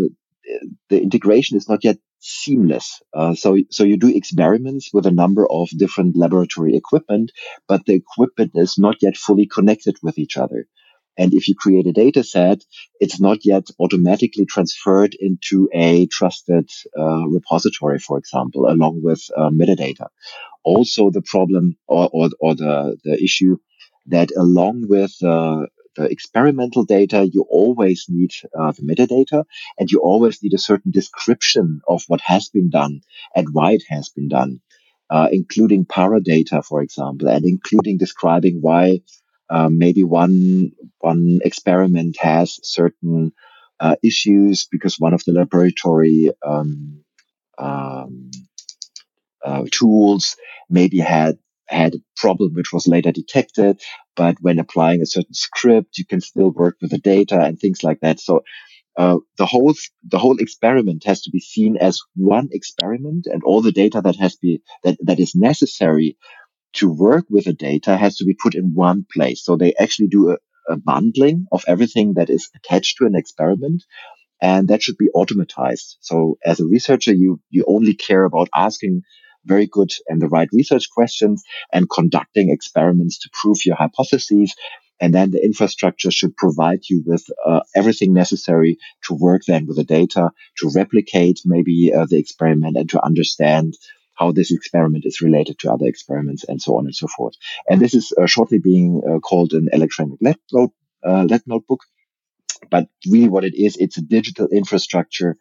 the 0.90 1.02
integration 1.02 1.58
is 1.58 1.68
not 1.68 1.84
yet 1.84 1.98
seamless. 2.20 3.02
Uh, 3.14 3.36
so, 3.36 3.58
so 3.70 3.84
you 3.84 3.98
do 3.98 4.08
experiments 4.08 4.92
with 4.94 5.06
a 5.06 5.12
number 5.12 5.46
of 5.50 5.70
different 5.70 6.16
laboratory 6.16 6.76
equipment, 6.76 7.32
but 7.68 7.86
the 7.86 7.94
equipment 7.94 8.52
is 8.56 8.78
not 8.78 8.98
yet 9.02 9.18
fully 9.18 9.46
connected 9.46 9.98
with 10.02 10.18
each 10.18 10.38
other. 10.38 10.68
And 11.18 11.34
if 11.34 11.48
you 11.48 11.56
create 11.56 11.88
a 11.88 11.94
data 11.94 12.24
set, 12.24 12.64
it's 13.00 13.20
not 13.20 13.40
yet 13.44 13.68
automatically 13.80 14.46
transferred 14.46 15.16
into 15.20 15.70
a 15.74 16.08
trusted 16.08 16.70
uh, 16.98 17.28
repository, 17.28 18.00
for 18.00 18.18
example, 18.18 18.68
along 18.70 19.02
with 19.04 19.24
uh, 19.36 19.50
metadata. 19.50 20.08
Also, 20.64 21.10
the 21.10 21.22
problem 21.22 21.78
or, 21.88 22.10
or, 22.12 22.30
or 22.40 22.56
the, 22.56 22.98
the 23.04 23.24
issue 23.24 23.58
that 24.08 24.30
along 24.38 24.86
with 24.88 25.12
uh, 25.24 25.66
the 25.96 26.06
experimental 26.06 26.86
data, 26.86 27.28
you 27.28 27.46
always 27.50 28.06
need 28.08 28.32
uh, 28.58 28.72
the 28.72 28.84
metadata 28.84 29.44
and 29.78 29.90
you 29.90 30.00
always 30.00 30.42
need 30.44 30.54
a 30.54 30.60
certain 30.60 30.92
description 30.92 31.82
of 31.88 32.04
what 32.08 32.22
has 32.22 32.50
been 32.50 32.70
done 32.70 33.02
and 33.36 33.48
why 33.52 33.72
it 33.72 33.84
has 33.90 34.10
been 34.10 34.28
done, 34.28 34.62
uh, 35.10 35.28
including 35.32 35.86
paradata, 35.86 36.64
for 36.64 36.82
example, 36.82 37.28
and 37.28 37.46
including 37.46 37.98
describing 37.98 38.60
why 38.62 39.02
um, 39.50 39.78
maybe 39.78 40.04
one 40.04 40.72
one 41.00 41.40
experiment 41.44 42.18
has 42.20 42.60
certain 42.64 43.32
uh, 43.80 43.96
issues 44.04 44.68
because 44.72 44.98
one 45.00 45.14
of 45.14 45.24
the 45.26 45.34
laboratory 45.34 46.32
um, 46.46 47.04
um, 47.58 48.32
uh, 49.44 49.64
tools 49.72 50.36
maybe 50.70 51.00
had 51.00 51.38
had 51.68 51.96
a 51.96 52.00
problem 52.16 52.54
which 52.54 52.72
was 52.72 52.88
later 52.88 53.12
detected, 53.12 53.82
but 54.16 54.38
when 54.40 54.58
applying 54.60 55.02
a 55.02 55.06
certain 55.06 55.34
script, 55.34 55.98
you 55.98 56.06
can 56.06 56.22
still 56.22 56.50
work 56.50 56.78
with 56.82 56.92
the 56.92 56.98
data 56.98 57.40
and 57.42 57.60
things 57.60 57.84
like 57.84 58.00
that. 58.02 58.20
So 58.20 58.42
uh, 58.98 59.18
the 59.38 59.46
whole 59.46 59.74
the 60.08 60.20
whole 60.20 60.38
experiment 60.40 61.04
has 61.06 61.22
to 61.24 61.32
be 61.32 61.40
seen 61.40 61.78
as 61.78 62.00
one 62.16 62.50
experiment, 62.52 63.28
and 63.28 63.44
all 63.44 63.62
the 63.62 63.72
data 63.72 64.02
that 64.02 64.16
has 64.18 64.36
be 64.38 64.62
that 64.84 64.98
that 65.02 65.20
is 65.20 65.36
necessary 65.36 66.18
to 66.78 66.90
work 66.90 67.26
with 67.30 67.46
the 67.46 67.54
data 67.54 67.98
has 67.98 68.18
to 68.18 68.26
be 68.26 68.36
put 68.42 68.56
in 68.56 68.74
one 68.74 69.06
place. 69.12 69.44
So 69.44 69.56
they 69.56 69.74
actually 69.80 70.08
do 70.08 70.32
a, 70.32 70.38
a 70.74 70.78
bundling 70.78 71.48
of 71.52 71.64
everything 71.68 72.16
that 72.16 72.30
is 72.30 72.50
attached 72.56 72.98
to 72.98 73.06
an 73.06 73.16
experiment, 73.16 73.84
and 74.42 74.68
that 74.70 74.84
should 74.84 74.98
be 74.98 75.10
automatized. 75.16 75.96
So 76.02 76.38
as 76.46 76.60
a 76.60 76.66
researcher, 76.66 77.14
you 77.14 77.42
you 77.50 77.66
only 77.68 77.96
care 77.96 78.26
about 78.26 78.50
asking 78.56 79.02
very 79.46 79.68
good 79.68 79.92
and 80.08 80.22
the 80.22 80.28
right 80.28 80.50
research 80.52 80.90
questions 80.90 81.44
and 81.72 81.90
conducting 81.90 82.50
experiments 82.50 83.20
to 83.20 83.30
prove 83.42 83.66
your 83.66 83.78
hypotheses 83.78 84.54
and 85.00 85.14
then 85.14 85.32
the 85.32 85.44
infrastructure 85.44 86.12
should 86.12 86.36
provide 86.36 86.82
you 86.90 87.04
with 87.06 87.26
uh, 87.46 87.62
everything 87.76 88.14
necessary 88.14 88.78
to 89.04 89.14
work 89.14 89.44
then 89.48 89.68
with 89.68 89.78
the 89.78 89.84
data, 89.84 90.32
to 90.58 90.72
replicate 90.76 91.42
maybe 91.46 91.94
uh, 91.94 92.06
the 92.10 92.18
experiment 92.18 92.78
and 92.78 92.90
to 92.90 93.04
understand 93.04 93.76
how 94.18 94.32
this 94.32 94.52
experiment 94.52 95.06
is 95.06 95.22
related 95.22 95.60
to 95.60 95.72
other 95.72 95.86
experiments 95.86 96.44
and 96.48 96.62
so 96.62 96.78
on 96.78 96.86
and 96.86 96.96
so 96.96 97.08
forth. 97.16 97.36
And 97.70 97.80
this 97.80 97.94
is 97.94 98.12
uh, 98.20 98.26
shortly 98.26 98.60
being 98.60 99.02
uh, 99.08 99.20
called 99.20 99.54
an 99.54 99.70
electronic 99.72 100.18
lab, 100.22 100.38
note, 100.52 100.72
uh, 101.08 101.26
lab 101.30 101.42
notebook. 101.46 101.82
But 102.72 102.88
really 103.08 103.30
what 103.30 103.46
it 103.46 103.54
is, 103.56 103.78
it's 103.78 104.00
a 104.00 104.02
digital 104.02 104.48
infrastructure 104.48 105.38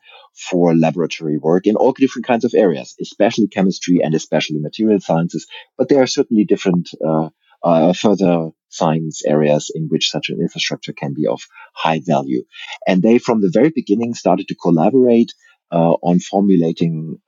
for 0.51 0.77
laboratory 0.77 1.39
work 1.39 1.67
in 1.67 1.77
all 1.77 1.93
different 1.93 2.27
kinds 2.27 2.45
of 2.45 2.53
areas, 2.55 2.95
especially 3.01 3.49
chemistry 3.49 4.01
and 4.05 4.15
especially 4.15 4.59
material 4.59 5.01
sciences. 5.01 5.47
But 5.79 5.89
there 5.89 6.03
are 6.03 6.07
certainly 6.07 6.45
different 6.45 6.91
uh, 7.05 7.31
uh, 7.63 7.95
further 7.95 8.51
science 8.69 9.23
areas 9.27 9.73
in 9.75 9.89
which 9.89 10.11
such 10.11 10.29
an 10.29 10.41
infrastructure 10.41 10.93
can 10.93 11.15
be 11.15 11.27
of 11.27 11.41
high 11.75 12.01
value. 12.05 12.45
And 12.87 13.03
they, 13.03 13.17
from 13.17 13.41
the 13.41 13.51
very 13.51 13.71
beginning, 13.71 14.13
started 14.13 14.49
to 14.49 14.55
collaborate 14.55 15.33
uh, 15.73 15.95
on 16.03 16.21
formulating 16.21 17.19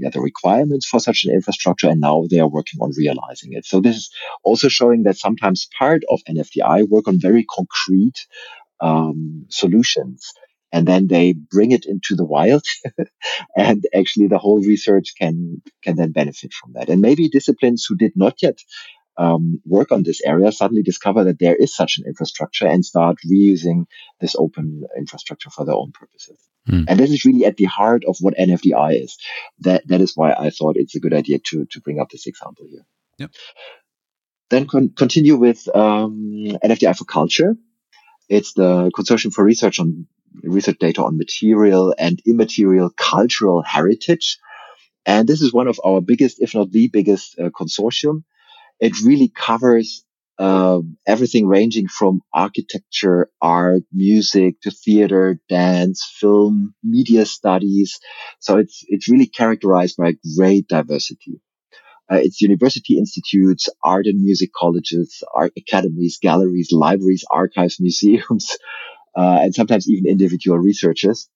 yeah, 0.00 0.10
the 0.10 0.20
requirements 0.20 0.86
for 0.86 0.98
such 0.98 1.24
an 1.24 1.34
infrastructure, 1.34 1.88
and 1.88 2.00
now 2.00 2.24
they 2.30 2.38
are 2.38 2.48
working 2.48 2.80
on 2.80 2.92
realizing 2.96 3.52
it. 3.52 3.66
So 3.66 3.80
this 3.80 3.96
is 3.96 4.10
also 4.42 4.68
showing 4.68 5.02
that 5.04 5.18
sometimes 5.18 5.68
part 5.78 6.02
of 6.10 6.20
NFDI 6.28 6.88
work 6.88 7.06
on 7.06 7.20
very 7.20 7.44
concrete 7.44 8.26
um, 8.80 9.46
solutions, 9.50 10.32
and 10.72 10.86
then 10.86 11.06
they 11.06 11.34
bring 11.34 11.72
it 11.72 11.84
into 11.84 12.14
the 12.16 12.24
wild, 12.24 12.64
and 13.56 13.84
actually 13.94 14.28
the 14.28 14.38
whole 14.38 14.60
research 14.60 15.12
can 15.18 15.62
can 15.84 15.96
then 15.96 16.12
benefit 16.12 16.52
from 16.54 16.72
that. 16.74 16.88
And 16.88 17.00
maybe 17.00 17.28
disciplines 17.28 17.84
who 17.86 17.96
did 17.96 18.12
not 18.16 18.42
yet 18.42 18.58
um, 19.18 19.60
work 19.66 19.92
on 19.92 20.02
this 20.02 20.22
area 20.24 20.50
suddenly 20.50 20.82
discover 20.82 21.24
that 21.24 21.38
there 21.38 21.54
is 21.54 21.76
such 21.76 21.98
an 21.98 22.04
infrastructure 22.06 22.66
and 22.66 22.84
start 22.84 23.16
reusing 23.30 23.84
this 24.20 24.34
open 24.34 24.84
infrastructure 24.96 25.50
for 25.50 25.66
their 25.66 25.74
own 25.74 25.92
purposes. 25.92 26.38
Hmm. 26.70 26.84
And 26.88 26.98
this 26.98 27.10
is 27.10 27.24
really 27.24 27.44
at 27.44 27.56
the 27.56 27.64
heart 27.64 28.04
of 28.06 28.16
what 28.20 28.36
NFDI 28.36 29.02
is. 29.02 29.18
That 29.60 29.86
that 29.88 30.00
is 30.00 30.12
why 30.16 30.32
I 30.32 30.50
thought 30.50 30.76
it's 30.76 30.94
a 30.94 31.00
good 31.00 31.12
idea 31.12 31.38
to 31.46 31.66
to 31.66 31.80
bring 31.80 32.00
up 32.00 32.10
this 32.10 32.26
example 32.26 32.66
here. 32.68 32.86
Yep. 33.18 33.30
Then 34.50 34.66
con- 34.66 34.92
continue 34.96 35.36
with 35.36 35.68
um, 35.74 36.58
NFDI 36.64 36.96
for 36.96 37.04
culture. 37.04 37.56
It's 38.28 38.52
the 38.54 38.90
Consortium 38.96 39.32
for 39.32 39.44
Research 39.44 39.78
on 39.80 40.06
Research 40.42 40.78
Data 40.78 41.04
on 41.04 41.18
Material 41.18 41.94
and 41.98 42.20
Immaterial 42.26 42.90
Cultural 42.90 43.62
Heritage. 43.62 44.38
And 45.06 45.28
this 45.28 45.40
is 45.42 45.52
one 45.52 45.68
of 45.68 45.80
our 45.84 46.00
biggest, 46.00 46.40
if 46.40 46.54
not 46.54 46.70
the 46.70 46.88
biggest, 46.88 47.38
uh, 47.38 47.50
consortium 47.50 48.22
it 48.80 48.98
really 49.02 49.28
covers 49.28 50.04
uh, 50.40 50.80
everything 51.06 51.46
ranging 51.46 51.88
from 51.88 52.22
architecture, 52.34 53.30
art, 53.42 53.84
music 53.92 54.60
to 54.62 54.72
theater, 54.72 55.40
dance, 55.50 56.04
film, 56.20 56.74
media 56.84 57.26
studies. 57.26 58.00
So 58.40 58.58
it's 58.58 58.84
it's 58.88 59.10
really 59.10 59.28
characterized 59.28 59.98
by 59.98 60.14
great 60.38 60.68
diversity. 60.68 61.42
Uh, 62.12 62.16
it's 62.22 62.40
university 62.40 62.98
institutes, 62.98 63.68
art 63.84 64.06
and 64.06 64.20
music 64.22 64.50
colleges, 64.56 65.22
art 65.34 65.52
academies, 65.56 66.18
galleries, 66.20 66.70
libraries, 66.72 67.24
archives, 67.30 67.76
museums, 67.80 68.56
uh, 69.16 69.38
and 69.42 69.54
sometimes 69.54 69.88
even 69.90 70.10
individual 70.10 70.58
researchers. 70.58 71.28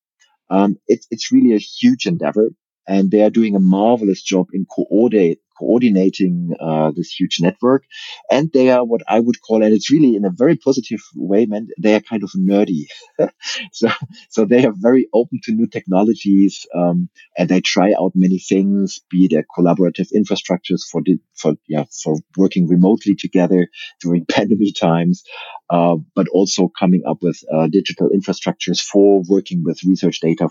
Um, 0.49 0.77
it's 0.87 1.07
it's 1.11 1.31
really 1.31 1.55
a 1.55 1.59
huge 1.59 2.05
endeavor, 2.07 2.49
and 2.87 3.11
they 3.11 3.21
are 3.23 3.29
doing 3.29 3.55
a 3.55 3.59
marvelous 3.59 4.21
job 4.21 4.47
in 4.53 4.65
coordinate, 4.65 5.39
coordinating 5.57 6.53
uh, 6.59 6.91
this 6.95 7.11
huge 7.11 7.37
network. 7.39 7.83
And 8.29 8.51
they 8.51 8.69
are 8.69 8.83
what 8.83 9.01
I 9.07 9.19
would 9.19 9.41
call, 9.41 9.63
and 9.63 9.73
it's 9.73 9.91
really 9.91 10.15
in 10.15 10.25
a 10.25 10.29
very 10.29 10.55
positive 10.55 11.01
way, 11.15 11.47
they 11.79 11.95
are 11.95 12.01
kind 12.01 12.23
of 12.23 12.31
nerdy. 12.37 12.87
so, 13.71 13.89
so 14.29 14.45
they 14.45 14.65
are 14.65 14.73
very 14.75 15.07
open 15.13 15.39
to 15.43 15.53
new 15.53 15.67
technologies, 15.67 16.65
um, 16.75 17.09
and 17.37 17.49
they 17.49 17.61
try 17.61 17.93
out 17.99 18.11
many 18.15 18.39
things, 18.39 19.01
be 19.09 19.27
it 19.31 19.45
collaborative 19.57 20.07
infrastructures 20.15 20.81
for, 20.89 21.01
the, 21.03 21.17
for, 21.35 21.55
yeah, 21.67 21.85
for 22.03 22.17
working 22.37 22.67
remotely 22.67 23.15
together 23.15 23.67
during 24.01 24.25
pandemic 24.29 24.75
times, 24.75 25.23
uh, 25.69 25.95
but 26.15 26.27
also 26.29 26.71
coming 26.77 27.03
up 27.07 27.17
with 27.21 27.39
uh, 27.53 27.67
digital 27.67 28.09
infrastructures 28.09 28.81
for 28.81 29.21
working 29.27 29.63
with 29.63 29.83
research 29.83 30.19
data, 30.19 30.49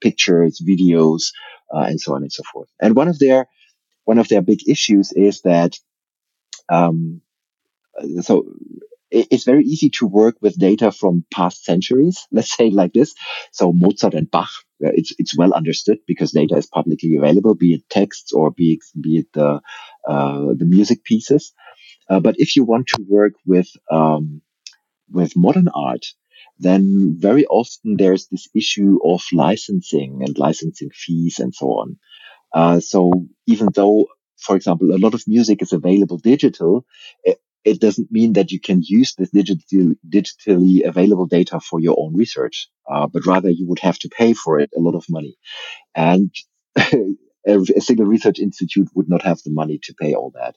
pictures, 0.00 0.62
videos, 0.66 1.32
uh, 1.74 1.80
and 1.88 2.00
so 2.00 2.14
on 2.14 2.22
and 2.22 2.32
so 2.32 2.42
forth. 2.52 2.68
And 2.80 2.96
one 2.96 3.08
of 3.08 3.18
their 3.18 3.46
one 4.04 4.18
of 4.18 4.28
their 4.28 4.42
big 4.42 4.68
issues 4.68 5.12
is 5.12 5.42
that 5.42 5.76
um, 6.70 7.22
so 8.20 8.44
it's 9.10 9.44
very 9.44 9.64
easy 9.64 9.88
to 9.88 10.06
work 10.06 10.36
with 10.42 10.58
data 10.58 10.92
from 10.92 11.24
past 11.32 11.64
centuries, 11.64 12.26
let's 12.32 12.54
say 12.54 12.70
like 12.70 12.92
this. 12.92 13.14
So 13.52 13.72
Mozart 13.72 14.14
and 14.14 14.30
Bach, 14.30 14.50
uh, 14.84 14.90
it's 14.94 15.14
it's 15.18 15.36
well 15.36 15.52
understood 15.54 15.98
because 16.06 16.32
data 16.32 16.56
is 16.56 16.66
publicly 16.66 17.16
available, 17.16 17.54
be 17.54 17.74
it 17.74 17.88
texts 17.88 18.32
or 18.32 18.50
be 18.50 18.74
it, 18.74 18.80
be 19.00 19.18
it 19.18 19.26
the 19.32 19.60
uh, 20.06 20.46
the 20.56 20.64
music 20.66 21.04
pieces. 21.04 21.52
Uh, 22.10 22.20
but 22.20 22.36
if 22.38 22.56
you 22.56 22.64
want 22.64 22.88
to 22.88 23.04
work 23.08 23.34
with 23.46 23.68
um, 23.90 24.42
with 25.10 25.36
modern 25.36 25.68
art, 25.68 26.06
then 26.58 27.16
very 27.18 27.46
often 27.46 27.96
there's 27.96 28.26
this 28.28 28.48
issue 28.54 28.98
of 29.04 29.22
licensing 29.32 30.22
and 30.24 30.38
licensing 30.38 30.90
fees 30.92 31.38
and 31.38 31.54
so 31.54 31.66
on. 31.66 31.98
Uh, 32.54 32.80
so 32.80 33.12
even 33.46 33.68
though, 33.74 34.06
for 34.38 34.56
example, 34.56 34.92
a 34.92 34.98
lot 34.98 35.14
of 35.14 35.22
music 35.26 35.62
is 35.62 35.72
available 35.72 36.18
digital, 36.18 36.84
it, 37.24 37.38
it 37.64 37.80
doesn't 37.80 38.10
mean 38.10 38.34
that 38.34 38.50
you 38.50 38.60
can 38.60 38.80
use 38.82 39.14
this 39.14 39.30
digital, 39.30 39.94
digitally 40.08 40.86
available 40.86 41.26
data 41.26 41.60
for 41.60 41.80
your 41.80 41.96
own 41.98 42.16
research, 42.16 42.68
uh, 42.90 43.06
but 43.06 43.26
rather 43.26 43.50
you 43.50 43.68
would 43.68 43.80
have 43.80 43.98
to 43.98 44.08
pay 44.08 44.32
for 44.32 44.58
it 44.58 44.70
a 44.76 44.80
lot 44.80 44.94
of 44.94 45.04
money. 45.08 45.36
And 45.94 46.30
a 46.76 47.80
single 47.80 48.06
research 48.06 48.38
institute 48.38 48.88
would 48.94 49.08
not 49.08 49.22
have 49.22 49.38
the 49.44 49.50
money 49.50 49.78
to 49.84 49.94
pay 49.94 50.14
all 50.14 50.32
that. 50.34 50.56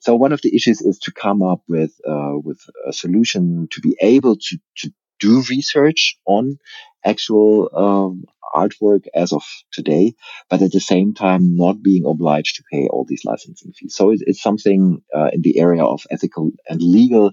So 0.00 0.14
one 0.14 0.32
of 0.32 0.42
the 0.42 0.54
issues 0.54 0.80
is 0.82 0.98
to 1.00 1.12
come 1.12 1.42
up 1.42 1.62
with 1.68 1.92
uh, 2.06 2.34
with 2.34 2.60
a 2.86 2.92
solution 2.92 3.68
to 3.72 3.80
be 3.80 3.96
able 4.00 4.36
to, 4.36 4.58
to 4.78 4.92
do 5.20 5.42
research 5.48 6.18
on 6.26 6.58
actual 7.04 7.70
um, 7.74 8.24
artwork 8.54 9.04
as 9.14 9.32
of 9.32 9.42
today, 9.72 10.14
but 10.48 10.62
at 10.62 10.72
the 10.72 10.80
same 10.80 11.14
time 11.14 11.56
not 11.56 11.82
being 11.82 12.04
obliged 12.06 12.56
to 12.56 12.64
pay 12.70 12.88
all 12.88 13.04
these 13.06 13.24
licensing 13.24 13.72
fees. 13.72 13.94
So 13.94 14.10
it, 14.10 14.20
it's 14.26 14.42
something 14.42 15.02
uh, 15.14 15.30
in 15.32 15.42
the 15.42 15.58
area 15.58 15.84
of 15.84 16.02
ethical 16.10 16.50
and 16.68 16.80
legal 16.80 17.32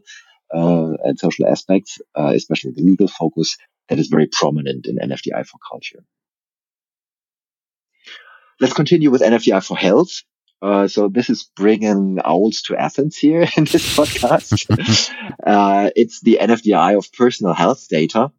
uh, 0.54 0.94
and 1.04 1.18
social 1.18 1.48
aspects, 1.48 2.00
uh, 2.16 2.34
especially 2.36 2.72
the 2.76 2.84
legal 2.84 3.08
focus, 3.08 3.58
that 3.90 4.00
is 4.00 4.08
very 4.08 4.28
prominent 4.32 4.86
in 4.86 4.98
NFDI 4.98 5.46
for 5.46 5.58
culture. 5.70 6.04
Let's 8.60 8.74
continue 8.74 9.12
with 9.12 9.22
NFDI 9.22 9.66
for 9.66 9.76
health. 9.76 10.22
Uh, 10.64 10.88
so 10.88 11.10
this 11.10 11.30
is 11.30 11.52
bringing 11.58 12.20
owls 12.24 12.62
to 12.62 12.78
Athens 12.78 13.18
here 13.18 13.42
in 13.58 13.66
this 13.66 13.98
podcast. 13.98 15.12
uh, 15.46 15.90
it's 15.94 16.22
the 16.22 16.38
NFDI 16.42 16.98
of 16.98 17.12
personal 17.12 17.54
health 17.54 17.86
data. 17.90 18.32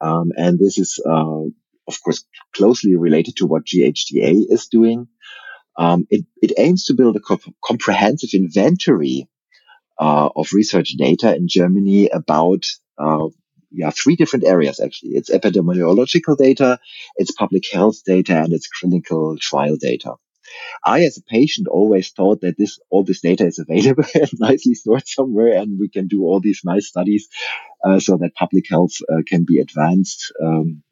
Um, 0.00 0.30
and 0.36 0.56
this 0.56 0.78
is, 0.78 1.00
uh, 1.04 1.42
of 1.88 2.02
course, 2.04 2.24
closely 2.54 2.94
related 2.94 3.36
to 3.38 3.46
what 3.46 3.64
GHGA 3.64 4.44
is 4.48 4.68
doing. 4.68 5.08
Um, 5.76 6.06
it, 6.10 6.24
it, 6.40 6.52
aims 6.58 6.84
to 6.84 6.94
build 6.94 7.16
a 7.16 7.20
comp- 7.20 7.54
comprehensive 7.62 8.30
inventory 8.32 9.28
uh, 9.98 10.28
of 10.34 10.52
research 10.52 10.94
data 10.96 11.34
in 11.34 11.48
Germany 11.48 12.08
about 12.08 12.64
uh, 12.98 13.26
yeah, 13.72 13.90
three 13.90 14.16
different 14.16 14.46
areas 14.46 14.80
actually. 14.80 15.12
It's 15.16 15.30
epidemiological 15.30 16.38
data, 16.38 16.78
it's 17.16 17.32
public 17.32 17.64
health 17.70 18.04
data, 18.06 18.36
and 18.36 18.52
it's 18.52 18.68
clinical 18.68 19.36
trial 19.38 19.76
data. 19.76 20.14
I, 20.84 21.04
as 21.04 21.18
a 21.18 21.22
patient, 21.22 21.68
always 21.68 22.10
thought 22.10 22.40
that 22.42 22.56
this 22.58 22.78
all 22.90 23.04
this 23.04 23.20
data 23.20 23.46
is 23.46 23.58
available 23.58 24.04
and 24.14 24.30
nicely 24.38 24.74
stored 24.74 25.06
somewhere, 25.06 25.56
and 25.56 25.78
we 25.78 25.88
can 25.88 26.08
do 26.08 26.24
all 26.24 26.40
these 26.40 26.62
nice 26.64 26.88
studies 26.88 27.28
uh, 27.84 28.00
so 28.00 28.16
that 28.18 28.34
public 28.34 28.66
health 28.68 28.92
uh, 29.10 29.22
can 29.26 29.44
be 29.44 29.58
advanced 29.58 30.32
um, 30.42 30.82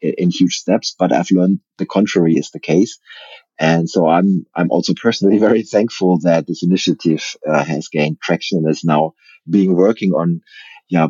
in, 0.00 0.30
huge 0.30 0.56
steps. 0.56 0.94
But 0.98 1.12
I've 1.12 1.30
learned 1.30 1.60
the 1.78 1.86
contrary 1.86 2.34
is 2.34 2.50
the 2.50 2.60
case. 2.60 2.98
And 3.58 3.88
so 3.88 4.08
I'm 4.08 4.46
I'm 4.54 4.70
also 4.70 4.94
personally 4.94 5.38
very 5.48 5.62
thankful 5.62 6.18
that 6.20 6.46
this 6.46 6.62
initiative 6.62 7.22
uh, 7.48 7.64
has 7.64 7.88
gained 7.88 8.20
traction 8.20 8.58
and 8.58 8.70
is 8.70 8.84
now 8.84 9.14
being 9.48 9.74
working 9.74 10.12
on 10.12 10.40
yeah 10.88 11.08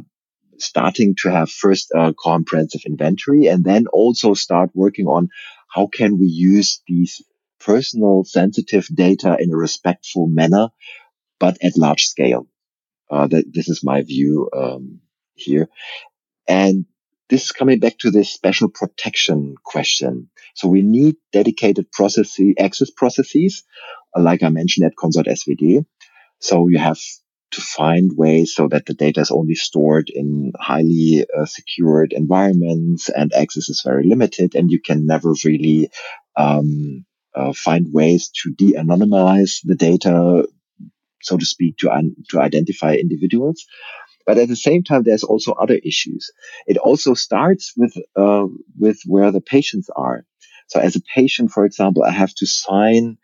starting 0.59 1.14
to 1.19 1.31
have 1.31 1.51
first 1.51 1.90
a 1.94 2.14
comprehensive 2.19 2.82
inventory 2.86 3.47
and 3.47 3.64
then 3.64 3.86
also 3.89 4.32
start 4.32 4.70
working 4.74 5.06
on 5.06 5.28
how 5.69 5.86
can 5.86 6.19
we 6.19 6.27
use 6.27 6.82
these 6.86 7.23
personal 7.64 8.24
sensitive 8.24 8.86
data 8.93 9.36
in 9.39 9.52
a 9.52 9.56
respectful 9.56 10.26
manner, 10.26 10.68
but 11.39 11.59
at 11.62 11.76
large 11.76 12.06
scale. 12.06 12.47
Uh, 13.10 13.26
that 13.26 13.44
this 13.52 13.68
is 13.68 13.84
my 13.84 14.02
view 14.02 14.48
um, 14.56 15.01
here, 15.34 15.68
and 16.48 16.86
this 17.28 17.44
is 17.44 17.52
coming 17.52 17.78
back 17.78 17.98
to 17.98 18.10
this 18.10 18.30
special 18.30 18.68
protection 18.68 19.55
question. 19.64 20.30
So 20.55 20.68
we 20.68 20.82
need 20.82 21.16
dedicated 21.32 21.93
processes, 21.93 22.55
access 22.59 22.90
processes, 22.90 23.64
like 24.16 24.43
I 24.43 24.48
mentioned 24.48 24.86
at 24.86 24.97
KonsortSWD. 24.97 25.84
So 26.40 26.68
you 26.68 26.78
have 26.78 26.98
to 27.52 27.60
find 27.60 28.10
ways 28.16 28.55
so 28.55 28.68
that 28.68 28.86
the 28.86 28.94
data 28.94 29.20
is 29.20 29.30
only 29.30 29.55
stored 29.55 30.10
in 30.12 30.52
highly 30.59 31.24
uh, 31.39 31.44
secured 31.44 32.12
environments 32.12 33.09
and 33.09 33.32
access 33.32 33.68
is 33.68 33.82
very 33.84 34.09
limited 34.09 34.55
and 34.55 34.70
you 34.70 34.80
can 34.80 35.06
never 35.06 35.34
really 35.44 35.90
um, 36.36 37.05
uh, 37.34 37.52
find 37.52 37.86
ways 37.92 38.30
to 38.42 38.52
de-anonymize 38.52 39.60
the 39.64 39.74
data 39.74 40.46
so 41.22 41.36
to 41.36 41.46
speak 41.46 41.76
to 41.78 41.90
un- 41.90 42.16
to 42.30 42.40
identify 42.40 42.94
individuals 42.94 43.64
but 44.26 44.38
at 44.38 44.48
the 44.48 44.56
same 44.56 44.82
time 44.82 45.02
there's 45.02 45.24
also 45.24 45.52
other 45.52 45.78
issues 45.84 46.30
it 46.66 46.76
also 46.76 47.14
starts 47.14 47.72
with 47.76 47.94
uh, 48.16 48.46
with 48.78 49.00
where 49.06 49.30
the 49.30 49.40
patients 49.40 49.88
are 49.96 50.24
so 50.68 50.80
as 50.80 50.96
a 50.96 51.02
patient 51.14 51.50
for 51.50 51.64
example 51.64 52.02
i 52.02 52.10
have 52.10 52.34
to 52.34 52.46
sign 52.46 53.16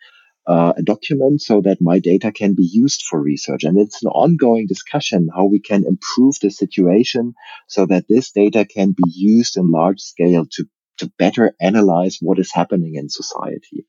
uh, 0.47 0.73
a 0.79 0.83
document 0.83 1.43
so 1.43 1.61
that 1.61 1.81
my 1.81 1.99
data 1.99 2.33
can 2.33 2.55
be 2.55 2.65
used 2.65 3.03
for 3.03 3.21
research. 3.21 3.65
And 3.65 3.79
it's 3.79 4.03
an 4.03 4.09
ongoing 4.09 4.67
discussion 4.67 5.29
how 5.35 5.45
we 5.45 5.61
can 5.61 5.85
improve 5.87 6.37
the 6.41 6.51
situation 6.51 7.35
so 7.69 7.87
that 7.87 8.07
this 8.09 8.33
data 8.33 8.65
can 8.65 8.93
be 8.93 9.11
used 9.15 9.59
in 9.59 9.71
large 9.71 10.01
scale 10.01 10.47
to, 10.53 10.65
to 10.99 11.13
better 11.19 11.55
analyze 11.61 12.19
what 12.21 12.39
is 12.39 12.53
happening 12.53 12.95
in 12.95 13.11
society. 13.11 13.87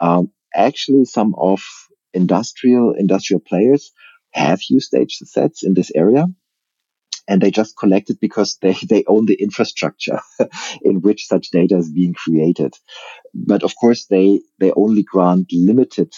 Um, 0.00 0.30
actually, 0.54 1.04
some 1.04 1.34
of 1.36 1.62
industrial 2.14 2.94
industrial 2.94 3.40
players 3.40 3.92
have 4.32 4.60
used 4.68 4.94
sets 5.08 5.62
in 5.62 5.74
this 5.74 5.90
area 5.94 6.26
and 7.28 7.40
they 7.40 7.50
just 7.50 7.76
collect 7.76 8.10
it 8.10 8.20
because 8.20 8.56
they, 8.62 8.72
they 8.88 9.04
own 9.06 9.26
the 9.26 9.34
infrastructure 9.34 10.20
in 10.82 11.00
which 11.00 11.26
such 11.26 11.50
data 11.50 11.76
is 11.76 11.90
being 11.90 12.14
created. 12.14 12.74
But 13.34 13.62
of 13.62 13.74
course, 13.80 14.06
they, 14.06 14.40
they 14.58 14.72
only 14.72 15.02
grant 15.02 15.48
limited, 15.52 16.12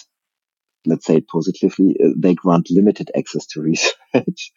let's 0.86 1.06
say 1.06 1.16
it 1.16 1.28
positively, 1.28 1.96
uh, 2.02 2.10
they 2.16 2.34
grant 2.34 2.68
limited 2.70 3.10
access 3.16 3.46
to 3.48 3.62
research. 3.62 4.52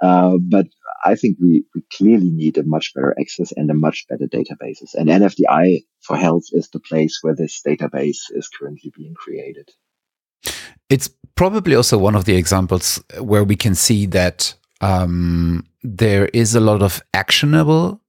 Uh, 0.00 0.38
but 0.40 0.66
I 1.04 1.14
think 1.14 1.38
we, 1.40 1.64
we 1.74 1.82
clearly 1.96 2.30
need 2.30 2.58
a 2.58 2.62
much 2.62 2.92
better 2.94 3.14
access 3.18 3.52
and 3.52 3.70
a 3.70 3.74
much 3.74 4.06
better 4.08 4.26
databases. 4.26 4.94
And 4.94 5.08
NFDI 5.08 5.84
for 6.10 6.16
health 6.16 6.46
is 6.52 6.68
the 6.70 6.80
place 6.80 7.20
where 7.22 7.36
this 7.36 7.62
database 7.62 8.22
is 8.30 8.48
currently 8.48 8.92
being 8.96 9.14
created. 9.14 9.70
It's 10.88 11.08
probably 11.36 11.76
also 11.76 11.98
one 11.98 12.16
of 12.16 12.24
the 12.24 12.34
examples 12.34 13.00
where 13.20 13.44
we 13.44 13.54
can 13.54 13.76
see 13.76 14.06
that 14.06 14.52
um, 14.80 15.64
there 15.84 16.26
is 16.32 16.56
a 16.56 16.60
lot 16.60 16.82
of 16.82 17.00
actionable 17.14 18.00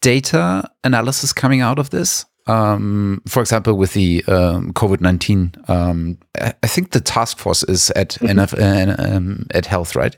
data 0.00 0.70
analysis 0.84 1.32
coming 1.32 1.60
out 1.60 1.80
of 1.80 1.90
this. 1.90 2.24
Um, 2.46 3.20
for 3.26 3.40
example, 3.40 3.74
with 3.74 3.94
the 3.94 4.24
um, 4.28 4.72
COVID 4.72 5.00
nineteen, 5.00 5.52
um, 5.66 6.18
I 6.38 6.68
think 6.68 6.92
the 6.92 7.00
task 7.00 7.38
force 7.38 7.64
is 7.64 7.90
at 7.96 8.18
mm 8.20 8.26
-hmm. 8.26 8.38
NF, 8.38 8.52
uh, 8.54 9.16
um, 9.16 9.46
at 9.54 9.66
Health, 9.66 9.96
right? 9.96 10.16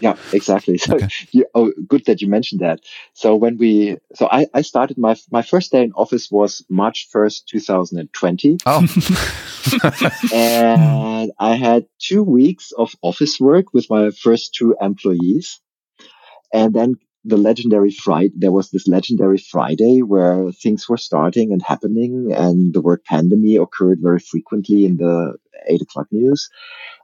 Yeah, 0.00 0.16
exactly. 0.32 0.78
So, 0.90 0.94
okay. 0.96 1.08
you, 1.30 1.46
oh, 1.54 1.72
good 1.86 2.06
that 2.06 2.22
you 2.22 2.28
mentioned 2.28 2.62
that. 2.62 2.80
So 3.12 3.36
when 3.36 3.58
we, 3.58 3.98
so 4.14 4.28
I, 4.30 4.46
I 4.54 4.62
started 4.62 4.98
my 4.98 5.14
my 5.30 5.42
first 5.42 5.72
day 5.72 5.82
in 5.82 5.92
office 5.92 6.30
was 6.30 6.64
March 6.68 7.08
first, 7.10 7.48
two 7.48 7.60
thousand 7.60 7.98
and 7.98 8.12
twenty. 8.12 8.56
Oh, 8.66 8.80
and 10.34 11.32
I 11.38 11.54
had 11.56 11.86
two 11.98 12.22
weeks 12.22 12.72
of 12.72 12.94
office 13.02 13.38
work 13.38 13.74
with 13.74 13.90
my 13.90 14.10
first 14.10 14.54
two 14.54 14.74
employees, 14.80 15.60
and 16.52 16.72
then 16.72 16.94
the 17.24 17.36
legendary 17.36 17.90
Friday. 17.90 18.32
There 18.34 18.52
was 18.52 18.70
this 18.70 18.88
legendary 18.88 19.38
Friday 19.38 20.00
where 20.02 20.50
things 20.52 20.88
were 20.88 20.96
starting 20.96 21.52
and 21.52 21.62
happening, 21.62 22.32
and 22.32 22.72
the 22.72 22.80
word 22.80 23.04
pandemic 23.04 23.60
occurred 23.60 23.98
very 24.00 24.20
frequently 24.20 24.86
in 24.86 24.96
the 24.96 25.36
eight 25.68 25.82
o'clock 25.82 26.06
news. 26.10 26.48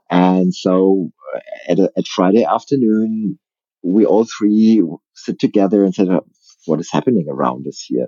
And 0.09 0.53
so 0.53 1.09
uh, 1.35 1.39
at, 1.69 1.79
a, 1.79 1.91
at 1.97 2.07
Friday 2.07 2.43
afternoon, 2.43 3.39
we 3.83 4.05
all 4.05 4.25
three 4.25 4.83
sit 5.15 5.39
together 5.39 5.83
and 5.83 5.93
said, 5.93 6.07
what 6.65 6.79
is 6.79 6.91
happening 6.91 7.27
around 7.29 7.67
us 7.67 7.83
here? 7.85 8.07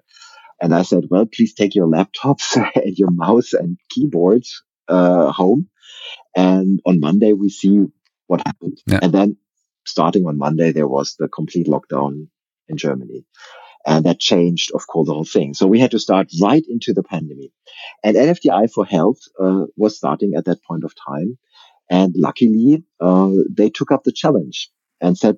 And 0.61 0.76
I 0.76 0.81
said, 0.81 1.05
well, 1.09 1.26
please 1.26 1.53
take 1.53 1.76
your 1.76 1.88
laptops 1.88 2.55
and 2.76 2.97
your 2.97 3.11
mouse 3.11 3.53
and 3.53 3.77
keyboards 3.89 4.63
uh, 4.88 5.31
home. 5.31 5.69
And 6.35 6.81
on 6.85 6.99
Monday, 6.99 7.34
we 7.34 7.49
see 7.49 7.85
what 8.27 8.41
happened. 8.45 8.81
Yeah. 8.85 8.99
And 9.01 9.13
then 9.13 9.38
starting 9.85 10.26
on 10.26 10.38
Monday, 10.38 10.71
there 10.71 10.88
was 10.88 11.15
the 11.17 11.27
complete 11.27 11.67
lockdown 11.67 12.27
in 12.67 12.77
Germany. 12.77 13.26
And 13.85 14.05
that 14.05 14.19
changed, 14.19 14.71
of 14.73 14.85
course, 14.88 15.07
the 15.07 15.13
whole 15.13 15.26
thing. 15.26 15.53
So 15.53 15.65
we 15.65 15.80
had 15.80 15.91
to 15.91 15.99
start 15.99 16.27
right 16.41 16.63
into 16.67 16.93
the 16.93 17.01
pandemic. 17.01 17.51
And 18.03 18.17
NFDI 18.17 18.71
for 18.71 18.85
Health 18.85 19.19
uh, 19.41 19.65
was 19.77 19.97
starting 19.97 20.34
at 20.38 20.45
that 20.45 20.63
point 20.63 20.84
of 20.84 20.93
time. 21.07 21.38
And 21.90 22.14
luckily, 22.18 22.84
uh, 22.99 23.32
they 23.49 23.70
took 23.70 23.91
up 23.91 24.03
the 24.03 24.11
challenge 24.11 24.70
and 25.02 25.18
said, 25.18 25.38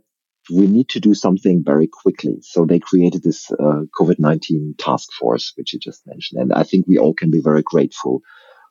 we 0.49 0.67
need 0.67 0.89
to 0.89 0.99
do 0.99 1.13
something 1.13 1.63
very 1.63 1.87
quickly. 1.87 2.39
So 2.41 2.65
they 2.65 2.79
created 2.79 3.23
this 3.23 3.51
uh, 3.51 3.83
COVID-19 3.97 4.73
task 4.77 5.09
force, 5.13 5.53
which 5.55 5.73
you 5.73 5.79
just 5.79 6.05
mentioned. 6.07 6.41
And 6.41 6.53
I 6.53 6.63
think 6.63 6.87
we 6.87 6.97
all 6.97 7.13
can 7.13 7.31
be 7.31 7.41
very 7.41 7.61
grateful 7.61 8.21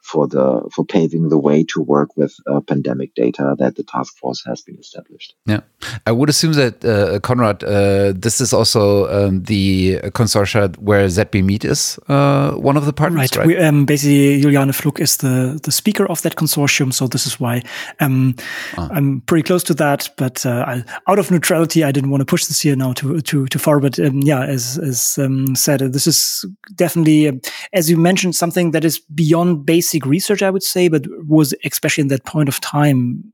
for 0.03 0.27
the 0.27 0.69
for 0.75 0.85
paving 0.85 1.29
the 1.29 1.39
way 1.39 1.65
to 1.65 1.81
work 1.81 2.17
with 2.17 2.35
uh, 2.47 2.61
pandemic 2.61 3.15
data 3.15 3.55
that 3.59 3.77
the 3.77 3.83
task 3.83 4.17
force 4.17 4.43
has 4.47 4.63
been 4.63 4.79
established. 4.79 5.35
Yeah, 5.47 5.61
I 6.07 6.13
would 6.13 6.29
assume 6.29 6.55
that 6.55 6.85
uh, 6.85 7.21
Konrad, 7.21 7.63
uh, 7.63 8.13
this 8.17 8.41
is 8.41 8.53
also 8.53 9.09
um, 9.09 9.43
the 9.45 9.99
consortia 10.13 10.77
where 10.79 11.07
ZB 11.07 11.45
MED 11.45 11.65
is 11.65 11.99
uh, 12.09 12.53
one 12.53 12.77
of 12.77 12.87
the 12.87 12.93
partners, 12.93 13.31
right? 13.33 13.37
right? 13.37 13.47
We, 13.47 13.57
um, 13.59 13.85
basically, 13.85 14.41
Juliane 14.41 14.73
Fluck 14.73 15.01
is 15.01 15.19
the 15.19 15.61
the 15.63 15.73
speaker 15.73 16.07
of 16.07 16.23
that 16.23 16.37
consortium, 16.37 16.93
so 16.93 17.07
this 17.07 17.27
is 17.27 17.39
why 17.39 17.63
um, 18.01 18.35
ah. 18.79 18.89
I'm 18.91 19.21
pretty 19.23 19.43
close 19.43 19.63
to 19.65 19.75
that. 19.75 20.09
But 20.17 20.47
uh, 20.47 20.65
I, 20.67 20.85
out 21.09 21.19
of 21.19 21.31
neutrality, 21.31 21.85
I 21.85 21.93
didn't 21.93 22.11
want 22.11 22.23
to 22.23 22.27
push 22.27 22.47
this 22.47 22.61
here 22.61 22.77
now 22.77 22.93
too 22.93 23.21
too 23.21 23.47
too 23.47 23.59
far. 23.59 23.81
But 23.81 23.99
um, 23.99 24.21
yeah, 24.21 24.45
as 24.45 24.79
as 24.79 25.19
um, 25.19 25.55
said, 25.55 25.81
this 25.81 26.07
is 26.07 26.45
definitely, 26.75 27.29
um, 27.29 27.41
as 27.73 27.91
you 27.91 27.97
mentioned, 27.97 28.35
something 28.35 28.71
that 28.71 28.85
is 28.85 28.99
beyond 28.99 29.67
basic 29.67 29.90
basic 29.91 30.07
research, 30.07 30.43
I 30.43 30.51
would 30.51 30.63
say, 30.63 30.89
but 30.89 31.07
was 31.27 31.55
especially 31.65 32.03
in 32.03 32.09
that 32.09 32.25
point 32.25 32.49
of 32.49 32.61
time 32.61 33.33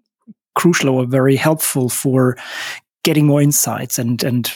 crucial 0.54 0.88
or 0.88 1.06
very 1.06 1.36
helpful 1.36 1.88
for 1.88 2.36
getting 3.02 3.26
more 3.26 3.42
insights 3.42 3.98
and 3.98 4.24
and 4.24 4.50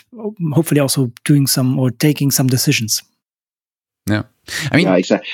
hopefully 0.55 0.81
also 0.81 1.11
doing 1.25 1.47
some 1.47 1.79
or 1.79 1.91
taking 1.91 2.31
some 2.31 2.49
decisions. 2.49 3.03
Yeah, 4.09 4.23
I 4.73 4.77
mean, 4.77 4.87
yeah, 4.87 4.97
exactly. 4.97 5.29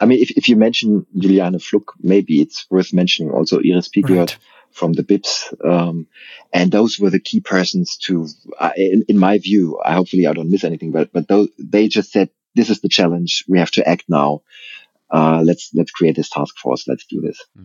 I 0.00 0.06
mean, 0.06 0.20
if, 0.20 0.30
if 0.32 0.48
you 0.48 0.56
mention 0.56 1.06
Juliane 1.16 1.58
Fluck, 1.58 1.94
maybe 2.00 2.40
it's 2.40 2.66
worth 2.70 2.92
mentioning 2.92 3.32
also 3.32 3.58
Iris 3.58 3.88
Pigeot 3.88 4.18
right. 4.18 4.38
from 4.72 4.94
the 4.94 5.02
BIPS. 5.02 5.54
Um, 5.64 6.06
and 6.52 6.72
those 6.72 6.98
were 6.98 7.10
the 7.10 7.20
key 7.20 7.40
persons 7.40 7.96
to, 7.98 8.26
uh, 8.58 8.72
in, 8.76 9.04
in, 9.08 9.16
my 9.16 9.38
view, 9.38 9.78
I 9.84 9.94
hopefully 9.94 10.26
I 10.26 10.32
don't 10.32 10.50
miss 10.50 10.64
anything, 10.64 10.90
but, 10.90 11.12
but 11.12 11.28
those, 11.28 11.50
they 11.56 11.86
just 11.86 12.10
said, 12.10 12.30
this 12.56 12.68
is 12.68 12.80
the 12.80 12.88
challenge. 12.88 13.44
We 13.46 13.60
have 13.60 13.70
to 13.72 13.88
act 13.88 14.06
now 14.08 14.42
uh, 15.12 15.42
let's 15.44 15.70
let's 15.74 15.90
create 15.90 16.16
this 16.16 16.30
task 16.30 16.56
force. 16.58 16.84
Let's 16.88 17.06
do 17.06 17.20
this. 17.20 17.38
Hmm. 17.56 17.64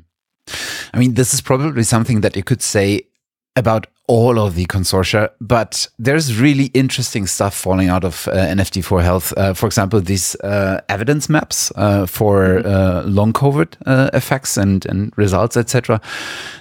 I 0.94 1.00
mean, 1.00 1.14
this 1.16 1.34
is 1.34 1.42
probably 1.42 1.84
something 1.84 2.22
that 2.22 2.36
you 2.36 2.44
could 2.44 2.62
say 2.62 3.08
about 3.56 3.88
all 4.08 4.40
of 4.40 4.56
the 4.56 4.66
consortia, 4.68 5.30
but 5.42 5.88
there's 6.00 6.40
really 6.40 6.66
interesting 6.74 7.28
stuff 7.28 7.54
falling 7.54 7.90
out 7.90 8.06
of 8.06 8.28
uh, 8.30 8.36
NFD 8.36 8.84
for 8.86 9.02
Health. 9.02 9.34
Uh, 9.36 9.54
for 9.54 9.66
example, 9.66 10.00
these 10.00 10.36
uh, 10.36 10.80
evidence 10.88 11.28
maps 11.28 11.72
uh, 11.76 12.06
for 12.06 12.62
mm-hmm. 12.62 12.68
uh, 12.68 13.02
long 13.04 13.34
COVID 13.34 13.76
uh, 13.86 14.10
effects 14.14 14.56
and, 14.56 14.86
and 14.86 15.12
results, 15.18 15.58
etc. 15.58 16.00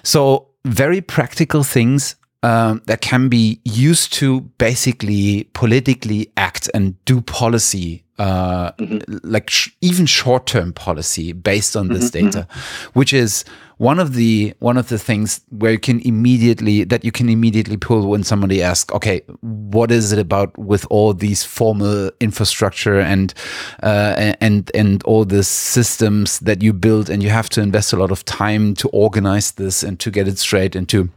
So 0.02 0.48
very 0.64 1.00
practical 1.00 1.62
things 1.62 2.16
um, 2.42 2.82
that 2.86 3.00
can 3.00 3.28
be 3.28 3.60
used 3.64 4.12
to 4.14 4.40
basically 4.58 5.44
politically 5.52 6.32
act 6.36 6.68
and 6.74 7.02
do 7.04 7.20
policy 7.20 8.05
uh, 8.18 8.72
mm-hmm. 8.72 9.18
like 9.22 9.50
sh- 9.50 9.70
even 9.80 10.06
short-term 10.06 10.72
policy 10.72 11.32
based 11.32 11.76
on 11.76 11.88
this 11.88 12.10
mm-hmm, 12.10 12.26
data, 12.26 12.46
mm-hmm. 12.48 12.98
which 12.98 13.12
is 13.12 13.44
one 13.78 13.98
of 13.98 14.14
the 14.14 14.54
one 14.58 14.78
of 14.78 14.88
the 14.88 14.98
things 14.98 15.42
where 15.50 15.72
you 15.72 15.78
can 15.78 16.00
immediately 16.00 16.82
that 16.84 17.04
you 17.04 17.12
can 17.12 17.28
immediately 17.28 17.76
pull 17.76 18.08
when 18.08 18.24
somebody 18.24 18.62
asks, 18.62 18.92
okay, 18.94 19.20
what 19.40 19.90
is 19.90 20.12
it 20.12 20.18
about 20.18 20.56
with 20.56 20.86
all 20.88 21.12
these 21.12 21.44
formal 21.44 22.10
infrastructure 22.20 22.98
and 22.98 23.34
uh, 23.82 24.34
and 24.40 24.70
and 24.74 25.02
all 25.04 25.24
the 25.24 25.44
systems 25.44 26.38
that 26.40 26.62
you 26.62 26.72
build, 26.72 27.10
and 27.10 27.22
you 27.22 27.28
have 27.28 27.50
to 27.50 27.60
invest 27.60 27.92
a 27.92 27.96
lot 27.96 28.10
of 28.10 28.24
time 28.24 28.74
to 28.74 28.88
organize 28.88 29.52
this 29.52 29.82
and 29.82 30.00
to 30.00 30.10
get 30.10 30.26
it 30.26 30.38
straight 30.38 30.74
and 30.74 30.88
to 30.88 31.10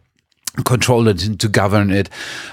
control 0.66 1.08
it 1.08 1.26
and 1.26 1.40
to 1.40 1.48
govern 1.48 1.92
it. 1.92 2.10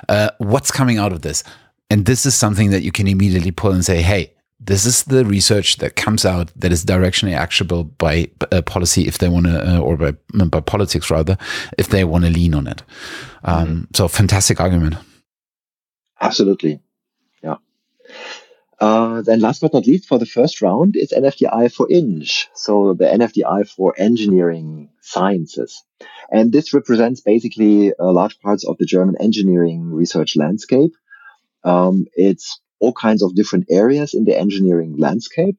Uh, 0.09 0.31
what's 0.39 0.71
coming 0.71 0.99
out 0.99 1.13
of 1.13 1.23
this? 1.23 1.43
And 1.91 2.07
this 2.07 2.27
is 2.27 2.35
something 2.35 2.71
that 2.71 2.83
you 2.83 2.93
can 2.93 3.07
immediately 3.07 3.53
pull 3.53 3.73
and 3.73 3.85
say, 3.85 4.03
hey, 4.03 4.33
this 4.59 4.87
is 4.87 5.05
the 5.05 5.25
research 5.25 5.77
that 5.77 5.97
comes 5.97 6.25
out 6.25 6.51
that 6.57 6.73
is 6.73 6.85
directionally 6.85 7.35
actionable 7.35 7.85
by 7.85 8.31
uh, 8.53 8.63
policy 8.63 9.07
if 9.07 9.19
they 9.19 9.29
want 9.29 9.47
to, 9.47 9.77
uh, 9.77 9.79
or 9.79 9.97
by, 9.97 10.13
by 10.47 10.61
politics 10.61 11.11
rather, 11.11 11.37
if 11.77 11.89
they 11.89 12.05
want 12.05 12.25
to 12.25 12.31
lean 12.31 12.55
on 12.55 12.67
it. 12.67 12.83
Um, 13.45 13.67
mm-hmm. 13.67 13.85
So 13.95 14.09
fantastic 14.09 14.61
argument. 14.61 14.97
Absolutely. 16.21 16.81
Yeah. 17.43 17.57
Uh, 18.81 19.23
then 19.23 19.41
last 19.41 19.61
but 19.61 19.75
not 19.75 19.87
least 19.87 20.09
for 20.09 20.19
the 20.19 20.27
first 20.27 20.63
round 20.63 20.97
is 20.97 21.13
NFDI 21.13 21.73
for 21.73 21.91
ING. 21.91 22.25
So 22.55 22.95
the 22.95 23.05
NFDI 23.05 23.69
for 23.69 23.95
engineering 23.99 24.91
sciences. 25.03 25.83
And 26.31 26.53
this 26.53 26.73
represents 26.73 27.21
basically 27.21 27.93
uh, 27.93 28.11
large 28.11 28.41
parts 28.41 28.67
of 28.67 28.79
the 28.79 28.87
German 28.87 29.17
engineering 29.21 29.93
research 29.93 30.37
landscape. 30.37 30.93
Um, 31.63 32.07
it's 32.15 32.61
all 32.81 32.93
kinds 32.93 33.23
of 33.23 33.35
different 33.35 33.67
areas 33.71 34.15
in 34.15 34.25
the 34.25 34.39
engineering 34.39 34.97
landscape. 34.97 35.57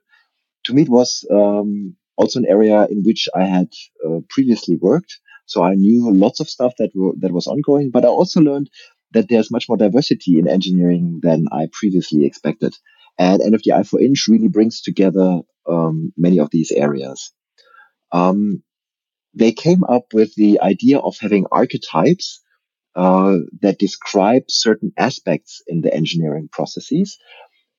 To 0.65 0.73
me, 0.73 0.83
it 0.83 0.89
was 0.89 1.25
um, 1.31 1.95
also 2.17 2.39
an 2.39 2.45
area 2.47 2.85
in 2.89 3.03
which 3.03 3.27
I 3.35 3.45
had 3.45 3.69
uh, 4.05 4.19
previously 4.29 4.75
worked. 4.75 5.19
So 5.45 5.63
I 5.63 5.75
knew 5.75 6.11
lots 6.11 6.39
of 6.39 6.49
stuff 6.49 6.73
that 6.77 6.91
that 7.19 7.31
was 7.31 7.47
ongoing, 7.47 7.89
but 7.91 8.03
I 8.03 8.09
also 8.09 8.41
learned 8.41 8.69
that 9.13 9.29
there's 9.29 9.51
much 9.51 9.69
more 9.69 9.77
diversity 9.77 10.37
in 10.37 10.47
engineering 10.47 11.19
than 11.23 11.45
I 11.51 11.69
previously 11.71 12.25
expected. 12.25 12.75
And 13.17 13.41
NFDI 13.41 13.87
for 13.87 14.01
ING 14.01 14.15
really 14.27 14.49
brings 14.49 14.81
together 14.81 15.39
um, 15.67 16.13
many 16.17 16.39
of 16.39 16.49
these 16.51 16.71
areas. 16.71 17.31
Um, 18.11 18.63
they 19.33 19.51
came 19.51 19.83
up 19.83 20.13
with 20.13 20.35
the 20.35 20.59
idea 20.61 20.99
of 20.99 21.15
having 21.19 21.45
archetypes 21.51 22.41
uh, 22.97 23.37
that 23.61 23.77
describe 23.77 24.43
certain 24.49 24.91
aspects 24.97 25.61
in 25.67 25.81
the 25.81 25.93
engineering 25.93 26.49
processes. 26.51 27.17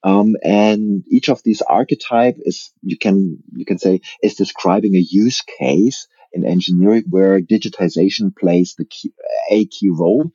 Um, 0.04 0.36
and 0.44 1.02
each 1.10 1.28
of 1.28 1.42
these 1.42 1.60
archetype 1.60 2.36
is, 2.38 2.72
you 2.82 2.96
can, 2.96 3.38
you 3.52 3.64
can 3.64 3.78
say, 3.78 4.00
is 4.22 4.36
describing 4.36 4.94
a 4.94 5.04
use 5.10 5.42
case 5.58 6.06
in 6.32 6.46
engineering 6.46 7.02
where 7.10 7.40
digitization 7.40 8.34
plays 8.34 8.76
the 8.78 8.84
key, 8.84 9.12
a 9.50 9.66
key 9.66 9.90
role. 9.90 10.30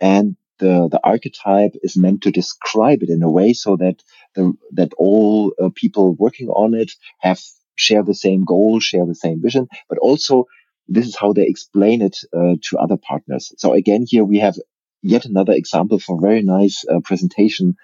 And 0.00 0.36
the, 0.58 0.88
the 0.90 1.00
archetype 1.04 1.76
is 1.82 1.96
meant 1.96 2.22
to 2.22 2.32
describe 2.32 3.04
it 3.04 3.10
in 3.10 3.22
a 3.22 3.30
way 3.30 3.52
so 3.52 3.76
that 3.76 4.02
the, 4.34 4.54
that 4.72 4.92
all 4.98 5.52
uh, 5.62 5.68
people 5.72 6.16
working 6.16 6.48
on 6.48 6.74
it 6.74 6.90
have 7.20 7.40
share 7.76 8.02
the 8.02 8.14
same 8.14 8.44
goal, 8.44 8.80
share 8.80 9.06
the 9.06 9.14
same 9.14 9.40
vision, 9.40 9.68
but 9.88 9.98
also 9.98 10.46
this 10.88 11.06
is 11.06 11.16
how 11.16 11.32
they 11.32 11.46
explain 11.46 12.02
it 12.02 12.18
uh, 12.36 12.54
to 12.62 12.78
other 12.78 12.96
partners. 12.96 13.52
So 13.58 13.72
again, 13.72 14.04
here 14.06 14.24
we 14.24 14.38
have 14.38 14.56
yet 15.02 15.24
another 15.24 15.52
example 15.52 15.98
for 15.98 16.20
very 16.20 16.42
nice 16.42 16.84
uh, 16.88 17.00
presentation 17.00 17.76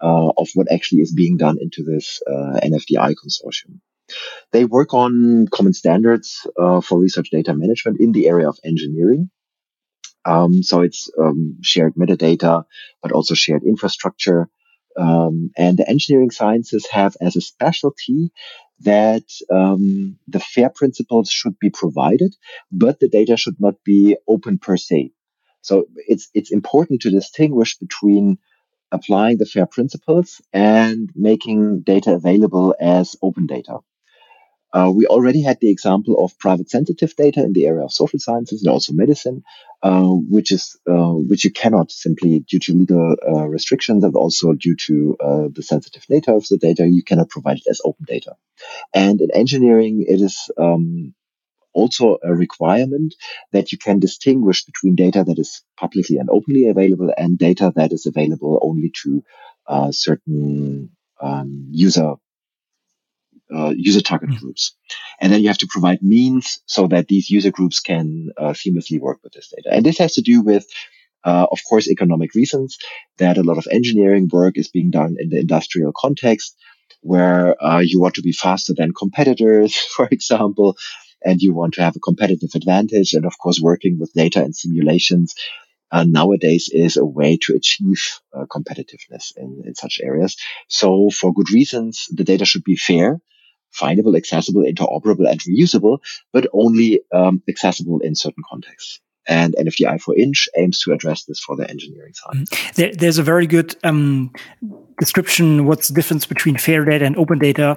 uh, 0.00 0.28
of 0.36 0.48
what 0.54 0.70
actually 0.70 1.00
is 1.00 1.12
being 1.12 1.36
done 1.36 1.56
into 1.60 1.82
this 1.82 2.20
uh, 2.26 2.60
NFDI 2.62 3.14
consortium. 3.14 3.80
They 4.52 4.64
work 4.64 4.94
on 4.94 5.48
common 5.52 5.72
standards 5.72 6.46
uh, 6.60 6.80
for 6.80 6.98
research 6.98 7.30
data 7.30 7.54
management 7.54 8.00
in 8.00 8.12
the 8.12 8.28
area 8.28 8.48
of 8.48 8.58
engineering. 8.64 9.30
Um, 10.24 10.62
so 10.62 10.82
it's 10.82 11.10
um, 11.18 11.58
shared 11.62 11.94
metadata, 11.94 12.64
but 13.02 13.12
also 13.12 13.34
shared 13.34 13.62
infrastructure. 13.64 14.48
Um, 14.98 15.50
and 15.56 15.76
the 15.76 15.88
engineering 15.88 16.30
sciences 16.30 16.86
have 16.90 17.16
as 17.20 17.36
a 17.36 17.40
specialty 17.40 18.32
that 18.80 19.24
um, 19.50 20.18
the 20.28 20.40
FAIR 20.40 20.70
principles 20.70 21.30
should 21.30 21.58
be 21.58 21.70
provided, 21.70 22.34
but 22.70 23.00
the 23.00 23.08
data 23.08 23.36
should 23.36 23.60
not 23.60 23.74
be 23.84 24.16
open 24.28 24.58
per 24.58 24.76
se. 24.76 25.12
So 25.62 25.86
it's 25.96 26.28
it's 26.34 26.52
important 26.52 27.02
to 27.02 27.10
distinguish 27.10 27.78
between 27.78 28.38
applying 28.92 29.38
the 29.38 29.46
FAIR 29.46 29.66
principles 29.66 30.40
and 30.52 31.10
making 31.14 31.82
data 31.82 32.14
available 32.14 32.74
as 32.80 33.16
open 33.22 33.46
data. 33.46 33.78
Uh, 34.76 34.90
we 34.90 35.06
already 35.06 35.42
had 35.42 35.58
the 35.60 35.70
example 35.70 36.22
of 36.22 36.38
private 36.38 36.68
sensitive 36.68 37.16
data 37.16 37.42
in 37.42 37.54
the 37.54 37.66
area 37.66 37.82
of 37.82 37.92
social 37.92 38.18
sciences 38.18 38.62
and 38.62 38.70
also 38.70 38.92
medicine, 38.92 39.42
uh, 39.82 40.10
which 40.34 40.52
is 40.52 40.76
uh, 40.86 41.14
which 41.30 41.44
you 41.46 41.50
cannot 41.50 41.90
simply 41.90 42.40
due 42.40 42.58
to 42.58 42.74
legal 42.74 43.16
uh, 43.26 43.46
restrictions 43.46 44.04
and 44.04 44.14
also 44.14 44.52
due 44.52 44.76
to 44.76 45.16
uh, 45.18 45.48
the 45.50 45.62
sensitive 45.62 46.04
nature 46.10 46.34
of 46.34 46.46
the 46.48 46.58
data, 46.58 46.86
you 46.86 47.02
cannot 47.02 47.30
provide 47.30 47.56
it 47.56 47.70
as 47.70 47.80
open 47.86 48.04
data. 48.06 48.34
And 48.92 49.22
in 49.22 49.30
engineering, 49.32 50.04
it 50.06 50.20
is 50.20 50.50
um, 50.58 51.14
also 51.72 52.18
a 52.22 52.34
requirement 52.34 53.14
that 53.52 53.72
you 53.72 53.78
can 53.78 53.98
distinguish 53.98 54.66
between 54.66 54.94
data 54.94 55.24
that 55.24 55.38
is 55.38 55.62
publicly 55.78 56.18
and 56.18 56.28
openly 56.28 56.68
available 56.68 57.10
and 57.16 57.38
data 57.38 57.72
that 57.76 57.92
is 57.92 58.04
available 58.04 58.60
only 58.62 58.92
to 59.04 59.22
uh, 59.66 59.90
certain 59.90 60.90
um, 61.18 61.68
user 61.70 62.16
uh, 63.54 63.72
user 63.76 64.00
target 64.00 64.30
mm. 64.30 64.38
groups. 64.38 64.74
And 65.20 65.32
then 65.32 65.40
you 65.40 65.48
have 65.48 65.58
to 65.58 65.68
provide 65.68 66.02
means 66.02 66.60
so 66.66 66.86
that 66.88 67.08
these 67.08 67.30
user 67.30 67.50
groups 67.50 67.80
can 67.80 68.30
uh, 68.36 68.50
seamlessly 68.50 69.00
work 69.00 69.20
with 69.22 69.32
this 69.32 69.52
data. 69.54 69.74
And 69.74 69.84
this 69.84 69.98
has 69.98 70.14
to 70.14 70.22
do 70.22 70.42
with, 70.42 70.66
uh, 71.24 71.46
of 71.50 71.60
course, 71.68 71.88
economic 71.88 72.34
reasons 72.34 72.78
that 73.18 73.38
a 73.38 73.42
lot 73.42 73.58
of 73.58 73.68
engineering 73.70 74.28
work 74.32 74.58
is 74.58 74.68
being 74.68 74.90
done 74.90 75.16
in 75.18 75.30
the 75.30 75.38
industrial 75.38 75.92
context 75.96 76.56
where 77.02 77.62
uh, 77.62 77.78
you 77.78 78.00
want 78.00 78.14
to 78.14 78.22
be 78.22 78.32
faster 78.32 78.74
than 78.76 78.92
competitors, 78.92 79.76
for 79.96 80.08
example, 80.10 80.76
and 81.24 81.40
you 81.40 81.54
want 81.54 81.74
to 81.74 81.82
have 81.82 81.96
a 81.96 82.00
competitive 82.00 82.50
advantage. 82.54 83.12
And 83.12 83.24
of 83.24 83.38
course, 83.38 83.60
working 83.60 83.98
with 83.98 84.12
data 84.12 84.42
and 84.42 84.54
simulations 84.54 85.34
uh, 85.92 86.04
nowadays 86.04 86.68
is 86.72 86.96
a 86.96 87.04
way 87.04 87.38
to 87.42 87.54
achieve 87.54 88.20
uh, 88.32 88.44
competitiveness 88.46 89.36
in, 89.36 89.62
in 89.64 89.74
such 89.74 90.00
areas. 90.02 90.36
So 90.68 91.10
for 91.10 91.32
good 91.32 91.50
reasons, 91.50 92.06
the 92.10 92.24
data 92.24 92.44
should 92.44 92.64
be 92.64 92.76
fair 92.76 93.20
findable, 93.78 94.16
accessible, 94.16 94.62
interoperable, 94.62 95.30
and 95.30 95.40
reusable, 95.40 95.98
but 96.32 96.46
only 96.52 97.02
um, 97.12 97.42
accessible 97.48 98.00
in 98.00 98.14
certain 98.14 98.42
contexts. 98.48 99.00
And 99.28 99.54
NFDI 99.58 100.00
for 100.00 100.16
inch 100.16 100.48
aims 100.56 100.80
to 100.80 100.92
address 100.92 101.24
this 101.24 101.40
for 101.40 101.56
the 101.56 101.68
engineering 101.68 102.14
side. 102.14 102.36
Mm-hmm. 102.36 102.70
There, 102.76 102.92
there's 102.94 103.18
a 103.18 103.22
very 103.22 103.46
good 103.46 103.74
um, 103.82 104.32
description 104.98 105.66
what's 105.66 105.88
the 105.88 105.94
difference 105.94 106.24
between 106.24 106.56
fair 106.56 106.84
data 106.84 107.04
and 107.04 107.16
open 107.16 107.38
data 107.38 107.76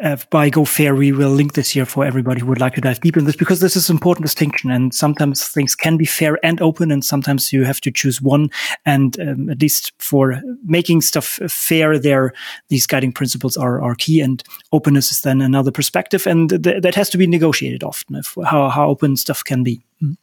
uh, 0.00 0.16
by 0.30 0.50
GoFair. 0.50 0.96
We 0.96 1.12
will 1.12 1.30
link 1.30 1.54
this 1.54 1.70
here 1.70 1.84
for 1.84 2.04
everybody 2.04 2.40
who 2.40 2.46
would 2.46 2.60
like 2.60 2.74
to 2.74 2.80
dive 2.80 3.00
deeper 3.00 3.18
in 3.18 3.24
this 3.24 3.36
because 3.36 3.60
this 3.60 3.76
is 3.76 3.90
an 3.90 3.96
important 3.96 4.24
distinction. 4.24 4.70
And 4.70 4.94
sometimes 4.94 5.46
things 5.46 5.74
can 5.74 5.96
be 5.96 6.04
fair 6.04 6.38
and 6.44 6.60
open, 6.60 6.90
and 6.90 7.04
sometimes 7.04 7.52
you 7.52 7.64
have 7.64 7.80
to 7.82 7.90
choose 7.90 8.20
one. 8.20 8.50
And 8.84 9.18
um, 9.20 9.50
at 9.50 9.60
least 9.60 9.92
for 9.98 10.40
making 10.64 11.00
stuff 11.00 11.40
fair, 11.48 11.98
there 11.98 12.32
these 12.68 12.86
guiding 12.86 13.12
principles 13.12 13.56
are, 13.56 13.82
are 13.82 13.94
key. 13.94 14.20
And 14.20 14.42
openness 14.72 15.10
is 15.10 15.22
then 15.22 15.40
another 15.40 15.72
perspective, 15.72 16.26
and 16.26 16.50
th 16.50 16.82
that 16.82 16.94
has 16.94 17.10
to 17.10 17.18
be 17.18 17.26
negotiated 17.26 17.82
often. 17.82 18.20
how 18.44 18.68
how 18.68 18.88
open 18.88 19.16
stuff 19.16 19.42
can 19.44 19.62
be. 19.62 19.80
Mm. 20.02 20.16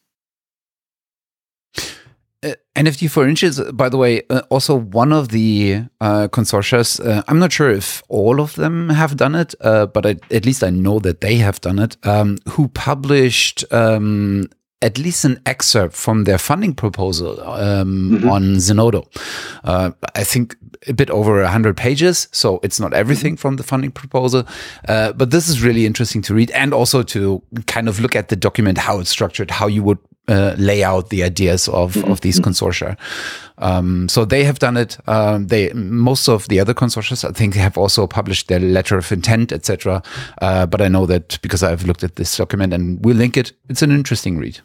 NFT 2.75 3.09
for 3.09 3.27
inches, 3.27 3.59
by 3.73 3.89
the 3.89 3.97
way, 3.97 4.21
uh, 4.29 4.41
also 4.49 4.75
one 4.75 5.11
of 5.11 5.29
the 5.29 5.83
uh, 5.99 6.27
consortia. 6.27 6.77
Uh, 7.03 7.23
I'm 7.27 7.39
not 7.39 7.51
sure 7.51 7.71
if 7.71 8.03
all 8.07 8.39
of 8.39 8.55
them 8.55 8.89
have 8.89 9.17
done 9.17 9.33
it, 9.35 9.55
uh, 9.61 9.87
but 9.87 10.05
I, 10.05 10.17
at 10.31 10.45
least 10.45 10.63
I 10.63 10.69
know 10.69 10.99
that 10.99 11.21
they 11.21 11.37
have 11.37 11.59
done 11.59 11.79
it. 11.79 11.97
Um, 12.03 12.37
who 12.49 12.67
published 12.67 13.65
um, 13.71 14.47
at 14.83 14.99
least 14.99 15.25
an 15.25 15.41
excerpt 15.47 15.95
from 15.95 16.25
their 16.25 16.37
funding 16.37 16.75
proposal 16.75 17.41
um, 17.41 18.11
mm 18.11 18.17
-hmm. 18.17 18.31
on 18.31 18.59
Zenodo. 18.59 19.07
Uh, 19.63 19.89
I 20.15 20.23
think 20.23 20.55
a 20.87 20.93
bit 20.93 21.09
over 21.09 21.41
100 21.41 21.75
pages, 21.75 22.27
so 22.31 22.59
it's 22.61 22.79
not 22.79 22.93
everything 22.93 23.31
mm 23.31 23.37
-hmm. 23.37 23.41
from 23.41 23.55
the 23.55 23.63
funding 23.63 23.91
proposal. 23.91 24.43
but 25.17 25.31
this 25.31 25.49
is 25.49 25.63
really 25.63 25.85
interesting 25.85 26.23
to 26.25 26.35
read 26.35 26.51
and 26.51 26.73
also 26.73 27.03
to 27.03 27.41
kind 27.65 27.89
of 27.89 27.99
look 27.99 28.15
at 28.15 28.27
the 28.27 28.35
document, 28.35 28.77
how 28.77 28.99
it's 28.99 29.09
structured, 29.09 29.51
how 29.51 29.69
you 29.69 29.83
would 29.83 29.99
uh, 30.27 30.55
lay 30.57 30.83
out 30.83 31.09
the 31.09 31.23
ideas 31.23 31.67
of, 31.67 31.95
mm 31.95 32.03
-hmm. 32.03 32.11
of 32.11 32.19
these 32.19 32.41
consortia. 32.41 32.97
Um, 33.57 34.09
so 34.09 34.25
they 34.25 34.43
have 34.43 34.59
done 34.59 34.81
it. 34.81 34.97
Um, 35.07 35.47
they 35.47 35.73
most 35.73 36.27
of 36.29 36.47
the 36.47 36.61
other 36.61 36.73
consortia, 36.73 37.29
I 37.29 37.33
think, 37.33 37.55
have 37.55 37.81
also 37.81 38.07
published 38.07 38.47
their 38.47 38.59
letter 38.59 38.97
of 38.97 39.11
intent, 39.11 39.51
etc. 39.51 40.01
Uh, 40.41 40.65
but 40.65 40.81
I 40.81 40.87
know 40.87 41.07
that 41.07 41.39
because 41.41 41.63
I've 41.63 41.85
looked 41.85 42.03
at 42.03 42.15
this 42.15 42.37
document 42.37 42.73
and 42.73 42.99
we'll 43.05 43.17
link 43.17 43.37
it. 43.37 43.53
It's 43.69 43.83
an 43.83 43.91
interesting 43.91 44.39
read. 44.39 44.61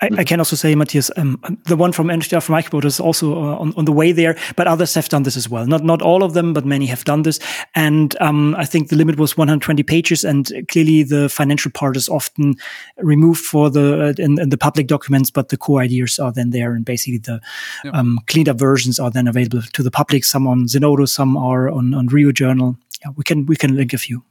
I, 0.00 0.10
I, 0.18 0.24
can 0.24 0.38
also 0.38 0.54
say, 0.54 0.74
Matthias, 0.76 1.10
um, 1.16 1.40
the 1.64 1.76
one 1.76 1.90
from 1.90 2.06
NHDR 2.06 2.42
from 2.42 2.54
Microboot 2.54 2.84
is 2.84 3.00
also 3.00 3.32
uh, 3.34 3.56
on, 3.56 3.74
on 3.76 3.84
the 3.84 3.92
way 3.92 4.12
there, 4.12 4.36
but 4.54 4.68
others 4.68 4.94
have 4.94 5.08
done 5.08 5.24
this 5.24 5.36
as 5.36 5.48
well. 5.48 5.66
Not 5.66 5.82
not 5.82 6.02
all 6.02 6.22
of 6.22 6.34
them, 6.34 6.52
but 6.52 6.64
many 6.64 6.86
have 6.86 7.04
done 7.04 7.22
this. 7.22 7.40
And 7.74 8.16
um, 8.20 8.54
I 8.54 8.64
think 8.64 8.88
the 8.88 8.96
limit 8.96 9.18
was 9.18 9.36
120 9.36 9.82
pages, 9.82 10.24
and 10.24 10.52
clearly 10.68 11.02
the 11.02 11.28
financial 11.28 11.72
part 11.72 11.96
is 11.96 12.08
often 12.08 12.54
removed 12.98 13.40
for 13.40 13.70
the 13.70 14.08
uh, 14.08 14.22
in, 14.22 14.40
in, 14.40 14.50
the 14.50 14.58
public 14.58 14.86
documents, 14.86 15.30
but 15.30 15.48
the 15.48 15.56
core 15.56 15.80
ideas 15.80 16.18
are 16.20 16.32
then 16.32 16.50
there, 16.50 16.74
and 16.74 16.84
basically 16.84 17.18
the 17.18 17.40
yeah. 17.84 17.90
um, 17.90 18.20
cleaned 18.28 18.48
up 18.48 18.58
versions 18.58 19.00
are 19.00 19.10
then 19.10 19.26
available 19.26 19.62
to 19.62 19.82
the 19.82 19.90
public. 19.90 20.24
Some 20.24 20.46
on 20.46 20.66
Zenodo, 20.66 21.08
some 21.08 21.36
are 21.36 21.68
on 21.68 21.92
on 21.94 22.06
Rio 22.06 22.30
Journal. 22.30 22.76
Yeah, 23.04 23.10
we 23.16 23.24
can 23.24 23.46
we 23.46 23.56
can 23.56 23.74
link 23.76 23.92
a 23.92 23.98
few. 23.98 24.24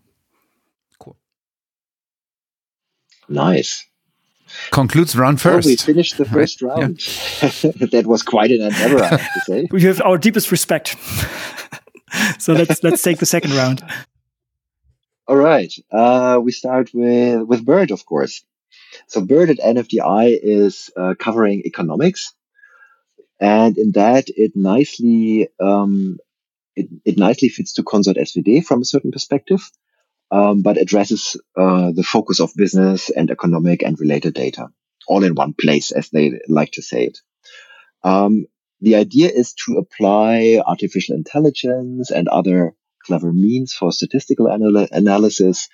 Cool. 0.98 1.18
Nice. 3.28 3.86
Concludes 4.72 5.16
round 5.16 5.42
first. 5.42 5.68
Oh, 5.68 5.70
we 5.70 5.76
finished 5.76 6.18
the 6.18 6.26
first 6.38 6.62
round. 6.62 7.02
Yeah. 7.42 7.50
that 7.92 8.04
was 8.06 8.24
quite 8.24 8.52
an 8.52 8.62
endeavor, 8.62 9.04
I 9.04 9.08
have 9.08 9.34
to 9.34 9.42
say. 9.42 9.68
We 9.72 9.84
have 9.84 10.02
our 10.02 10.18
deepest 10.18 10.52
respect. 10.52 10.96
so 12.40 12.54
let's 12.54 12.84
let's 12.84 13.02
take 13.02 13.20
the 13.20 13.26
second 13.26 13.54
round. 13.54 13.84
All 15.28 15.36
right. 15.36 15.74
Uh, 15.92 16.40
we 16.42 16.52
start 16.52 16.92
with 16.94 17.42
with 17.44 17.66
BERD, 17.66 17.92
of 17.92 18.06
course. 18.06 18.44
So 19.08 19.22
BERD 19.22 19.52
at 19.52 19.60
NFDI 19.60 20.38
is 20.42 20.90
uh, 20.96 21.16
covering 21.20 21.64
economics, 21.66 22.34
and 23.40 23.78
in 23.78 23.92
that 23.92 24.26
it 24.30 24.56
nicely 24.56 25.50
um, 25.60 26.18
it, 26.76 26.88
it 27.04 27.18
nicely 27.18 27.50
fits 27.50 27.74
to 27.74 27.84
KonsortSWD 27.84 28.64
from 28.64 28.82
a 28.82 28.86
certain 28.86 29.12
perspective, 29.12 29.62
um, 30.32 30.62
but 30.62 30.78
addresses 30.78 31.40
uh, 31.56 31.92
the 31.92 32.04
focus 32.04 32.40
of 32.40 32.52
business 32.56 33.10
and 33.10 33.32
economic 33.32 33.84
and 33.84 34.00
related 34.00 34.34
data 34.34 34.68
all 35.08 35.24
in 35.24 35.36
one 35.36 35.54
place, 35.54 35.92
as 35.92 36.10
they 36.10 36.40
like 36.48 36.72
to 36.72 36.82
say 36.82 37.06
it. 37.06 37.20
Um, 38.04 38.46
the 38.82 38.96
idea 38.96 39.30
is 39.30 39.54
to 39.66 39.78
apply 39.78 40.62
artificial 40.66 41.16
intelligence 41.16 42.12
and 42.12 42.28
other 42.28 42.76
clever 43.04 43.32
means 43.32 43.74
for 43.74 43.92
statistical 43.92 44.52
anal- 44.52 44.88
analysis 44.92 45.70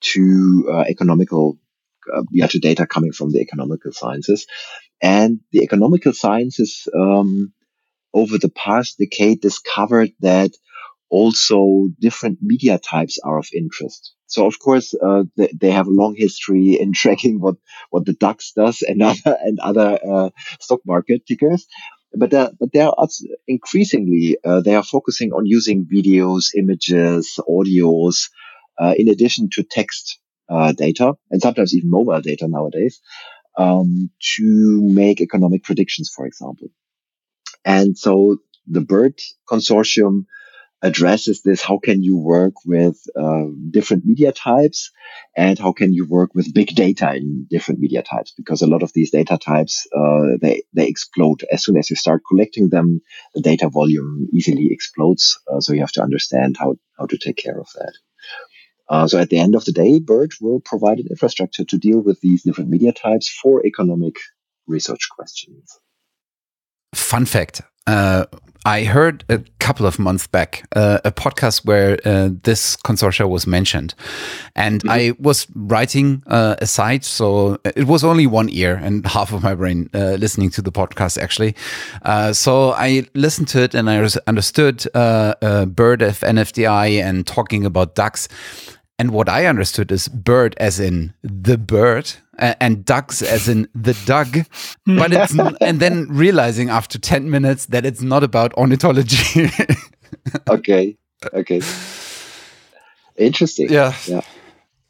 to 0.00 0.68
uh, 0.72 0.84
economical, 0.88 1.58
uh, 2.14 2.22
yeah, 2.30 2.46
to 2.46 2.58
data 2.58 2.86
coming 2.86 3.12
from 3.12 3.30
the 3.30 3.40
economical 3.40 3.92
sciences. 3.92 4.46
And 5.02 5.40
the 5.52 5.62
economical 5.62 6.12
sciences, 6.12 6.88
um, 6.94 7.52
over 8.14 8.38
the 8.38 8.48
past 8.48 8.98
decade 8.98 9.42
discovered 9.42 10.12
that 10.20 10.52
also 11.10 11.88
different 12.00 12.38
media 12.42 12.78
types 12.78 13.18
are 13.22 13.38
of 13.38 13.48
interest. 13.54 14.12
So 14.26 14.46
of 14.46 14.58
course, 14.58 14.94
uh, 14.94 15.24
they, 15.36 15.50
they, 15.54 15.70
have 15.70 15.86
a 15.86 15.98
long 16.02 16.14
history 16.16 16.78
in 16.80 16.92
tracking 16.94 17.40
what, 17.40 17.56
what 17.90 18.04
the 18.04 18.14
DAX 18.14 18.52
does 18.52 18.82
and 18.82 19.02
other, 19.10 19.36
and 19.40 19.58
other, 19.60 19.98
uh, 20.04 20.30
stock 20.60 20.80
market 20.84 21.26
tickers. 21.26 21.66
But, 22.12 22.32
uh, 22.32 22.50
but 22.58 22.72
they 22.72 22.80
are 22.80 22.94
increasingly, 23.46 24.38
uh, 24.44 24.60
they 24.60 24.74
are 24.74 24.82
focusing 24.82 25.32
on 25.32 25.44
using 25.44 25.86
videos, 25.86 26.54
images, 26.56 27.38
audios, 27.48 28.30
uh, 28.78 28.94
in 28.96 29.08
addition 29.08 29.48
to 29.52 29.62
text, 29.62 30.18
uh, 30.48 30.72
data 30.72 31.14
and 31.30 31.42
sometimes 31.42 31.74
even 31.74 31.90
mobile 31.90 32.20
data 32.20 32.46
nowadays, 32.48 33.00
um, 33.58 34.10
to 34.36 34.80
make 34.82 35.20
economic 35.20 35.64
predictions, 35.64 36.10
for 36.14 36.26
example. 36.26 36.68
And 37.64 37.98
so 37.98 38.38
the 38.66 38.80
BERD 38.80 39.20
consortium 39.48 40.26
addresses 40.82 41.42
this. 41.42 41.62
How 41.62 41.78
can 41.78 42.02
you 42.02 42.18
work 42.18 42.54
with 42.64 43.02
uh, 43.18 43.46
different 43.70 44.04
media 44.04 44.32
types 44.32 44.90
and 45.36 45.58
how 45.58 45.72
can 45.72 45.92
you 45.92 46.06
work 46.06 46.34
with 46.34 46.54
big 46.54 46.68
data 46.68 47.14
in 47.14 47.46
different 47.50 47.80
media 47.80 48.02
types? 48.02 48.32
Because 48.36 48.62
a 48.62 48.66
lot 48.66 48.82
of 48.82 48.92
these 48.92 49.10
data 49.10 49.38
types, 49.38 49.86
uh, 49.96 50.36
they, 50.40 50.62
they 50.74 50.86
explode 50.86 51.44
as 51.50 51.64
soon 51.64 51.76
as 51.76 51.88
you 51.88 51.96
start 51.96 52.22
collecting 52.28 52.68
them. 52.68 53.00
The 53.34 53.40
data 53.40 53.68
volume 53.68 54.28
easily 54.32 54.68
explodes. 54.70 55.38
Uh, 55.50 55.60
so 55.60 55.72
you 55.72 55.80
have 55.80 55.92
to 55.92 56.02
understand 56.02 56.56
how, 56.58 56.76
how 56.98 57.06
to 57.06 57.18
take 57.18 57.36
care 57.36 57.58
of 57.58 57.68
that. 57.74 57.92
Uh, 58.88 59.08
so 59.08 59.18
at 59.18 59.30
the 59.30 59.38
end 59.38 59.56
of 59.56 59.64
the 59.64 59.72
day, 59.72 59.98
BERD 59.98 60.34
will 60.40 60.60
provide 60.60 60.98
an 60.98 61.08
infrastructure 61.10 61.64
to 61.64 61.78
deal 61.78 62.00
with 62.00 62.20
these 62.20 62.44
different 62.44 62.70
media 62.70 62.92
types 62.92 63.28
for 63.28 63.66
economic 63.66 64.14
research 64.66 65.08
questions. 65.10 65.78
Fun 66.94 67.26
fact. 67.26 67.62
Uh, 67.86 68.24
I 68.66 68.82
heard 68.82 69.24
a 69.28 69.38
couple 69.60 69.86
of 69.86 70.00
months 70.00 70.26
back 70.26 70.64
uh, 70.74 70.98
a 71.04 71.12
podcast 71.12 71.64
where 71.64 72.00
uh, 72.04 72.30
this 72.42 72.76
consortia 72.78 73.28
was 73.28 73.46
mentioned, 73.46 73.94
and 74.56 74.82
mm 74.82 74.90
-hmm. 74.90 75.00
I 75.00 75.14
was 75.18 75.46
writing 75.54 76.22
uh, 76.26 76.54
a 76.60 76.66
site, 76.66 77.06
so 77.06 77.58
it 77.62 77.86
was 77.86 78.02
only 78.02 78.26
one 78.26 78.50
ear 78.50 78.80
and 78.84 79.06
half 79.06 79.32
of 79.32 79.42
my 79.42 79.54
brain 79.54 79.88
uh, 79.94 80.18
listening 80.18 80.52
to 80.54 80.62
the 80.62 80.70
podcast 80.70 81.18
actually. 81.18 81.54
Uh, 82.02 82.32
so 82.32 82.74
I 82.78 83.04
listened 83.12 83.52
to 83.52 83.62
it 83.62 83.74
and 83.74 83.88
I 83.88 84.18
understood 84.26 84.86
Bird 85.74 86.02
of 86.02 86.22
NFDI 86.22 87.02
and 87.04 87.26
talking 87.26 87.66
about 87.66 87.94
ducks. 87.94 88.28
And 88.98 89.10
what 89.10 89.28
I 89.28 89.48
understood 89.48 89.92
is 89.92 90.08
bird 90.08 90.54
as 90.60 90.80
in 90.80 91.12
the 91.22 91.58
bird 91.58 92.12
and 92.38 92.84
ducks 92.84 93.22
as 93.22 93.48
in 93.48 93.68
the 93.74 93.96
dug. 94.04 94.46
But 94.84 95.12
it's, 95.12 95.38
and 95.60 95.80
then 95.80 96.06
realizing 96.08 96.70
after 96.70 96.98
10 96.98 97.30
minutes 97.30 97.66
that 97.66 97.86
it's 97.86 98.02
not 98.02 98.22
about 98.22 98.54
ornithology. 98.54 99.50
okay. 100.48 100.96
Okay. 101.32 101.60
Interesting. 103.16 103.70
Yeah. 103.70 103.94
Yeah. 104.06 104.22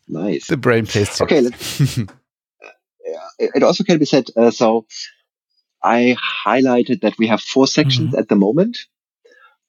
Nice. 0.08 0.46
The 0.46 0.56
brain 0.56 0.86
plays. 0.86 1.20
Okay. 1.20 1.40
Let's, 1.40 1.98
it 3.38 3.62
also 3.62 3.84
can 3.84 3.98
be 3.98 4.04
said. 4.04 4.28
Uh, 4.36 4.50
so 4.50 4.86
I 5.82 6.16
highlighted 6.46 7.02
that 7.02 7.18
we 7.18 7.28
have 7.28 7.40
four 7.40 7.66
sections 7.66 8.08
mm 8.08 8.14
-hmm. 8.14 8.20
at 8.20 8.28
the 8.28 8.36
moment. 8.36 8.78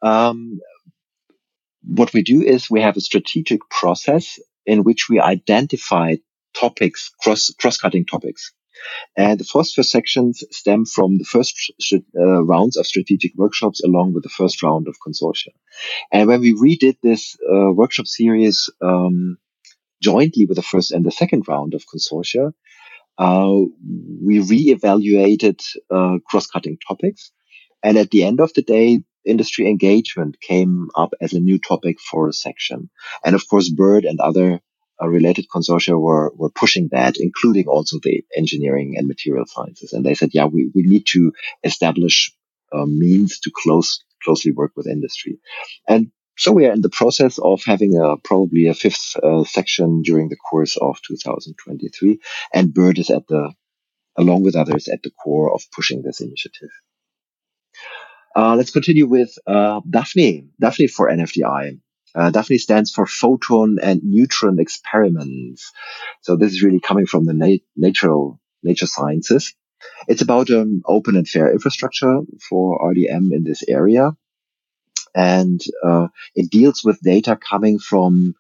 Um, 0.01 0.59
what 1.81 2.13
we 2.13 2.21
do 2.21 2.41
is 2.41 2.69
we 2.69 2.81
have 2.81 2.97
a 2.97 3.01
strategic 3.01 3.61
process 3.69 4.39
in 4.65 4.83
which 4.83 5.09
we 5.09 5.19
identify 5.19 6.17
topics, 6.59 7.11
cross, 7.21 7.53
cross-cutting 7.59 8.05
topics. 8.05 8.53
And 9.15 9.39
the 9.39 9.43
first 9.43 9.75
four 9.75 9.83
sections 9.83 10.43
stem 10.51 10.85
from 10.85 11.17
the 11.17 11.25
first 11.25 11.55
uh, 11.93 12.43
rounds 12.43 12.77
of 12.77 12.85
strategic 12.85 13.31
workshops 13.35 13.81
along 13.83 14.13
with 14.13 14.23
the 14.23 14.29
first 14.29 14.61
round 14.61 14.87
of 14.87 14.95
consortia. 15.05 15.53
And 16.11 16.27
when 16.27 16.41
we 16.41 16.53
redid 16.53 16.97
this 17.01 17.35
uh, 17.41 17.71
workshop 17.73 18.05
series 18.05 18.69
um, 18.81 19.37
jointly 20.01 20.45
with 20.45 20.57
the 20.57 20.63
first 20.63 20.91
and 20.91 21.05
the 21.05 21.11
second 21.11 21.47
round 21.47 21.73
of 21.73 21.83
consortia, 21.91 22.53
uh, 23.17 23.57
we 24.23 24.39
re-evaluated 24.39 25.59
uh, 25.89 26.17
cross-cutting 26.29 26.77
topics. 26.87 27.31
And 27.81 27.97
at 27.97 28.11
the 28.11 28.23
end 28.23 28.39
of 28.39 28.53
the 28.53 28.61
day, 28.61 29.01
industry 29.25 29.67
engagement 29.67 30.39
came 30.39 30.89
up 30.95 31.13
as 31.19 31.33
a 31.33 31.39
new 31.39 31.59
topic 31.59 31.97
for 31.99 32.27
a 32.27 32.33
section. 32.33 32.89
And 33.25 33.35
of 33.35 33.47
course, 33.49 33.69
BERD 33.69 34.05
and 34.05 34.19
other 34.19 34.61
uh, 35.01 35.07
related 35.07 35.45
consortia 35.53 35.99
were, 35.99 36.31
were 36.35 36.49
pushing 36.49 36.89
that, 36.91 37.17
including 37.19 37.67
also 37.67 37.97
the 38.01 38.23
engineering 38.35 38.95
and 38.97 39.07
material 39.07 39.45
sciences. 39.45 39.93
And 39.93 40.05
they 40.05 40.15
said, 40.15 40.31
yeah, 40.33 40.45
we, 40.45 40.71
we 40.73 40.83
need 40.83 41.05
to 41.07 41.33
establish 41.63 42.33
uh, 42.73 42.85
means 42.85 43.39
to 43.41 43.51
close, 43.55 44.03
closely 44.23 44.51
work 44.51 44.71
with 44.75 44.87
industry. 44.87 45.39
And 45.87 46.11
so 46.37 46.51
we 46.51 46.67
are 46.67 46.71
in 46.71 46.81
the 46.81 46.89
process 46.89 47.39
of 47.39 47.63
having 47.65 47.97
a, 47.97 48.17
probably 48.17 48.67
a 48.67 48.73
fifth 48.73 49.15
uh, 49.23 49.43
section 49.43 50.03
during 50.03 50.29
the 50.29 50.35
course 50.35 50.77
of 50.77 50.99
2023. 51.07 52.19
And 52.53 52.73
BERD 52.73 52.99
is 52.99 53.09
at 53.09 53.27
the, 53.27 53.53
along 54.15 54.43
with 54.43 54.55
others, 54.55 54.87
at 54.87 55.01
the 55.03 55.11
core 55.11 55.53
of 55.53 55.61
pushing 55.75 56.03
this 56.03 56.21
initiative. 56.21 56.69
Uh, 58.35 58.55
let's 58.55 58.69
continue 58.69 59.07
with 59.07 59.35
uh, 59.47 59.81
Daphne, 59.89 60.47
DAFNE 60.61 60.89
for 60.89 61.09
NFDI. 61.09 61.79
Uh, 62.17 62.31
DAPHNE 62.31 62.57
stands 62.57 62.91
for 62.91 63.05
Photon 63.05 63.77
and 63.81 64.01
Neutron 64.03 64.59
Experiments. 64.59 65.71
So 66.21 66.35
this 66.35 66.51
is 66.51 66.63
really 66.63 66.79
coming 66.79 67.05
from 67.05 67.25
the 67.25 67.33
nat- 67.33 67.61
natural 67.75 68.39
nature 68.63 68.87
sciences. 68.87 69.53
It's 70.07 70.23
about 70.23 70.49
um, 70.49 70.81
open 70.87 71.15
and 71.15 71.27
fair 71.27 71.51
infrastructure 71.51 72.21
for 72.49 72.79
RDM 72.79 73.31
in 73.31 73.43
this 73.43 73.63
area. 73.67 74.11
And 75.13 75.61
uh, 75.85 76.07
it 76.33 76.49
deals 76.49 76.83
with 76.83 76.99
data 77.01 77.35
coming 77.37 77.77
from 77.77 78.33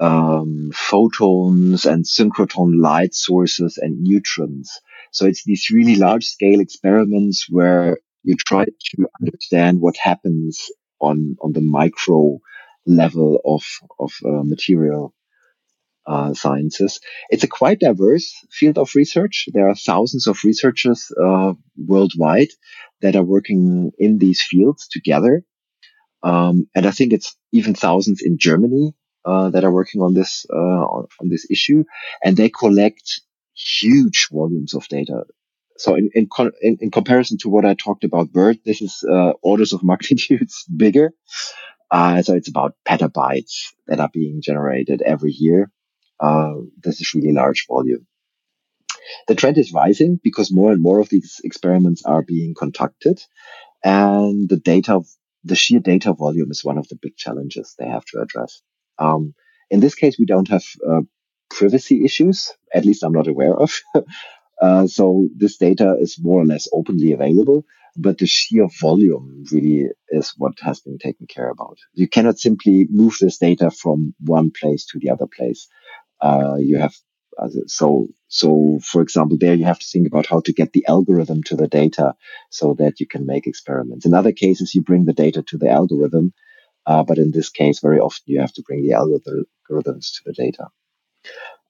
um, 0.00 0.72
photons 0.74 1.84
and 1.84 2.04
synchrotron 2.04 2.80
light 2.80 3.14
sources 3.14 3.78
and 3.78 4.02
neutrons. 4.02 4.80
So 5.12 5.26
it's 5.26 5.44
these 5.44 5.70
really 5.70 5.96
large 5.96 6.24
scale 6.24 6.60
experiments 6.60 7.46
where 7.48 7.98
you 8.24 8.34
try 8.36 8.64
to 8.64 9.08
understand 9.20 9.80
what 9.80 9.96
happens 9.96 10.70
on 11.00 11.36
on 11.40 11.52
the 11.52 11.60
micro 11.60 12.40
level 12.86 13.40
of 13.44 13.62
of 13.98 14.12
uh, 14.24 14.42
material 14.44 15.14
uh, 16.06 16.34
sciences. 16.34 17.00
It's 17.28 17.44
a 17.44 17.48
quite 17.48 17.80
diverse 17.80 18.32
field 18.50 18.78
of 18.78 18.94
research. 18.94 19.48
There 19.52 19.68
are 19.68 19.74
thousands 19.74 20.26
of 20.26 20.38
researchers 20.44 21.12
uh, 21.22 21.52
worldwide 21.76 22.48
that 23.02 23.16
are 23.16 23.24
working 23.24 23.92
in 23.98 24.18
these 24.18 24.42
fields 24.42 24.88
together, 24.88 25.44
um, 26.22 26.68
and 26.74 26.86
I 26.86 26.90
think 26.90 27.12
it's 27.12 27.36
even 27.52 27.74
thousands 27.74 28.22
in 28.22 28.38
Germany 28.38 28.94
uh, 29.24 29.50
that 29.50 29.64
are 29.64 29.72
working 29.72 30.02
on 30.02 30.14
this 30.14 30.46
uh, 30.52 30.84
on, 30.94 31.06
on 31.20 31.28
this 31.28 31.46
issue, 31.50 31.84
and 32.24 32.36
they 32.36 32.48
collect 32.48 33.20
huge 33.54 34.28
volumes 34.32 34.74
of 34.74 34.88
data 34.88 35.24
so 35.80 35.94
in, 35.94 36.10
in, 36.14 36.28
in, 36.60 36.76
in, 36.80 36.90
comparison 36.90 37.38
to 37.38 37.48
what 37.48 37.64
I 37.64 37.72
talked 37.72 38.04
about 38.04 38.32
BERD, 38.32 38.58
this 38.66 38.82
is 38.82 39.02
uh, 39.10 39.32
orders 39.42 39.72
of 39.72 39.82
magnitudes 39.92 40.64
bigger. 40.64 41.12
Uh, 41.90 42.22
so 42.22 42.34
it's 42.34 42.48
about 42.48 42.76
petabytes 42.86 43.72
that 43.86 44.00
are 44.00 44.10
being 44.12 44.40
generated 44.42 45.02
every 45.02 45.32
year. 45.32 45.70
Uh, 46.18 46.54
this 46.82 47.00
is 47.00 47.14
really 47.14 47.32
large 47.32 47.66
volume. 47.66 48.06
The 49.26 49.34
trend 49.34 49.58
is 49.58 49.72
rising 49.72 50.20
because 50.22 50.52
more 50.52 50.70
and 50.70 50.80
more 50.80 51.00
of 51.00 51.08
these 51.08 51.40
experiments 51.42 52.04
are 52.04 52.22
being 52.22 52.54
conducted 52.54 53.20
and 53.82 54.48
the 54.48 54.56
data, 54.56 55.00
the 55.44 55.54
sheer 55.54 55.80
data 55.80 56.12
volume 56.12 56.50
is 56.50 56.64
one 56.64 56.78
of 56.78 56.88
the 56.88 56.98
big 57.00 57.16
challenges 57.16 57.74
they 57.78 57.88
have 57.88 58.04
to 58.06 58.20
address. 58.20 58.62
Um, 58.98 59.34
in 59.70 59.80
this 59.80 59.94
case, 59.94 60.18
we 60.18 60.26
don't 60.26 60.48
have 60.48 60.64
uh, 60.86 61.00
privacy 61.48 62.04
issues. 62.04 62.52
At 62.74 62.84
least 62.84 63.02
I'm 63.02 63.12
not 63.12 63.28
aware 63.28 63.54
of. 63.54 63.72
uh, 64.62 64.86
so 64.86 65.28
this 65.34 65.56
data 65.56 65.96
is 65.98 66.18
more 66.20 66.40
or 66.40 66.46
less 66.46 66.68
openly 66.72 67.12
available, 67.12 67.64
but 68.00 68.18
the 68.18 68.26
sheer 68.26 68.68
volume 68.80 69.44
really 69.52 69.88
is 70.08 70.34
what 70.36 70.54
has 70.60 70.80
been 70.80 70.98
taken 70.98 71.26
care 71.26 71.50
about. 71.50 71.78
You 71.94 72.08
cannot 72.08 72.38
simply 72.38 72.86
move 72.90 73.16
this 73.20 73.38
data 73.38 73.70
from 73.70 74.14
one 74.20 74.50
place 74.58 74.86
to 74.86 74.98
the 74.98 75.10
other 75.10 75.26
place. 75.26 75.68
Uh, 76.20 76.56
you 76.58 76.78
have 76.78 76.94
so 77.66 78.08
so 78.28 78.78
for 78.82 79.00
example 79.02 79.36
there 79.40 79.54
you 79.54 79.64
have 79.64 79.78
to 79.78 79.86
think 79.86 80.06
about 80.06 80.26
how 80.26 80.40
to 80.40 80.52
get 80.52 80.72
the 80.72 80.84
algorithm 80.86 81.42
to 81.42 81.56
the 81.56 81.68
data 81.68 82.14
so 82.50 82.74
that 82.74 83.00
you 83.00 83.06
can 83.06 83.26
make 83.26 83.46
experiments 83.46 84.04
in 84.04 84.14
other 84.14 84.32
cases 84.32 84.74
you 84.74 84.82
bring 84.82 85.04
the 85.04 85.12
data 85.12 85.42
to 85.42 85.56
the 85.56 85.70
algorithm 85.70 86.32
uh, 86.86 87.02
but 87.02 87.18
in 87.18 87.30
this 87.30 87.48
case 87.48 87.80
very 87.80 87.98
often 87.98 88.22
you 88.26 88.40
have 88.40 88.52
to 88.52 88.62
bring 88.62 88.82
the 88.82 88.94
algorithms 88.94 90.12
to 90.12 90.22
the 90.26 90.32
data 90.32 90.66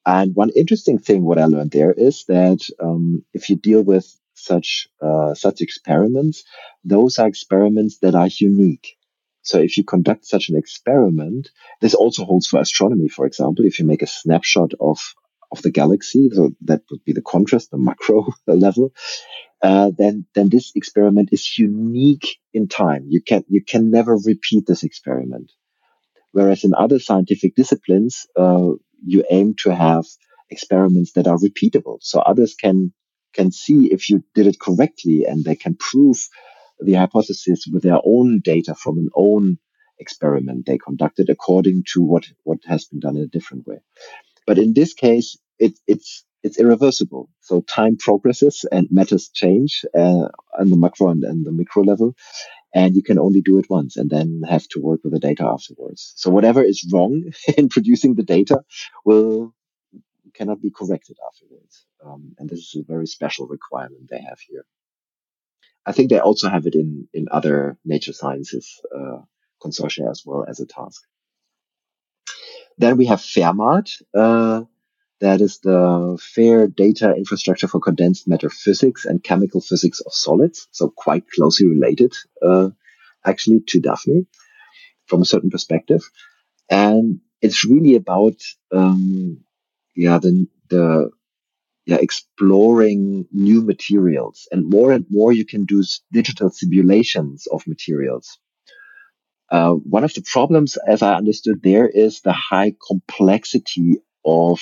and 0.06 0.34
one 0.34 0.50
interesting 0.56 0.98
thing 0.98 1.22
what 1.22 1.38
i 1.38 1.44
learned 1.44 1.70
there 1.70 1.92
is 1.92 2.24
that 2.26 2.60
um, 2.80 3.24
if 3.32 3.48
you 3.48 3.56
deal 3.56 3.82
with 3.82 4.16
such 4.34 4.88
uh, 5.02 5.34
such 5.34 5.60
experiments 5.60 6.44
those 6.84 7.18
are 7.18 7.28
experiments 7.28 7.98
that 7.98 8.14
are 8.14 8.28
unique 8.38 8.96
so 9.42 9.58
if 9.58 9.76
you 9.76 9.84
conduct 9.84 10.26
such 10.26 10.48
an 10.48 10.56
experiment, 10.56 11.50
this 11.80 11.94
also 11.94 12.24
holds 12.24 12.46
for 12.46 12.60
astronomy, 12.60 13.08
for 13.08 13.26
example. 13.26 13.64
If 13.64 13.78
you 13.78 13.86
make 13.86 14.02
a 14.02 14.06
snapshot 14.06 14.72
of 14.80 14.98
of 15.52 15.62
the 15.62 15.70
galaxy, 15.70 16.30
so 16.32 16.52
that 16.62 16.82
would 16.90 17.04
be 17.04 17.12
the 17.12 17.22
contrast, 17.22 17.70
the 17.70 17.78
macro 17.78 18.28
level, 18.46 18.92
uh, 19.62 19.90
then 19.96 20.26
then 20.34 20.48
this 20.48 20.72
experiment 20.74 21.30
is 21.32 21.58
unique 21.58 22.38
in 22.52 22.68
time. 22.68 23.06
You 23.08 23.22
can 23.22 23.44
you 23.48 23.64
can 23.64 23.90
never 23.90 24.16
repeat 24.16 24.66
this 24.66 24.84
experiment. 24.84 25.52
Whereas 26.32 26.62
in 26.62 26.74
other 26.74 27.00
scientific 27.00 27.56
disciplines, 27.56 28.26
uh, 28.36 28.70
you 29.04 29.24
aim 29.30 29.54
to 29.64 29.74
have 29.74 30.04
experiments 30.48 31.12
that 31.12 31.26
are 31.26 31.38
repeatable, 31.38 31.98
so 32.02 32.20
others 32.20 32.54
can 32.54 32.92
can 33.32 33.50
see 33.52 33.92
if 33.92 34.08
you 34.10 34.24
did 34.34 34.46
it 34.46 34.60
correctly, 34.60 35.24
and 35.26 35.44
they 35.44 35.56
can 35.56 35.76
prove 35.76 36.28
the 36.80 36.94
hypothesis 36.94 37.66
with 37.70 37.82
their 37.82 38.00
own 38.04 38.40
data 38.42 38.74
from 38.74 38.98
an 38.98 39.10
own 39.14 39.58
experiment 39.98 40.64
they 40.64 40.78
conducted 40.78 41.28
according 41.28 41.84
to 41.92 42.02
what 42.02 42.24
what 42.44 42.58
has 42.66 42.86
been 42.86 43.00
done 43.00 43.16
in 43.16 43.22
a 43.22 43.26
different 43.26 43.66
way. 43.66 43.80
But 44.46 44.58
in 44.58 44.72
this 44.74 44.94
case, 44.94 45.36
it, 45.58 45.78
it's 45.86 46.24
it's 46.42 46.58
irreversible. 46.58 47.28
So 47.40 47.60
time 47.60 47.96
progresses 47.98 48.64
and 48.72 48.88
matters 48.90 49.28
change 49.28 49.84
uh, 49.94 50.28
on 50.58 50.70
the 50.70 50.76
macro 50.76 51.10
and, 51.10 51.22
and 51.22 51.44
the 51.44 51.52
micro 51.52 51.82
level, 51.82 52.16
and 52.74 52.94
you 52.96 53.02
can 53.02 53.18
only 53.18 53.42
do 53.42 53.58
it 53.58 53.68
once 53.68 53.96
and 53.96 54.08
then 54.08 54.42
have 54.48 54.66
to 54.68 54.80
work 54.80 55.00
with 55.04 55.12
the 55.12 55.20
data 55.20 55.44
afterwards. 55.44 56.14
So 56.16 56.30
whatever 56.30 56.62
is 56.62 56.88
wrong 56.92 57.24
in 57.58 57.68
producing 57.68 58.14
the 58.14 58.22
data 58.22 58.62
will 59.04 59.54
cannot 60.34 60.60
be 60.62 60.70
corrected 60.70 61.16
afterwards. 61.26 61.86
Um, 62.04 62.34
and 62.38 62.48
this 62.48 62.60
is 62.60 62.76
a 62.76 62.92
very 62.92 63.06
special 63.06 63.46
requirement 63.46 64.08
they 64.08 64.20
have 64.20 64.40
here. 64.40 64.64
I 65.86 65.92
think 65.92 66.10
they 66.10 66.20
also 66.20 66.48
have 66.48 66.66
it 66.66 66.74
in 66.74 67.08
in 67.12 67.26
other 67.30 67.78
nature 67.84 68.12
sciences 68.12 68.80
uh, 68.94 69.20
consortia 69.62 70.10
as 70.10 70.22
well 70.24 70.44
as 70.48 70.60
a 70.60 70.66
task. 70.66 71.02
Then 72.78 72.96
we 72.96 73.06
have 73.06 73.20
FAIRMAT. 73.20 74.02
Uh, 74.14 74.64
that 75.20 75.42
is 75.42 75.58
the 75.58 76.18
Fair 76.18 76.66
Data 76.66 77.14
Infrastructure 77.14 77.68
for 77.68 77.78
Condensed 77.78 78.26
Matter 78.26 78.48
Physics 78.48 79.04
and 79.04 79.22
Chemical 79.22 79.60
Physics 79.60 80.00
of 80.00 80.14
Solids. 80.14 80.66
So 80.70 80.88
quite 80.88 81.24
closely 81.30 81.66
related, 81.68 82.14
uh, 82.42 82.70
actually, 83.24 83.60
to 83.68 83.80
DAPHNE 83.80 84.26
from 85.04 85.20
a 85.20 85.26
certain 85.26 85.50
perspective. 85.50 86.02
And 86.70 87.20
it's 87.42 87.66
really 87.66 87.96
about, 87.96 88.40
um, 88.72 89.44
yeah, 89.94 90.18
the, 90.18 90.46
the, 90.68 91.10
yeah, 91.86 91.96
exploring 92.00 93.26
new 93.32 93.62
materials 93.62 94.46
and 94.52 94.68
more 94.68 94.92
and 94.92 95.06
more 95.10 95.32
you 95.32 95.44
can 95.44 95.64
do 95.64 95.82
digital 96.12 96.50
simulations 96.50 97.46
of 97.50 97.66
materials. 97.66 98.38
Uh, 99.50 99.72
one 99.72 100.04
of 100.04 100.14
the 100.14 100.22
problems, 100.22 100.76
as 100.86 101.02
I 101.02 101.14
understood 101.14 101.60
there, 101.62 101.88
is 101.88 102.20
the 102.20 102.32
high 102.32 102.74
complexity 102.86 103.96
of 104.24 104.60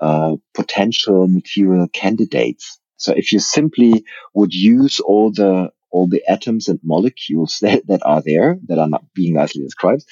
uh, 0.00 0.36
potential 0.54 1.28
material 1.28 1.86
candidates. 1.88 2.80
So 2.96 3.12
if 3.14 3.32
you 3.32 3.38
simply 3.38 4.04
would 4.34 4.54
use 4.54 5.00
all 5.00 5.30
the 5.30 5.70
all 5.90 6.06
the 6.06 6.22
atoms 6.28 6.68
and 6.68 6.78
molecules 6.82 7.58
that, 7.62 7.86
that 7.88 8.00
are 8.06 8.22
there 8.24 8.58
that 8.68 8.78
are 8.78 8.88
not 8.88 9.04
being 9.14 9.34
nicely 9.34 9.62
described, 9.62 10.04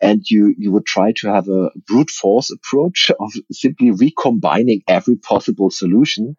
and 0.00 0.22
you 0.28 0.54
you 0.58 0.72
would 0.72 0.86
try 0.86 1.12
to 1.16 1.28
have 1.28 1.48
a 1.48 1.70
brute 1.86 2.10
force 2.10 2.50
approach 2.50 3.10
of 3.20 3.32
simply 3.50 3.90
recombining 3.90 4.82
every 4.88 5.16
possible 5.16 5.70
solution, 5.70 6.36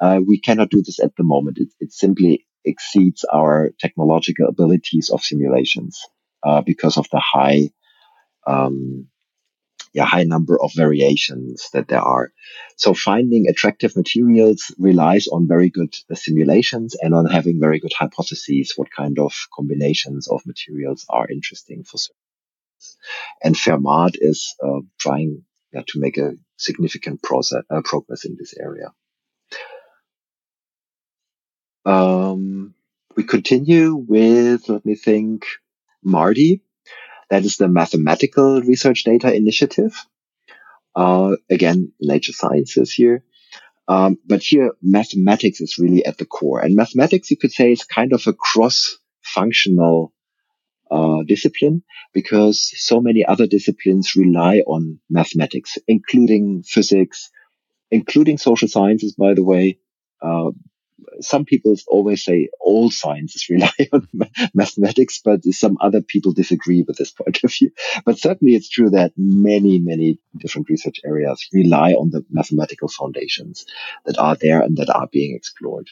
uh, 0.00 0.20
we 0.26 0.40
cannot 0.40 0.70
do 0.70 0.82
this 0.82 1.00
at 1.00 1.14
the 1.16 1.24
moment. 1.24 1.58
It, 1.58 1.68
it 1.80 1.92
simply 1.92 2.46
exceeds 2.64 3.24
our 3.24 3.70
technological 3.78 4.48
abilities 4.48 5.10
of 5.10 5.22
simulations 5.22 6.00
uh, 6.42 6.62
because 6.62 6.96
of 6.96 7.06
the 7.10 7.20
high 7.20 7.70
um, 8.46 9.08
yeah, 9.96 10.04
high 10.04 10.24
number 10.24 10.60
of 10.62 10.72
variations 10.74 11.70
that 11.72 11.88
there 11.88 12.02
are. 12.02 12.30
So 12.76 12.92
finding 12.92 13.48
attractive 13.48 13.96
materials 13.96 14.74
relies 14.78 15.26
on 15.26 15.48
very 15.48 15.70
good 15.70 15.94
simulations 16.12 16.94
and 17.00 17.14
on 17.14 17.24
having 17.24 17.58
very 17.58 17.80
good 17.80 17.94
hypotheses 17.98 18.74
what 18.76 18.88
kind 18.94 19.18
of 19.18 19.32
combinations 19.54 20.28
of 20.28 20.44
materials 20.44 21.06
are 21.08 21.26
interesting 21.30 21.82
for 21.82 21.96
certain. 21.96 22.25
And 23.42 23.56
FAIRMAT 23.56 24.16
is 24.20 24.54
uh, 24.62 24.80
trying 24.98 25.42
yeah, 25.72 25.82
to 25.88 26.00
make 26.00 26.18
a 26.18 26.32
significant 26.56 27.22
process, 27.22 27.62
uh, 27.70 27.82
progress 27.84 28.24
in 28.24 28.36
this 28.38 28.54
area. 28.58 28.92
Um, 31.84 32.74
we 33.16 33.24
continue 33.24 33.94
with, 33.94 34.68
let 34.68 34.84
me 34.84 34.94
think, 34.94 35.46
MARDI. 36.04 36.60
That 37.30 37.44
is 37.44 37.56
the 37.56 37.68
Mathematical 37.68 38.62
Research 38.62 39.04
Data 39.04 39.34
Initiative. 39.34 39.94
Uh, 40.94 41.36
again, 41.50 41.92
nature 42.00 42.32
sciences 42.32 42.92
here. 42.92 43.24
Um, 43.88 44.18
but 44.26 44.42
here, 44.42 44.72
mathematics 44.82 45.60
is 45.60 45.78
really 45.78 46.04
at 46.04 46.18
the 46.18 46.24
core. 46.24 46.60
And 46.60 46.74
mathematics, 46.74 47.30
you 47.30 47.36
could 47.36 47.52
say, 47.52 47.72
is 47.72 47.84
kind 47.84 48.12
of 48.12 48.26
a 48.26 48.32
cross-functional 48.32 50.12
uh, 50.90 51.22
discipline 51.26 51.82
because 52.12 52.72
so 52.76 53.00
many 53.00 53.24
other 53.24 53.46
disciplines 53.46 54.14
rely 54.16 54.58
on 54.66 54.98
mathematics, 55.10 55.78
including 55.86 56.62
physics, 56.62 57.30
including 57.90 58.38
social 58.38 58.68
sciences, 58.68 59.14
by 59.14 59.34
the 59.34 59.44
way, 59.44 59.78
uh, 60.22 60.50
some 61.20 61.44
people 61.44 61.76
always 61.88 62.24
say 62.24 62.48
all 62.60 62.90
sciences 62.90 63.46
rely 63.50 63.70
on 63.92 64.08
mathematics, 64.54 65.20
but 65.24 65.44
some 65.44 65.76
other 65.80 66.00
people 66.00 66.32
disagree 66.32 66.82
with 66.86 66.96
this 66.96 67.10
point 67.22 67.40
of 67.42 67.52
view. 67.52 67.70
But 68.04 68.18
certainly 68.18 68.54
it's 68.54 68.68
true 68.68 68.90
that 68.90 69.12
many, 69.16 69.78
many 69.78 70.18
different 70.38 70.68
research 70.68 71.00
areas 71.04 71.46
rely 71.52 71.92
on 71.92 72.10
the 72.10 72.24
mathematical 72.30 72.88
foundations 72.88 73.66
that 74.04 74.18
are 74.18 74.36
there 74.40 74.60
and 74.60 74.76
that 74.78 74.90
are 74.90 75.08
being 75.10 75.34
explored. 75.34 75.88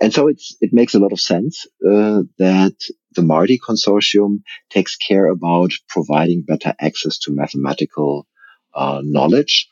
And 0.00 0.12
so 0.12 0.28
it's, 0.28 0.56
it 0.60 0.72
makes 0.72 0.94
a 0.94 0.98
lot 0.98 1.12
of 1.12 1.20
sense 1.20 1.66
uh, 1.84 2.22
that 2.38 2.76
the 3.14 3.22
MARDI 3.22 3.58
consortium 3.58 4.42
takes 4.70 4.96
care 4.96 5.26
about 5.26 5.72
providing 5.88 6.42
better 6.42 6.74
access 6.80 7.18
to 7.20 7.32
mathematical 7.32 8.26
uh, 8.74 9.00
knowledge 9.02 9.68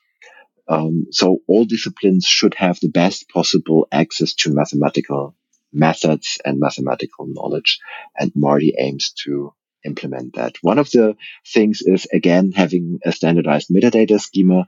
um, 0.68 1.06
so 1.10 1.38
all 1.48 1.64
disciplines 1.64 2.26
should 2.26 2.54
have 2.54 2.78
the 2.80 2.90
best 2.90 3.28
possible 3.30 3.88
access 3.90 4.34
to 4.34 4.52
mathematical 4.52 5.34
methods 5.72 6.38
and 6.44 6.58
mathematical 6.58 7.26
knowledge. 7.26 7.80
And 8.18 8.32
MARDI 8.34 8.72
aims 8.78 9.12
to 9.24 9.54
implement 9.84 10.34
that. 10.34 10.56
One 10.60 10.78
of 10.78 10.90
the 10.90 11.16
things 11.46 11.80
is 11.82 12.06
again 12.12 12.52
having 12.52 12.98
a 13.04 13.12
standardized 13.12 13.70
metadata 13.70 14.20
schema 14.20 14.66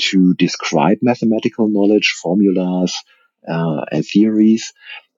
to 0.00 0.34
describe 0.34 0.98
mathematical 1.00 1.68
knowledge, 1.68 2.14
formulas, 2.22 2.94
uh, 3.46 3.84
and 3.92 4.04
theories, 4.04 4.72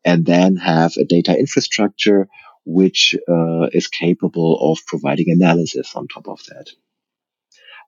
and 0.04 0.26
then 0.26 0.56
have 0.56 0.96
a 0.96 1.04
data 1.04 1.38
infrastructure 1.38 2.28
which 2.64 3.14
uh, 3.28 3.66
is 3.72 3.88
capable 3.88 4.72
of 4.72 4.78
providing 4.86 5.26
analysis 5.30 5.94
on 5.94 6.08
top 6.08 6.28
of 6.28 6.40
that. 6.48 6.66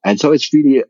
And 0.04 0.18
so 0.18 0.32
it's 0.32 0.52
really 0.52 0.84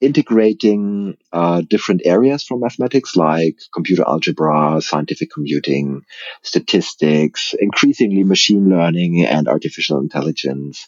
integrating 0.00 1.16
uh, 1.32 1.62
different 1.62 2.02
areas 2.04 2.44
from 2.44 2.60
mathematics 2.60 3.16
like 3.16 3.56
computer 3.72 4.04
algebra, 4.06 4.80
scientific 4.80 5.30
computing, 5.32 6.02
statistics, 6.42 7.54
increasingly 7.58 8.22
machine 8.22 8.68
learning 8.68 9.24
and 9.24 9.48
artificial 9.48 10.00
intelligence. 10.00 10.86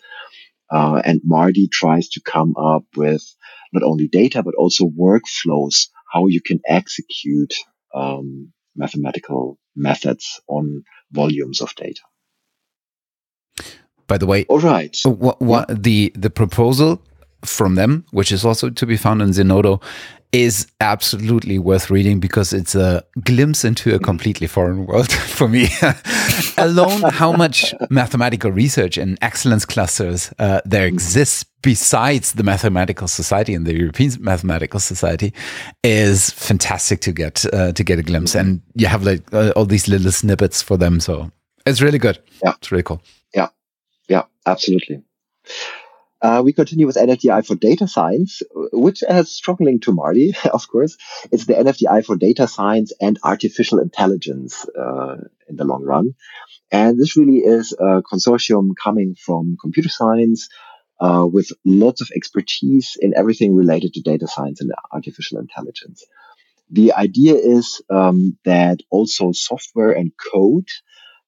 Uh, 0.70 1.00
and 1.04 1.20
MARDI 1.24 1.70
tries 1.70 2.08
to 2.10 2.20
come 2.20 2.54
up 2.56 2.84
with 2.96 3.22
not 3.72 3.82
only 3.84 4.08
data, 4.08 4.42
but 4.42 4.54
also 4.54 4.84
workflows, 4.86 5.88
how 6.12 6.26
you 6.26 6.40
can 6.40 6.60
execute 6.66 7.54
um, 7.94 8.52
mathematical 8.74 9.58
methods 9.74 10.40
on 10.48 10.82
volumes 11.12 11.60
of 11.60 11.74
data. 11.74 12.00
By 14.06 14.18
the 14.18 14.26
way, 14.26 14.44
all 14.44 14.60
right. 14.60 14.96
What, 15.04 15.40
what 15.40 15.68
yeah. 15.68 15.76
the 15.78 16.12
the 16.14 16.30
proposal 16.30 17.02
from 17.44 17.74
them, 17.74 18.04
which 18.10 18.32
is 18.32 18.44
also 18.44 18.70
to 18.70 18.86
be 18.86 18.96
found 18.96 19.22
in 19.22 19.30
Zenodo, 19.30 19.82
is 20.32 20.66
absolutely 20.80 21.58
worth 21.58 21.90
reading 21.90 22.20
because 22.20 22.52
it's 22.52 22.74
a 22.74 23.02
glimpse 23.22 23.64
into 23.64 23.94
a 23.94 23.98
completely 23.98 24.46
foreign 24.46 24.84
world 24.86 25.10
for 25.36 25.48
me. 25.48 25.68
Alone, 26.58 27.02
how 27.10 27.32
much 27.32 27.74
mathematical 27.90 28.50
research 28.50 28.98
and 28.98 29.16
excellence 29.22 29.64
clusters 29.64 30.32
uh, 30.38 30.60
there 30.64 30.86
exists 30.86 31.44
besides 31.62 32.32
the 32.34 32.42
Mathematical 32.42 33.08
Society 33.08 33.54
and 33.54 33.66
the 33.66 33.74
European 33.74 34.12
Mathematical 34.20 34.78
Society 34.78 35.32
is 35.82 36.30
fantastic 36.30 37.00
to 37.00 37.12
get 37.12 37.44
uh, 37.52 37.72
to 37.72 37.84
get 37.84 37.98
a 37.98 38.02
glimpse. 38.02 38.34
And 38.34 38.60
you 38.74 38.86
have 38.88 39.04
like 39.04 39.22
uh, 39.32 39.52
all 39.56 39.64
these 39.64 39.88
little 39.88 40.12
snippets 40.12 40.60
for 40.60 40.76
them, 40.76 41.00
so 41.00 41.30
it's 41.64 41.80
really 41.80 41.98
good. 41.98 42.18
Yeah, 42.44 42.52
it's 42.58 42.70
really 42.70 42.84
cool. 42.84 43.00
Yeah, 43.34 43.48
yeah, 44.08 44.24
absolutely. 44.44 45.02
Uh, 46.22 46.40
we 46.42 46.52
continue 46.52 46.86
with 46.86 46.96
NFDI 46.96 47.46
for 47.46 47.54
data 47.56 47.86
science, 47.86 48.42
which 48.72 49.02
has 49.06 49.30
strong 49.30 49.58
link 49.60 49.82
to 49.82 49.92
MARDI, 49.92 50.34
of 50.52 50.66
course. 50.68 50.96
It's 51.30 51.46
the 51.46 51.54
NFDI 51.54 52.04
for 52.04 52.16
data 52.16 52.48
science 52.48 52.92
and 53.00 53.18
artificial 53.22 53.78
intelligence 53.78 54.66
uh, 54.68 55.16
in 55.48 55.56
the 55.56 55.64
long 55.64 55.84
run. 55.84 56.14
And 56.72 56.98
this 56.98 57.16
really 57.16 57.38
is 57.38 57.72
a 57.72 58.02
consortium 58.02 58.70
coming 58.82 59.14
from 59.14 59.56
computer 59.60 59.90
science 59.90 60.48
uh, 61.00 61.26
with 61.30 61.50
lots 61.64 62.00
of 62.00 62.08
expertise 62.16 62.96
in 62.98 63.12
everything 63.14 63.54
related 63.54 63.92
to 63.94 64.00
data 64.00 64.26
science 64.26 64.60
and 64.60 64.72
artificial 64.90 65.38
intelligence. 65.38 66.04
The 66.70 66.94
idea 66.94 67.34
is 67.34 67.82
um, 67.90 68.38
that 68.44 68.80
also 68.90 69.32
software 69.32 69.92
and 69.92 70.12
code 70.32 70.68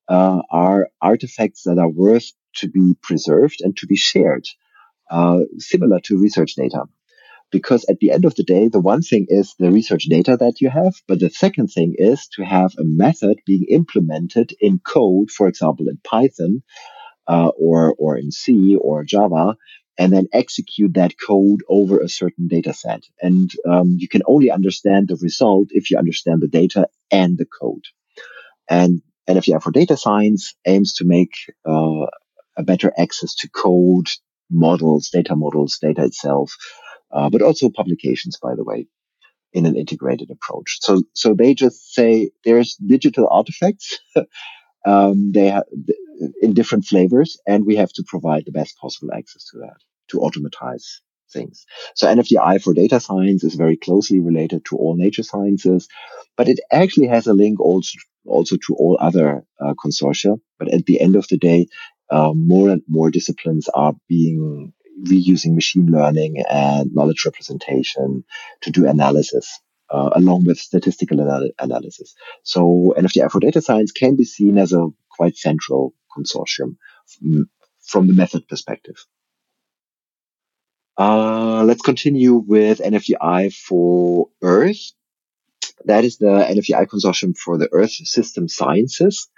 uh, 0.08 0.40
are 0.50 0.88
artifacts 1.00 1.64
that 1.64 1.78
are 1.78 1.88
worth 1.88 2.32
to 2.56 2.68
be 2.68 2.96
preserved 3.02 3.60
and 3.60 3.76
to 3.76 3.86
be 3.86 3.94
shared 3.96 4.48
uh, 5.10 5.40
similar 5.58 6.00
to 6.04 6.20
research 6.20 6.54
data. 6.54 6.84
Because 7.50 7.86
at 7.88 7.98
the 7.98 8.10
end 8.10 8.26
of 8.26 8.34
the 8.34 8.42
day, 8.42 8.68
the 8.68 8.80
one 8.80 9.00
thing 9.00 9.26
is 9.28 9.54
the 9.58 9.70
research 9.70 10.04
data 10.04 10.36
that 10.38 10.60
you 10.60 10.68
have, 10.68 10.94
but 11.06 11.18
the 11.18 11.30
second 11.30 11.68
thing 11.68 11.94
is 11.96 12.28
to 12.34 12.44
have 12.44 12.74
a 12.78 12.84
method 12.84 13.38
being 13.46 13.64
implemented 13.70 14.52
in 14.60 14.80
code, 14.80 15.30
for 15.30 15.48
example, 15.48 15.88
in 15.88 15.98
Python, 16.04 16.62
uh, 17.26 17.48
or, 17.58 17.94
or 17.98 18.18
in 18.18 18.30
C 18.30 18.76
or 18.76 19.02
Java, 19.04 19.56
and 19.98 20.12
then 20.12 20.28
execute 20.32 20.94
that 20.94 21.14
code 21.18 21.60
over 21.68 21.98
a 21.98 22.08
certain 22.08 22.48
data 22.48 22.72
set. 22.72 23.02
And 23.20 23.50
um, 23.68 23.96
you 23.98 24.08
can 24.08 24.22
only 24.26 24.50
understand 24.50 25.08
the 25.08 25.18
result 25.20 25.68
if 25.70 25.90
you 25.90 25.98
understand 25.98 26.40
the 26.40 26.48
data 26.48 26.88
and 27.10 27.36
the 27.36 27.46
code. 27.46 27.84
And 28.68 29.02
NFDI 29.28 29.62
for 29.62 29.72
data 29.72 29.96
science 29.96 30.54
aims 30.66 30.94
to 30.94 31.04
make 31.04 31.32
uh, 31.66 32.06
a 32.56 32.62
better 32.62 32.92
access 32.96 33.34
to 33.36 33.48
code, 33.48 34.08
models, 34.50 35.10
data 35.10 35.36
models, 35.36 35.78
data 35.80 36.04
itself, 36.04 36.56
uh, 37.12 37.30
but 37.30 37.42
also 37.42 37.70
publications, 37.70 38.38
by 38.40 38.54
the 38.54 38.64
way, 38.64 38.86
in 39.52 39.66
an 39.66 39.76
integrated 39.76 40.30
approach. 40.30 40.78
So, 40.80 41.02
so 41.14 41.34
they 41.34 41.54
just 41.54 41.94
say 41.94 42.30
there's 42.44 42.76
digital 42.76 43.28
artifacts. 43.30 43.98
um, 44.86 45.32
they 45.32 45.48
have 45.48 45.64
in 46.40 46.54
different 46.54 46.84
flavors, 46.84 47.38
and 47.46 47.64
we 47.64 47.76
have 47.76 47.92
to 47.92 48.04
provide 48.06 48.44
the 48.44 48.52
best 48.52 48.76
possible 48.78 49.12
access 49.14 49.44
to 49.50 49.58
that 49.58 49.76
to 50.08 50.20
automatize 50.20 51.00
things. 51.32 51.66
So 51.94 52.06
NFDI 52.06 52.62
for 52.62 52.72
data 52.72 53.00
science 53.00 53.44
is 53.44 53.54
very 53.54 53.76
closely 53.76 54.20
related 54.20 54.64
to 54.66 54.76
all 54.76 54.96
nature 54.96 55.22
sciences, 55.22 55.88
but 56.36 56.48
it 56.48 56.58
actually 56.72 57.08
has 57.08 57.26
a 57.26 57.34
link 57.34 57.60
also 57.60 57.98
also 58.24 58.56
to 58.56 58.74
all 58.74 58.98
other 59.00 59.44
uh, 59.60 59.74
consortia. 59.82 60.38
But 60.58 60.68
at 60.68 60.86
the 60.86 61.00
end 61.00 61.16
of 61.16 61.26
the 61.28 61.38
day, 61.38 61.68
uh, 62.10 62.32
more 62.34 62.70
and 62.70 62.82
more 62.88 63.10
disciplines 63.10 63.68
are 63.68 63.94
being 64.08 64.72
reusing 65.04 65.54
machine 65.54 65.86
learning 65.86 66.42
and 66.50 66.92
knowledge 66.94 67.24
representation 67.24 68.24
to 68.62 68.70
do 68.70 68.86
analysis. 68.88 69.60
Uh, 69.90 70.10
along 70.16 70.44
with 70.44 70.58
statistical 70.58 71.18
anal- 71.18 71.50
analysis. 71.58 72.14
So 72.42 72.94
NFDI 72.98 73.30
for 73.30 73.40
data 73.40 73.62
science 73.62 73.90
can 73.90 74.16
be 74.16 74.24
seen 74.24 74.58
as 74.58 74.74
a 74.74 74.88
quite 75.08 75.34
central 75.38 75.94
consortium 76.14 76.76
from 77.80 78.06
the 78.06 78.12
method 78.12 78.46
perspective. 78.46 78.96
Uh, 80.98 81.62
let's 81.64 81.80
continue 81.80 82.34
with 82.34 82.80
NFDI 82.80 83.54
for 83.54 84.28
Earth. 84.42 84.92
That 85.84 86.04
is 86.04 86.18
the 86.18 86.26
NFDI 86.26 86.86
consortium 86.86 87.36
for 87.36 87.56
the 87.56 87.68
Earth 87.72 87.92
System 87.92 88.48
Sciences. 88.48 89.28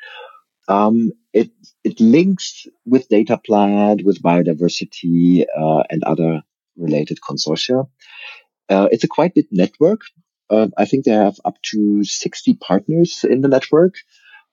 Um, 0.71 1.13
it 1.33 1.51
it 1.83 2.01
links 2.01 2.67
with 2.87 3.09
data 3.09 3.37
DataPLANT, 3.37 4.05
with 4.05 4.23
biodiversity, 4.23 5.45
uh, 5.63 5.83
and 5.91 6.05
other 6.05 6.43
related 6.77 7.19
consortia. 7.21 7.89
Uh, 8.69 8.89
it's 8.93 9.05
a 9.05 9.09
quite 9.09 9.35
big 9.35 9.49
network. 9.51 10.03
Uh, 10.49 10.69
I 10.79 10.85
think 10.85 11.05
they 11.05 11.13
have 11.13 11.39
up 11.45 11.57
to 11.71 12.05
60 12.05 12.55
partners 12.55 13.25
in 13.29 13.41
the 13.41 13.49
network. 13.49 13.95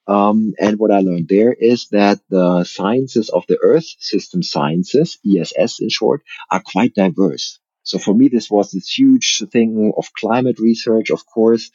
Um, 0.08 0.54
and 0.60 0.80
what 0.80 0.92
I 0.92 1.00
learned 1.02 1.28
there 1.28 1.54
is 1.54 1.90
that 1.90 2.20
the 2.30 2.64
sciences 2.64 3.30
of 3.30 3.44
the 3.48 3.60
Earth 3.62 3.88
system 4.00 4.42
sciences, 4.42 5.20
ESS 5.26 5.82
in 5.82 5.90
short, 5.90 6.22
are 6.50 6.64
quite 6.66 6.96
diverse. 6.96 7.60
So 7.84 8.00
for 8.00 8.14
me, 8.14 8.28
this 8.28 8.50
was 8.50 8.72
this 8.72 8.90
huge 8.90 9.44
thing 9.52 9.94
of 9.98 10.14
climate 10.14 10.60
research, 10.60 11.10
of 11.10 11.26
course, 11.26 11.72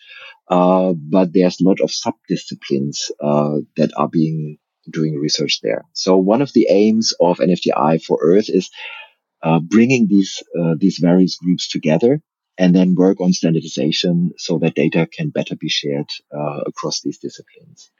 uh, 0.53 0.93
but 0.93 1.33
there's 1.33 1.61
a 1.61 1.65
lot 1.65 1.81
of 1.81 1.91
subdisciplines 1.91 3.11
uh, 3.21 3.61
that 3.79 3.91
are 3.97 4.09
being 4.09 4.59
doing 4.91 5.15
research 5.17 5.61
there. 5.63 5.87
So 5.95 6.19
one 6.19 6.43
of 6.43 6.53
the 6.53 6.67
aims 6.69 7.15
of 7.19 7.39
NFDI 7.39 8.05
for 8.05 8.19
Earth 8.21 8.51
is 8.51 8.69
uh, 9.43 9.61
bringing 9.61 10.09
these 10.09 10.43
uh, 10.59 10.75
these 10.79 10.99
various 10.99 11.37
groups 11.37 11.69
together 11.69 12.21
and 12.59 12.75
then 12.75 12.95
work 12.95 13.19
on 13.23 13.33
standardization 13.33 14.33
so 14.37 14.59
that 14.59 14.75
data 14.75 15.09
can 15.11 15.31
better 15.31 15.57
be 15.57 15.71
shared 15.71 16.11
uh, 16.39 16.61
across 16.67 17.01
these 17.01 17.19
disciplines. 17.19 17.91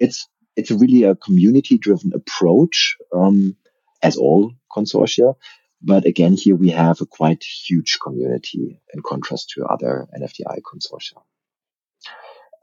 It's 0.00 0.26
it's 0.56 0.72
really 0.72 1.04
a 1.04 1.14
community 1.14 1.78
driven 1.78 2.10
approach, 2.12 2.96
um, 3.12 3.56
as 4.02 4.16
all 4.16 4.52
consortia. 4.76 5.34
But 5.80 6.06
again, 6.06 6.32
here 6.32 6.56
we 6.56 6.70
have 6.70 7.00
a 7.00 7.06
quite 7.06 7.44
huge 7.44 7.98
community 8.02 8.80
in 8.92 9.00
contrast 9.02 9.50
to 9.50 9.66
other 9.66 10.08
NFDI 10.18 10.58
consortia. 10.62 11.22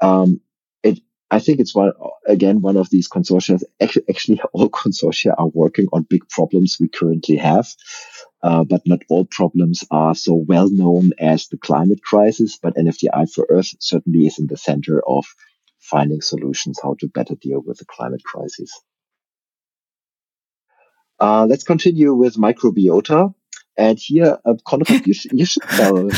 Um, 0.01 0.41
it, 0.83 0.99
I 1.29 1.39
think 1.39 1.59
it's 1.59 1.75
one, 1.75 1.93
again, 2.27 2.61
one 2.61 2.77
of 2.77 2.89
these 2.89 3.07
consortia. 3.07 3.61
Actually, 3.81 4.41
all 4.53 4.69
consortia 4.69 5.33
are 5.37 5.47
working 5.47 5.87
on 5.93 6.03
big 6.09 6.27
problems 6.29 6.77
we 6.79 6.87
currently 6.87 7.37
have. 7.37 7.67
Uh, 8.43 8.63
but 8.63 8.81
not 8.87 8.99
all 9.07 9.23
problems 9.25 9.83
are 9.91 10.15
so 10.15 10.33
well 10.33 10.67
known 10.69 11.11
as 11.19 11.47
the 11.47 11.57
climate 11.57 12.01
crisis. 12.03 12.57
But 12.57 12.75
NFDI 12.75 13.31
for 13.31 13.45
Earth 13.49 13.75
certainly 13.79 14.25
is 14.25 14.39
in 14.39 14.47
the 14.47 14.57
center 14.57 15.01
of 15.07 15.25
finding 15.79 16.21
solutions 16.21 16.79
how 16.81 16.95
to 16.99 17.07
better 17.07 17.35
deal 17.35 17.61
with 17.63 17.77
the 17.77 17.85
climate 17.85 18.23
crisis. 18.23 18.71
Uh, 21.19 21.45
let's 21.47 21.63
continue 21.63 22.13
with 22.15 22.35
microbiota. 22.35 23.33
And 23.77 23.97
here, 23.99 24.37
uh, 24.43 24.55
Konrad, 24.65 25.05
you, 25.05 25.13
sh- 25.13 25.27
you 25.31 25.45
should 25.45 25.63
tell 25.63 26.09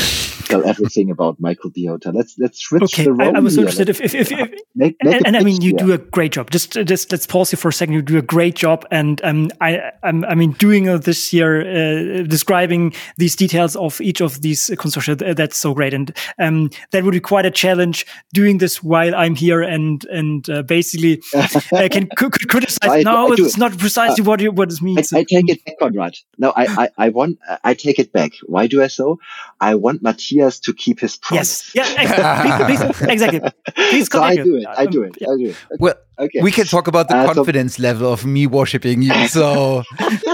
tell 0.44 0.66
everything 0.66 1.10
about 1.10 1.40
microbiota. 1.40 2.12
Let's 2.14 2.38
let's 2.38 2.60
switch 2.60 2.82
okay, 2.82 3.04
the 3.04 3.12
role. 3.12 3.34
I, 3.34 3.38
I 3.38 3.40
was 3.40 3.56
interested 3.56 3.88
if, 3.88 4.00
if, 4.00 4.14
if, 4.14 4.32
if 4.32 4.38
make, 4.38 4.64
make 4.74 4.96
and, 5.00 5.26
and 5.26 5.36
I 5.36 5.42
mean 5.42 5.60
you 5.60 5.72
do 5.72 5.92
a 5.92 5.98
great 5.98 6.32
job. 6.32 6.50
Just 6.50 6.72
just 6.72 7.10
let's 7.10 7.26
pause 7.26 7.52
you 7.52 7.58
for 7.58 7.68
a 7.68 7.72
second. 7.72 7.94
You 7.94 8.02
do 8.02 8.18
a 8.18 8.22
great 8.22 8.54
job, 8.54 8.86
and 8.90 9.22
um, 9.24 9.50
I 9.60 9.90
I'm, 10.02 10.24
I 10.24 10.34
mean 10.34 10.52
doing 10.52 10.84
this 11.00 11.30
here, 11.30 11.60
uh, 11.60 12.22
describing 12.22 12.94
these 13.16 13.36
details 13.36 13.76
of 13.76 14.00
each 14.00 14.20
of 14.20 14.40
these 14.42 14.70
consortia. 14.70 15.34
That's 15.34 15.56
so 15.56 15.74
great, 15.74 15.94
and 15.94 16.14
um, 16.38 16.70
that 16.92 17.04
would 17.04 17.12
be 17.12 17.20
quite 17.20 17.46
a 17.46 17.50
challenge 17.50 18.06
doing 18.32 18.58
this 18.58 18.82
while 18.82 19.14
I'm 19.14 19.34
here 19.34 19.62
and 19.62 20.04
and 20.06 20.48
uh, 20.50 20.62
basically 20.62 21.22
I 21.72 21.88
can 21.88 22.08
criticize. 22.08 22.78
I, 22.90 23.02
no, 23.02 23.32
I 23.32 23.34
it's 23.38 23.56
not 23.56 23.76
precisely 23.78 24.22
uh, 24.22 24.28
what 24.28 24.40
you, 24.40 24.52
what 24.52 24.72
it 24.72 24.82
means. 24.82 25.12
I, 25.12 25.18
I 25.18 25.24
take 25.24 25.48
it 25.48 25.64
back, 25.64 25.78
Konrad. 25.80 26.16
No, 26.38 26.52
I, 26.54 26.66
I 26.84 26.88
I 27.06 27.08
want 27.08 27.38
I 27.62 27.74
take 27.74 27.98
it 27.98 28.12
back. 28.12 28.32
Why 28.46 28.66
do 28.66 28.82
I 28.82 28.88
so? 28.88 29.18
I 29.60 29.74
want 29.74 30.02
Matthias 30.02 30.33
to 30.40 30.72
keep 30.72 31.00
his 31.00 31.16
promise. 31.16 31.74
Yes. 31.74 31.96
Yeah. 31.96 32.02
Exactly. 32.02 32.76
please, 32.76 32.96
please, 32.96 33.10
exactly. 33.12 33.40
Please 33.74 34.08
so 34.10 34.22
I 34.22 34.36
do 34.36 34.56
it. 34.56 34.66
I 34.66 34.86
do 34.86 35.02
it. 35.02 35.16
I 35.22 35.36
do 35.36 35.46
it. 35.46 35.56
Okay. 35.70 35.76
Well, 35.78 35.94
okay. 36.18 36.40
we 36.42 36.50
can 36.50 36.66
talk 36.66 36.86
about 36.86 37.08
the 37.08 37.16
uh, 37.16 37.32
confidence 37.34 37.76
so, 37.76 37.82
level 37.82 38.12
of 38.12 38.24
me 38.24 38.46
worshiping 38.46 39.02
you. 39.02 39.12
So 39.28 39.82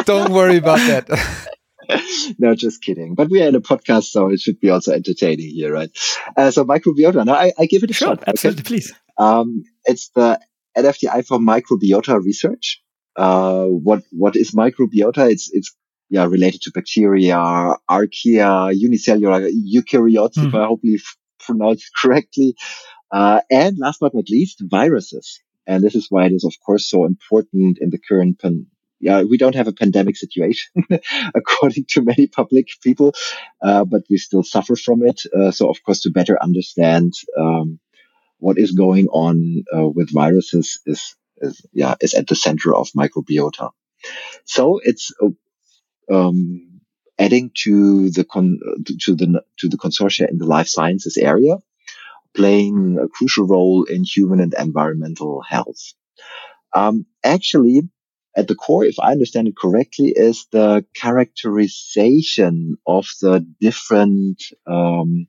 don't 0.04 0.32
worry 0.32 0.56
about 0.56 0.78
that. 0.78 1.06
no, 2.38 2.54
just 2.54 2.82
kidding. 2.82 3.14
But 3.14 3.30
we 3.30 3.42
are 3.42 3.48
in 3.48 3.54
a 3.54 3.60
podcast, 3.60 4.04
so 4.04 4.30
it 4.30 4.40
should 4.40 4.60
be 4.60 4.70
also 4.70 4.92
entertaining 4.92 5.50
here, 5.50 5.72
right? 5.72 5.90
Uh, 6.36 6.50
so 6.50 6.64
microbiota. 6.64 7.24
Now, 7.24 7.34
I, 7.34 7.52
I, 7.58 7.66
give 7.66 7.82
it 7.82 7.90
a 7.90 7.94
sure, 7.94 8.08
shot. 8.08 8.24
Absolutely, 8.26 8.60
okay? 8.60 8.68
please. 8.68 8.92
Um, 9.18 9.64
it's 9.84 10.10
the 10.10 10.40
NFDI 10.76 11.26
for 11.26 11.38
microbiota 11.38 12.22
research. 12.22 12.82
Uh, 13.16 13.64
what 13.64 14.02
what 14.10 14.36
is 14.36 14.52
microbiota? 14.52 15.30
It's 15.30 15.50
it's 15.52 15.74
yeah, 16.10 16.26
related 16.26 16.60
to 16.62 16.72
bacteria, 16.72 17.36
archaea, 17.88 18.74
unicellular 18.74 19.48
eukaryotes, 19.48 20.36
mm. 20.36 20.48
if 20.48 20.54
I 20.54 20.66
hopefully 20.66 20.96
f- 20.96 21.16
pronounced 21.38 21.90
correctly. 22.02 22.56
Uh, 23.12 23.40
and 23.50 23.78
last 23.78 24.00
but 24.00 24.14
not 24.14 24.28
least, 24.28 24.62
viruses. 24.62 25.40
And 25.66 25.82
this 25.84 25.94
is 25.94 26.08
why 26.10 26.26
it 26.26 26.32
is, 26.32 26.44
of 26.44 26.54
course, 26.64 26.88
so 26.88 27.04
important 27.04 27.78
in 27.80 27.90
the 27.90 27.98
current 27.98 28.40
pan- 28.40 28.66
yeah, 29.00 29.22
we 29.22 29.38
don't 29.38 29.54
have 29.54 29.68
a 29.68 29.72
pandemic 29.72 30.16
situation 30.16 30.84
according 31.34 31.86
to 31.90 32.02
many 32.02 32.26
public 32.26 32.68
people, 32.82 33.14
uh, 33.62 33.84
but 33.84 34.02
we 34.10 34.18
still 34.18 34.42
suffer 34.42 34.76
from 34.76 35.02
it. 35.06 35.22
Uh, 35.34 35.50
so 35.50 35.70
of 35.70 35.82
course, 35.82 36.02
to 36.02 36.10
better 36.10 36.36
understand 36.42 37.14
um, 37.38 37.80
what 38.38 38.58
is 38.58 38.72
going 38.72 39.06
on 39.08 39.64
uh, 39.74 39.88
with 39.88 40.12
viruses 40.12 40.80
is, 40.86 41.14
is 41.38 41.64
yeah 41.72 41.94
is 42.00 42.14
at 42.14 42.26
the 42.26 42.36
center 42.36 42.74
of 42.74 42.88
microbiota. 42.96 43.70
So 44.44 44.80
it's 44.82 45.12
um, 46.10 46.80
adding 47.18 47.50
to 47.64 48.10
the 48.10 48.24
con- 48.24 48.60
to 49.00 49.14
the 49.14 49.42
to 49.58 49.68
the 49.68 49.76
consortia 49.76 50.30
in 50.30 50.38
the 50.38 50.46
life 50.46 50.68
sciences 50.68 51.16
area, 51.16 51.56
playing 52.34 52.98
a 53.02 53.08
crucial 53.08 53.46
role 53.46 53.84
in 53.84 54.04
human 54.04 54.40
and 54.40 54.54
environmental 54.58 55.42
health. 55.42 55.92
Um, 56.74 57.06
actually, 57.24 57.82
at 58.36 58.48
the 58.48 58.54
core, 58.54 58.84
if 58.84 58.98
I 59.00 59.12
understand 59.12 59.48
it 59.48 59.56
correctly, 59.56 60.12
is 60.14 60.46
the 60.52 60.84
characterization 60.94 62.76
of 62.86 63.06
the 63.20 63.46
different 63.60 64.42
um, 64.66 65.26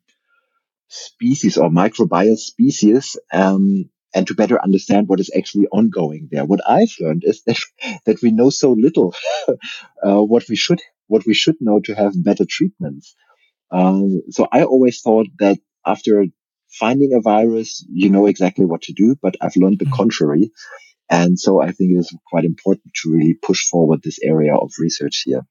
species 0.88 1.58
or 1.58 1.70
microbial 1.70 2.38
species 2.38 3.18
um, 3.34 3.90
and 4.14 4.28
to 4.28 4.34
better 4.36 4.62
understand 4.62 5.08
what 5.08 5.20
is 5.20 5.32
actually 5.36 5.68
ongoing 5.68 6.28
there. 6.32 6.46
What 6.46 6.62
I've 6.68 6.96
learned 7.00 7.24
is 7.26 7.44
that 7.44 7.60
that 8.06 8.22
we 8.22 8.32
know 8.32 8.50
so 8.50 8.72
little 8.72 9.16
uh, 9.48 10.22
what 10.22 10.44
we 10.50 10.56
should 10.56 10.82
what 11.08 11.26
we 11.26 11.34
should 11.34 11.58
know 11.60 11.80
to 11.82 11.94
have 11.94 12.24
better 12.24 12.46
treatments. 12.50 13.16
Um, 13.72 14.22
so 14.30 14.48
I 14.52 14.64
always 14.64 15.02
thought 15.02 15.28
that 15.40 15.60
after 15.86 16.26
finding 16.70 17.14
a 17.14 17.22
virus, 17.22 17.86
you 17.90 18.10
know 18.10 18.28
exactly 18.28 18.66
what 18.66 18.84
to 18.84 18.94
do, 18.94 19.16
but 19.22 19.36
I've 19.42 19.56
learned 19.56 19.80
the 19.80 19.86
mm-hmm. 19.86 19.96
contrary. 19.96 20.52
And 21.10 21.38
so 21.38 21.62
I 21.62 21.74
think 21.74 21.92
it 21.92 22.00
is 22.00 22.16
quite 22.28 22.46
important 22.46 22.94
to 23.02 23.12
really 23.12 23.34
push 23.34 23.68
forward 23.68 24.02
this 24.02 24.20
area 24.24 24.56
of 24.56 24.72
research 24.80 25.24
here. 25.26 25.42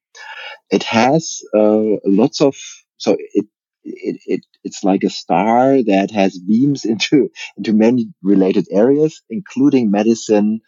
It 0.70 0.84
has 0.84 1.42
uh, 1.54 1.98
lots 2.06 2.40
of, 2.40 2.56
so 2.96 3.16
it, 3.18 3.46
it, 3.84 4.20
it, 4.26 4.40
it's 4.64 4.84
like 4.84 5.02
a 5.04 5.10
star 5.10 5.82
that 5.82 6.10
has 6.12 6.38
beams 6.38 6.84
into, 6.92 7.30
into 7.56 7.72
many 7.72 8.08
related 8.22 8.66
areas, 8.70 9.22
including 9.30 9.90
medicine, 9.90 10.60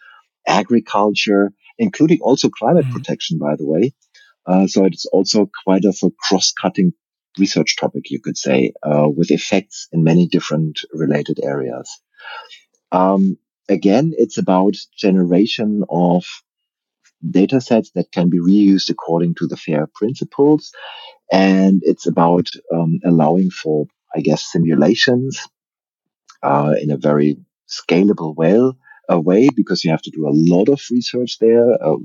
agriculture, 0.47 1.51
including 1.77 2.19
also 2.21 2.49
climate 2.49 2.85
mm-hmm. 2.85 2.93
protection, 2.93 3.39
by 3.39 3.55
the 3.55 3.65
way. 3.65 3.93
Uh, 4.45 4.67
so 4.67 4.85
it's 4.85 5.05
also 5.05 5.49
quite 5.63 5.85
of 5.85 5.95
a 6.03 6.09
cross-cutting 6.19 6.91
research 7.39 7.77
topic, 7.77 8.09
you 8.11 8.19
could 8.19 8.37
say, 8.37 8.73
uh, 8.83 9.07
with 9.07 9.31
effects 9.31 9.87
in 9.91 10.03
many 10.03 10.27
different 10.27 10.81
related 10.91 11.39
areas. 11.41 11.89
Um, 12.91 13.37
again, 13.69 14.13
it's 14.17 14.37
about 14.37 14.75
generation 14.95 15.83
of 15.89 16.25
data 17.27 17.61
sets 17.61 17.91
that 17.91 18.11
can 18.11 18.29
be 18.29 18.39
reused 18.39 18.89
according 18.89 19.35
to 19.35 19.47
the 19.47 19.57
FAIR 19.57 19.87
principles. 19.93 20.71
And 21.33 21.81
it's 21.83 22.05
about 22.05 22.47
um, 22.71 22.99
allowing 23.03 23.49
for, 23.49 23.87
I 24.15 24.21
guess, 24.21 24.45
simulations 24.51 25.47
uh, 26.43 26.75
in 26.79 26.91
a 26.91 26.97
very 26.97 27.37
scalable 27.67 28.35
way, 28.35 28.59
a 29.09 29.19
way 29.19 29.49
because 29.49 29.83
you 29.83 29.89
have 29.89 30.03
to 30.03 30.11
do 30.11 30.27
a 30.27 30.37
lot 30.53 30.69
of 30.69 30.79
research 30.91 31.39
there, 31.39 31.71
a, 31.71 31.95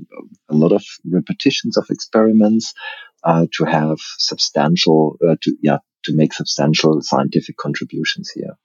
a 0.49 0.55
lot 0.55 0.73
of 0.73 0.83
repetitions 1.05 1.77
of 1.77 1.91
experiments 1.91 2.73
uh, 3.23 3.47
to 3.53 3.65
have 3.67 3.99
substantial, 4.17 5.19
uh, 5.29 5.37
to 5.43 5.55
yeah, 5.63 5.79
to 6.05 6.17
make 6.17 6.33
substantial 6.33 7.03
scientific 7.03 7.59
contributions 7.59 8.31
here. 8.31 8.57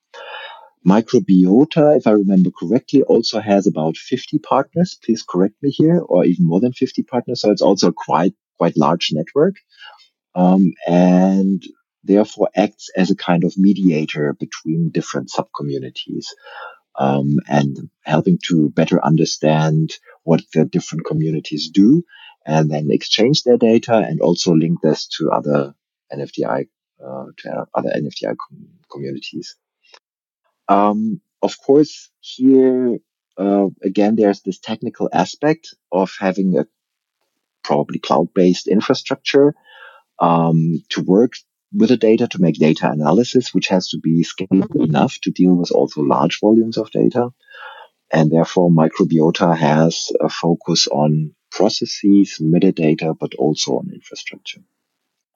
Microbiota, 0.88 1.98
if 1.98 2.07
I 2.07 2.11
remember 2.11 2.52
correctly, 2.57 3.03
also 3.03 3.41
has 3.41 3.68
about 3.68 3.98
50 3.98 4.40
partners. 4.40 4.98
Please 5.03 5.26
correct 5.27 5.56
me 5.61 5.72
here, 5.72 5.99
or 5.99 6.23
even 6.23 6.48
more 6.48 6.61
than 6.61 6.72
50 6.72 7.03
partners. 7.03 7.41
So 7.41 7.52
it's 7.52 7.61
also 7.61 7.91
quite, 7.91 8.34
quite 8.57 8.77
large 8.77 9.10
network. 9.11 9.56
Um, 10.35 10.73
and 10.88 11.64
therefore 12.03 12.49
acts 12.55 12.89
as 12.95 13.11
a 13.11 13.15
kind 13.15 13.43
of 13.43 13.57
mediator 13.57 14.34
between 14.34 14.89
different 14.89 15.31
subcommunities. 15.31 16.27
Um, 16.95 17.38
and 17.47 17.89
helping 18.03 18.38
to 18.49 18.69
better 18.69 19.03
understand 19.03 19.93
what 20.23 20.43
the 20.53 20.64
different 20.64 21.05
communities 21.07 21.72
do 21.73 22.03
and 22.45 22.69
then 22.69 22.89
exchange 22.91 23.41
their 23.41 23.57
data 23.57 23.95
and 23.95 24.22
also 24.22 24.53
link 24.53 24.80
this 24.84 25.07
to 25.18 25.31
other 25.31 25.73
NFDI, 26.14 26.68
uh, 27.03 27.26
to 27.38 27.65
other 27.73 27.89
NFDI 27.89 28.35
com- 28.38 28.68
communities. 28.91 29.55
Um, 30.68 31.19
of 31.41 31.57
course, 31.57 32.11
here 32.19 32.99
uh, 33.38 33.68
again, 33.84 34.15
there's 34.15 34.41
this 34.41 34.60
technical 34.60 35.10
aspect 35.11 35.73
of 35.91 36.11
having 36.19 36.57
a 36.57 36.68
probably 37.64 37.99
cloud-based 37.99 38.68
infrastructure 38.68 39.55
um, 40.19 40.84
to 40.90 41.02
work 41.02 41.34
with 41.73 41.90
the 41.90 41.98
data 41.98 42.27
to 42.27 42.41
make 42.41 42.56
data 42.56 42.90
analysis, 42.90 43.53
which 43.53 43.68
has 43.68 43.90
to 43.90 43.99
be 43.99 44.23
scalable 44.23 44.85
enough 44.88 45.18
to 45.23 45.31
deal 45.31 45.53
with 45.53 45.72
also 45.72 46.02
large 46.02 46.40
volumes 46.40 46.77
of 46.77 46.91
data. 46.91 47.30
And 48.11 48.31
therefore, 48.31 48.69
microbiota 48.69 49.57
has 49.57 50.11
a 50.22 50.30
focus 50.30 50.88
on 50.88 51.34
processes, 51.52 52.38
metadata, 52.40 53.18
but 53.19 53.34
also 53.35 53.77
on 53.77 53.91
infrastructure. 53.91 54.61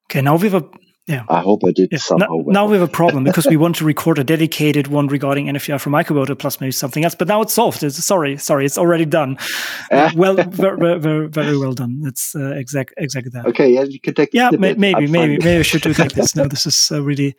Okay, 0.06 0.22
now 0.22 0.36
we 0.36 0.50
have 0.50 0.64
a 0.64 0.70
yeah. 1.08 1.24
I 1.30 1.40
hope 1.40 1.64
I 1.66 1.72
did 1.72 1.90
yeah. 1.92 2.00
somehow. 2.00 2.28
Now, 2.28 2.36
well. 2.36 2.54
now, 2.54 2.66
we 2.68 2.78
have 2.78 2.88
a 2.88 2.92
problem 2.92 3.24
because 3.30 3.48
we 3.48 3.56
want 3.56 3.78
to 3.78 3.86
record 3.86 4.20
a 4.20 4.24
dedicated 4.24 4.88
one 4.88 5.08
regarding 5.08 5.48
NFDI 5.48 5.80
for 5.80 5.90
microbiota 5.90 6.38
plus 6.38 6.60
maybe 6.60 6.72
something 6.72 7.06
else. 7.06 7.16
But 7.16 7.30
now 7.30 7.42
it's 7.42 7.54
solved. 7.54 7.82
It's, 7.82 8.04
sorry, 8.04 8.38
sorry, 8.38 8.66
it's 8.66 8.78
already 8.78 9.06
done. 9.06 9.38
Uh, 9.90 10.12
well, 10.16 10.36
very, 10.36 11.00
very, 11.00 11.30
very, 11.30 11.58
well 11.58 11.72
done. 11.72 12.02
That's 12.02 12.36
uh, 12.36 12.52
exact, 12.52 12.94
exactly 12.98 13.32
that. 13.34 13.46
Okay, 13.46 13.70
yeah, 13.70 13.84
you 13.84 14.02
can 14.02 14.14
take. 14.14 14.30
Yeah, 14.34 14.50
may, 14.52 14.74
maybe, 14.74 15.08
maybe, 15.08 15.38
maybe 15.38 15.60
I 15.60 15.62
should 15.62 15.82
do 15.82 15.94
like 15.94 16.12
this. 16.12 16.36
No, 16.36 16.46
this 16.48 16.66
is 16.66 16.90
uh, 16.92 17.02
really 17.02 17.36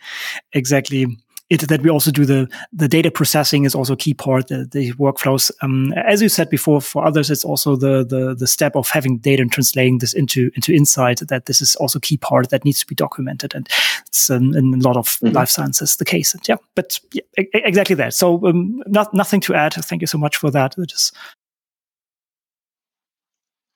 exactly 0.55 1.07
it 1.51 1.67
that 1.69 1.83
we 1.83 1.91
also 1.91 2.11
do 2.11 2.25
the 2.25 2.49
the 2.73 2.89
data 2.89 3.11
processing 3.11 3.65
is 3.65 3.75
also 3.75 3.95
a 3.95 3.97
key 3.97 4.15
part 4.15 4.49
the, 4.49 4.69
the 4.71 4.93
workflows. 4.95 5.51
Um, 5.63 5.93
as 5.95 6.21
you 6.21 6.29
said 6.29 6.51
before 6.51 6.81
for 6.81 7.07
others 7.07 7.31
it's 7.31 7.45
also 7.45 7.77
the, 7.77 8.05
the 8.05 8.35
the 8.35 8.47
step 8.47 8.77
of 8.77 8.89
having 8.89 9.19
data 9.19 9.43
and 9.43 9.53
translating 9.53 9.99
this 9.99 10.13
into 10.13 10.51
into 10.55 10.73
insight 10.73 11.21
that 11.29 11.47
this 11.47 11.61
is 11.61 11.75
also 11.77 11.99
a 11.99 12.03
key 12.03 12.17
part 12.17 12.51
that 12.51 12.65
needs 12.65 12.81
to 12.81 12.87
be 12.87 12.95
documented. 12.95 13.55
And 13.55 13.69
it's 14.07 14.31
um, 14.31 14.55
in 14.55 14.75
a 14.75 14.79
lot 14.79 14.97
of 14.97 15.07
mm-hmm. 15.07 15.35
life 15.35 15.49
sciences 15.49 15.97
the 15.97 16.05
case. 16.05 16.35
And 16.35 16.47
yeah 16.49 16.57
but 16.75 17.01
yeah, 17.13 17.23
exactly 17.55 17.97
that. 17.97 18.15
So 18.15 18.47
um, 18.47 18.83
not, 18.87 19.13
nothing 19.15 19.41
to 19.43 19.55
add. 19.55 19.75
Thank 19.75 20.03
you 20.03 20.07
so 20.07 20.19
much 20.19 20.37
for 20.37 20.51
that. 20.51 20.75
Just 20.87 21.15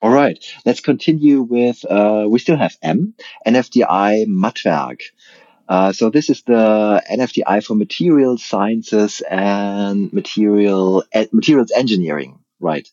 all 0.03 0.09
right, 0.09 0.43
let's 0.65 0.81
continue 0.81 1.41
with, 1.41 1.85
uh, 1.89 2.25
we 2.27 2.37
still 2.37 2.57
have 2.57 2.75
M, 2.81 3.13
NFDI 3.47 4.25
MatWerk. 4.25 4.99
Uh, 5.73 5.91
so 5.91 6.11
this 6.11 6.29
is 6.29 6.43
the 6.43 7.01
NFDI 7.11 7.65
for 7.65 7.73
material 7.73 8.37
sciences 8.37 9.23
and 9.27 10.13
material 10.13 11.03
materials 11.31 11.71
engineering, 11.75 12.37
right? 12.59 12.87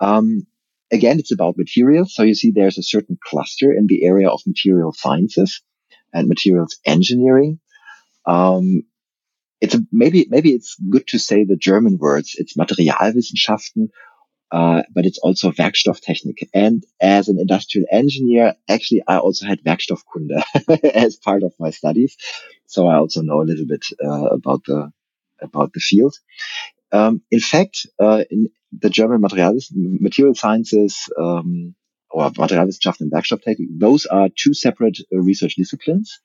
Um, 0.00 0.44
again, 0.90 1.20
it's 1.20 1.30
about 1.30 1.56
materials. 1.56 2.12
So 2.12 2.24
you 2.24 2.34
see, 2.34 2.50
there's 2.50 2.76
a 2.76 2.82
certain 2.82 3.18
cluster 3.24 3.72
in 3.72 3.86
the 3.86 4.04
area 4.04 4.28
of 4.28 4.40
material 4.48 4.92
sciences 4.92 5.62
and 6.12 6.26
materials 6.26 6.76
engineering. 6.84 7.60
Um, 8.26 8.82
it's 9.60 9.76
a, 9.76 9.82
maybe 9.92 10.26
maybe 10.28 10.50
it's 10.50 10.74
good 10.90 11.06
to 11.06 11.20
say 11.20 11.44
the 11.44 11.54
German 11.54 11.98
words. 11.98 12.34
It's 12.36 12.56
Materialwissenschaften 12.56 13.90
uh, 14.52 14.82
but 14.94 15.06
it's 15.06 15.18
also 15.18 15.50
Werkstofftechnik. 15.50 16.48
And 16.52 16.84
as 17.00 17.28
an 17.28 17.40
industrial 17.40 17.86
engineer, 17.90 18.54
actually, 18.68 19.02
I 19.08 19.16
also 19.16 19.46
had 19.46 19.64
Werkstoffkunde 19.64 20.42
as 20.94 21.16
part 21.16 21.42
of 21.42 21.54
my 21.58 21.70
studies. 21.70 22.16
So 22.66 22.86
I 22.86 22.96
also 22.96 23.22
know 23.22 23.40
a 23.40 23.48
little 23.48 23.66
bit 23.66 23.86
uh, 24.04 24.26
about 24.26 24.64
the 24.66 24.92
about 25.40 25.72
the 25.72 25.80
field. 25.80 26.14
Um, 26.92 27.22
in 27.30 27.40
fact, 27.40 27.86
uh, 27.98 28.24
in 28.30 28.50
the 28.78 28.90
German 28.90 29.22
Materials, 29.22 29.72
material 29.74 30.34
sciences 30.34 31.08
um, 31.18 31.74
or 32.10 32.30
Materialwissenschaft 32.30 33.00
and 33.00 33.10
Werkstofftechnik, 33.10 33.78
those 33.78 34.04
are 34.04 34.28
two 34.28 34.52
separate 34.52 34.98
uh, 35.12 35.18
research 35.18 35.54
disciplines. 35.56 36.20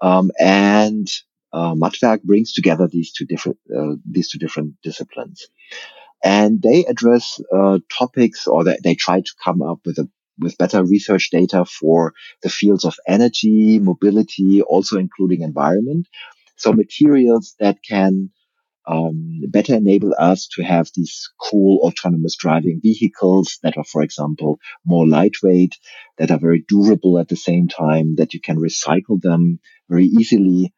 Um, 0.00 0.30
and 0.38 1.08
uh, 1.52 1.74
brings 2.22 2.52
together 2.52 2.86
these 2.86 3.12
two 3.12 3.24
different 3.24 3.58
uh, 3.76 3.96
these 4.08 4.30
two 4.30 4.38
different 4.38 4.74
disciplines 4.82 5.48
and 6.26 6.60
they 6.60 6.84
address 6.86 7.40
uh, 7.54 7.78
topics 8.00 8.48
or 8.48 8.64
they, 8.64 8.76
they 8.82 8.94
try 8.96 9.20
to 9.20 9.32
come 9.44 9.62
up 9.62 9.80
with 9.86 9.98
a 9.98 10.08
with 10.38 10.58
better 10.58 10.84
research 10.84 11.30
data 11.30 11.64
for 11.64 12.12
the 12.42 12.50
fields 12.50 12.84
of 12.84 12.94
energy, 13.08 13.78
mobility, 13.78 14.60
also 14.60 14.98
including 14.98 15.40
environment. 15.42 16.08
So 16.56 16.72
materials 16.72 17.54
that 17.60 17.78
can 17.88 18.30
um, 18.86 19.40
better 19.48 19.74
enable 19.74 20.14
us 20.18 20.48
to 20.54 20.62
have 20.62 20.90
these 20.94 21.28
cool 21.40 21.80
autonomous 21.86 22.36
driving 22.36 22.80
vehicles 22.82 23.58
that 23.62 23.76
are, 23.76 23.84
for 23.84 24.02
example, 24.02 24.58
more 24.84 25.06
lightweight, 25.06 25.74
that 26.18 26.30
are 26.30 26.38
very 26.38 26.64
durable 26.68 27.18
at 27.18 27.28
the 27.28 27.36
same 27.36 27.68
time, 27.68 28.16
that 28.16 28.34
you 28.34 28.40
can 28.40 28.56
recycle 28.58 29.20
them 29.20 29.60
very 29.88 30.06
easily. 30.06 30.72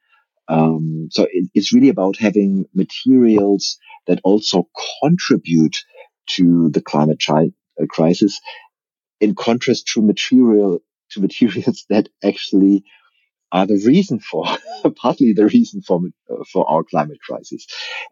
Um, 0.48 1.08
so 1.10 1.26
it, 1.30 1.50
it's 1.54 1.72
really 1.74 1.90
about 1.90 2.16
having 2.18 2.66
materials 2.74 3.78
that 4.06 4.20
also 4.24 4.68
contribute 5.02 5.84
to 6.28 6.70
the 6.70 6.82
climate 6.82 7.22
chi- 7.26 7.52
uh, 7.80 7.86
crisis 7.88 8.40
in 9.20 9.34
contrast 9.34 9.88
to 9.88 10.02
material 10.02 10.80
to 11.12 11.20
materials 11.28 11.86
that 11.90 12.08
actually 12.24 12.84
are 13.52 13.66
the 13.66 13.82
reason 13.86 14.20
for 14.20 14.44
partly 14.96 15.32
the 15.32 15.46
reason 15.46 15.82
for 15.82 16.00
for 16.52 16.68
our 16.70 16.84
climate 16.84 17.18
crisis. 17.26 17.66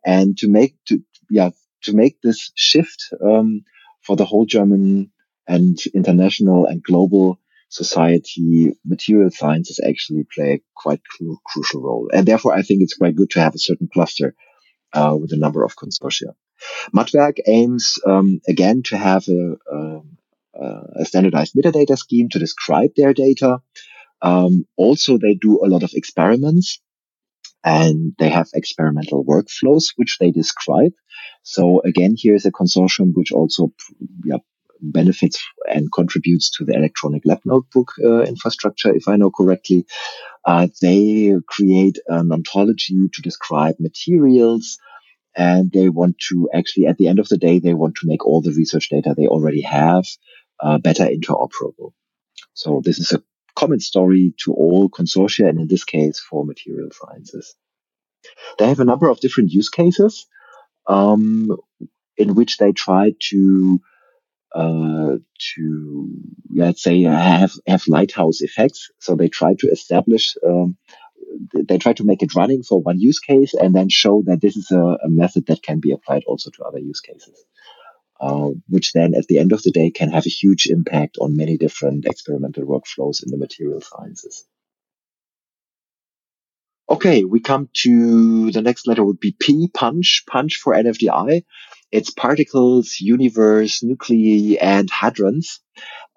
And 0.04 0.36
to 0.38 0.48
make 0.48 0.76
to 0.88 1.02
yeah 1.30 1.50
to 1.84 1.94
make 1.94 2.20
this 2.22 2.52
shift 2.54 3.12
um, 3.24 3.62
for 4.02 4.16
the 4.16 4.24
whole 4.24 4.46
german 4.46 5.12
and 5.48 5.78
international 5.94 6.66
and 6.66 6.82
global 6.82 7.38
society 7.68 8.72
material 8.84 9.30
sciences 9.30 9.80
actually 9.86 10.24
play 10.32 10.52
a 10.54 10.60
quite 10.74 11.02
cru- 11.04 11.38
crucial 11.44 11.82
role. 11.82 12.08
And 12.12 12.26
therefore 12.26 12.54
i 12.54 12.62
think 12.62 12.82
it's 12.82 12.96
quite 12.96 13.16
good 13.16 13.30
to 13.30 13.40
have 13.40 13.54
a 13.54 13.58
certain 13.58 13.88
cluster 13.92 14.34
uh, 14.92 15.16
with 15.20 15.32
a 15.32 15.36
number 15.36 15.64
of 15.64 15.76
consortia. 15.76 16.34
MatWerk 16.94 17.38
aims 17.46 17.98
um, 18.06 18.40
again 18.48 18.82
to 18.84 18.96
have 18.96 19.24
a, 19.28 19.56
a, 19.74 20.00
a 21.00 21.04
standardized 21.04 21.54
metadata 21.54 21.98
scheme 21.98 22.28
to 22.30 22.38
describe 22.38 22.90
their 22.96 23.12
data. 23.12 23.58
Um, 24.22 24.66
also, 24.76 25.18
they 25.18 25.34
do 25.34 25.60
a 25.62 25.68
lot 25.68 25.82
of 25.82 25.92
experiments 25.92 26.80
and 27.62 28.14
they 28.18 28.30
have 28.30 28.48
experimental 28.54 29.24
workflows, 29.24 29.92
which 29.96 30.16
they 30.18 30.30
describe. 30.30 30.92
So 31.42 31.82
again, 31.84 32.14
here's 32.16 32.46
a 32.46 32.52
consortium 32.52 33.12
which 33.14 33.32
also 33.32 33.72
yeah, 34.24 34.38
benefits 34.80 35.42
and 35.68 35.92
contributes 35.92 36.50
to 36.52 36.64
the 36.64 36.74
electronic 36.74 37.22
lab 37.24 37.40
notebook 37.44 37.92
uh, 38.04 38.22
infrastructure, 38.22 38.94
if 38.94 39.08
I 39.08 39.16
know 39.16 39.30
correctly. 39.30 39.86
Uh, 40.44 40.68
they 40.80 41.32
create 41.48 41.98
an 42.06 42.32
ontology 42.32 43.08
to 43.12 43.22
describe 43.22 43.76
materials. 43.80 44.78
And 45.38 45.70
they 45.70 45.90
want 45.90 46.18
to 46.30 46.48
actually, 46.54 46.86
at 46.86 46.96
the 46.96 47.08
end 47.08 47.18
of 47.18 47.28
the 47.28 47.36
day, 47.36 47.58
they 47.58 47.74
want 47.74 47.96
to 47.96 48.06
make 48.06 48.24
all 48.24 48.40
the 48.40 48.52
research 48.52 48.88
data 48.88 49.14
they 49.14 49.26
already 49.26 49.60
have 49.60 50.04
uh, 50.60 50.78
better 50.78 51.04
interoperable. 51.04 51.92
So 52.54 52.80
this 52.82 52.98
is 52.98 53.12
a 53.12 53.22
common 53.54 53.80
story 53.80 54.34
to 54.44 54.52
all 54.52 54.88
consortia, 54.88 55.48
and 55.48 55.60
in 55.60 55.68
this 55.68 55.84
case 55.84 56.20
for 56.20 56.44
material 56.44 56.88
sciences. 56.90 57.54
They 58.58 58.68
have 58.68 58.80
a 58.80 58.84
number 58.84 59.08
of 59.10 59.20
different 59.20 59.50
use 59.52 59.68
cases 59.68 60.26
um, 60.86 61.56
in 62.16 62.34
which 62.34 62.58
they 62.58 62.72
try 62.72 63.12
to 63.30 63.80
uh, 64.56 65.18
to 65.54 66.08
let's 66.54 66.82
say 66.82 67.02
have 67.02 67.52
have 67.66 67.84
lighthouse 67.88 68.40
effects. 68.40 68.90
So 68.98 69.14
they 69.14 69.28
try 69.28 69.54
to 69.58 69.68
establish. 69.68 70.36
Um, 70.46 70.76
they 71.52 71.78
try 71.78 71.92
to 71.92 72.04
make 72.04 72.22
it 72.22 72.34
running 72.34 72.62
for 72.62 72.80
one 72.80 72.98
use 72.98 73.18
case 73.18 73.52
and 73.52 73.74
then 73.74 73.88
show 73.90 74.22
that 74.26 74.40
this 74.40 74.56
is 74.56 74.70
a, 74.70 74.80
a 74.80 75.08
method 75.08 75.46
that 75.46 75.62
can 75.62 75.80
be 75.80 75.92
applied 75.92 76.22
also 76.26 76.50
to 76.50 76.62
other 76.64 76.78
use 76.78 77.00
cases 77.00 77.44
uh, 78.20 78.50
which 78.68 78.92
then 78.92 79.14
at 79.14 79.26
the 79.26 79.38
end 79.38 79.52
of 79.52 79.62
the 79.62 79.70
day 79.70 79.90
can 79.90 80.10
have 80.10 80.26
a 80.26 80.30
huge 80.30 80.66
impact 80.66 81.18
on 81.20 81.36
many 81.36 81.56
different 81.56 82.06
experimental 82.06 82.64
workflows 82.64 83.22
in 83.24 83.30
the 83.30 83.36
material 83.36 83.80
sciences. 83.80 84.44
Okay, 86.88 87.24
we 87.24 87.40
come 87.40 87.68
to 87.82 88.52
the 88.52 88.62
next 88.62 88.86
letter 88.86 89.04
would 89.04 89.18
be 89.18 89.36
P, 89.38 89.68
punch, 89.72 90.22
punch 90.28 90.56
for 90.56 90.72
NFDI. 90.72 91.44
It's 91.92 92.10
particles, 92.10 92.96
universe, 93.00 93.82
nuclei, 93.82 94.56
and 94.60 94.90
hadrons. 94.90 95.60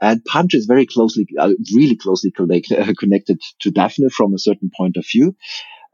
And 0.02 0.24
punch 0.24 0.54
is 0.54 0.66
very 0.66 0.86
closely, 0.86 1.28
uh, 1.38 1.52
really 1.74 1.98
closely 1.98 2.32
connect, 2.32 2.72
uh, 2.72 2.94
connected 2.98 3.40
to 3.62 3.72
DAPHNE 3.72 4.10
from 4.12 4.34
a 4.34 4.40
certain 4.40 4.72
point 4.76 4.98
of 4.98 5.06
view. 5.06 5.36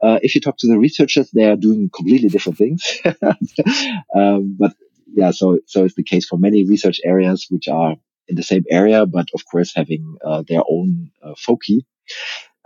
Uh, 0.02 0.18
if 0.22 0.34
you 0.34 0.40
talk 0.40 0.56
to 0.58 0.68
the 0.68 0.78
researchers, 0.78 1.30
they 1.30 1.44
are 1.44 1.56
doing 1.56 1.90
completely 1.94 2.28
different 2.28 2.58
things. 2.58 3.00
um, 4.14 4.56
but 4.58 4.74
yeah, 5.12 5.30
so 5.30 5.58
so 5.66 5.84
it's 5.84 5.94
the 5.94 6.02
case 6.02 6.26
for 6.26 6.38
many 6.38 6.64
research 6.66 7.00
areas 7.04 7.46
which 7.48 7.68
are 7.68 7.96
in 8.28 8.36
the 8.36 8.42
same 8.42 8.64
area, 8.70 9.06
but 9.06 9.28
of 9.34 9.44
course 9.50 9.72
having 9.74 10.16
uh, 10.24 10.42
their 10.46 10.62
own 10.68 11.10
uh, 11.22 11.34
foci. 11.38 11.86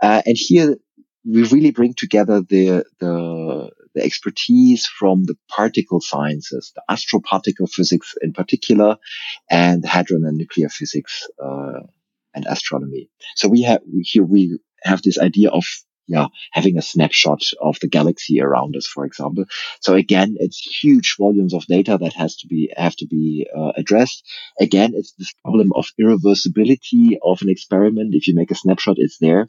Uh, 0.01 0.21
and 0.25 0.35
here 0.37 0.77
we 1.25 1.43
really 1.43 1.71
bring 1.71 1.93
together 1.93 2.41
the, 2.41 2.83
the 2.99 3.69
the 3.95 4.03
expertise 4.03 4.85
from 4.85 5.23
the 5.25 5.35
particle 5.49 6.01
sciences, 6.01 6.71
the 6.75 6.83
astroparticle 6.89 7.69
physics 7.69 8.15
in 8.21 8.33
particular, 8.33 8.97
and 9.49 9.85
hadron 9.85 10.25
and 10.25 10.37
nuclear 10.37 10.69
physics 10.69 11.27
uh, 11.43 11.81
and 12.33 12.45
astronomy. 12.47 13.09
So 13.35 13.47
we 13.47 13.63
have 13.63 13.81
here 14.01 14.23
we 14.23 14.59
have 14.83 15.01
this 15.01 15.19
idea 15.19 15.49
of 15.49 15.63
yeah, 16.07 16.27
having 16.51 16.77
a 16.77 16.81
snapshot 16.81 17.41
of 17.61 17.77
the 17.79 17.87
galaxy 17.87 18.41
around 18.41 18.75
us, 18.75 18.85
for 18.85 19.05
example. 19.05 19.45
So 19.79 19.95
again, 19.95 20.35
it's 20.39 20.59
huge 20.59 21.15
volumes 21.17 21.53
of 21.53 21.65
data 21.67 21.97
that 22.01 22.13
has 22.13 22.35
to 22.37 22.47
be, 22.47 22.69
have 22.75 22.97
to 22.97 23.07
be 23.07 23.47
uh, 23.57 23.71
addressed. 23.77 24.27
Again, 24.59 24.91
it's 24.93 25.13
this 25.13 25.31
problem 25.43 25.71
of 25.73 25.87
irreversibility 25.99 27.17
of 27.23 27.41
an 27.41 27.49
experiment. 27.49 28.13
If 28.13 28.27
you 28.27 28.35
make 28.35 28.51
a 28.51 28.55
snapshot, 28.55 28.97
it's 28.97 29.19
there. 29.19 29.47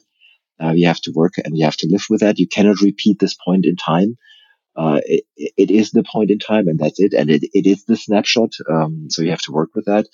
Uh, 0.63 0.71
you 0.71 0.87
have 0.87 1.01
to 1.01 1.11
work 1.13 1.33
and 1.43 1.57
you 1.57 1.65
have 1.65 1.77
to 1.77 1.87
live 1.89 2.05
with 2.09 2.21
that. 2.21 2.39
You 2.39 2.47
cannot 2.47 2.79
repeat 2.81 3.19
this 3.19 3.35
point 3.35 3.65
in 3.65 3.75
time. 3.75 4.17
Uh, 4.75 4.99
it, 5.05 5.23
it 5.35 5.71
is 5.71 5.91
the 5.91 6.03
point 6.03 6.31
in 6.31 6.39
time 6.39 6.67
and 6.67 6.79
that's 6.79 6.99
it. 6.99 7.13
And 7.13 7.29
it, 7.29 7.43
it 7.53 7.67
is 7.67 7.85
the 7.85 7.95
snapshot. 7.95 8.53
Um, 8.69 9.07
so 9.09 9.21
you 9.21 9.29
have 9.29 9.41
to 9.41 9.51
work 9.51 9.69
with 9.75 9.85
that. 9.85 10.07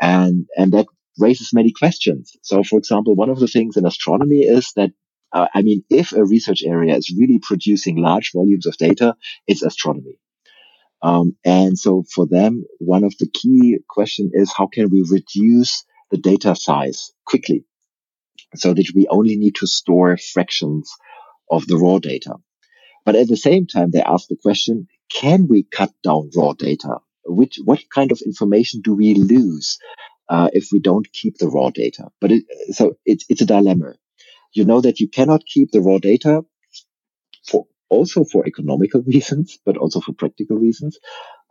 And, 0.00 0.46
and 0.56 0.72
that 0.72 0.86
raises 1.18 1.52
many 1.52 1.72
questions. 1.72 2.36
So, 2.42 2.62
for 2.62 2.78
example, 2.78 3.14
one 3.14 3.30
of 3.30 3.40
the 3.40 3.48
things 3.48 3.76
in 3.76 3.86
astronomy 3.86 4.40
is 4.40 4.72
that 4.76 4.90
uh, 5.32 5.48
I 5.52 5.62
mean, 5.62 5.82
if 5.90 6.12
a 6.12 6.24
research 6.24 6.62
area 6.64 6.94
is 6.94 7.12
really 7.18 7.40
producing 7.40 7.96
large 7.96 8.30
volumes 8.32 8.66
of 8.66 8.76
data, 8.76 9.16
it's 9.48 9.62
astronomy. 9.62 10.16
Um, 11.02 11.36
and 11.44 11.76
so 11.76 12.04
for 12.14 12.24
them, 12.26 12.64
one 12.78 13.02
of 13.02 13.14
the 13.18 13.28
key 13.28 13.78
question 13.88 14.30
is 14.32 14.52
how 14.56 14.68
can 14.68 14.88
we 14.90 15.04
reduce 15.10 15.84
the 16.12 16.18
data 16.18 16.54
size 16.54 17.12
quickly 17.26 17.64
so 18.54 18.72
that 18.72 18.92
we 18.94 19.08
only 19.08 19.36
need 19.36 19.56
to 19.56 19.66
store 19.66 20.16
fractions 20.16 20.90
of 21.50 21.66
the 21.66 21.76
raw 21.76 21.98
data. 21.98 22.36
But 23.04 23.16
at 23.16 23.28
the 23.28 23.36
same 23.36 23.66
time, 23.66 23.90
they 23.90 24.02
ask 24.02 24.28
the 24.28 24.36
question, 24.36 24.88
can 25.12 25.48
we 25.48 25.64
cut 25.64 25.92
down 26.02 26.30
raw 26.36 26.52
data? 26.54 26.98
Which, 27.26 27.58
what 27.64 27.80
kind 27.94 28.12
of 28.12 28.20
information 28.24 28.82
do 28.82 28.94
we 28.94 29.14
lose 29.14 29.78
uh, 30.28 30.50
if 30.52 30.68
we 30.72 30.80
don't 30.80 31.10
keep 31.12 31.38
the 31.38 31.48
raw 31.48 31.70
data? 31.70 32.08
But 32.20 32.32
it, 32.32 32.44
so 32.72 32.96
it's, 33.06 33.24
it's 33.28 33.42
a 33.42 33.46
dilemma 33.46 33.94
you 34.54 34.64
know 34.64 34.80
that 34.80 35.00
you 35.00 35.08
cannot 35.08 35.44
keep 35.46 35.70
the 35.72 35.80
raw 35.80 35.98
data 35.98 36.44
for 37.48 37.66
also 37.88 38.24
for 38.24 38.46
economical 38.46 39.02
reasons, 39.06 39.58
but 39.64 39.76
also 39.76 40.00
for 40.00 40.12
practical 40.12 40.56
reasons. 40.56 40.98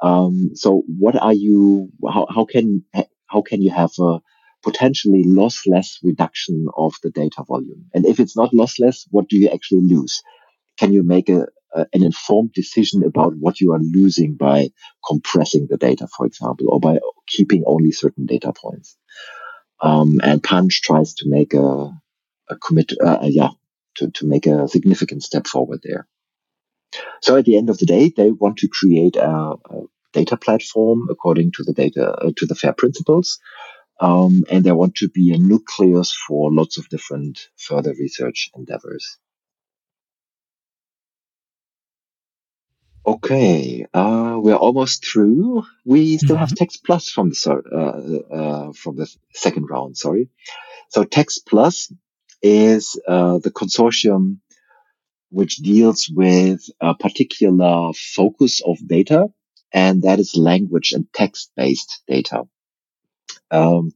Um, 0.01 0.51
so 0.55 0.83
what 0.87 1.15
are 1.15 1.33
you, 1.33 1.89
how, 2.09 2.27
how 2.29 2.45
can, 2.45 2.85
how 3.27 3.41
can 3.41 3.61
you 3.61 3.71
have 3.71 3.91
a 3.99 4.19
potentially 4.63 5.23
lossless 5.25 5.97
reduction 6.03 6.67
of 6.77 6.95
the 7.03 7.11
data 7.11 7.43
volume? 7.47 7.85
And 7.93 8.05
if 8.05 8.19
it's 8.19 8.35
not 8.35 8.51
lossless, 8.53 9.05
what 9.11 9.29
do 9.29 9.37
you 9.37 9.49
actually 9.49 9.81
lose? 9.81 10.21
Can 10.77 10.93
you 10.93 11.03
make 11.03 11.29
a, 11.29 11.47
a 11.73 11.85
an 11.93 12.03
informed 12.03 12.53
decision 12.53 13.03
about 13.03 13.33
what 13.35 13.59
you 13.59 13.73
are 13.73 13.79
losing 13.79 14.35
by 14.35 14.69
compressing 15.07 15.67
the 15.69 15.77
data, 15.77 16.07
for 16.15 16.25
example, 16.25 16.67
or 16.69 16.79
by 16.79 16.99
keeping 17.27 17.63
only 17.65 17.91
certain 17.91 18.25
data 18.25 18.53
points? 18.53 18.97
Um, 19.81 20.19
and 20.23 20.41
Punch 20.41 20.81
tries 20.81 21.13
to 21.15 21.25
make 21.29 21.53
a, 21.53 21.91
a 22.49 22.55
commit, 22.65 22.93
uh, 23.03 23.19
uh, 23.23 23.29
yeah, 23.29 23.49
to, 23.97 24.09
to 24.11 24.25
make 24.25 24.45
a 24.45 24.67
significant 24.67 25.23
step 25.23 25.45
forward 25.45 25.81
there. 25.83 26.07
So 27.21 27.35
at 27.37 27.45
the 27.45 27.57
end 27.57 27.69
of 27.69 27.79
the 27.79 27.85
day, 27.85 28.11
they 28.15 28.31
want 28.31 28.57
to 28.57 28.69
create 28.69 29.15
a, 29.15 29.29
a 29.29 29.81
data 30.13 30.37
platform 30.37 31.07
according 31.09 31.51
to 31.53 31.63
the 31.63 31.73
data, 31.73 32.11
uh, 32.11 32.31
to 32.37 32.45
the 32.45 32.55
FAIR 32.55 32.73
principles. 32.73 33.39
Um, 33.99 34.43
and 34.49 34.63
they 34.63 34.71
want 34.71 34.95
to 34.95 35.09
be 35.09 35.33
a 35.33 35.37
nucleus 35.37 36.15
for 36.27 36.51
lots 36.51 36.77
of 36.77 36.89
different 36.89 37.49
further 37.57 37.93
research 37.97 38.49
endeavors. 38.55 39.17
Okay, 43.05 43.85
uh, 43.93 44.37
we're 44.41 44.55
almost 44.55 45.05
through. 45.05 45.63
We 45.83 46.17
still 46.17 46.37
have 46.37 46.49
mm-hmm. 46.49 46.55
Text 46.55 46.83
Plus 46.85 47.09
from 47.09 47.29
the 47.29 48.23
uh, 48.31 48.33
uh, 48.33 48.73
from 48.73 48.95
the 48.95 49.13
second 49.33 49.65
round. 49.69 49.97
Sorry. 49.97 50.29
So 50.89 51.03
Text 51.03 51.45
Plus 51.45 51.91
is 52.41 52.99
uh, 53.07 53.39
the 53.39 53.51
consortium 53.51 54.37
which 55.29 55.57
deals 55.57 56.09
with 56.13 56.61
a 56.79 56.93
particular 56.93 57.91
focus 57.93 58.61
of 58.65 58.77
data, 58.87 59.27
and 59.73 60.03
that 60.03 60.19
is 60.19 60.37
language 60.37 60.93
and 60.93 61.11
text 61.11 61.51
based 61.57 62.03
data. 62.07 62.43
Um, 63.49 63.91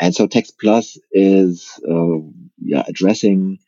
and 0.00 0.14
so 0.14 0.26
Text 0.26 0.58
Plus 0.58 0.98
is 1.12 1.78
uh, 1.88 2.18
yeah, 2.58 2.82
addressing, 2.88 3.58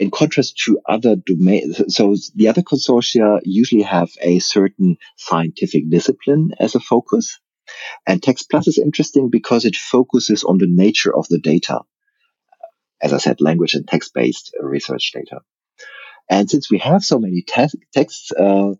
in 0.00 0.10
contrast 0.10 0.56
to 0.64 0.80
other 0.88 1.14
domains, 1.14 1.94
so 1.94 2.16
the 2.34 2.48
other 2.48 2.62
consortia 2.62 3.40
usually 3.44 3.82
have 3.82 4.10
a 4.20 4.38
certain 4.40 4.96
scientific 5.16 5.88
discipline 5.88 6.52
as 6.58 6.74
a 6.74 6.80
focus. 6.80 7.38
And 8.06 8.20
Text 8.20 8.50
Plus 8.50 8.66
is 8.66 8.78
interesting 8.78 9.30
because 9.30 9.64
it 9.64 9.76
focuses 9.76 10.42
on 10.42 10.58
the 10.58 10.66
nature 10.68 11.14
of 11.14 11.28
the 11.28 11.38
data 11.38 11.80
as 13.00 13.12
I 13.12 13.18
said, 13.18 13.40
language 13.40 13.74
and 13.74 13.86
text-based 13.86 14.54
research 14.60 15.12
data. 15.14 15.40
And 16.28 16.50
since 16.50 16.70
we 16.70 16.78
have 16.78 17.04
so 17.04 17.18
many 17.18 17.42
te- 17.42 17.80
texts, 17.92 18.30
uh, 18.32 18.74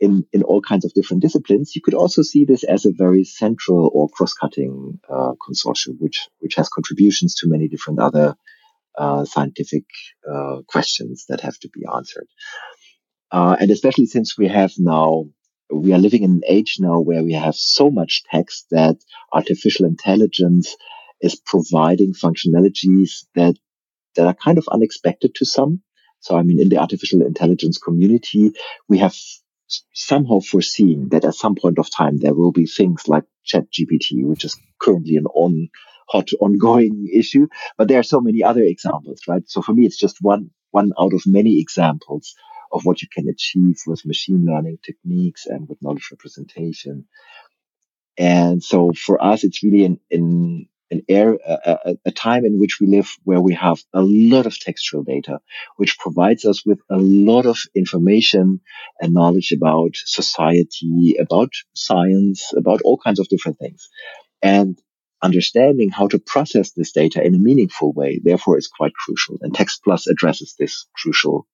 in, 0.00 0.26
in 0.32 0.42
all 0.42 0.62
kinds 0.62 0.84
of 0.84 0.94
different 0.94 1.22
disciplines, 1.22 1.76
you 1.76 1.82
could 1.82 1.94
also 1.94 2.22
see 2.22 2.44
this 2.44 2.64
as 2.64 2.86
a 2.86 2.92
very 2.92 3.24
central 3.24 3.90
or 3.92 4.08
cross-cutting 4.08 4.98
uh, 5.08 5.32
consortium, 5.46 5.98
which 5.98 6.28
which 6.38 6.54
has 6.54 6.70
contributions 6.70 7.34
to 7.36 7.48
many 7.48 7.68
different 7.68 8.00
other 8.00 8.34
uh, 8.98 9.24
scientific 9.24 9.84
uh, 10.30 10.62
questions 10.66 11.26
that 11.28 11.40
have 11.40 11.58
to 11.58 11.68
be 11.68 11.82
answered. 11.92 12.28
Uh, 13.32 13.56
and 13.60 13.70
especially 13.70 14.06
since 14.06 14.36
we 14.36 14.48
have 14.48 14.72
now, 14.78 15.24
we 15.72 15.92
are 15.92 15.98
living 15.98 16.24
in 16.24 16.32
an 16.32 16.42
age 16.48 16.76
now 16.80 16.98
where 17.00 17.22
we 17.22 17.32
have 17.32 17.54
so 17.54 17.90
much 17.90 18.24
text 18.30 18.66
that 18.70 18.96
artificial 19.32 19.86
intelligence 19.86 20.76
is 21.20 21.36
providing 21.36 22.12
functionalities 22.12 23.24
that 23.34 23.56
that 24.16 24.26
are 24.26 24.34
kind 24.34 24.58
of 24.58 24.66
unexpected 24.68 25.34
to 25.36 25.44
some. 25.44 25.82
So, 26.18 26.36
I 26.36 26.42
mean, 26.42 26.60
in 26.60 26.68
the 26.68 26.78
artificial 26.78 27.22
intelligence 27.22 27.78
community, 27.78 28.52
we 28.88 28.98
have 28.98 29.14
somehow 29.92 30.40
foreseen 30.40 31.10
that 31.10 31.24
at 31.24 31.34
some 31.34 31.54
point 31.54 31.78
of 31.78 31.90
time 31.90 32.18
there 32.18 32.34
will 32.34 32.52
be 32.52 32.66
things 32.66 33.06
like 33.06 33.24
ChatGPT, 33.46 34.24
which 34.24 34.44
is 34.44 34.56
currently 34.80 35.16
an 35.16 35.26
on 35.26 35.68
hot 36.10 36.28
ongoing 36.40 37.08
issue. 37.12 37.46
But 37.78 37.88
there 37.88 38.00
are 38.00 38.04
so 38.04 38.20
many 38.20 38.42
other 38.42 38.62
examples, 38.62 39.20
right? 39.28 39.42
So 39.46 39.62
for 39.62 39.72
me, 39.72 39.86
it's 39.86 39.98
just 39.98 40.18
one 40.20 40.50
one 40.70 40.92
out 40.98 41.12
of 41.12 41.22
many 41.26 41.60
examples 41.60 42.34
of 42.72 42.84
what 42.84 43.02
you 43.02 43.08
can 43.12 43.28
achieve 43.28 43.78
with 43.86 44.06
machine 44.06 44.46
learning 44.46 44.78
techniques 44.84 45.46
and 45.46 45.68
with 45.68 45.82
knowledge 45.82 46.08
representation. 46.12 47.06
And 48.16 48.62
so 48.62 48.92
for 48.92 49.22
us, 49.22 49.44
it's 49.44 49.62
really 49.64 49.84
in, 49.84 49.98
in 50.10 50.68
an 50.90 51.02
air, 51.08 51.38
a, 51.46 51.96
a, 52.04 52.10
time 52.10 52.44
in 52.44 52.58
which 52.58 52.78
we 52.80 52.86
live 52.86 53.08
where 53.24 53.40
we 53.40 53.54
have 53.54 53.78
a 53.94 54.02
lot 54.02 54.46
of 54.46 54.58
textual 54.58 55.04
data, 55.04 55.40
which 55.76 55.98
provides 55.98 56.44
us 56.44 56.66
with 56.66 56.80
a 56.90 56.96
lot 56.98 57.46
of 57.46 57.58
information 57.74 58.60
and 59.00 59.14
knowledge 59.14 59.52
about 59.52 59.92
society, 59.94 61.16
about 61.18 61.52
science, 61.74 62.52
about 62.56 62.82
all 62.82 62.98
kinds 62.98 63.20
of 63.20 63.28
different 63.28 63.58
things. 63.58 63.88
And 64.42 64.80
understanding 65.22 65.90
how 65.90 66.08
to 66.08 66.18
process 66.18 66.72
this 66.72 66.92
data 66.92 67.22
in 67.24 67.34
a 67.34 67.38
meaningful 67.38 67.92
way, 67.92 68.20
therefore, 68.22 68.58
is 68.58 68.68
quite 68.68 68.94
crucial. 68.94 69.38
And 69.42 69.54
Text 69.54 69.82
Plus 69.84 70.06
addresses 70.06 70.54
this 70.58 70.86
crucial 70.96 71.46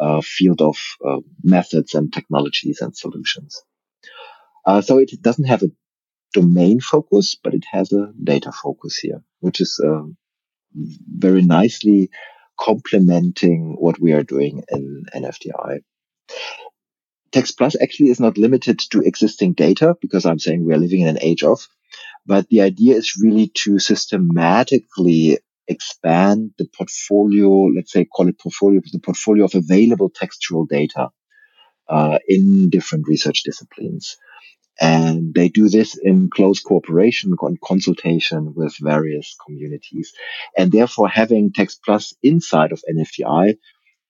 uh, 0.00 0.20
field 0.20 0.60
of 0.60 0.76
uh, 1.04 1.20
methods 1.42 1.94
and 1.94 2.12
technologies 2.12 2.80
and 2.80 2.96
solutions. 2.96 3.62
Uh, 4.66 4.80
so 4.80 4.98
it 4.98 5.10
doesn't 5.22 5.44
have 5.44 5.62
a 5.62 5.70
domain 6.32 6.80
focus, 6.80 7.36
but 7.42 7.54
it 7.54 7.64
has 7.70 7.92
a 7.92 8.12
data 8.22 8.50
focus 8.50 8.98
here, 8.98 9.22
which 9.40 9.60
is 9.60 9.80
uh, 9.84 10.02
very 10.74 11.42
nicely 11.42 12.10
complementing 12.58 13.76
what 13.78 14.00
we 14.00 14.12
are 14.12 14.22
doing 14.22 14.62
in 14.68 15.04
NFDI. 15.14 15.80
Text 17.32 17.58
Plus 17.58 17.76
actually 17.80 18.10
is 18.10 18.20
not 18.20 18.38
limited 18.38 18.78
to 18.90 19.00
existing 19.00 19.54
data 19.54 19.96
because 20.00 20.24
I'm 20.24 20.38
saying 20.38 20.64
we 20.64 20.72
are 20.72 20.78
living 20.78 21.00
in 21.00 21.08
an 21.08 21.18
age 21.20 21.42
of, 21.42 21.66
but 22.26 22.48
the 22.48 22.62
idea 22.62 22.96
is 22.96 23.14
really 23.20 23.50
to 23.64 23.78
systematically 23.78 25.38
expand 25.68 26.52
the 26.58 26.66
portfolio, 26.76 27.48
let's 27.74 27.92
say 27.92 28.04
call 28.04 28.28
it 28.28 28.38
portfolio, 28.38 28.80
the 28.92 28.98
portfolio 28.98 29.44
of 29.44 29.54
available 29.54 30.10
textual 30.14 30.66
data 30.66 31.08
uh, 31.88 32.18
in 32.28 32.70
different 32.70 33.06
research 33.08 33.42
disciplines. 33.44 34.16
And 34.80 35.32
they 35.34 35.48
do 35.48 35.68
this 35.68 35.96
in 35.96 36.30
close 36.30 36.60
cooperation 36.60 37.34
and 37.40 37.60
consultation 37.60 38.54
with 38.56 38.74
various 38.80 39.36
communities. 39.46 40.12
And 40.56 40.72
therefore 40.72 41.08
having 41.08 41.52
Text 41.52 41.80
Plus 41.84 42.12
inside 42.22 42.72
of 42.72 42.82
NFDI 42.90 43.56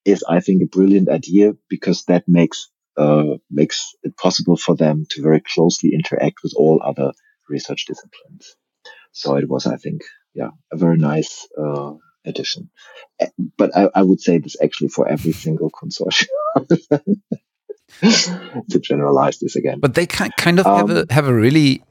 is, 0.07 0.25
I 0.27 0.41
think, 0.41 0.63
a 0.63 0.67
brilliant 0.67 1.11
idea 1.11 1.53
because 1.69 2.05
that 2.05 2.25
makes, 2.27 2.71
uh, 2.97 3.37
makes 3.51 3.95
it 4.05 4.17
possible 4.17 4.57
for 4.57 4.75
them 4.75 5.05
to 5.11 5.23
very 5.23 5.43
closely 5.43 5.91
interact 5.93 6.39
with 6.43 6.55
all 6.57 6.81
other 6.83 7.13
research 7.49 7.87
disciplines. 7.87 8.57
So 9.13 9.37
it 9.37 9.49
was, 9.49 9.67
I 9.67 9.77
think, 9.77 10.03
yeah, 10.35 10.51
a 10.73 10.77
very 10.77 10.99
nice, 10.99 11.47
uh, 11.59 11.93
addition. 12.25 12.71
But 13.57 13.77
I, 13.77 13.91
I 13.95 14.03
would 14.03 14.21
say 14.21 14.39
this 14.39 14.57
actually 14.63 14.89
for 14.89 15.09
every 15.09 15.33
single 15.33 15.71
consortium. 15.71 16.27
to 18.71 18.81
generalize 18.81 19.39
this 19.39 19.57
again. 19.57 19.79
But 19.81 19.95
they 19.95 20.07
kind 20.07 20.59
of 20.59 20.67
have 20.67 20.91
a 20.91 21.01
um, 21.01 21.07
have 21.11 21.29
a 21.29 21.35
really 21.35 21.83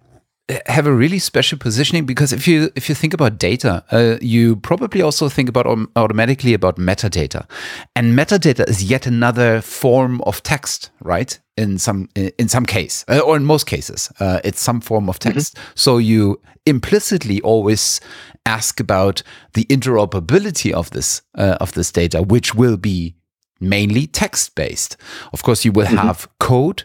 have 0.66 0.86
a 0.86 0.94
really 0.94 1.20
special 1.20 1.58
positioning 1.58 2.06
because 2.06 2.34
if 2.34 2.48
you 2.48 2.70
if 2.76 2.90
you 2.90 2.96
think 2.96 3.14
about 3.14 3.38
data, 3.38 3.84
uh, 3.92 4.18
you 4.22 4.58
probably 4.58 5.02
also 5.02 5.30
think 5.30 5.48
about 5.48 5.66
um, 5.66 5.90
automatically 5.96 6.54
about 6.54 6.76
metadata, 6.76 7.48
and 7.96 8.18
metadata 8.18 8.68
is 8.68 8.84
yet 8.84 9.08
another 9.08 9.62
form 9.62 10.22
of 10.22 10.44
text, 10.44 10.92
right? 11.02 11.40
In 11.56 11.78
some 11.78 12.10
in 12.16 12.50
some 12.50 12.66
case, 12.66 13.06
uh, 13.08 13.20
or 13.20 13.38
in 13.38 13.46
most 13.46 13.68
cases, 13.68 14.12
uh, 14.20 14.40
it's 14.44 14.60
some 14.60 14.82
form 14.82 15.08
of 15.08 15.18
text. 15.20 15.56
Mm 15.56 15.62
-hmm. 15.62 15.72
So 15.76 16.00
you 16.00 16.42
implicitly 16.66 17.42
always 17.42 18.02
ask 18.46 18.80
about 18.80 19.24
the 19.54 19.66
interoperability 19.70 20.74
of 20.74 20.90
this 20.90 21.22
uh, 21.38 21.56
of 21.60 21.72
this 21.72 21.92
data, 21.92 22.22
which 22.22 22.54
will 22.56 22.78
be 22.78 23.14
mainly 23.60 24.08
text 24.08 24.56
based. 24.56 24.98
Of 25.32 25.42
course, 25.42 25.68
you 25.68 25.74
will 25.76 25.88
mm 25.88 25.98
-hmm. 25.98 26.06
have 26.06 26.28
code, 26.38 26.84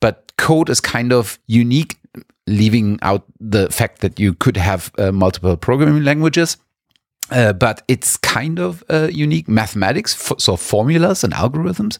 but 0.00 0.32
code 0.36 0.72
is 0.72 0.80
kind 0.80 1.12
of 1.12 1.38
unique, 1.46 1.96
leaving 2.46 2.98
out 3.02 3.24
the 3.38 3.68
fact 3.70 4.00
that 4.00 4.18
you 4.18 4.34
could 4.34 4.56
have 4.56 4.90
uh, 4.98 5.12
multiple 5.12 5.56
programming 5.56 6.04
languages. 6.04 6.56
Uh, 7.30 7.52
but 7.52 7.82
it's 7.86 8.16
kind 8.16 8.58
of 8.58 8.82
uh, 8.88 9.08
unique. 9.12 9.46
Mathematics, 9.46 10.32
so 10.38 10.56
formulas 10.56 11.22
and 11.22 11.32
algorithms, 11.32 11.96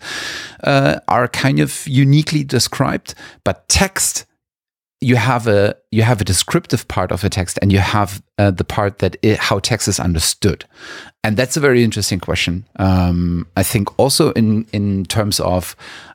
uh, 0.64 0.98
are 1.06 1.28
kind 1.28 1.60
of 1.60 1.86
uniquely 1.86 2.42
described. 2.42 3.14
But 3.44 3.68
text 3.68 4.26
you 5.00 5.16
have 5.16 5.46
a 5.46 5.74
you 5.90 6.02
have 6.02 6.20
a 6.20 6.24
descriptive 6.24 6.86
part 6.88 7.10
of 7.10 7.24
a 7.24 7.30
text 7.30 7.58
and 7.62 7.72
you 7.72 7.78
have 7.78 8.22
uh, 8.38 8.50
the 8.50 8.64
part 8.64 8.98
that 8.98 9.16
it, 9.22 9.38
how 9.38 9.58
text 9.58 9.88
is 9.88 9.98
understood 9.98 10.64
and 11.24 11.36
that's 11.36 11.56
a 11.56 11.60
very 11.60 11.82
interesting 11.82 12.20
question 12.20 12.66
um, 12.76 13.46
i 13.56 13.62
think 13.62 13.98
also 13.98 14.32
in 14.32 14.66
in 14.72 15.04
terms 15.04 15.40
of 15.40 15.74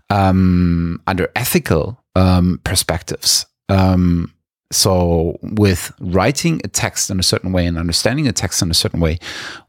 um, 0.10 1.02
under 1.08 1.32
ethical 1.36 2.00
um, 2.16 2.60
perspectives 2.64 3.46
um, 3.70 4.32
so 4.72 5.38
with 5.42 5.92
writing 6.00 6.60
a 6.64 6.68
text 6.68 7.10
in 7.10 7.20
a 7.20 7.24
certain 7.24 7.52
way 7.52 7.66
and 7.66 7.78
understanding 7.78 8.28
a 8.28 8.32
text 8.32 8.62
in 8.62 8.72
a 8.72 8.74
certain 8.74 9.00
way 9.00 9.20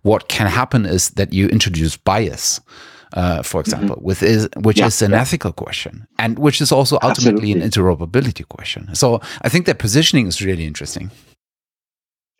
what 0.03 0.29
can 0.29 0.47
happen 0.47 0.87
is 0.87 1.11
that 1.11 1.33
you 1.33 1.49
introduce 1.49 1.97
bias 1.97 2.61
uh, 3.13 3.43
for 3.43 3.61
mm-hmm. 3.61 3.61
example, 3.61 3.97
mm 3.97 4.03
-hmm. 4.03 4.07
with 4.07 4.23
is, 4.23 4.49
which 4.57 4.79
yeah, 4.79 4.89
is 4.89 5.03
an 5.03 5.11
yeah. 5.11 5.23
ethical 5.23 5.53
question 5.53 6.07
and 6.19 6.39
which 6.39 6.61
is 6.61 6.73
also 6.73 6.95
ultimately 7.03 7.51
Absolutely. 7.51 7.53
an 7.53 7.63
interoperability 7.69 8.45
question. 8.49 8.95
So 8.95 9.21
I 9.45 9.49
think 9.49 9.67
that 9.67 9.79
positioning 9.79 10.27
is 10.29 10.41
really 10.41 10.65
interesting. 10.65 11.11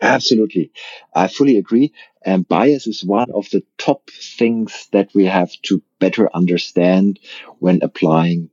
Absolutely. 0.01 0.71
I 1.15 1.29
fully 1.29 1.57
agree. 1.57 1.93
And 2.25 2.47
bias 2.49 2.87
is 2.87 3.05
one 3.05 3.31
of 3.33 3.49
the 3.51 3.63
top 3.79 4.11
things 4.39 4.89
that 4.91 5.09
we 5.15 5.25
have 5.25 5.51
to 5.63 5.83
better 5.99 6.29
understand 6.35 7.19
when 7.61 7.79
applying 7.83 8.51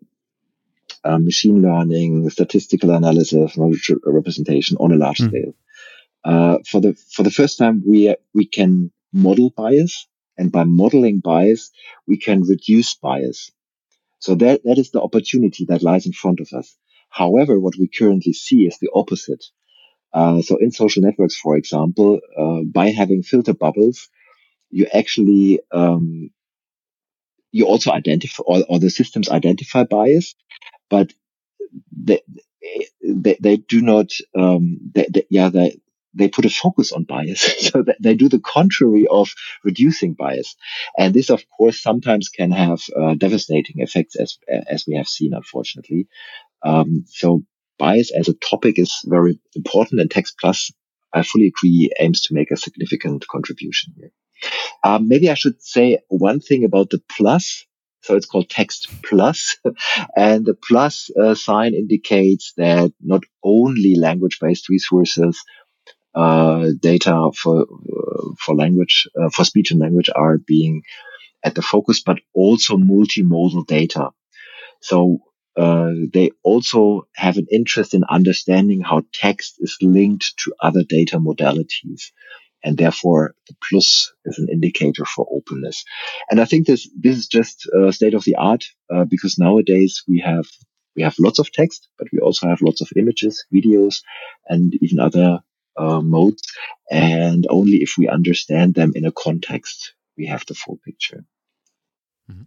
uh, 1.04 1.18
machine 1.18 1.62
learning, 1.62 2.30
statistical 2.30 2.92
analysis, 2.92 3.58
knowledge 3.58 3.92
representation 4.06 4.78
on 4.80 4.92
a 4.92 4.96
large 4.96 5.18
mm. 5.18 5.30
scale. 5.30 5.54
Uh, 6.24 6.58
for 6.70 6.80
the 6.80 6.94
for 6.94 7.24
the 7.24 7.32
first 7.32 7.58
time, 7.58 7.84
we 7.86 8.16
we 8.34 8.46
can 8.46 8.92
model 9.12 9.50
bias 9.50 10.08
and 10.38 10.52
by 10.52 10.64
modeling 10.64 11.20
bias, 11.20 11.72
we 12.08 12.18
can 12.18 12.42
reduce 12.42 12.96
bias. 12.96 13.52
So 14.20 14.36
that, 14.36 14.64
that 14.64 14.78
is 14.78 14.92
the 14.92 15.02
opportunity 15.02 15.66
that 15.66 15.84
lies 15.84 16.06
in 16.06 16.14
front 16.14 16.40
of 16.40 16.52
us. 16.54 16.76
However, 17.10 17.60
what 17.60 17.76
we 17.78 17.88
currently 17.88 18.34
see 18.34 18.66
is 18.66 18.78
the 18.80 18.90
opposite. 18.94 19.44
Uh, 20.14 20.42
so 20.42 20.58
in 20.58 20.72
social 20.72 21.04
networks, 21.04 21.36
for 21.36 21.58
example, 21.58 22.20
uh, 22.38 22.62
by 22.64 22.90
having 22.90 23.24
filter 23.24 23.54
bubbles, 23.54 24.10
you 24.70 24.88
actually, 24.94 25.60
um, 25.72 26.32
you 27.52 27.66
also 27.66 27.92
identify, 27.92 28.44
or, 28.46 28.64
or, 28.68 28.80
the 28.80 28.90
systems 28.90 29.30
identify 29.30 29.84
bias, 29.84 30.36
but 30.90 31.14
they, 31.92 32.22
they, 33.02 33.38
they 33.40 33.58
do 33.58 33.82
not, 33.82 34.12
um, 34.38 34.80
they, 34.94 35.08
they, 35.10 35.26
yeah, 35.30 35.50
they, 35.50 35.80
they 36.14 36.30
put 36.30 36.46
a 36.46 36.50
focus 36.50 36.92
on 36.92 37.04
bias. 37.04 37.42
so 37.72 37.84
they 38.00 38.16
do 38.16 38.30
the 38.30 38.40
contrary 38.40 39.08
of 39.10 39.34
reducing 39.64 40.14
bias. 40.14 40.56
And 40.98 41.14
this, 41.14 41.30
of 41.30 41.44
course, 41.50 41.82
sometimes 41.82 42.30
can 42.30 42.52
have 42.52 42.82
uh, 42.96 43.16
devastating 43.16 43.78
effects 43.78 44.16
as, 44.16 44.38
as 44.48 44.86
we 44.88 44.96
have 44.96 45.08
seen, 45.08 45.34
unfortunately. 45.34 46.08
Um, 46.64 47.06
so 47.08 47.44
bias 47.78 48.12
as 48.12 48.28
a 48.30 48.34
topic 48.34 48.80
is 48.80 49.02
very 49.06 49.40
important 49.56 50.02
and 50.02 50.10
Text 50.10 50.36
Plus, 50.40 50.72
I 51.14 51.24
fully 51.24 51.48
agree, 51.48 51.92
aims 52.00 52.22
to 52.22 52.34
make 52.34 52.52
a 52.52 52.58
significant 52.58 53.28
contribution 53.28 53.94
here. 53.98 54.12
Um, 54.84 55.08
maybe 55.08 55.30
I 55.30 55.36
should 55.36 55.62
say 55.62 56.00
one 56.10 56.40
thing 56.40 56.64
about 56.66 56.90
the 56.90 57.02
plus. 57.18 57.66
So 58.04 58.16
it's 58.16 58.26
called 58.26 58.50
text 58.50 58.90
plus 59.04 59.58
and 60.16 60.46
the 60.46 60.54
plus 60.54 61.10
uh, 61.22 61.36
sign 61.36 61.74
indicates 61.74 62.54
that 62.58 62.94
not 63.02 63.24
only 63.44 63.96
language 63.96 64.40
based 64.40 64.70
resources 64.70 65.42
uh, 66.16 66.68
data 66.80 67.32
for 67.36 67.62
uh, 67.64 68.28
for 68.40 68.56
language 68.56 69.08
uh, 69.20 69.30
for 69.30 69.44
speech 69.46 69.72
and 69.72 69.80
language 69.80 70.10
are 70.16 70.38
being 70.38 70.84
at 71.44 71.56
the 71.56 71.62
focus, 71.62 72.02
but 72.06 72.20
also 72.34 72.78
multimodal 72.78 73.66
data. 73.68 74.12
So 74.82 75.20
uh, 75.56 75.92
they 76.12 76.32
also 76.44 77.08
have 77.16 77.38
an 77.38 77.48
interest 77.52 77.94
in 77.94 78.04
understanding 78.10 78.82
how 78.82 79.04
text 79.14 79.56
is 79.60 79.78
linked 79.82 80.38
to 80.38 80.54
other 80.62 80.84
data 80.84 81.20
modalities. 81.20 82.12
And 82.64 82.78
therefore, 82.78 83.36
the 83.48 83.56
plus 83.70 84.14
is 84.26 84.38
an 84.38 84.48
indicator 84.50 85.06
for 85.06 85.28
openness. 85.30 85.84
And 86.30 86.40
I 86.40 86.46
think 86.46 86.66
this, 86.66 86.90
this 86.98 87.18
is 87.18 87.28
just 87.28 87.70
uh, 87.78 87.92
state 87.92 88.14
of 88.14 88.24
the 88.24 88.36
art, 88.36 88.66
uh, 88.94 89.04
because 89.04 89.38
nowadays 89.38 90.04
we 90.08 90.20
have, 90.22 90.46
we 90.96 91.04
have 91.04 91.16
lots 91.20 91.40
of 91.40 91.52
text, 91.52 91.90
but 91.98 92.08
we 92.14 92.20
also 92.20 92.48
have 92.48 92.62
lots 92.62 92.82
of 92.82 92.90
images, 92.96 93.46
videos, 93.54 94.02
and 94.48 94.74
even 94.82 95.00
other 95.00 95.40
uh, 95.76 96.02
modes. 96.02 96.44
And 96.90 97.46
only 97.50 97.78
if 97.78 97.96
we 97.98 98.08
understand 98.08 98.76
them 98.76 98.94
in 98.96 99.06
a 99.06 99.12
context, 99.12 99.94
we 100.18 100.28
have 100.28 100.46
the 100.46 100.54
full 100.54 100.80
picture. 100.86 101.26
Mm-hmm. 102.32 102.44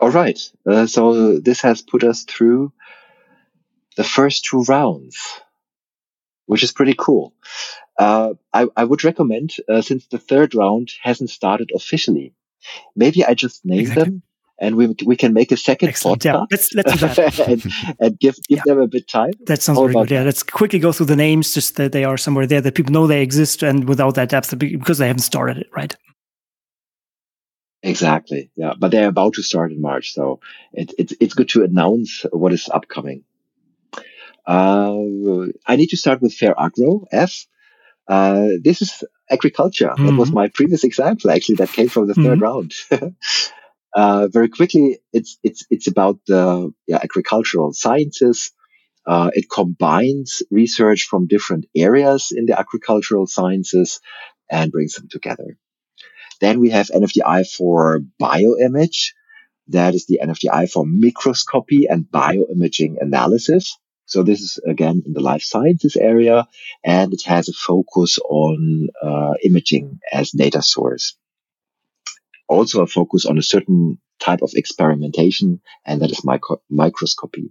All 0.00 0.10
right. 0.10 0.38
Uh, 0.66 0.86
so 0.86 1.38
this 1.38 1.60
has 1.60 1.82
put 1.82 2.02
us 2.04 2.24
through 2.24 2.72
the 3.96 4.04
first 4.04 4.44
two 4.44 4.62
rounds, 4.64 5.16
which 6.46 6.62
is 6.62 6.72
pretty 6.72 6.94
cool. 6.96 7.34
Uh, 7.98 8.34
I, 8.52 8.66
I, 8.76 8.84
would 8.84 9.04
recommend, 9.04 9.54
uh, 9.68 9.80
since 9.80 10.06
the 10.08 10.18
third 10.18 10.54
round 10.54 10.90
hasn't 11.02 11.30
started 11.30 11.70
officially, 11.74 12.34
maybe 12.96 13.24
I 13.24 13.34
just 13.34 13.64
name 13.64 13.80
exactly. 13.80 14.04
them 14.04 14.22
and 14.58 14.76
we 14.76 14.94
we 15.04 15.16
can 15.16 15.32
make 15.32 15.50
a 15.52 15.56
second 15.56 15.88
Excellent. 15.88 16.22
podcast. 16.22 16.24
Yeah, 16.24 16.44
let's 16.50 16.74
let's 16.74 16.92
do 16.92 17.08
that 17.08 17.38
and, 17.48 17.64
and, 18.00 18.18
give 18.18 18.36
give 18.48 18.58
yeah. 18.58 18.62
them 18.66 18.80
a 18.80 18.86
bit 18.86 19.08
time. 19.08 19.32
That 19.46 19.62
sounds 19.62 19.78
very 19.78 19.92
good. 19.92 20.10
Yeah, 20.10 20.22
let's 20.22 20.42
quickly 20.42 20.78
go 20.78 20.92
through 20.92 21.06
the 21.06 21.16
names, 21.16 21.54
just 21.54 21.76
that 21.76 21.92
they 21.92 22.04
are 22.04 22.16
somewhere 22.16 22.46
there 22.46 22.60
that 22.60 22.74
people 22.74 22.92
know 22.92 23.06
they 23.06 23.22
exist, 23.22 23.62
and 23.62 23.88
without 23.88 24.14
that 24.14 24.28
depth 24.28 24.56
because 24.58 24.98
they 24.98 25.08
haven't 25.08 25.22
started 25.22 25.58
it, 25.58 25.68
right? 25.74 25.96
Exactly. 27.82 28.50
Yeah, 28.56 28.72
but 28.78 28.90
they're 28.90 29.08
about 29.08 29.34
to 29.34 29.42
start 29.42 29.72
in 29.72 29.80
March, 29.80 30.12
so 30.12 30.40
it, 30.72 30.94
it's 30.98 31.12
it's 31.20 31.34
good 31.34 31.48
to 31.50 31.64
announce 31.64 32.24
what 32.32 32.52
is 32.52 32.68
upcoming. 32.72 33.24
Uh, 34.46 35.48
I 35.66 35.76
need 35.76 35.90
to 35.90 35.96
start 35.96 36.20
with 36.20 36.34
Fair 36.34 36.54
Agro 36.58 37.06
F. 37.10 37.46
Uh, 38.06 38.48
this 38.62 38.82
is 38.82 39.02
agriculture. 39.30 39.88
Mm-hmm. 39.88 40.06
That 40.06 40.14
was 40.14 40.28
mm-hmm. 40.28 40.36
my 40.36 40.48
previous 40.48 40.84
example, 40.84 41.30
actually, 41.30 41.56
that 41.56 41.70
came 41.70 41.88
from 41.88 42.06
the 42.06 42.14
third 42.14 42.38
mm-hmm. 42.38 42.42
round. 42.42 42.72
Uh, 43.94 44.26
very 44.26 44.48
quickly, 44.48 44.98
it's 45.12 45.38
it's 45.44 45.64
it's 45.70 45.86
about 45.86 46.18
the 46.26 46.72
yeah, 46.88 46.98
agricultural 47.00 47.72
sciences. 47.72 48.50
Uh, 49.06 49.30
it 49.34 49.48
combines 49.48 50.42
research 50.50 51.04
from 51.08 51.28
different 51.28 51.66
areas 51.76 52.32
in 52.36 52.46
the 52.46 52.58
agricultural 52.58 53.28
sciences 53.28 54.00
and 54.50 54.72
brings 54.72 54.94
them 54.94 55.08
together. 55.08 55.56
Then 56.40 56.58
we 56.58 56.70
have 56.70 56.88
NFDI 56.88 57.48
for 57.48 58.00
bioimage. 58.20 59.12
That 59.68 59.94
is 59.94 60.06
the 60.06 60.20
NFDI 60.22 60.70
for 60.70 60.84
microscopy 60.84 61.86
and 61.88 62.04
bioimaging 62.04 62.96
analysis. 63.00 63.78
So 64.06 64.22
this 64.22 64.40
is 64.40 64.58
again 64.66 65.02
in 65.06 65.12
the 65.12 65.20
life 65.20 65.42
sciences 65.42 65.96
area, 65.96 66.46
and 66.84 67.12
it 67.12 67.22
has 67.24 67.48
a 67.48 67.52
focus 67.52 68.18
on 68.18 68.88
uh, 69.02 69.34
imaging 69.42 70.00
as 70.12 70.30
data 70.30 70.62
source 70.62 71.16
also 72.48 72.82
a 72.82 72.86
focus 72.86 73.26
on 73.26 73.38
a 73.38 73.42
certain 73.42 73.98
type 74.20 74.42
of 74.42 74.52
experimentation, 74.54 75.60
and 75.84 76.00
that 76.02 76.10
is 76.10 76.24
micro- 76.24 76.62
microscopy. 76.70 77.50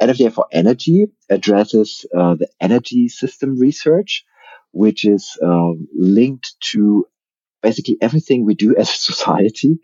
NFDI 0.00 0.32
for 0.32 0.46
energy 0.52 1.06
addresses 1.30 2.04
uh, 2.16 2.34
the 2.34 2.48
energy 2.60 3.08
system 3.08 3.58
research, 3.58 4.24
which 4.72 5.04
is 5.04 5.38
uh, 5.44 5.72
linked 5.96 6.54
to 6.72 7.06
basically 7.64 7.96
everything 8.00 8.44
we 8.44 8.54
do 8.54 8.76
as 8.82 8.90
a 8.90 8.96
society, 9.12 9.78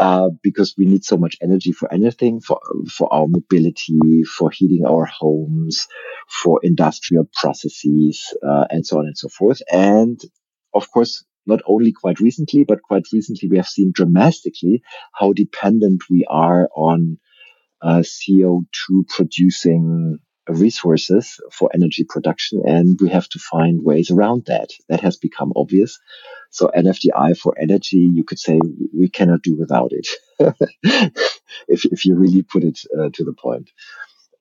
uh, 0.00 0.30
because 0.42 0.74
we 0.78 0.86
need 0.86 1.04
so 1.04 1.16
much 1.18 1.36
energy 1.42 1.72
for 1.72 1.92
anything, 1.92 2.40
for 2.40 2.58
for 2.96 3.12
our 3.12 3.26
mobility, 3.26 4.22
for 4.22 4.50
heating 4.50 4.86
our 4.86 5.04
homes, 5.04 5.88
for 6.40 6.60
industrial 6.62 7.28
processes, 7.40 8.32
uh, 8.48 8.64
and 8.70 8.86
so 8.86 8.98
on 8.98 9.06
and 9.06 9.18
so 9.18 9.28
forth. 9.28 9.60
And 9.70 10.18
of 10.72 10.90
course, 10.90 11.24
not 11.46 11.60
only 11.66 11.92
quite 11.92 12.20
recently, 12.20 12.64
but 12.64 12.82
quite 12.82 13.06
recently 13.12 13.48
we 13.48 13.58
have 13.58 13.68
seen 13.68 13.92
dramatically 13.92 14.82
how 15.12 15.32
dependent 15.32 16.02
we 16.10 16.24
are 16.28 16.68
on 16.74 17.18
uh, 17.82 18.02
CO2 18.14 19.08
producing 19.08 20.18
resources 20.48 21.40
for 21.52 21.70
energy 21.74 22.04
production. 22.08 22.62
And 22.66 22.98
we 23.00 23.10
have 23.10 23.28
to 23.30 23.38
find 23.38 23.82
ways 23.84 24.10
around 24.10 24.46
that. 24.46 24.70
That 24.88 25.00
has 25.00 25.16
become 25.16 25.52
obvious. 25.56 25.98
So 26.50 26.68
NFDI 26.68 27.36
for 27.38 27.58
energy, 27.58 27.98
you 27.98 28.24
could 28.24 28.38
say 28.38 28.60
we 28.96 29.08
cannot 29.08 29.42
do 29.42 29.56
without 29.56 29.92
it. 29.92 30.08
if, 31.68 31.84
if 31.86 32.04
you 32.04 32.14
really 32.16 32.42
put 32.42 32.64
it 32.64 32.80
uh, 32.98 33.10
to 33.14 33.24
the 33.24 33.34
point. 33.34 33.70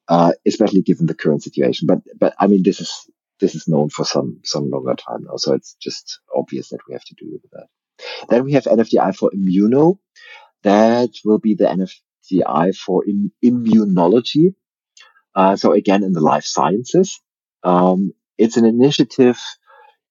Uh, 0.08 0.34
especially 0.46 0.84
given 0.84 1.08
the 1.08 1.16
current 1.16 1.42
situation. 1.42 1.88
But, 1.88 2.00
but 2.20 2.36
I 2.40 2.46
mean, 2.46 2.62
this 2.62 2.80
is, 2.80 3.10
this 3.40 3.56
is 3.56 3.68
known 3.68 3.90
for 3.90 4.06
some 4.06 4.40
some 4.44 4.70
longer 4.70 4.96
time 4.96 5.24
now. 5.24 5.38
So 5.38 5.54
it's 5.54 5.76
just 5.82 6.20
obvious 6.36 6.70
that 6.70 6.80
we 6.88 6.94
have 6.94 7.04
to 7.06 7.16
do 7.16 7.30
with 7.32 7.42
that. 7.52 7.68
Then 8.30 8.44
we 8.44 8.54
have 8.54 8.66
NFDI 8.66 9.16
for 9.16 9.32
immuno. 9.32 9.98
That 10.64 11.12
will 11.24 11.40
be 11.40 11.56
the 11.56 11.66
NFDI 11.66 12.76
for 12.76 13.04
Im- 13.08 13.32
immunology. 13.44 14.56
Uh, 15.36 15.56
so 15.56 15.74
again, 15.74 16.04
in 16.04 16.14
the 16.14 16.22
life 16.22 16.46
sciences, 16.46 17.20
um, 17.64 18.12
it's 18.38 18.58
an 18.58 18.66
initiative 18.66 19.40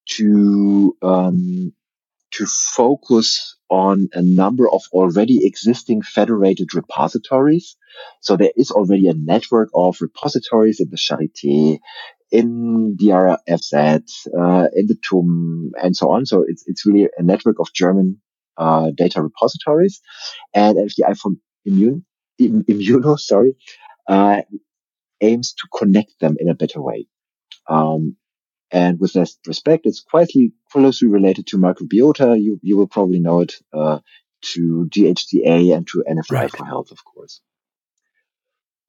to 0.07 0.95
um, 1.01 1.73
to 2.31 2.45
focus 2.45 3.55
on 3.69 4.09
a 4.13 4.21
number 4.21 4.69
of 4.69 4.83
already 4.91 5.45
existing 5.45 6.01
federated 6.01 6.73
repositories. 6.75 7.77
So 8.21 8.35
there 8.35 8.51
is 8.55 8.71
already 8.71 9.07
a 9.07 9.13
network 9.13 9.69
of 9.73 9.97
repositories 10.01 10.79
in 10.79 10.89
the 10.89 10.97
Charité, 10.97 11.79
in 12.31 12.95
the 12.99 13.07
RFZ, 13.07 14.03
uh, 14.37 14.67
in 14.75 14.87
the 14.87 14.97
TUM, 15.09 15.71
and 15.81 15.95
so 15.95 16.11
on. 16.11 16.25
So 16.25 16.43
it's, 16.47 16.63
it's 16.67 16.85
really 16.85 17.07
a 17.17 17.23
network 17.23 17.59
of 17.59 17.73
German 17.73 18.21
uh, 18.57 18.91
data 18.95 19.21
repositories. 19.21 20.01
And 20.53 20.77
NFDI 20.77 21.17
from 21.17 21.39
Immune, 21.65 22.05
Immuno, 22.39 23.17
sorry, 23.17 23.55
uh, 24.07 24.41
aims 25.21 25.53
to 25.53 25.67
connect 25.77 26.19
them 26.19 26.37
in 26.39 26.49
a 26.49 26.55
better 26.55 26.81
way. 26.81 27.07
Um, 27.67 28.17
and 28.71 28.99
with 28.99 29.13
that 29.13 29.29
respect, 29.47 29.85
it's 29.85 30.01
quite 30.01 30.29
closely 30.71 31.07
related 31.07 31.47
to 31.47 31.57
microbiota. 31.57 32.41
You, 32.41 32.59
you 32.61 32.77
will 32.77 32.87
probably 32.87 33.19
know 33.19 33.41
it, 33.41 33.55
uh, 33.73 33.99
to 34.53 34.87
GHGA 34.89 35.75
and 35.75 35.87
to 35.87 36.03
NFDI 36.07 36.31
right. 36.31 36.51
for 36.51 36.65
health, 36.65 36.91
of 36.91 36.99
course. 37.03 37.41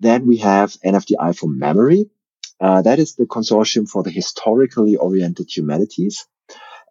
Then 0.01 0.27
we 0.27 0.39
have 0.39 0.73
NFDI 0.85 1.37
for 1.39 1.49
memory. 1.49 2.11
Uh, 2.61 2.83
that 2.83 2.99
is 2.99 3.15
the 3.15 3.27
consortium 3.27 3.89
for 3.89 4.03
the 4.03 4.11
historically 4.11 4.97
oriented 4.97 5.49
humanities. 5.55 6.27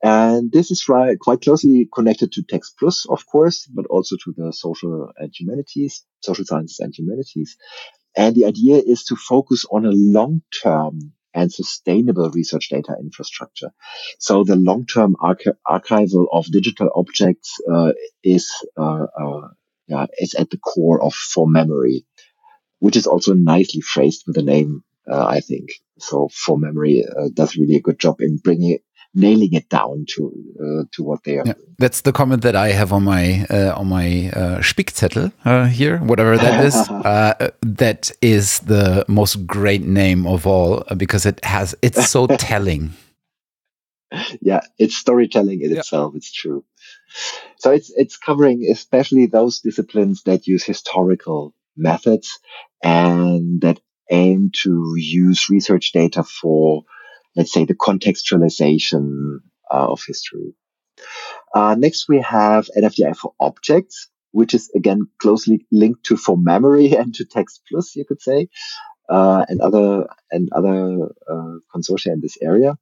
And 0.03 0.51
this 0.51 0.71
is 0.71 0.87
right, 0.87 1.17
quite 1.19 1.41
closely 1.41 1.89
connected 1.91 2.31
to 2.33 2.43
Text 2.43 2.75
Plus, 2.77 3.05
of 3.09 3.25
course, 3.25 3.65
but 3.65 3.85
also 3.87 4.15
to 4.23 4.33
the 4.37 4.53
social 4.53 5.11
and 5.17 5.33
humanities, 5.35 6.05
social 6.21 6.45
sciences 6.45 6.79
and 6.79 6.93
humanities. 6.95 7.57
And 8.17 8.35
the 8.35 8.45
idea 8.45 8.77
is 8.77 9.03
to 9.05 9.15
focus 9.15 9.65
on 9.71 9.85
a 9.85 9.91
long-term 9.91 11.13
and 11.33 11.51
sustainable 11.51 12.29
research 12.31 12.69
data 12.69 12.95
infrastructure. 12.99 13.71
So 14.19 14.43
the 14.43 14.55
long-term 14.55 15.17
archi- 15.19 15.51
archival 15.67 16.27
of 16.31 16.45
digital 16.45 16.89
objects 16.95 17.59
uh, 17.71 17.91
is 18.23 18.49
uh, 18.77 19.07
uh, 19.19 19.47
yeah, 19.87 20.05
is 20.17 20.33
at 20.35 20.49
the 20.49 20.57
core 20.57 21.03
of 21.03 21.13
for 21.13 21.47
memory, 21.47 22.05
which 22.79 22.95
is 22.95 23.05
also 23.05 23.33
nicely 23.33 23.81
phrased 23.81 24.23
with 24.25 24.35
the 24.35 24.43
name 24.43 24.83
uh, 25.09 25.25
I 25.25 25.39
think. 25.39 25.69
So 25.99 26.29
for 26.33 26.57
memory 26.57 27.05
uh, 27.05 27.29
does 27.33 27.55
really 27.55 27.75
a 27.75 27.81
good 27.81 27.99
job 27.99 28.21
in 28.21 28.37
bringing 28.37 28.79
nailing 29.15 29.53
it 29.53 29.69
down 29.69 30.05
to 30.15 30.31
uh, 30.59 30.83
to 30.91 31.03
what 31.03 31.23
they 31.23 31.37
are. 31.37 31.45
Yeah, 31.45 31.53
that's 31.79 32.01
the 32.01 32.11
comment 32.11 32.43
that 32.43 32.55
I 32.55 32.69
have 32.69 32.91
on 32.93 33.03
my 33.03 33.45
uh, 33.49 33.73
on 33.75 33.87
my 33.87 34.29
uh, 34.33 34.59
Spickzettel 34.59 35.31
uh, 35.45 35.65
here, 35.65 35.97
whatever 35.99 36.37
that 36.37 36.65
is. 36.69 36.75
Uh, 36.75 37.51
that 37.61 38.11
is 38.21 38.59
the 38.59 39.05
most 39.07 39.47
great 39.47 39.83
name 39.83 40.27
of 40.27 40.45
all 40.45 40.83
because 40.97 41.25
it 41.25 41.43
has 41.43 41.75
it's 41.81 42.09
so 42.09 42.27
telling. 42.37 42.93
Yeah, 44.41 44.61
it's 44.77 44.95
storytelling 44.95 45.61
in 45.61 45.71
yeah. 45.71 45.79
itself. 45.79 46.15
It's 46.15 46.31
true. 46.31 46.63
So 47.57 47.71
it's 47.71 47.91
it's 47.95 48.17
covering 48.17 48.67
especially 48.69 49.25
those 49.25 49.61
disciplines 49.61 50.23
that 50.23 50.47
use 50.47 50.63
historical 50.63 51.53
methods 51.75 52.39
and 52.83 53.61
that 53.61 53.79
aim 54.11 54.51
to 54.63 54.93
use 54.97 55.49
research 55.49 55.91
data 55.91 56.23
for, 56.23 56.83
let's 57.35 57.53
say, 57.53 57.65
the 57.65 57.75
contextualization 57.75 59.39
uh, 59.71 59.87
of 59.91 60.01
history. 60.05 60.55
Uh, 61.53 61.75
next, 61.77 62.07
we 62.09 62.21
have 62.21 62.69
NFDI 62.77 63.15
for 63.15 63.33
objects, 63.39 64.09
which 64.31 64.53
is 64.53 64.71
again 64.75 65.07
closely 65.21 65.65
linked 65.71 66.05
to 66.05 66.17
for 66.17 66.37
memory 66.37 66.93
and 66.97 67.13
to 67.15 67.25
text 67.25 67.61
plus, 67.69 67.95
you 67.95 68.05
could 68.05 68.21
say, 68.21 68.49
uh, 69.09 69.45
and 69.49 69.61
other 69.61 70.07
and 70.31 70.49
other 70.53 71.09
uh, 71.29 71.55
consortia 71.73 72.13
in 72.13 72.21
this 72.21 72.37
area. 72.41 72.77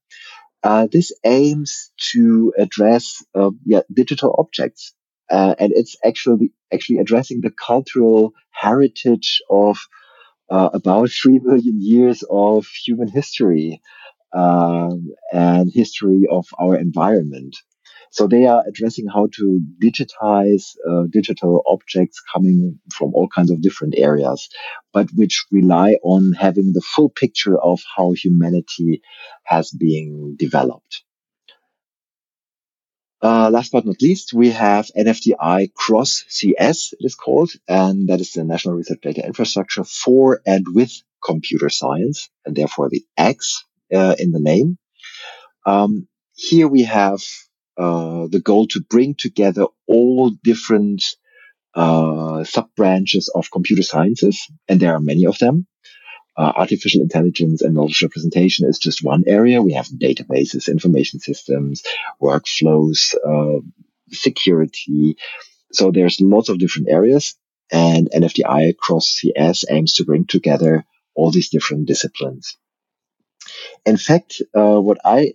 Uh, 0.64 0.88
this 0.92 1.12
aims 1.26 1.92
to 2.14 2.54
address 2.58 3.24
uh, 3.36 3.52
yeah, 3.66 3.82
digital 3.94 4.36
objects 4.40 4.94
Uh, 5.30 5.56
and 5.60 5.74
it's 5.74 5.96
actually 6.06 6.52
actually 6.74 7.00
addressing 7.00 7.42
the 7.42 7.52
cultural 7.52 8.34
heritage 8.52 9.42
of 9.50 9.78
uh, 10.50 10.70
about 10.74 11.10
three 11.10 11.40
million 11.40 11.82
years 11.82 12.24
of 12.30 12.68
human 12.86 13.08
history 13.08 13.82
um, 14.34 15.10
and 15.32 15.72
history 15.72 16.26
of 16.30 16.48
our 16.60 16.76
environment. 16.76 17.56
So 18.12 18.28
they 18.28 18.46
are 18.46 18.64
addressing 18.68 19.08
how 19.08 19.28
to 19.38 19.62
digitize 19.82 20.76
uh, 20.88 21.06
digital 21.10 21.64
objects 21.68 22.22
coming 22.32 22.80
from 22.94 23.12
all 23.16 23.28
kinds 23.28 23.50
of 23.50 23.62
different 23.62 23.96
areas, 23.98 24.50
but 24.94 25.10
which 25.16 25.46
rely 25.52 25.98
on 26.04 26.34
having 26.34 26.74
the 26.74 26.82
full 26.82 27.10
picture 27.10 27.58
of 27.58 27.80
how 27.98 28.12
humanity 28.12 29.02
has 29.46 29.72
been 29.72 30.36
developed. 30.38 31.04
Uh, 33.24 33.50
last 33.50 33.72
but 33.72 33.86
not 33.86 34.02
least, 34.02 34.34
we 34.34 34.52
have 34.52 34.92
NFDI 34.96 35.74
Cross 35.74 36.26
CS, 36.28 36.94
it 36.94 37.06
is 37.06 37.16
called, 37.16 37.52
and 37.68 38.10
that 38.10 38.20
is 38.20 38.34
the 38.34 38.44
National 38.44 38.76
Research 38.76 39.00
Data 39.02 39.26
Infrastructure 39.26 39.86
for 39.86 40.42
and 40.46 40.66
with 40.70 40.92
computer 41.26 41.70
science, 41.70 42.30
and 42.46 42.56
therefore 42.56 42.90
the 42.90 43.04
X 43.18 43.64
uh, 43.94 44.16
in 44.18 44.32
the 44.32 44.40
name. 44.40 44.78
Um, 45.66 46.08
here 46.36 46.68
we 46.68 46.84
have 46.84 47.22
uh, 47.78 48.28
the 48.30 48.42
goal 48.44 48.68
to 48.68 48.82
bring 48.82 49.16
together 49.16 49.66
all 49.88 50.32
different 50.44 51.04
uh, 51.76 52.44
sub 52.44 52.70
branches 52.76 53.30
of 53.34 53.52
computer 53.52 53.84
sciences, 53.84 54.48
and 54.68 54.80
there 54.80 54.94
are 54.94 55.00
many 55.00 55.26
of 55.26 55.38
them. 55.40 55.68
Uh, 56.36 56.52
artificial 56.56 57.02
intelligence 57.02 57.62
and 57.62 57.76
knowledge 57.76 58.02
representation 58.02 58.68
is 58.68 58.80
just 58.80 59.04
one 59.04 59.24
area. 59.28 59.62
We 59.62 59.74
have 59.74 59.88
databases, 59.88 60.68
information 60.68 61.20
systems, 61.20 61.84
workflows, 62.20 63.14
uh, 63.24 63.62
security. 64.12 65.18
So 65.72 65.92
there's 65.92 66.20
lots 66.20 66.50
of 66.50 66.58
different 66.58 66.90
areas 66.90 67.36
and 67.72 68.10
NFDI 68.12 68.70
across 68.70 69.08
CS 69.10 69.66
aims 69.70 69.94
to 69.96 70.06
bring 70.06 70.26
together 70.26 70.86
all 71.16 71.32
these 71.32 71.50
different 71.50 71.88
disciplines. 71.88 72.58
In 73.86 73.98
fact, 73.98 74.42
uh, 74.56 74.80
what 74.80 75.00
I 75.06 75.34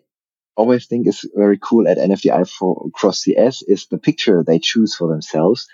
always 0.57 0.87
think 0.87 1.07
is 1.07 1.25
very 1.35 1.59
cool 1.59 1.87
at 1.89 1.99
NFDI 1.99 2.51
for 2.51 2.91
Cross 2.93 3.23
CS 3.23 3.63
is 3.63 3.87
the 3.87 3.99
picture 3.99 4.43
they 4.43 4.59
choose 4.59 4.95
for 4.95 5.09
themselves. 5.09 5.69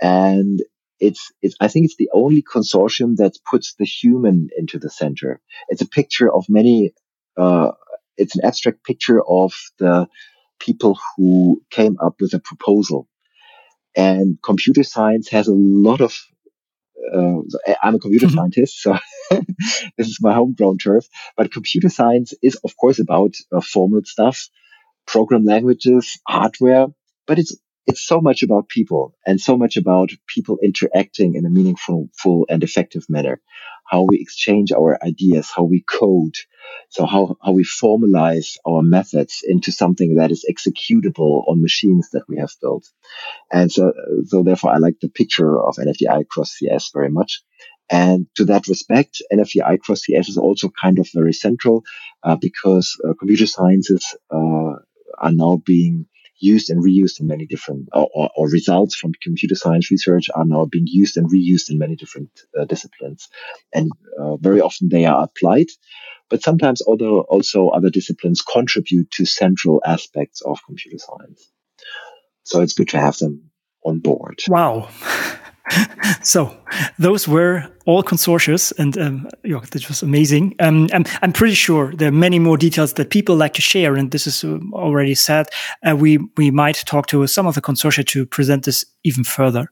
And 0.00 0.62
it's, 1.00 1.32
it's, 1.42 1.56
I 1.60 1.68
think 1.68 1.86
it's 1.86 1.96
the 1.96 2.10
only 2.12 2.42
consortium 2.42 3.16
that 3.16 3.38
puts 3.50 3.74
the 3.74 3.84
human 3.84 4.48
into 4.56 4.78
the 4.78 4.90
center. 4.90 5.40
It's 5.68 5.82
a 5.82 5.88
picture 5.88 6.32
of 6.32 6.46
many, 6.48 6.92
uh, 7.36 7.72
it's 8.16 8.36
an 8.36 8.44
abstract 8.44 8.84
picture 8.84 9.20
of 9.22 9.52
the 9.78 10.08
people 10.60 10.98
who 11.16 11.62
came 11.70 11.96
up 12.00 12.16
with 12.20 12.34
a 12.34 12.40
proposal. 12.40 13.08
And 13.96 14.38
computer 14.42 14.84
science 14.84 15.28
has 15.30 15.48
a 15.48 15.54
lot 15.54 16.00
of 16.00 16.16
uh, 17.14 17.74
I'm 17.82 17.94
a 17.94 17.98
computer 17.98 18.26
mm-hmm. 18.28 18.36
scientist, 18.36 18.80
so 18.80 18.96
this 19.30 20.08
is 20.08 20.18
my 20.20 20.34
homegrown 20.34 20.78
turf. 20.78 21.06
But 21.36 21.52
computer 21.52 21.88
science 21.88 22.34
is, 22.42 22.56
of 22.64 22.76
course, 22.76 22.98
about 22.98 23.34
uh, 23.52 23.60
formal 23.60 24.02
stuff, 24.04 24.48
program 25.06 25.44
languages, 25.44 26.18
hardware, 26.26 26.86
but 27.26 27.38
it's 27.38 27.56
it's 27.86 28.06
so 28.06 28.20
much 28.20 28.42
about 28.42 28.68
people 28.68 29.14
and 29.26 29.40
so 29.40 29.56
much 29.56 29.78
about 29.78 30.10
people 30.26 30.58
interacting 30.62 31.34
in 31.36 31.46
a 31.46 31.50
meaningful, 31.50 32.10
full 32.18 32.44
and 32.50 32.62
effective 32.62 33.06
manner. 33.08 33.40
How 33.86 34.02
we 34.02 34.20
exchange 34.20 34.72
our 34.72 34.98
ideas, 35.02 35.50
how 35.56 35.62
we 35.62 35.82
code. 35.88 36.34
So 36.90 37.06
how, 37.06 37.36
how 37.42 37.52
we 37.52 37.64
formalize 37.64 38.56
our 38.66 38.82
methods 38.82 39.42
into 39.46 39.72
something 39.72 40.16
that 40.16 40.30
is 40.30 40.46
executable 40.50 41.44
on 41.48 41.60
machines 41.60 42.10
that 42.12 42.24
we 42.28 42.38
have 42.38 42.52
built. 42.60 42.88
And 43.52 43.70
so, 43.70 43.92
so 44.26 44.42
therefore 44.42 44.72
I 44.72 44.78
like 44.78 45.00
the 45.00 45.08
picture 45.08 45.60
of 45.60 45.76
NFDI 45.76 46.28
cross 46.28 46.52
CS 46.52 46.90
very 46.92 47.10
much. 47.10 47.42
And 47.90 48.26
to 48.36 48.44
that 48.46 48.68
respect, 48.68 49.22
NFDI 49.32 49.80
cross 49.80 50.04
CS 50.04 50.28
is 50.28 50.36
also 50.36 50.68
kind 50.68 50.98
of 50.98 51.08
very 51.14 51.32
central 51.32 51.84
uh, 52.22 52.36
because 52.36 52.96
uh, 53.06 53.14
computer 53.18 53.46
sciences 53.46 54.14
uh, 54.30 54.74
are 55.18 55.32
now 55.32 55.62
being 55.64 56.06
used 56.38 56.70
and 56.70 56.84
reused 56.84 57.20
in 57.20 57.26
many 57.26 57.46
different, 57.46 57.88
or, 57.92 58.08
or, 58.14 58.30
or, 58.36 58.48
results 58.48 58.94
from 58.94 59.12
computer 59.22 59.54
science 59.54 59.90
research 59.90 60.28
are 60.34 60.44
now 60.44 60.64
being 60.66 60.86
used 60.86 61.16
and 61.16 61.30
reused 61.30 61.70
in 61.70 61.78
many 61.78 61.96
different 61.96 62.30
uh, 62.58 62.64
disciplines. 62.64 63.28
And 63.72 63.90
uh, 64.20 64.36
very 64.36 64.60
often 64.60 64.88
they 64.88 65.04
are 65.04 65.24
applied, 65.24 65.66
but 66.30 66.42
sometimes 66.42 66.82
although 66.82 67.20
also 67.22 67.68
other 67.68 67.90
disciplines 67.90 68.42
contribute 68.42 69.10
to 69.12 69.24
central 69.24 69.82
aspects 69.84 70.42
of 70.42 70.58
computer 70.64 70.98
science. 70.98 71.50
So 72.44 72.60
it's 72.62 72.72
good 72.72 72.88
to 72.90 72.98
have 72.98 73.16
them 73.18 73.50
on 73.84 74.00
board. 74.00 74.40
Wow. 74.48 74.88
so 76.22 76.56
those 76.98 77.28
were 77.28 77.66
all 77.86 78.02
consortia, 78.02 78.72
and 78.78 78.98
um, 78.98 79.28
yeah, 79.44 79.60
this 79.70 79.88
was 79.88 80.02
amazing. 80.02 80.54
Um, 80.60 80.88
I'm, 80.92 81.04
I'm 81.22 81.32
pretty 81.32 81.54
sure 81.54 81.94
there 81.94 82.08
are 82.08 82.12
many 82.12 82.38
more 82.38 82.56
details 82.56 82.94
that 82.94 83.10
people 83.10 83.36
like 83.36 83.54
to 83.54 83.62
share, 83.62 83.94
and 83.94 84.10
this 84.10 84.26
is 84.26 84.44
um, 84.44 84.72
already 84.74 85.14
said. 85.14 85.46
Uh, 85.86 85.96
we 85.96 86.18
we 86.36 86.50
might 86.50 86.76
talk 86.86 87.06
to 87.08 87.26
some 87.26 87.46
of 87.46 87.54
the 87.54 87.62
consortia 87.62 88.06
to 88.06 88.26
present 88.26 88.64
this 88.64 88.84
even 89.04 89.24
further, 89.24 89.68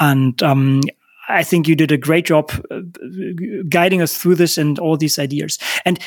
and 0.00 0.42
um, 0.42 0.82
I 1.28 1.42
think 1.42 1.68
you 1.68 1.74
did 1.74 1.92
a 1.92 1.96
great 1.96 2.26
job 2.26 2.50
uh, 2.70 2.80
guiding 3.68 4.02
us 4.02 4.16
through 4.16 4.36
this 4.36 4.58
and 4.58 4.78
all 4.78 4.96
these 4.96 5.18
ideas. 5.18 5.58
And 5.84 5.98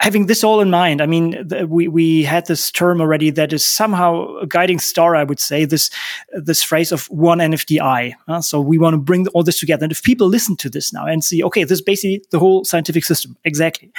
having 0.00 0.26
this 0.26 0.44
all 0.44 0.60
in 0.60 0.70
mind, 0.70 1.00
I 1.00 1.06
mean, 1.06 1.48
we 1.68 1.88
we 1.88 2.22
had 2.22 2.46
this 2.46 2.70
term 2.70 3.00
already 3.00 3.30
that 3.30 3.52
is 3.52 3.64
somehow 3.64 4.36
a 4.36 4.46
guiding 4.46 4.78
star. 4.78 5.16
I 5.16 5.24
would 5.24 5.40
say 5.40 5.64
this 5.64 5.90
this 6.32 6.62
phrase 6.62 6.92
of 6.92 7.06
one 7.06 7.38
NFDI. 7.38 8.14
Uh, 8.28 8.40
so 8.40 8.60
we 8.60 8.78
want 8.78 8.94
to 8.94 8.98
bring 8.98 9.26
all 9.28 9.42
this 9.42 9.58
together. 9.58 9.84
And 9.84 9.92
if 9.92 10.02
people 10.02 10.28
listen 10.28 10.56
to 10.56 10.70
this 10.70 10.92
now 10.92 11.06
and 11.06 11.24
see, 11.24 11.42
okay, 11.44 11.64
this 11.64 11.78
is 11.78 11.82
basically 11.82 12.22
the 12.30 12.38
whole 12.38 12.64
scientific 12.64 13.04
system, 13.04 13.36
exactly. 13.44 13.90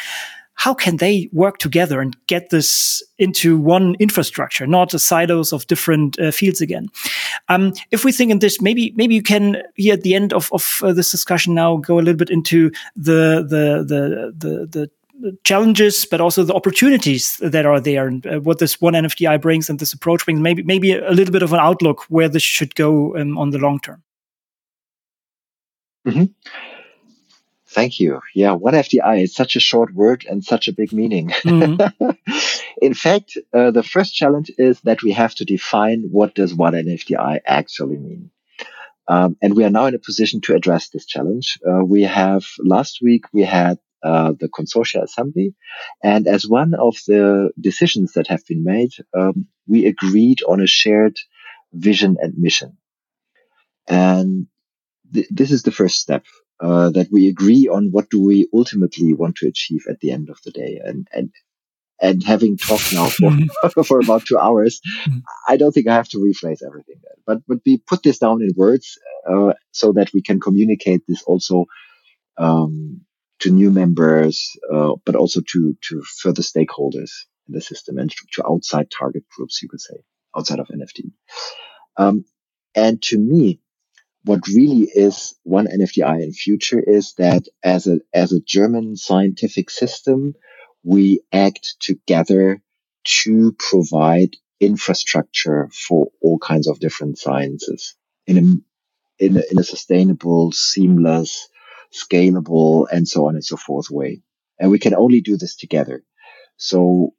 How 0.59 0.73
can 0.73 0.97
they 0.97 1.29
work 1.31 1.57
together 1.57 2.01
and 2.01 2.17
get 2.27 2.49
this 2.49 3.01
into 3.17 3.57
one 3.57 3.95
infrastructure, 3.97 4.67
not 4.67 4.91
the 4.91 4.99
silos 4.99 5.53
of 5.53 5.65
different 5.67 6.19
uh, 6.19 6.31
fields 6.31 6.59
again? 6.59 6.89
Um, 7.47 7.71
if 7.91 8.03
we 8.03 8.11
think 8.11 8.29
in 8.29 8.39
this, 8.39 8.59
maybe 8.61 8.91
maybe 8.97 9.15
you 9.15 9.23
can 9.23 9.63
here 9.75 9.93
at 9.93 10.01
the 10.01 10.15
end 10.15 10.33
of 10.33 10.51
of 10.51 10.81
uh, 10.83 10.91
this 10.91 11.11
discussion 11.11 11.53
now 11.53 11.77
go 11.77 11.95
a 11.95 12.03
little 12.03 12.17
bit 12.17 12.29
into 12.29 12.71
the 12.97 13.41
the 13.47 13.85
the 13.87 14.33
the, 14.37 14.67
the 14.67 15.37
challenges, 15.45 16.05
but 16.05 16.19
also 16.19 16.43
the 16.43 16.53
opportunities 16.53 17.37
that 17.37 17.65
are 17.65 17.79
there, 17.79 18.07
and 18.07 18.27
uh, 18.27 18.41
what 18.41 18.59
this 18.59 18.81
one 18.81 18.95
NFDI 18.95 19.41
brings 19.41 19.69
and 19.69 19.79
this 19.79 19.93
approach 19.93 20.25
brings. 20.25 20.41
Maybe 20.41 20.63
maybe 20.63 20.91
a 20.93 21.11
little 21.11 21.31
bit 21.31 21.43
of 21.43 21.53
an 21.53 21.59
outlook 21.59 22.03
where 22.09 22.27
this 22.27 22.43
should 22.43 22.75
go 22.75 23.15
um, 23.15 23.37
on 23.37 23.51
the 23.51 23.59
long 23.59 23.79
term. 23.79 24.03
Mm 26.05 26.13
-hmm. 26.13 26.29
Thank 27.71 27.99
you. 27.99 28.21
Yeah, 28.33 28.53
one 28.53 28.73
NFDI 28.73 29.23
is 29.23 29.35
such 29.35 29.55
a 29.55 29.59
short 29.59 29.93
word 29.93 30.25
and 30.27 30.43
such 30.43 30.67
a 30.67 30.73
big 30.73 30.91
meaning. 30.91 31.31
Mm 31.43 31.61
-hmm. 31.61 32.17
in 32.87 32.93
fact, 32.93 33.37
uh, 33.53 33.71
the 33.71 33.83
first 33.83 34.15
challenge 34.15 34.51
is 34.57 34.81
that 34.81 35.01
we 35.01 35.13
have 35.13 35.33
to 35.35 35.45
define 35.45 35.99
what 36.11 36.35
does 36.35 36.53
one 36.53 36.77
NFDI 36.83 37.39
actually 37.45 37.97
mean. 37.97 38.31
Um, 39.09 39.35
and 39.41 39.55
we 39.55 39.63
are 39.63 39.71
now 39.71 39.87
in 39.87 39.95
a 39.95 40.05
position 40.09 40.41
to 40.41 40.53
address 40.53 40.89
this 40.89 41.05
challenge. 41.05 41.47
Uh, 41.69 41.83
we 41.95 42.01
have 42.03 42.43
last 42.75 42.99
week 43.01 43.23
we 43.33 43.45
had 43.45 43.77
uh, 44.03 44.33
the 44.39 44.47
consortia 44.47 45.03
assembly. 45.03 45.55
And 46.01 46.27
as 46.27 46.47
one 46.47 46.73
of 46.73 46.95
the 47.07 47.51
decisions 47.59 48.13
that 48.13 48.27
have 48.27 48.43
been 48.47 48.63
made, 48.63 48.91
um, 49.13 49.47
we 49.67 49.87
agreed 49.87 50.41
on 50.43 50.61
a 50.61 50.67
shared 50.67 51.17
vision 51.73 52.17
and 52.21 52.33
mission. 52.37 52.77
And 53.87 54.47
th- 55.13 55.27
this 55.29 55.51
is 55.51 55.63
the 55.63 55.71
first 55.71 55.99
step. 55.99 56.23
Uh, 56.61 56.89
that 56.89 57.07
we 57.09 57.29
agree 57.29 57.69
on 57.71 57.87
what 57.89 58.09
do 58.09 58.21
we 58.21 58.45
ultimately 58.53 59.13
want 59.13 59.37
to 59.37 59.47
achieve 59.47 59.85
at 59.89 59.99
the 60.01 60.11
end 60.11 60.29
of 60.29 60.37
the 60.43 60.51
day. 60.51 60.77
And, 60.83 61.07
and, 61.13 61.31
and 62.01 62.21
having 62.21 62.57
talked 62.57 62.91
now 62.91 63.07
for, 63.71 63.83
for 63.85 63.99
about 64.01 64.25
two 64.25 64.37
hours, 64.37 64.81
I 65.47 65.55
don't 65.55 65.71
think 65.71 65.87
I 65.87 65.95
have 65.95 66.09
to 66.09 66.17
rephrase 66.17 66.61
everything. 66.65 66.97
But, 67.25 67.39
but 67.47 67.59
we 67.65 67.77
put 67.77 68.03
this 68.03 68.19
down 68.19 68.41
in 68.41 68.49
words, 68.57 68.97
uh, 69.29 69.53
so 69.71 69.93
that 69.93 70.11
we 70.13 70.21
can 70.21 70.41
communicate 70.41 71.03
this 71.07 71.23
also, 71.23 71.65
um, 72.37 73.05
to 73.39 73.51
new 73.51 73.71
members, 73.71 74.57
uh, 74.73 74.93
but 75.05 75.15
also 75.15 75.41
to 75.41 75.77
to 75.89 76.01
further 76.21 76.41
stakeholders 76.41 77.11
in 77.47 77.53
the 77.53 77.61
system 77.61 77.97
and 77.97 78.11
to 78.33 78.43
outside 78.45 78.89
target 78.91 79.23
groups, 79.35 79.61
you 79.61 79.69
could 79.69 79.81
say, 79.81 79.95
outside 80.35 80.59
of 80.59 80.67
NFDI. 80.67 81.11
Um, 81.97 82.25
and 82.75 83.01
to 83.03 83.17
me, 83.17 83.59
what 84.23 84.47
really 84.47 84.83
is 84.83 85.35
one 85.43 85.67
NFDI 85.67 86.23
in 86.23 86.33
future 86.33 86.79
is 86.79 87.13
that 87.17 87.43
as 87.63 87.87
a 87.87 87.99
as 88.13 88.33
a 88.33 88.41
German 88.41 88.95
scientific 88.95 89.69
system, 89.69 90.35
we 90.83 91.21
act 91.31 91.75
together 91.79 92.61
to 93.05 93.55
provide 93.57 94.35
infrastructure 94.59 95.69
for 95.87 96.09
all 96.21 96.37
kinds 96.37 96.67
of 96.67 96.79
different 96.79 97.17
sciences 97.17 97.95
in 98.27 98.37
a 98.37 99.23
in 99.25 99.37
a, 99.37 99.41
in 99.51 99.59
a 99.59 99.63
sustainable, 99.63 100.51
seamless, 100.51 101.49
scalable, 101.93 102.87
and 102.91 103.07
so 103.07 103.27
on 103.27 103.35
and 103.35 103.43
so 103.43 103.57
forth 103.57 103.89
way. 103.89 104.21
And 104.59 104.71
we 104.71 104.79
can 104.79 104.95
only 104.95 105.21
do 105.21 105.37
this 105.37 105.55
together. 105.55 106.03
So 106.57 107.13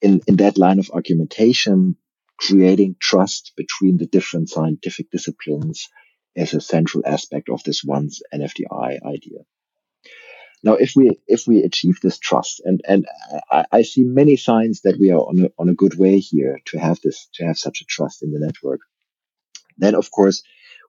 in, 0.00 0.20
in 0.26 0.36
that 0.36 0.58
line 0.58 0.78
of 0.78 0.90
argumentation, 0.92 1.96
creating 2.38 2.96
trust 3.00 3.52
between 3.56 3.96
the 3.96 4.06
different 4.06 4.50
scientific 4.50 5.10
disciplines 5.10 5.88
is 6.36 6.54
a 6.54 6.60
central 6.60 7.02
aspect 7.06 7.48
of 7.48 7.62
this 7.64 7.82
once 7.82 8.20
NFDI 8.32 9.02
idea. 9.04 9.40
Now, 10.62 10.74
if 10.74 10.92
we 10.96 11.18
if 11.26 11.46
we 11.46 11.62
achieve 11.62 12.00
this 12.00 12.18
trust, 12.18 12.60
and 12.64 12.80
and 12.86 13.06
I, 13.50 13.64
I, 13.70 13.82
see 13.82 14.04
many 14.04 14.36
signs 14.36 14.80
that 14.82 14.98
we 14.98 15.10
are 15.12 15.20
on 15.20 15.44
a, 15.44 15.48
on 15.58 15.68
a 15.68 15.74
good 15.74 15.98
way 15.98 16.18
here 16.18 16.60
to 16.66 16.78
have 16.78 16.98
this 17.02 17.28
to 17.34 17.44
have 17.44 17.58
such 17.58 17.80
a 17.80 17.84
trust 17.84 18.22
in 18.22 18.32
the 18.32 18.40
network, 18.40 18.80
then 19.78 19.94
of 19.94 20.10
course 20.10 20.42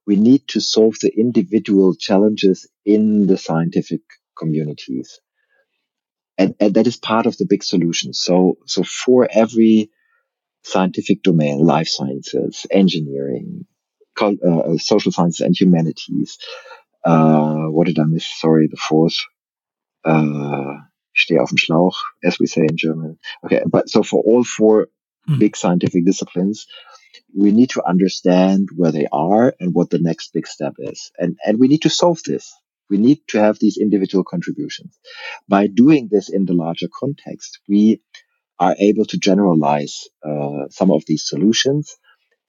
we 0.05 0.15
need 0.15 0.47
to 0.49 0.61
solve 0.61 0.95
the 1.01 1.13
individual 1.15 1.95
challenges 1.95 2.67
in 2.85 3.27
the 3.27 3.37
scientific 3.37 4.01
communities, 4.37 5.19
and, 6.37 6.55
and 6.59 6.73
that 6.73 6.87
is 6.87 6.97
part 6.97 7.25
of 7.25 7.37
the 7.37 7.45
big 7.45 7.63
solution. 7.63 8.13
So 8.13 8.57
so 8.65 8.83
for 8.83 9.27
every 9.29 9.91
scientific 10.63 11.23
domain, 11.23 11.59
life 11.59 11.87
sciences, 11.87 12.65
engineering, 12.71 13.65
uh, 14.22 14.31
uh, 14.44 14.77
social 14.77 15.11
sciences, 15.11 15.41
and 15.41 15.56
humanities. 15.60 16.38
Uh, 17.03 17.65
what 17.68 17.88
did 17.88 17.99
I 17.99 18.03
miss? 18.03 18.26
Sorry, 18.39 18.68
the 18.68 18.77
fourth. 18.77 19.18
Uh, 20.03 20.76
stehe 21.14 21.41
auf 21.41 21.49
dem 21.49 21.57
Schlauch, 21.57 21.98
as 22.23 22.39
we 22.39 22.48
say 22.48 22.61
in 22.61 22.77
German. 22.77 23.18
Okay, 23.44 23.64
but 23.68 23.89
so 23.89 24.03
for 24.03 24.23
all 24.23 24.44
four 24.44 24.88
mm. 25.27 25.39
big 25.39 25.57
scientific 25.57 26.06
disciplines, 26.06 26.68
we 27.35 27.52
need 27.52 27.72
to 27.72 27.85
understand 27.85 28.69
where 28.76 28.91
they 28.91 29.07
are 29.11 29.53
and 29.60 29.73
what 29.73 29.89
the 29.89 29.99
next 29.99 30.34
big 30.34 30.48
step 30.48 30.76
is. 30.77 31.11
And, 31.18 31.38
and 31.45 31.60
we 31.60 31.68
need 31.68 31.81
to 31.84 31.89
solve 31.89 32.22
this. 32.23 32.53
We 32.89 32.98
need 32.98 33.19
to 33.30 33.39
have 33.39 33.60
these 33.60 33.77
individual 33.77 34.23
contributions. 34.23 34.98
By 35.49 35.68
doing 35.68 36.07
this 36.10 36.30
in 36.30 36.45
the 36.45 36.53
larger 36.53 36.88
context, 36.88 37.60
we 37.68 38.02
are 38.60 38.76
able 38.80 39.06
to 39.06 39.18
generalize 39.18 40.07
uh, 40.23 40.69
some 40.69 40.91
of 40.91 41.03
these 41.06 41.27
solutions 41.27 41.95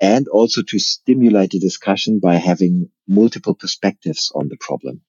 and 0.00 0.28
also 0.28 0.62
to 0.62 0.78
stimulate 0.78 1.50
the 1.50 1.58
discussion 1.58 2.20
by 2.20 2.36
having 2.36 2.90
multiple 3.06 3.54
perspectives 3.54 4.30
on 4.34 4.48
the 4.48 4.56
problem. 4.60 5.00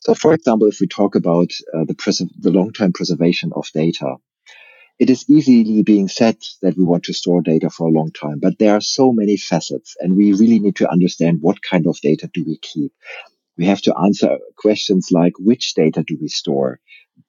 So, 0.00 0.14
for 0.14 0.32
example, 0.32 0.68
if 0.68 0.80
we 0.80 0.86
talk 0.86 1.14
about 1.14 1.50
uh, 1.74 1.84
the, 1.84 1.94
pres- 1.94 2.22
the 2.38 2.50
long-term 2.50 2.92
preservation 2.92 3.52
of 3.54 3.68
data, 3.74 4.16
it 4.98 5.10
is 5.10 5.28
easily 5.28 5.82
being 5.82 6.08
said 6.08 6.36
that 6.62 6.76
we 6.76 6.84
want 6.84 7.04
to 7.04 7.14
store 7.14 7.40
data 7.40 7.70
for 7.70 7.88
a 7.88 7.92
long 7.92 8.10
time, 8.12 8.38
but 8.40 8.58
there 8.58 8.74
are 8.74 8.82
so 8.82 9.12
many 9.12 9.36
facets 9.36 9.96
and 9.98 10.16
we 10.16 10.32
really 10.32 10.58
need 10.58 10.76
to 10.76 10.90
understand 10.90 11.38
what 11.40 11.62
kind 11.62 11.86
of 11.86 11.98
data 12.00 12.28
do 12.32 12.44
we 12.44 12.58
keep. 12.58 12.92
We 13.56 13.66
have 13.66 13.80
to 13.82 13.96
answer 13.96 14.38
questions 14.56 15.08
like 15.10 15.34
which 15.38 15.74
data 15.74 16.02
do 16.06 16.18
we 16.20 16.28
store? 16.28 16.80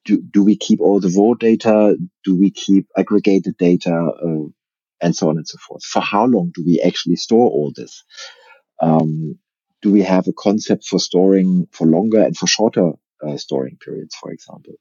do, 0.04 0.20
do 0.20 0.42
we 0.44 0.56
keep 0.56 0.80
all 0.80 1.00
the 1.00 1.14
raw 1.16 1.34
data? 1.34 1.96
Do 2.24 2.36
we 2.36 2.50
keep 2.50 2.88
aggregated 2.96 3.56
data? 3.56 3.94
Uh, 3.94 4.48
and 5.02 5.14
so 5.14 5.28
on 5.28 5.36
and 5.36 5.46
so 5.46 5.58
forth. 5.58 5.84
For 5.84 6.00
how 6.00 6.24
long 6.26 6.52
do 6.54 6.62
we 6.64 6.80
actually 6.80 7.16
store 7.16 7.50
all 7.50 7.72
this? 7.74 8.04
Um, 8.80 9.38
do 9.82 9.92
we 9.92 10.02
have 10.02 10.28
a 10.28 10.32
concept 10.32 10.84
for 10.86 10.98
storing 10.98 11.66
for 11.72 11.86
longer 11.86 12.22
and 12.22 12.36
for 12.36 12.46
shorter 12.46 12.92
uh, 13.26 13.36
storing 13.36 13.76
periods, 13.84 14.14
for 14.14 14.30
example? 14.30 14.74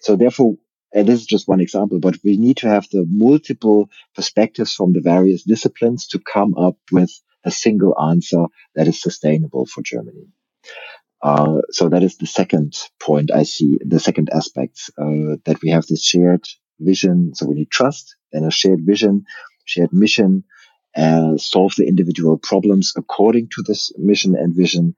So 0.00 0.16
therefore, 0.16 0.54
and 0.94 1.06
this 1.06 1.20
is 1.20 1.26
just 1.26 1.48
one 1.48 1.60
example, 1.60 2.00
but 2.00 2.16
we 2.24 2.38
need 2.38 2.58
to 2.58 2.68
have 2.68 2.88
the 2.90 3.04
multiple 3.06 3.90
perspectives 4.14 4.72
from 4.72 4.94
the 4.94 5.02
various 5.02 5.42
disciplines 5.42 6.08
to 6.08 6.18
come 6.18 6.54
up 6.56 6.76
with 6.90 7.10
a 7.44 7.50
single 7.50 7.94
answer 8.00 8.44
that 8.74 8.88
is 8.88 9.02
sustainable 9.02 9.66
for 9.66 9.82
Germany. 9.82 10.28
Uh, 11.20 11.58
so 11.70 11.88
that 11.88 12.02
is 12.02 12.16
the 12.16 12.26
second 12.26 12.74
point 13.00 13.30
I 13.34 13.42
see, 13.42 13.78
the 13.84 14.00
second 14.00 14.30
aspect, 14.32 14.90
uh, 14.96 15.36
that 15.44 15.58
we 15.62 15.70
have 15.70 15.86
this 15.86 16.04
shared 16.04 16.44
vision. 16.78 17.34
So 17.34 17.46
we 17.46 17.54
need 17.54 17.70
trust 17.70 18.16
and 18.32 18.46
a 18.46 18.50
shared 18.50 18.80
vision, 18.84 19.24
shared 19.68 19.92
mission, 19.92 20.44
and 20.94 21.40
solve 21.40 21.74
the 21.76 21.86
individual 21.86 22.38
problems 22.38 22.92
according 22.96 23.48
to 23.54 23.62
this 23.62 23.92
mission 23.96 24.34
and 24.34 24.54
vision. 24.56 24.96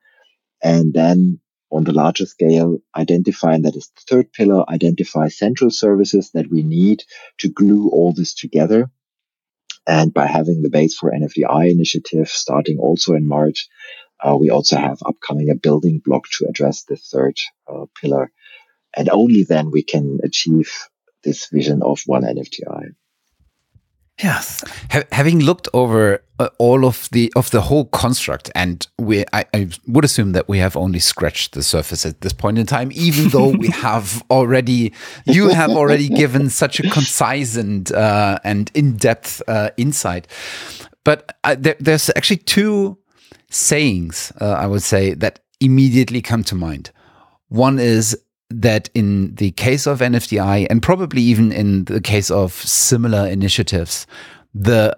And 0.62 0.92
then 0.94 1.40
on 1.70 1.84
the 1.84 1.92
larger 1.92 2.26
scale, 2.26 2.78
identify, 2.96 3.54
and 3.54 3.64
that 3.64 3.76
is 3.76 3.88
the 3.88 4.02
third 4.08 4.32
pillar, 4.32 4.68
identify 4.68 5.28
central 5.28 5.70
services 5.70 6.30
that 6.34 6.50
we 6.50 6.62
need 6.62 7.04
to 7.38 7.48
glue 7.48 7.88
all 7.90 8.12
this 8.12 8.34
together. 8.34 8.90
And 9.86 10.12
by 10.12 10.26
having 10.26 10.62
the 10.62 10.68
Base4NFDI 10.68 11.70
initiative 11.70 12.28
starting 12.28 12.78
also 12.78 13.14
in 13.14 13.26
March, 13.26 13.68
uh, 14.22 14.36
we 14.36 14.50
also 14.50 14.76
have 14.76 14.98
upcoming 15.04 15.50
a 15.50 15.54
building 15.54 16.00
block 16.04 16.24
to 16.38 16.46
address 16.48 16.84
the 16.84 16.96
third 16.96 17.36
uh, 17.68 17.86
pillar. 18.00 18.30
And 18.94 19.08
only 19.08 19.44
then 19.44 19.70
we 19.70 19.82
can 19.82 20.18
achieve 20.22 20.72
this 21.24 21.48
vision 21.48 21.82
of 21.82 22.02
one 22.06 22.22
NFDI. 22.22 22.94
Yes. 24.22 24.62
Ha 24.90 25.02
having 25.12 25.40
looked 25.40 25.68
over 25.72 26.22
uh, 26.38 26.48
all 26.58 26.84
of 26.84 27.08
the 27.12 27.32
of 27.36 27.50
the 27.50 27.60
whole 27.60 27.86
construct, 27.86 28.50
and 28.54 28.86
we, 28.98 29.24
I, 29.32 29.44
I, 29.54 29.68
would 29.86 30.04
assume 30.04 30.32
that 30.32 30.48
we 30.48 30.58
have 30.58 30.76
only 30.76 30.98
scratched 30.98 31.52
the 31.54 31.62
surface 31.62 32.04
at 32.04 32.20
this 32.20 32.32
point 32.32 32.58
in 32.58 32.66
time. 32.66 32.90
Even 32.92 33.28
though 33.28 33.48
we 33.48 33.68
have 33.88 34.22
already, 34.30 34.92
you 35.24 35.48
have 35.48 35.70
already 35.70 36.08
given 36.08 36.50
such 36.50 36.80
a 36.80 36.90
concise 36.90 37.56
and 37.56 37.90
uh, 37.92 38.38
and 38.44 38.70
in 38.74 38.96
depth 38.96 39.42
uh, 39.48 39.70
insight. 39.76 40.26
But 41.04 41.36
uh, 41.44 41.56
there, 41.58 41.76
there's 41.80 42.10
actually 42.10 42.38
two 42.38 42.98
sayings, 43.50 44.32
uh, 44.40 44.52
I 44.52 44.66
would 44.66 44.82
say, 44.82 45.14
that 45.14 45.40
immediately 45.60 46.20
come 46.20 46.44
to 46.44 46.54
mind. 46.54 46.90
One 47.48 47.78
is 47.78 48.16
that 48.50 48.90
in 48.94 49.34
the 49.36 49.52
case 49.52 49.86
of 49.86 50.00
NFDI, 50.00 50.66
and 50.68 50.82
probably 50.82 51.22
even 51.22 51.52
in 51.52 51.84
the 51.84 52.00
case 52.00 52.30
of 52.30 52.52
similar 52.52 53.26
initiatives, 53.26 54.06
the 54.54 54.96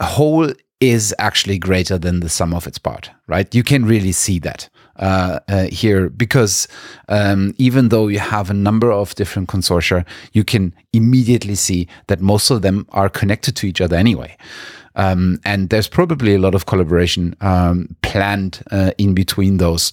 whole 0.00 0.50
is 0.82 1.14
actually 1.20 1.58
greater 1.58 1.96
than 1.96 2.20
the 2.20 2.28
sum 2.28 2.52
of 2.52 2.66
its 2.66 2.78
part, 2.78 3.08
right? 3.28 3.54
You 3.54 3.62
can 3.62 3.84
really 3.84 4.10
see 4.10 4.40
that 4.40 4.68
uh, 4.96 5.38
uh, 5.48 5.66
here 5.66 6.08
because 6.10 6.66
um, 7.08 7.54
even 7.56 7.90
though 7.90 8.08
you 8.08 8.18
have 8.18 8.50
a 8.50 8.54
number 8.54 8.90
of 8.90 9.14
different 9.14 9.48
consortia, 9.48 10.04
you 10.32 10.42
can 10.42 10.74
immediately 10.92 11.54
see 11.54 11.86
that 12.08 12.20
most 12.20 12.50
of 12.50 12.62
them 12.62 12.84
are 12.90 13.08
connected 13.08 13.54
to 13.56 13.66
each 13.68 13.80
other 13.80 13.94
anyway. 13.94 14.36
Um, 14.96 15.38
and 15.44 15.70
there's 15.70 15.88
probably 15.88 16.34
a 16.34 16.38
lot 16.38 16.54
of 16.54 16.66
collaboration 16.66 17.36
um, 17.40 17.96
planned 18.02 18.62
uh, 18.72 18.90
in 18.98 19.14
between 19.14 19.58
those. 19.58 19.92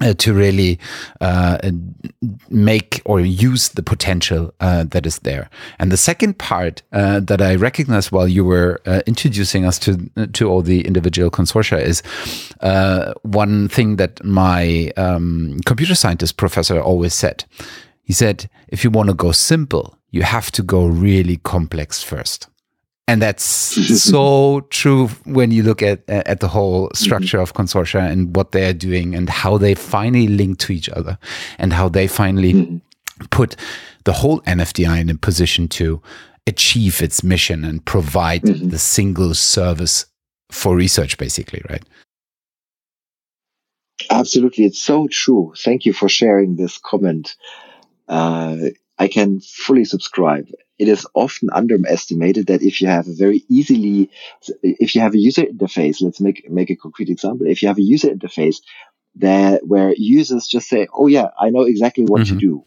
Uh, 0.00 0.14
to 0.14 0.32
really 0.32 0.78
uh, 1.20 1.58
make 2.48 3.02
or 3.04 3.20
use 3.20 3.68
the 3.68 3.82
potential 3.82 4.52
uh, 4.58 4.84
that 4.84 5.04
is 5.04 5.18
there. 5.18 5.50
And 5.78 5.92
the 5.92 5.98
second 5.98 6.38
part 6.38 6.82
uh, 6.92 7.20
that 7.20 7.42
I 7.42 7.56
recognized 7.56 8.10
while 8.10 8.26
you 8.26 8.42
were 8.42 8.80
uh, 8.86 9.02
introducing 9.06 9.66
us 9.66 9.78
to 9.80 10.08
to 10.32 10.48
all 10.48 10.62
the 10.62 10.80
individual 10.86 11.30
consortia 11.30 11.78
is 11.78 12.02
uh, 12.62 13.12
one 13.22 13.68
thing 13.68 13.96
that 13.96 14.24
my 14.24 14.92
um, 14.96 15.60
computer 15.66 15.94
scientist 15.94 16.38
professor 16.38 16.80
always 16.80 17.12
said. 17.12 17.44
He 18.02 18.14
said, 18.14 18.48
if 18.68 18.84
you 18.84 18.90
want 18.90 19.10
to 19.10 19.14
go 19.14 19.30
simple, 19.30 19.98
you 20.10 20.22
have 20.22 20.50
to 20.52 20.62
go 20.62 20.86
really 20.86 21.36
complex 21.36 22.02
first 22.02 22.48
and 23.08 23.20
that's 23.20 23.44
so 24.02 24.60
true 24.70 25.08
when 25.24 25.50
you 25.50 25.62
look 25.62 25.82
at 25.82 26.08
at 26.08 26.40
the 26.40 26.48
whole 26.48 26.90
structure 26.94 27.38
mm 27.38 27.44
-hmm. 27.44 27.50
of 27.50 27.54
consortia 27.54 28.00
and 28.00 28.36
what 28.36 28.52
they're 28.52 28.78
doing 28.88 29.14
and 29.16 29.28
how 29.28 29.58
they 29.58 29.74
finally 29.74 30.28
link 30.28 30.58
to 30.58 30.72
each 30.72 30.88
other 30.88 31.18
and 31.58 31.72
how 31.72 31.90
they 31.90 32.08
finally 32.08 32.52
mm 32.52 32.64
-hmm. 32.64 32.80
put 33.30 33.56
the 34.04 34.12
whole 34.12 34.40
NFDI 34.46 35.00
in 35.00 35.10
a 35.10 35.14
position 35.20 35.68
to 35.68 36.00
achieve 36.46 37.04
its 37.04 37.22
mission 37.22 37.64
and 37.64 37.84
provide 37.84 38.42
mm 38.44 38.54
-hmm. 38.54 38.70
the 38.70 38.78
single 38.78 39.34
service 39.34 40.06
for 40.50 40.78
research 40.78 41.16
basically 41.16 41.62
right 41.68 41.84
absolutely 44.08 44.64
it's 44.64 44.84
so 44.84 45.06
true 45.08 45.52
thank 45.64 45.84
you 45.84 45.94
for 45.94 46.08
sharing 46.08 46.56
this 46.56 46.78
comment 46.78 47.36
uh, 48.08 48.56
I 48.98 49.08
can 49.08 49.40
fully 49.40 49.84
subscribe 49.84 50.46
it 50.82 50.88
is 50.88 51.06
often 51.14 51.48
underestimated 51.52 52.48
that 52.48 52.60
if 52.60 52.80
you 52.80 52.88
have 52.88 53.06
a 53.06 53.14
very 53.14 53.44
easily, 53.48 54.10
if 54.64 54.96
you 54.96 55.00
have 55.00 55.14
a 55.14 55.18
user 55.18 55.42
interface, 55.42 56.02
let's 56.02 56.20
make, 56.20 56.50
make 56.50 56.70
a 56.70 56.76
concrete 56.76 57.08
example. 57.08 57.46
If 57.46 57.62
you 57.62 57.68
have 57.68 57.78
a 57.78 57.88
user 57.94 58.08
interface 58.08 58.56
that 59.16 59.64
where 59.64 59.94
users 59.96 60.48
just 60.48 60.68
say, 60.68 60.88
Oh 60.92 61.06
yeah, 61.06 61.28
I 61.38 61.50
know 61.50 61.62
exactly 61.62 62.04
what 62.04 62.22
mm-hmm. 62.22 62.34
to 62.34 62.40
do. 62.40 62.64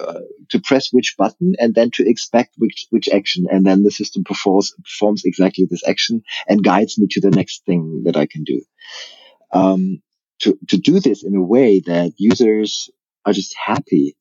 Uh, 0.00 0.20
to 0.50 0.60
press 0.60 0.90
which 0.90 1.16
button 1.18 1.54
and 1.58 1.74
then 1.74 1.90
to 1.90 2.08
expect 2.08 2.54
which 2.58 2.86
which 2.90 3.08
action 3.08 3.46
and 3.50 3.64
then 3.64 3.82
the 3.82 3.90
system 3.90 4.22
performs 4.24 4.72
performs 4.84 5.22
exactly 5.24 5.66
this 5.68 5.86
action 5.88 6.22
and 6.46 6.62
guides 6.62 6.98
me 6.98 7.06
to 7.10 7.20
the 7.20 7.30
next 7.30 7.64
thing 7.64 8.02
that 8.04 8.16
I 8.16 8.26
can 8.26 8.44
do. 8.44 8.62
Um, 9.52 10.02
to 10.40 10.58
to 10.68 10.76
do 10.76 11.00
this 11.00 11.24
in 11.24 11.34
a 11.34 11.42
way 11.42 11.80
that 11.80 12.12
users 12.18 12.90
are 13.24 13.32
just 13.32 13.54
happy 13.56 14.16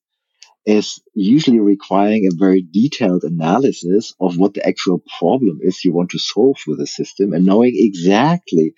is 0.66 1.02
usually 1.14 1.60
requiring 1.60 2.28
a 2.28 2.36
very 2.36 2.62
detailed 2.62 3.24
analysis 3.24 4.14
of 4.20 4.38
what 4.38 4.54
the 4.54 4.66
actual 4.68 5.02
problem 5.18 5.60
is 5.62 5.84
you 5.84 5.94
want 5.94 6.12
to 6.12 6.20
solve 6.20 6.58
with 6.68 6.80
the 6.80 6.88
system 6.88 7.34
and 7.34 7.46
knowing 7.46 7.74
exactly 7.76 8.74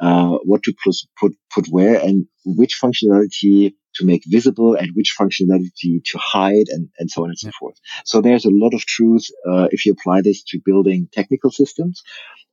uh, 0.00 0.36
what 0.44 0.62
to 0.62 0.74
put, 0.84 0.94
put, 1.18 1.32
put 1.52 1.66
where 1.68 1.98
and 1.98 2.26
which 2.44 2.78
functionality 2.82 3.74
to 3.94 4.04
make 4.04 4.22
visible 4.26 4.74
and 4.74 4.90
which 4.94 5.14
functionality 5.18 6.02
to 6.04 6.18
hide 6.18 6.66
and, 6.68 6.88
and 6.98 7.10
so 7.10 7.24
on 7.24 7.30
and 7.30 7.38
so 7.38 7.50
forth. 7.58 7.76
So 8.04 8.20
there's 8.20 8.44
a 8.44 8.50
lot 8.50 8.74
of 8.74 8.84
truth 8.84 9.26
uh, 9.48 9.68
if 9.70 9.86
you 9.86 9.92
apply 9.92 10.20
this 10.22 10.42
to 10.44 10.60
building 10.64 11.08
technical 11.12 11.50
systems. 11.50 12.02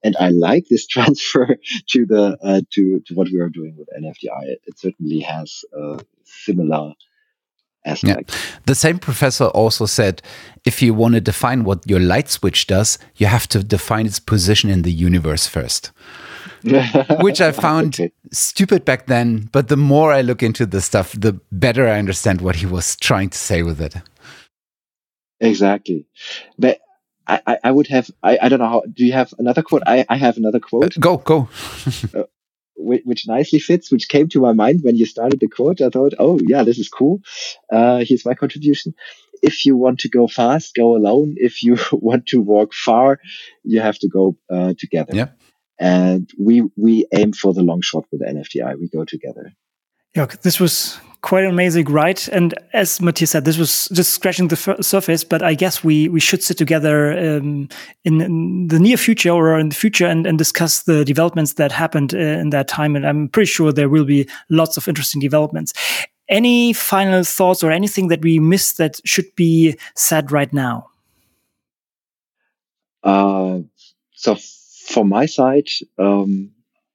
And 0.04 0.16
I 0.20 0.30
like 0.30 0.66
this 0.70 0.88
transfer 0.96 1.58
to 1.90 2.06
the 2.06 2.38
uh, 2.42 2.62
to 2.74 3.02
to 3.06 3.14
what 3.14 3.28
we 3.32 3.40
are 3.40 3.50
doing 3.50 3.76
with 3.78 3.88
NFDI. 3.98 4.44
It, 4.44 4.62
it 4.66 4.80
certainly 4.80 5.20
has 5.22 5.64
a 5.78 6.00
similar 6.24 6.94
aspect. 7.86 8.32
Yeah. 8.32 8.60
The 8.66 8.76
same 8.76 9.00
professor 9.00 9.46
also 9.46 9.86
said 9.86 10.22
if 10.66 10.82
you 10.82 10.94
want 10.94 11.16
to 11.16 11.22
define 11.22 11.64
what 11.64 11.88
your 11.88 12.00
light 12.00 12.30
switch 12.30 12.68
does, 12.68 12.98
you 13.16 13.28
have 13.28 13.48
to 13.50 13.64
define 13.64 14.06
its 14.06 14.20
position 14.20 14.70
in 14.70 14.84
the 14.84 14.92
universe 14.92 15.48
first. 15.48 15.92
Which 17.20 17.42
I 17.42 17.52
found 17.52 17.96
okay. 17.96 18.12
stupid 18.32 18.86
back 18.86 19.08
then, 19.08 19.50
but 19.52 19.68
the 19.68 19.76
more 19.76 20.14
I 20.14 20.22
look 20.22 20.42
into 20.42 20.66
the 20.66 20.80
stuff, 20.80 21.12
the 21.12 21.34
better 21.52 21.88
I 21.88 22.00
understand 22.00 22.40
what 22.40 22.56
he 22.56 22.66
was 22.66 22.96
trying 22.96 23.30
to 23.32 23.38
say 23.38 23.64
with 23.64 23.82
it. 23.82 23.96
Exactly. 25.42 26.08
But 26.58 26.80
I, 27.28 27.58
I 27.64 27.72
would 27.72 27.88
have, 27.88 28.12
I, 28.22 28.38
I 28.42 28.50
don't 28.50 28.60
know 28.60 28.68
how, 28.68 28.84
do 28.92 29.06
you 29.06 29.14
have 29.14 29.34
another 29.40 29.62
quote? 29.62 29.84
I, 29.86 30.06
I 30.10 30.18
have 30.18 30.38
another 30.38 30.60
quote. 30.60 30.98
Uh, 30.98 31.00
go, 31.00 31.18
go. 31.18 31.50
uh, 32.14 32.24
which, 32.84 33.28
nicely 33.28 33.60
fits, 33.60 33.92
which 33.92 34.10
came 34.10 34.30
to 34.30 34.42
my 34.42 34.54
mind 34.54 34.82
when 34.84 34.96
you 34.96 35.06
started 35.06 35.40
the 35.40 35.48
quote. 35.48 35.82
I 35.82 35.90
thought, 35.90 36.14
oh, 36.20 36.40
yeah, 36.48 36.64
this 36.64 36.80
is 36.80 36.90
cool. 36.90 37.22
Uh, 37.72 38.04
here's 38.06 38.26
my 38.26 38.34
contribution. 38.34 38.94
If 39.42 39.66
you 39.66 39.76
want 39.76 40.00
to 40.02 40.10
go 40.10 40.28
fast, 40.28 40.76
go 40.76 40.96
alone. 40.96 41.36
If 41.38 41.64
you 41.64 41.78
want 41.92 42.28
to 42.28 42.42
walk 42.42 42.74
far, 42.74 43.20
you 43.64 43.82
have 43.82 44.00
to 44.00 44.08
go 44.08 44.38
uh, 44.52 44.74
together. 44.78 45.16
Yeah. 45.16 45.30
And 45.80 46.30
we, 46.40 46.64
we 46.78 47.08
aim 47.14 47.34
for 47.34 47.54
the 47.54 47.64
long 47.64 47.82
shot 47.82 48.06
with 48.12 48.22
NFDI. 48.22 48.80
We 48.80 48.90
go 48.90 49.06
together. 49.06 49.54
Yeah, 50.16 50.28
this 50.44 50.60
was 50.60 51.00
quite 51.24 51.46
an 51.46 51.50
amazing 51.50 51.86
ride. 51.86 52.22
And 52.32 52.54
as 52.74 53.02
Matthias 53.02 53.32
said, 53.32 53.46
this 53.46 53.58
was 53.58 53.88
just 53.94 54.12
scratching 54.12 54.50
the 54.50 54.78
surface. 54.82 55.24
But 55.24 55.42
I 55.42 55.56
guess 55.56 55.84
we 55.84 56.08
we 56.10 56.20
should 56.20 56.44
sit 56.44 56.58
together 56.58 57.18
um, 57.18 57.70
in, 58.04 58.22
in, 58.22 58.68
the 58.68 58.80
near 58.80 58.98
future 58.98 59.32
or 59.32 59.58
in 59.58 59.70
the 59.70 59.76
future 59.76 60.06
and, 60.06 60.28
and 60.28 60.38
discuss 60.38 60.84
the 60.84 61.04
developments 61.04 61.54
that 61.54 61.72
happened 61.72 62.14
uh, 62.14 62.18
in 62.18 62.52
that 62.52 62.68
time. 62.68 62.96
And 62.96 63.08
I'm 63.08 63.30
pretty 63.30 63.48
sure 63.50 63.72
there 63.72 63.90
will 63.90 64.06
be 64.06 64.30
lots 64.50 64.78
of 64.78 64.88
interesting 64.88 65.22
developments. 65.22 65.74
Any 66.30 66.74
final 66.74 67.24
thoughts 67.24 67.64
or 67.64 67.72
anything 67.72 68.10
that 68.10 68.22
we 68.22 68.40
missed 68.40 68.78
that 68.78 69.00
should 69.06 69.36
be 69.36 69.78
said 69.96 70.32
right 70.32 70.54
now? 70.54 70.90
Uh, 73.04 73.60
so 74.14 74.38
from 74.88 75.10
my 75.10 75.26
side, 75.26 75.68
um, 75.98 76.53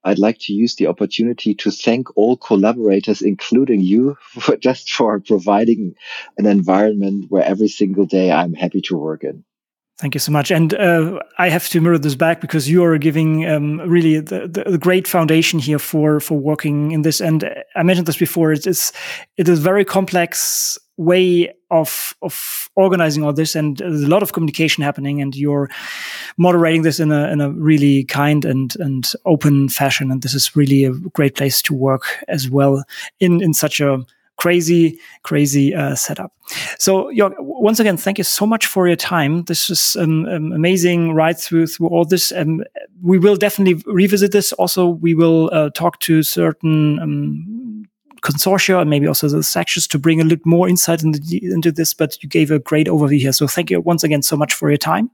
I'd 0.08 0.18
like 0.18 0.38
to 0.40 0.52
use 0.52 0.76
the 0.76 0.86
opportunity 0.86 1.54
to 1.54 1.70
thank 1.70 2.16
all 2.16 2.36
collaborators, 2.36 3.22
including 3.22 3.80
you, 3.80 4.16
for 4.40 4.56
just 4.56 4.90
for 4.90 5.20
providing 5.20 5.94
an 6.36 6.46
environment 6.46 7.26
where 7.28 7.44
every 7.44 7.68
single 7.68 8.06
day 8.06 8.32
I'm 8.32 8.54
happy 8.54 8.80
to 8.82 8.96
work 8.96 9.24
in. 9.24 9.44
Thank 9.98 10.14
you 10.14 10.20
so 10.20 10.30
much. 10.30 10.52
And 10.52 10.74
uh, 10.74 11.18
I 11.38 11.48
have 11.48 11.68
to 11.70 11.80
mirror 11.80 11.98
this 11.98 12.14
back 12.14 12.40
because 12.40 12.70
you 12.70 12.84
are 12.84 12.98
giving 12.98 13.48
um, 13.48 13.80
really 13.80 14.20
the, 14.20 14.46
the, 14.46 14.78
great 14.78 15.08
foundation 15.08 15.58
here 15.58 15.80
for 15.80 16.20
for 16.20 16.38
working 16.38 16.92
in 16.92 17.02
this. 17.02 17.20
And 17.20 17.52
I 17.74 17.82
mentioned 17.82 18.06
this 18.06 18.16
before. 18.16 18.52
It's, 18.52 18.64
it's 18.64 18.92
it 19.36 19.48
is 19.48 19.58
very 19.58 19.84
complex 19.84 20.78
way 20.96 21.52
of 21.70 22.14
of 22.22 22.68
organizing 22.76 23.24
all 23.24 23.32
this 23.32 23.54
and 23.54 23.78
there's 23.78 24.02
a 24.02 24.08
lot 24.08 24.22
of 24.22 24.32
communication 24.32 24.82
happening 24.82 25.20
and 25.20 25.36
you're 25.36 25.68
moderating 26.36 26.82
this 26.82 27.00
in 27.00 27.12
a 27.12 27.28
in 27.28 27.40
a 27.40 27.50
really 27.50 28.04
kind 28.04 28.44
and 28.44 28.76
and 28.76 29.12
open 29.24 29.68
fashion 29.68 30.10
and 30.10 30.22
this 30.22 30.34
is 30.34 30.56
really 30.56 30.84
a 30.84 30.92
great 30.92 31.34
place 31.34 31.60
to 31.62 31.74
work 31.74 32.24
as 32.28 32.48
well 32.48 32.84
in 33.20 33.42
in 33.42 33.52
such 33.52 33.80
a 33.80 34.04
crazy 34.38 34.98
crazy 35.24 35.74
uh, 35.74 35.94
setup. 35.94 36.32
So 36.78 37.10
York, 37.10 37.34
once 37.38 37.80
again 37.80 37.96
thank 37.96 38.18
you 38.18 38.24
so 38.24 38.46
much 38.46 38.66
for 38.66 38.86
your 38.86 38.96
time. 38.96 39.42
This 39.44 39.68
is 39.68 39.96
an, 39.96 40.26
an 40.26 40.52
amazing 40.52 41.12
ride 41.12 41.38
through 41.38 41.66
through 41.66 41.88
all 41.88 42.04
this 42.04 42.32
and 42.32 42.66
we 43.02 43.18
will 43.18 43.36
definitely 43.36 43.82
revisit 43.92 44.32
this. 44.32 44.52
Also 44.54 44.86
we 44.86 45.14
will 45.14 45.50
uh, 45.52 45.70
talk 45.70 45.98
to 46.00 46.22
certain 46.22 46.98
um, 47.00 47.67
consortia 48.22 48.80
and 48.80 48.90
maybe 48.90 49.06
also 49.06 49.28
the 49.28 49.42
sections 49.42 49.86
to 49.88 49.98
bring 49.98 50.20
a 50.20 50.24
little 50.24 50.42
more 50.44 50.68
insight 50.68 51.02
into, 51.02 51.20
into 51.42 51.72
this. 51.72 51.94
But 51.94 52.22
you 52.22 52.28
gave 52.28 52.50
a 52.50 52.58
great 52.58 52.86
overview 52.86 53.20
here. 53.20 53.32
So 53.32 53.46
thank 53.46 53.70
you 53.70 53.80
once 53.80 54.04
again 54.04 54.22
so 54.22 54.36
much 54.36 54.54
for 54.54 54.68
your 54.68 54.78
time. 54.78 55.10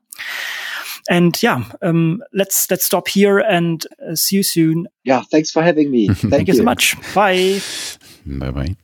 And 1.10 1.40
yeah, 1.42 1.64
um, 1.82 2.22
let's 2.32 2.70
let's 2.70 2.84
stop 2.84 3.08
here 3.08 3.38
and 3.38 3.86
uh, 4.08 4.14
see 4.14 4.36
you 4.36 4.42
soon. 4.42 4.88
Yeah, 5.04 5.22
thanks 5.30 5.50
for 5.50 5.62
having 5.62 5.90
me. 5.90 6.06
Thank, 6.14 6.32
thank 6.32 6.48
you. 6.48 6.54
you 6.54 6.58
so 6.58 6.64
much. 6.64 6.96
Bye. 7.14 7.60
Bye 8.26 8.50
bye. 8.50 8.76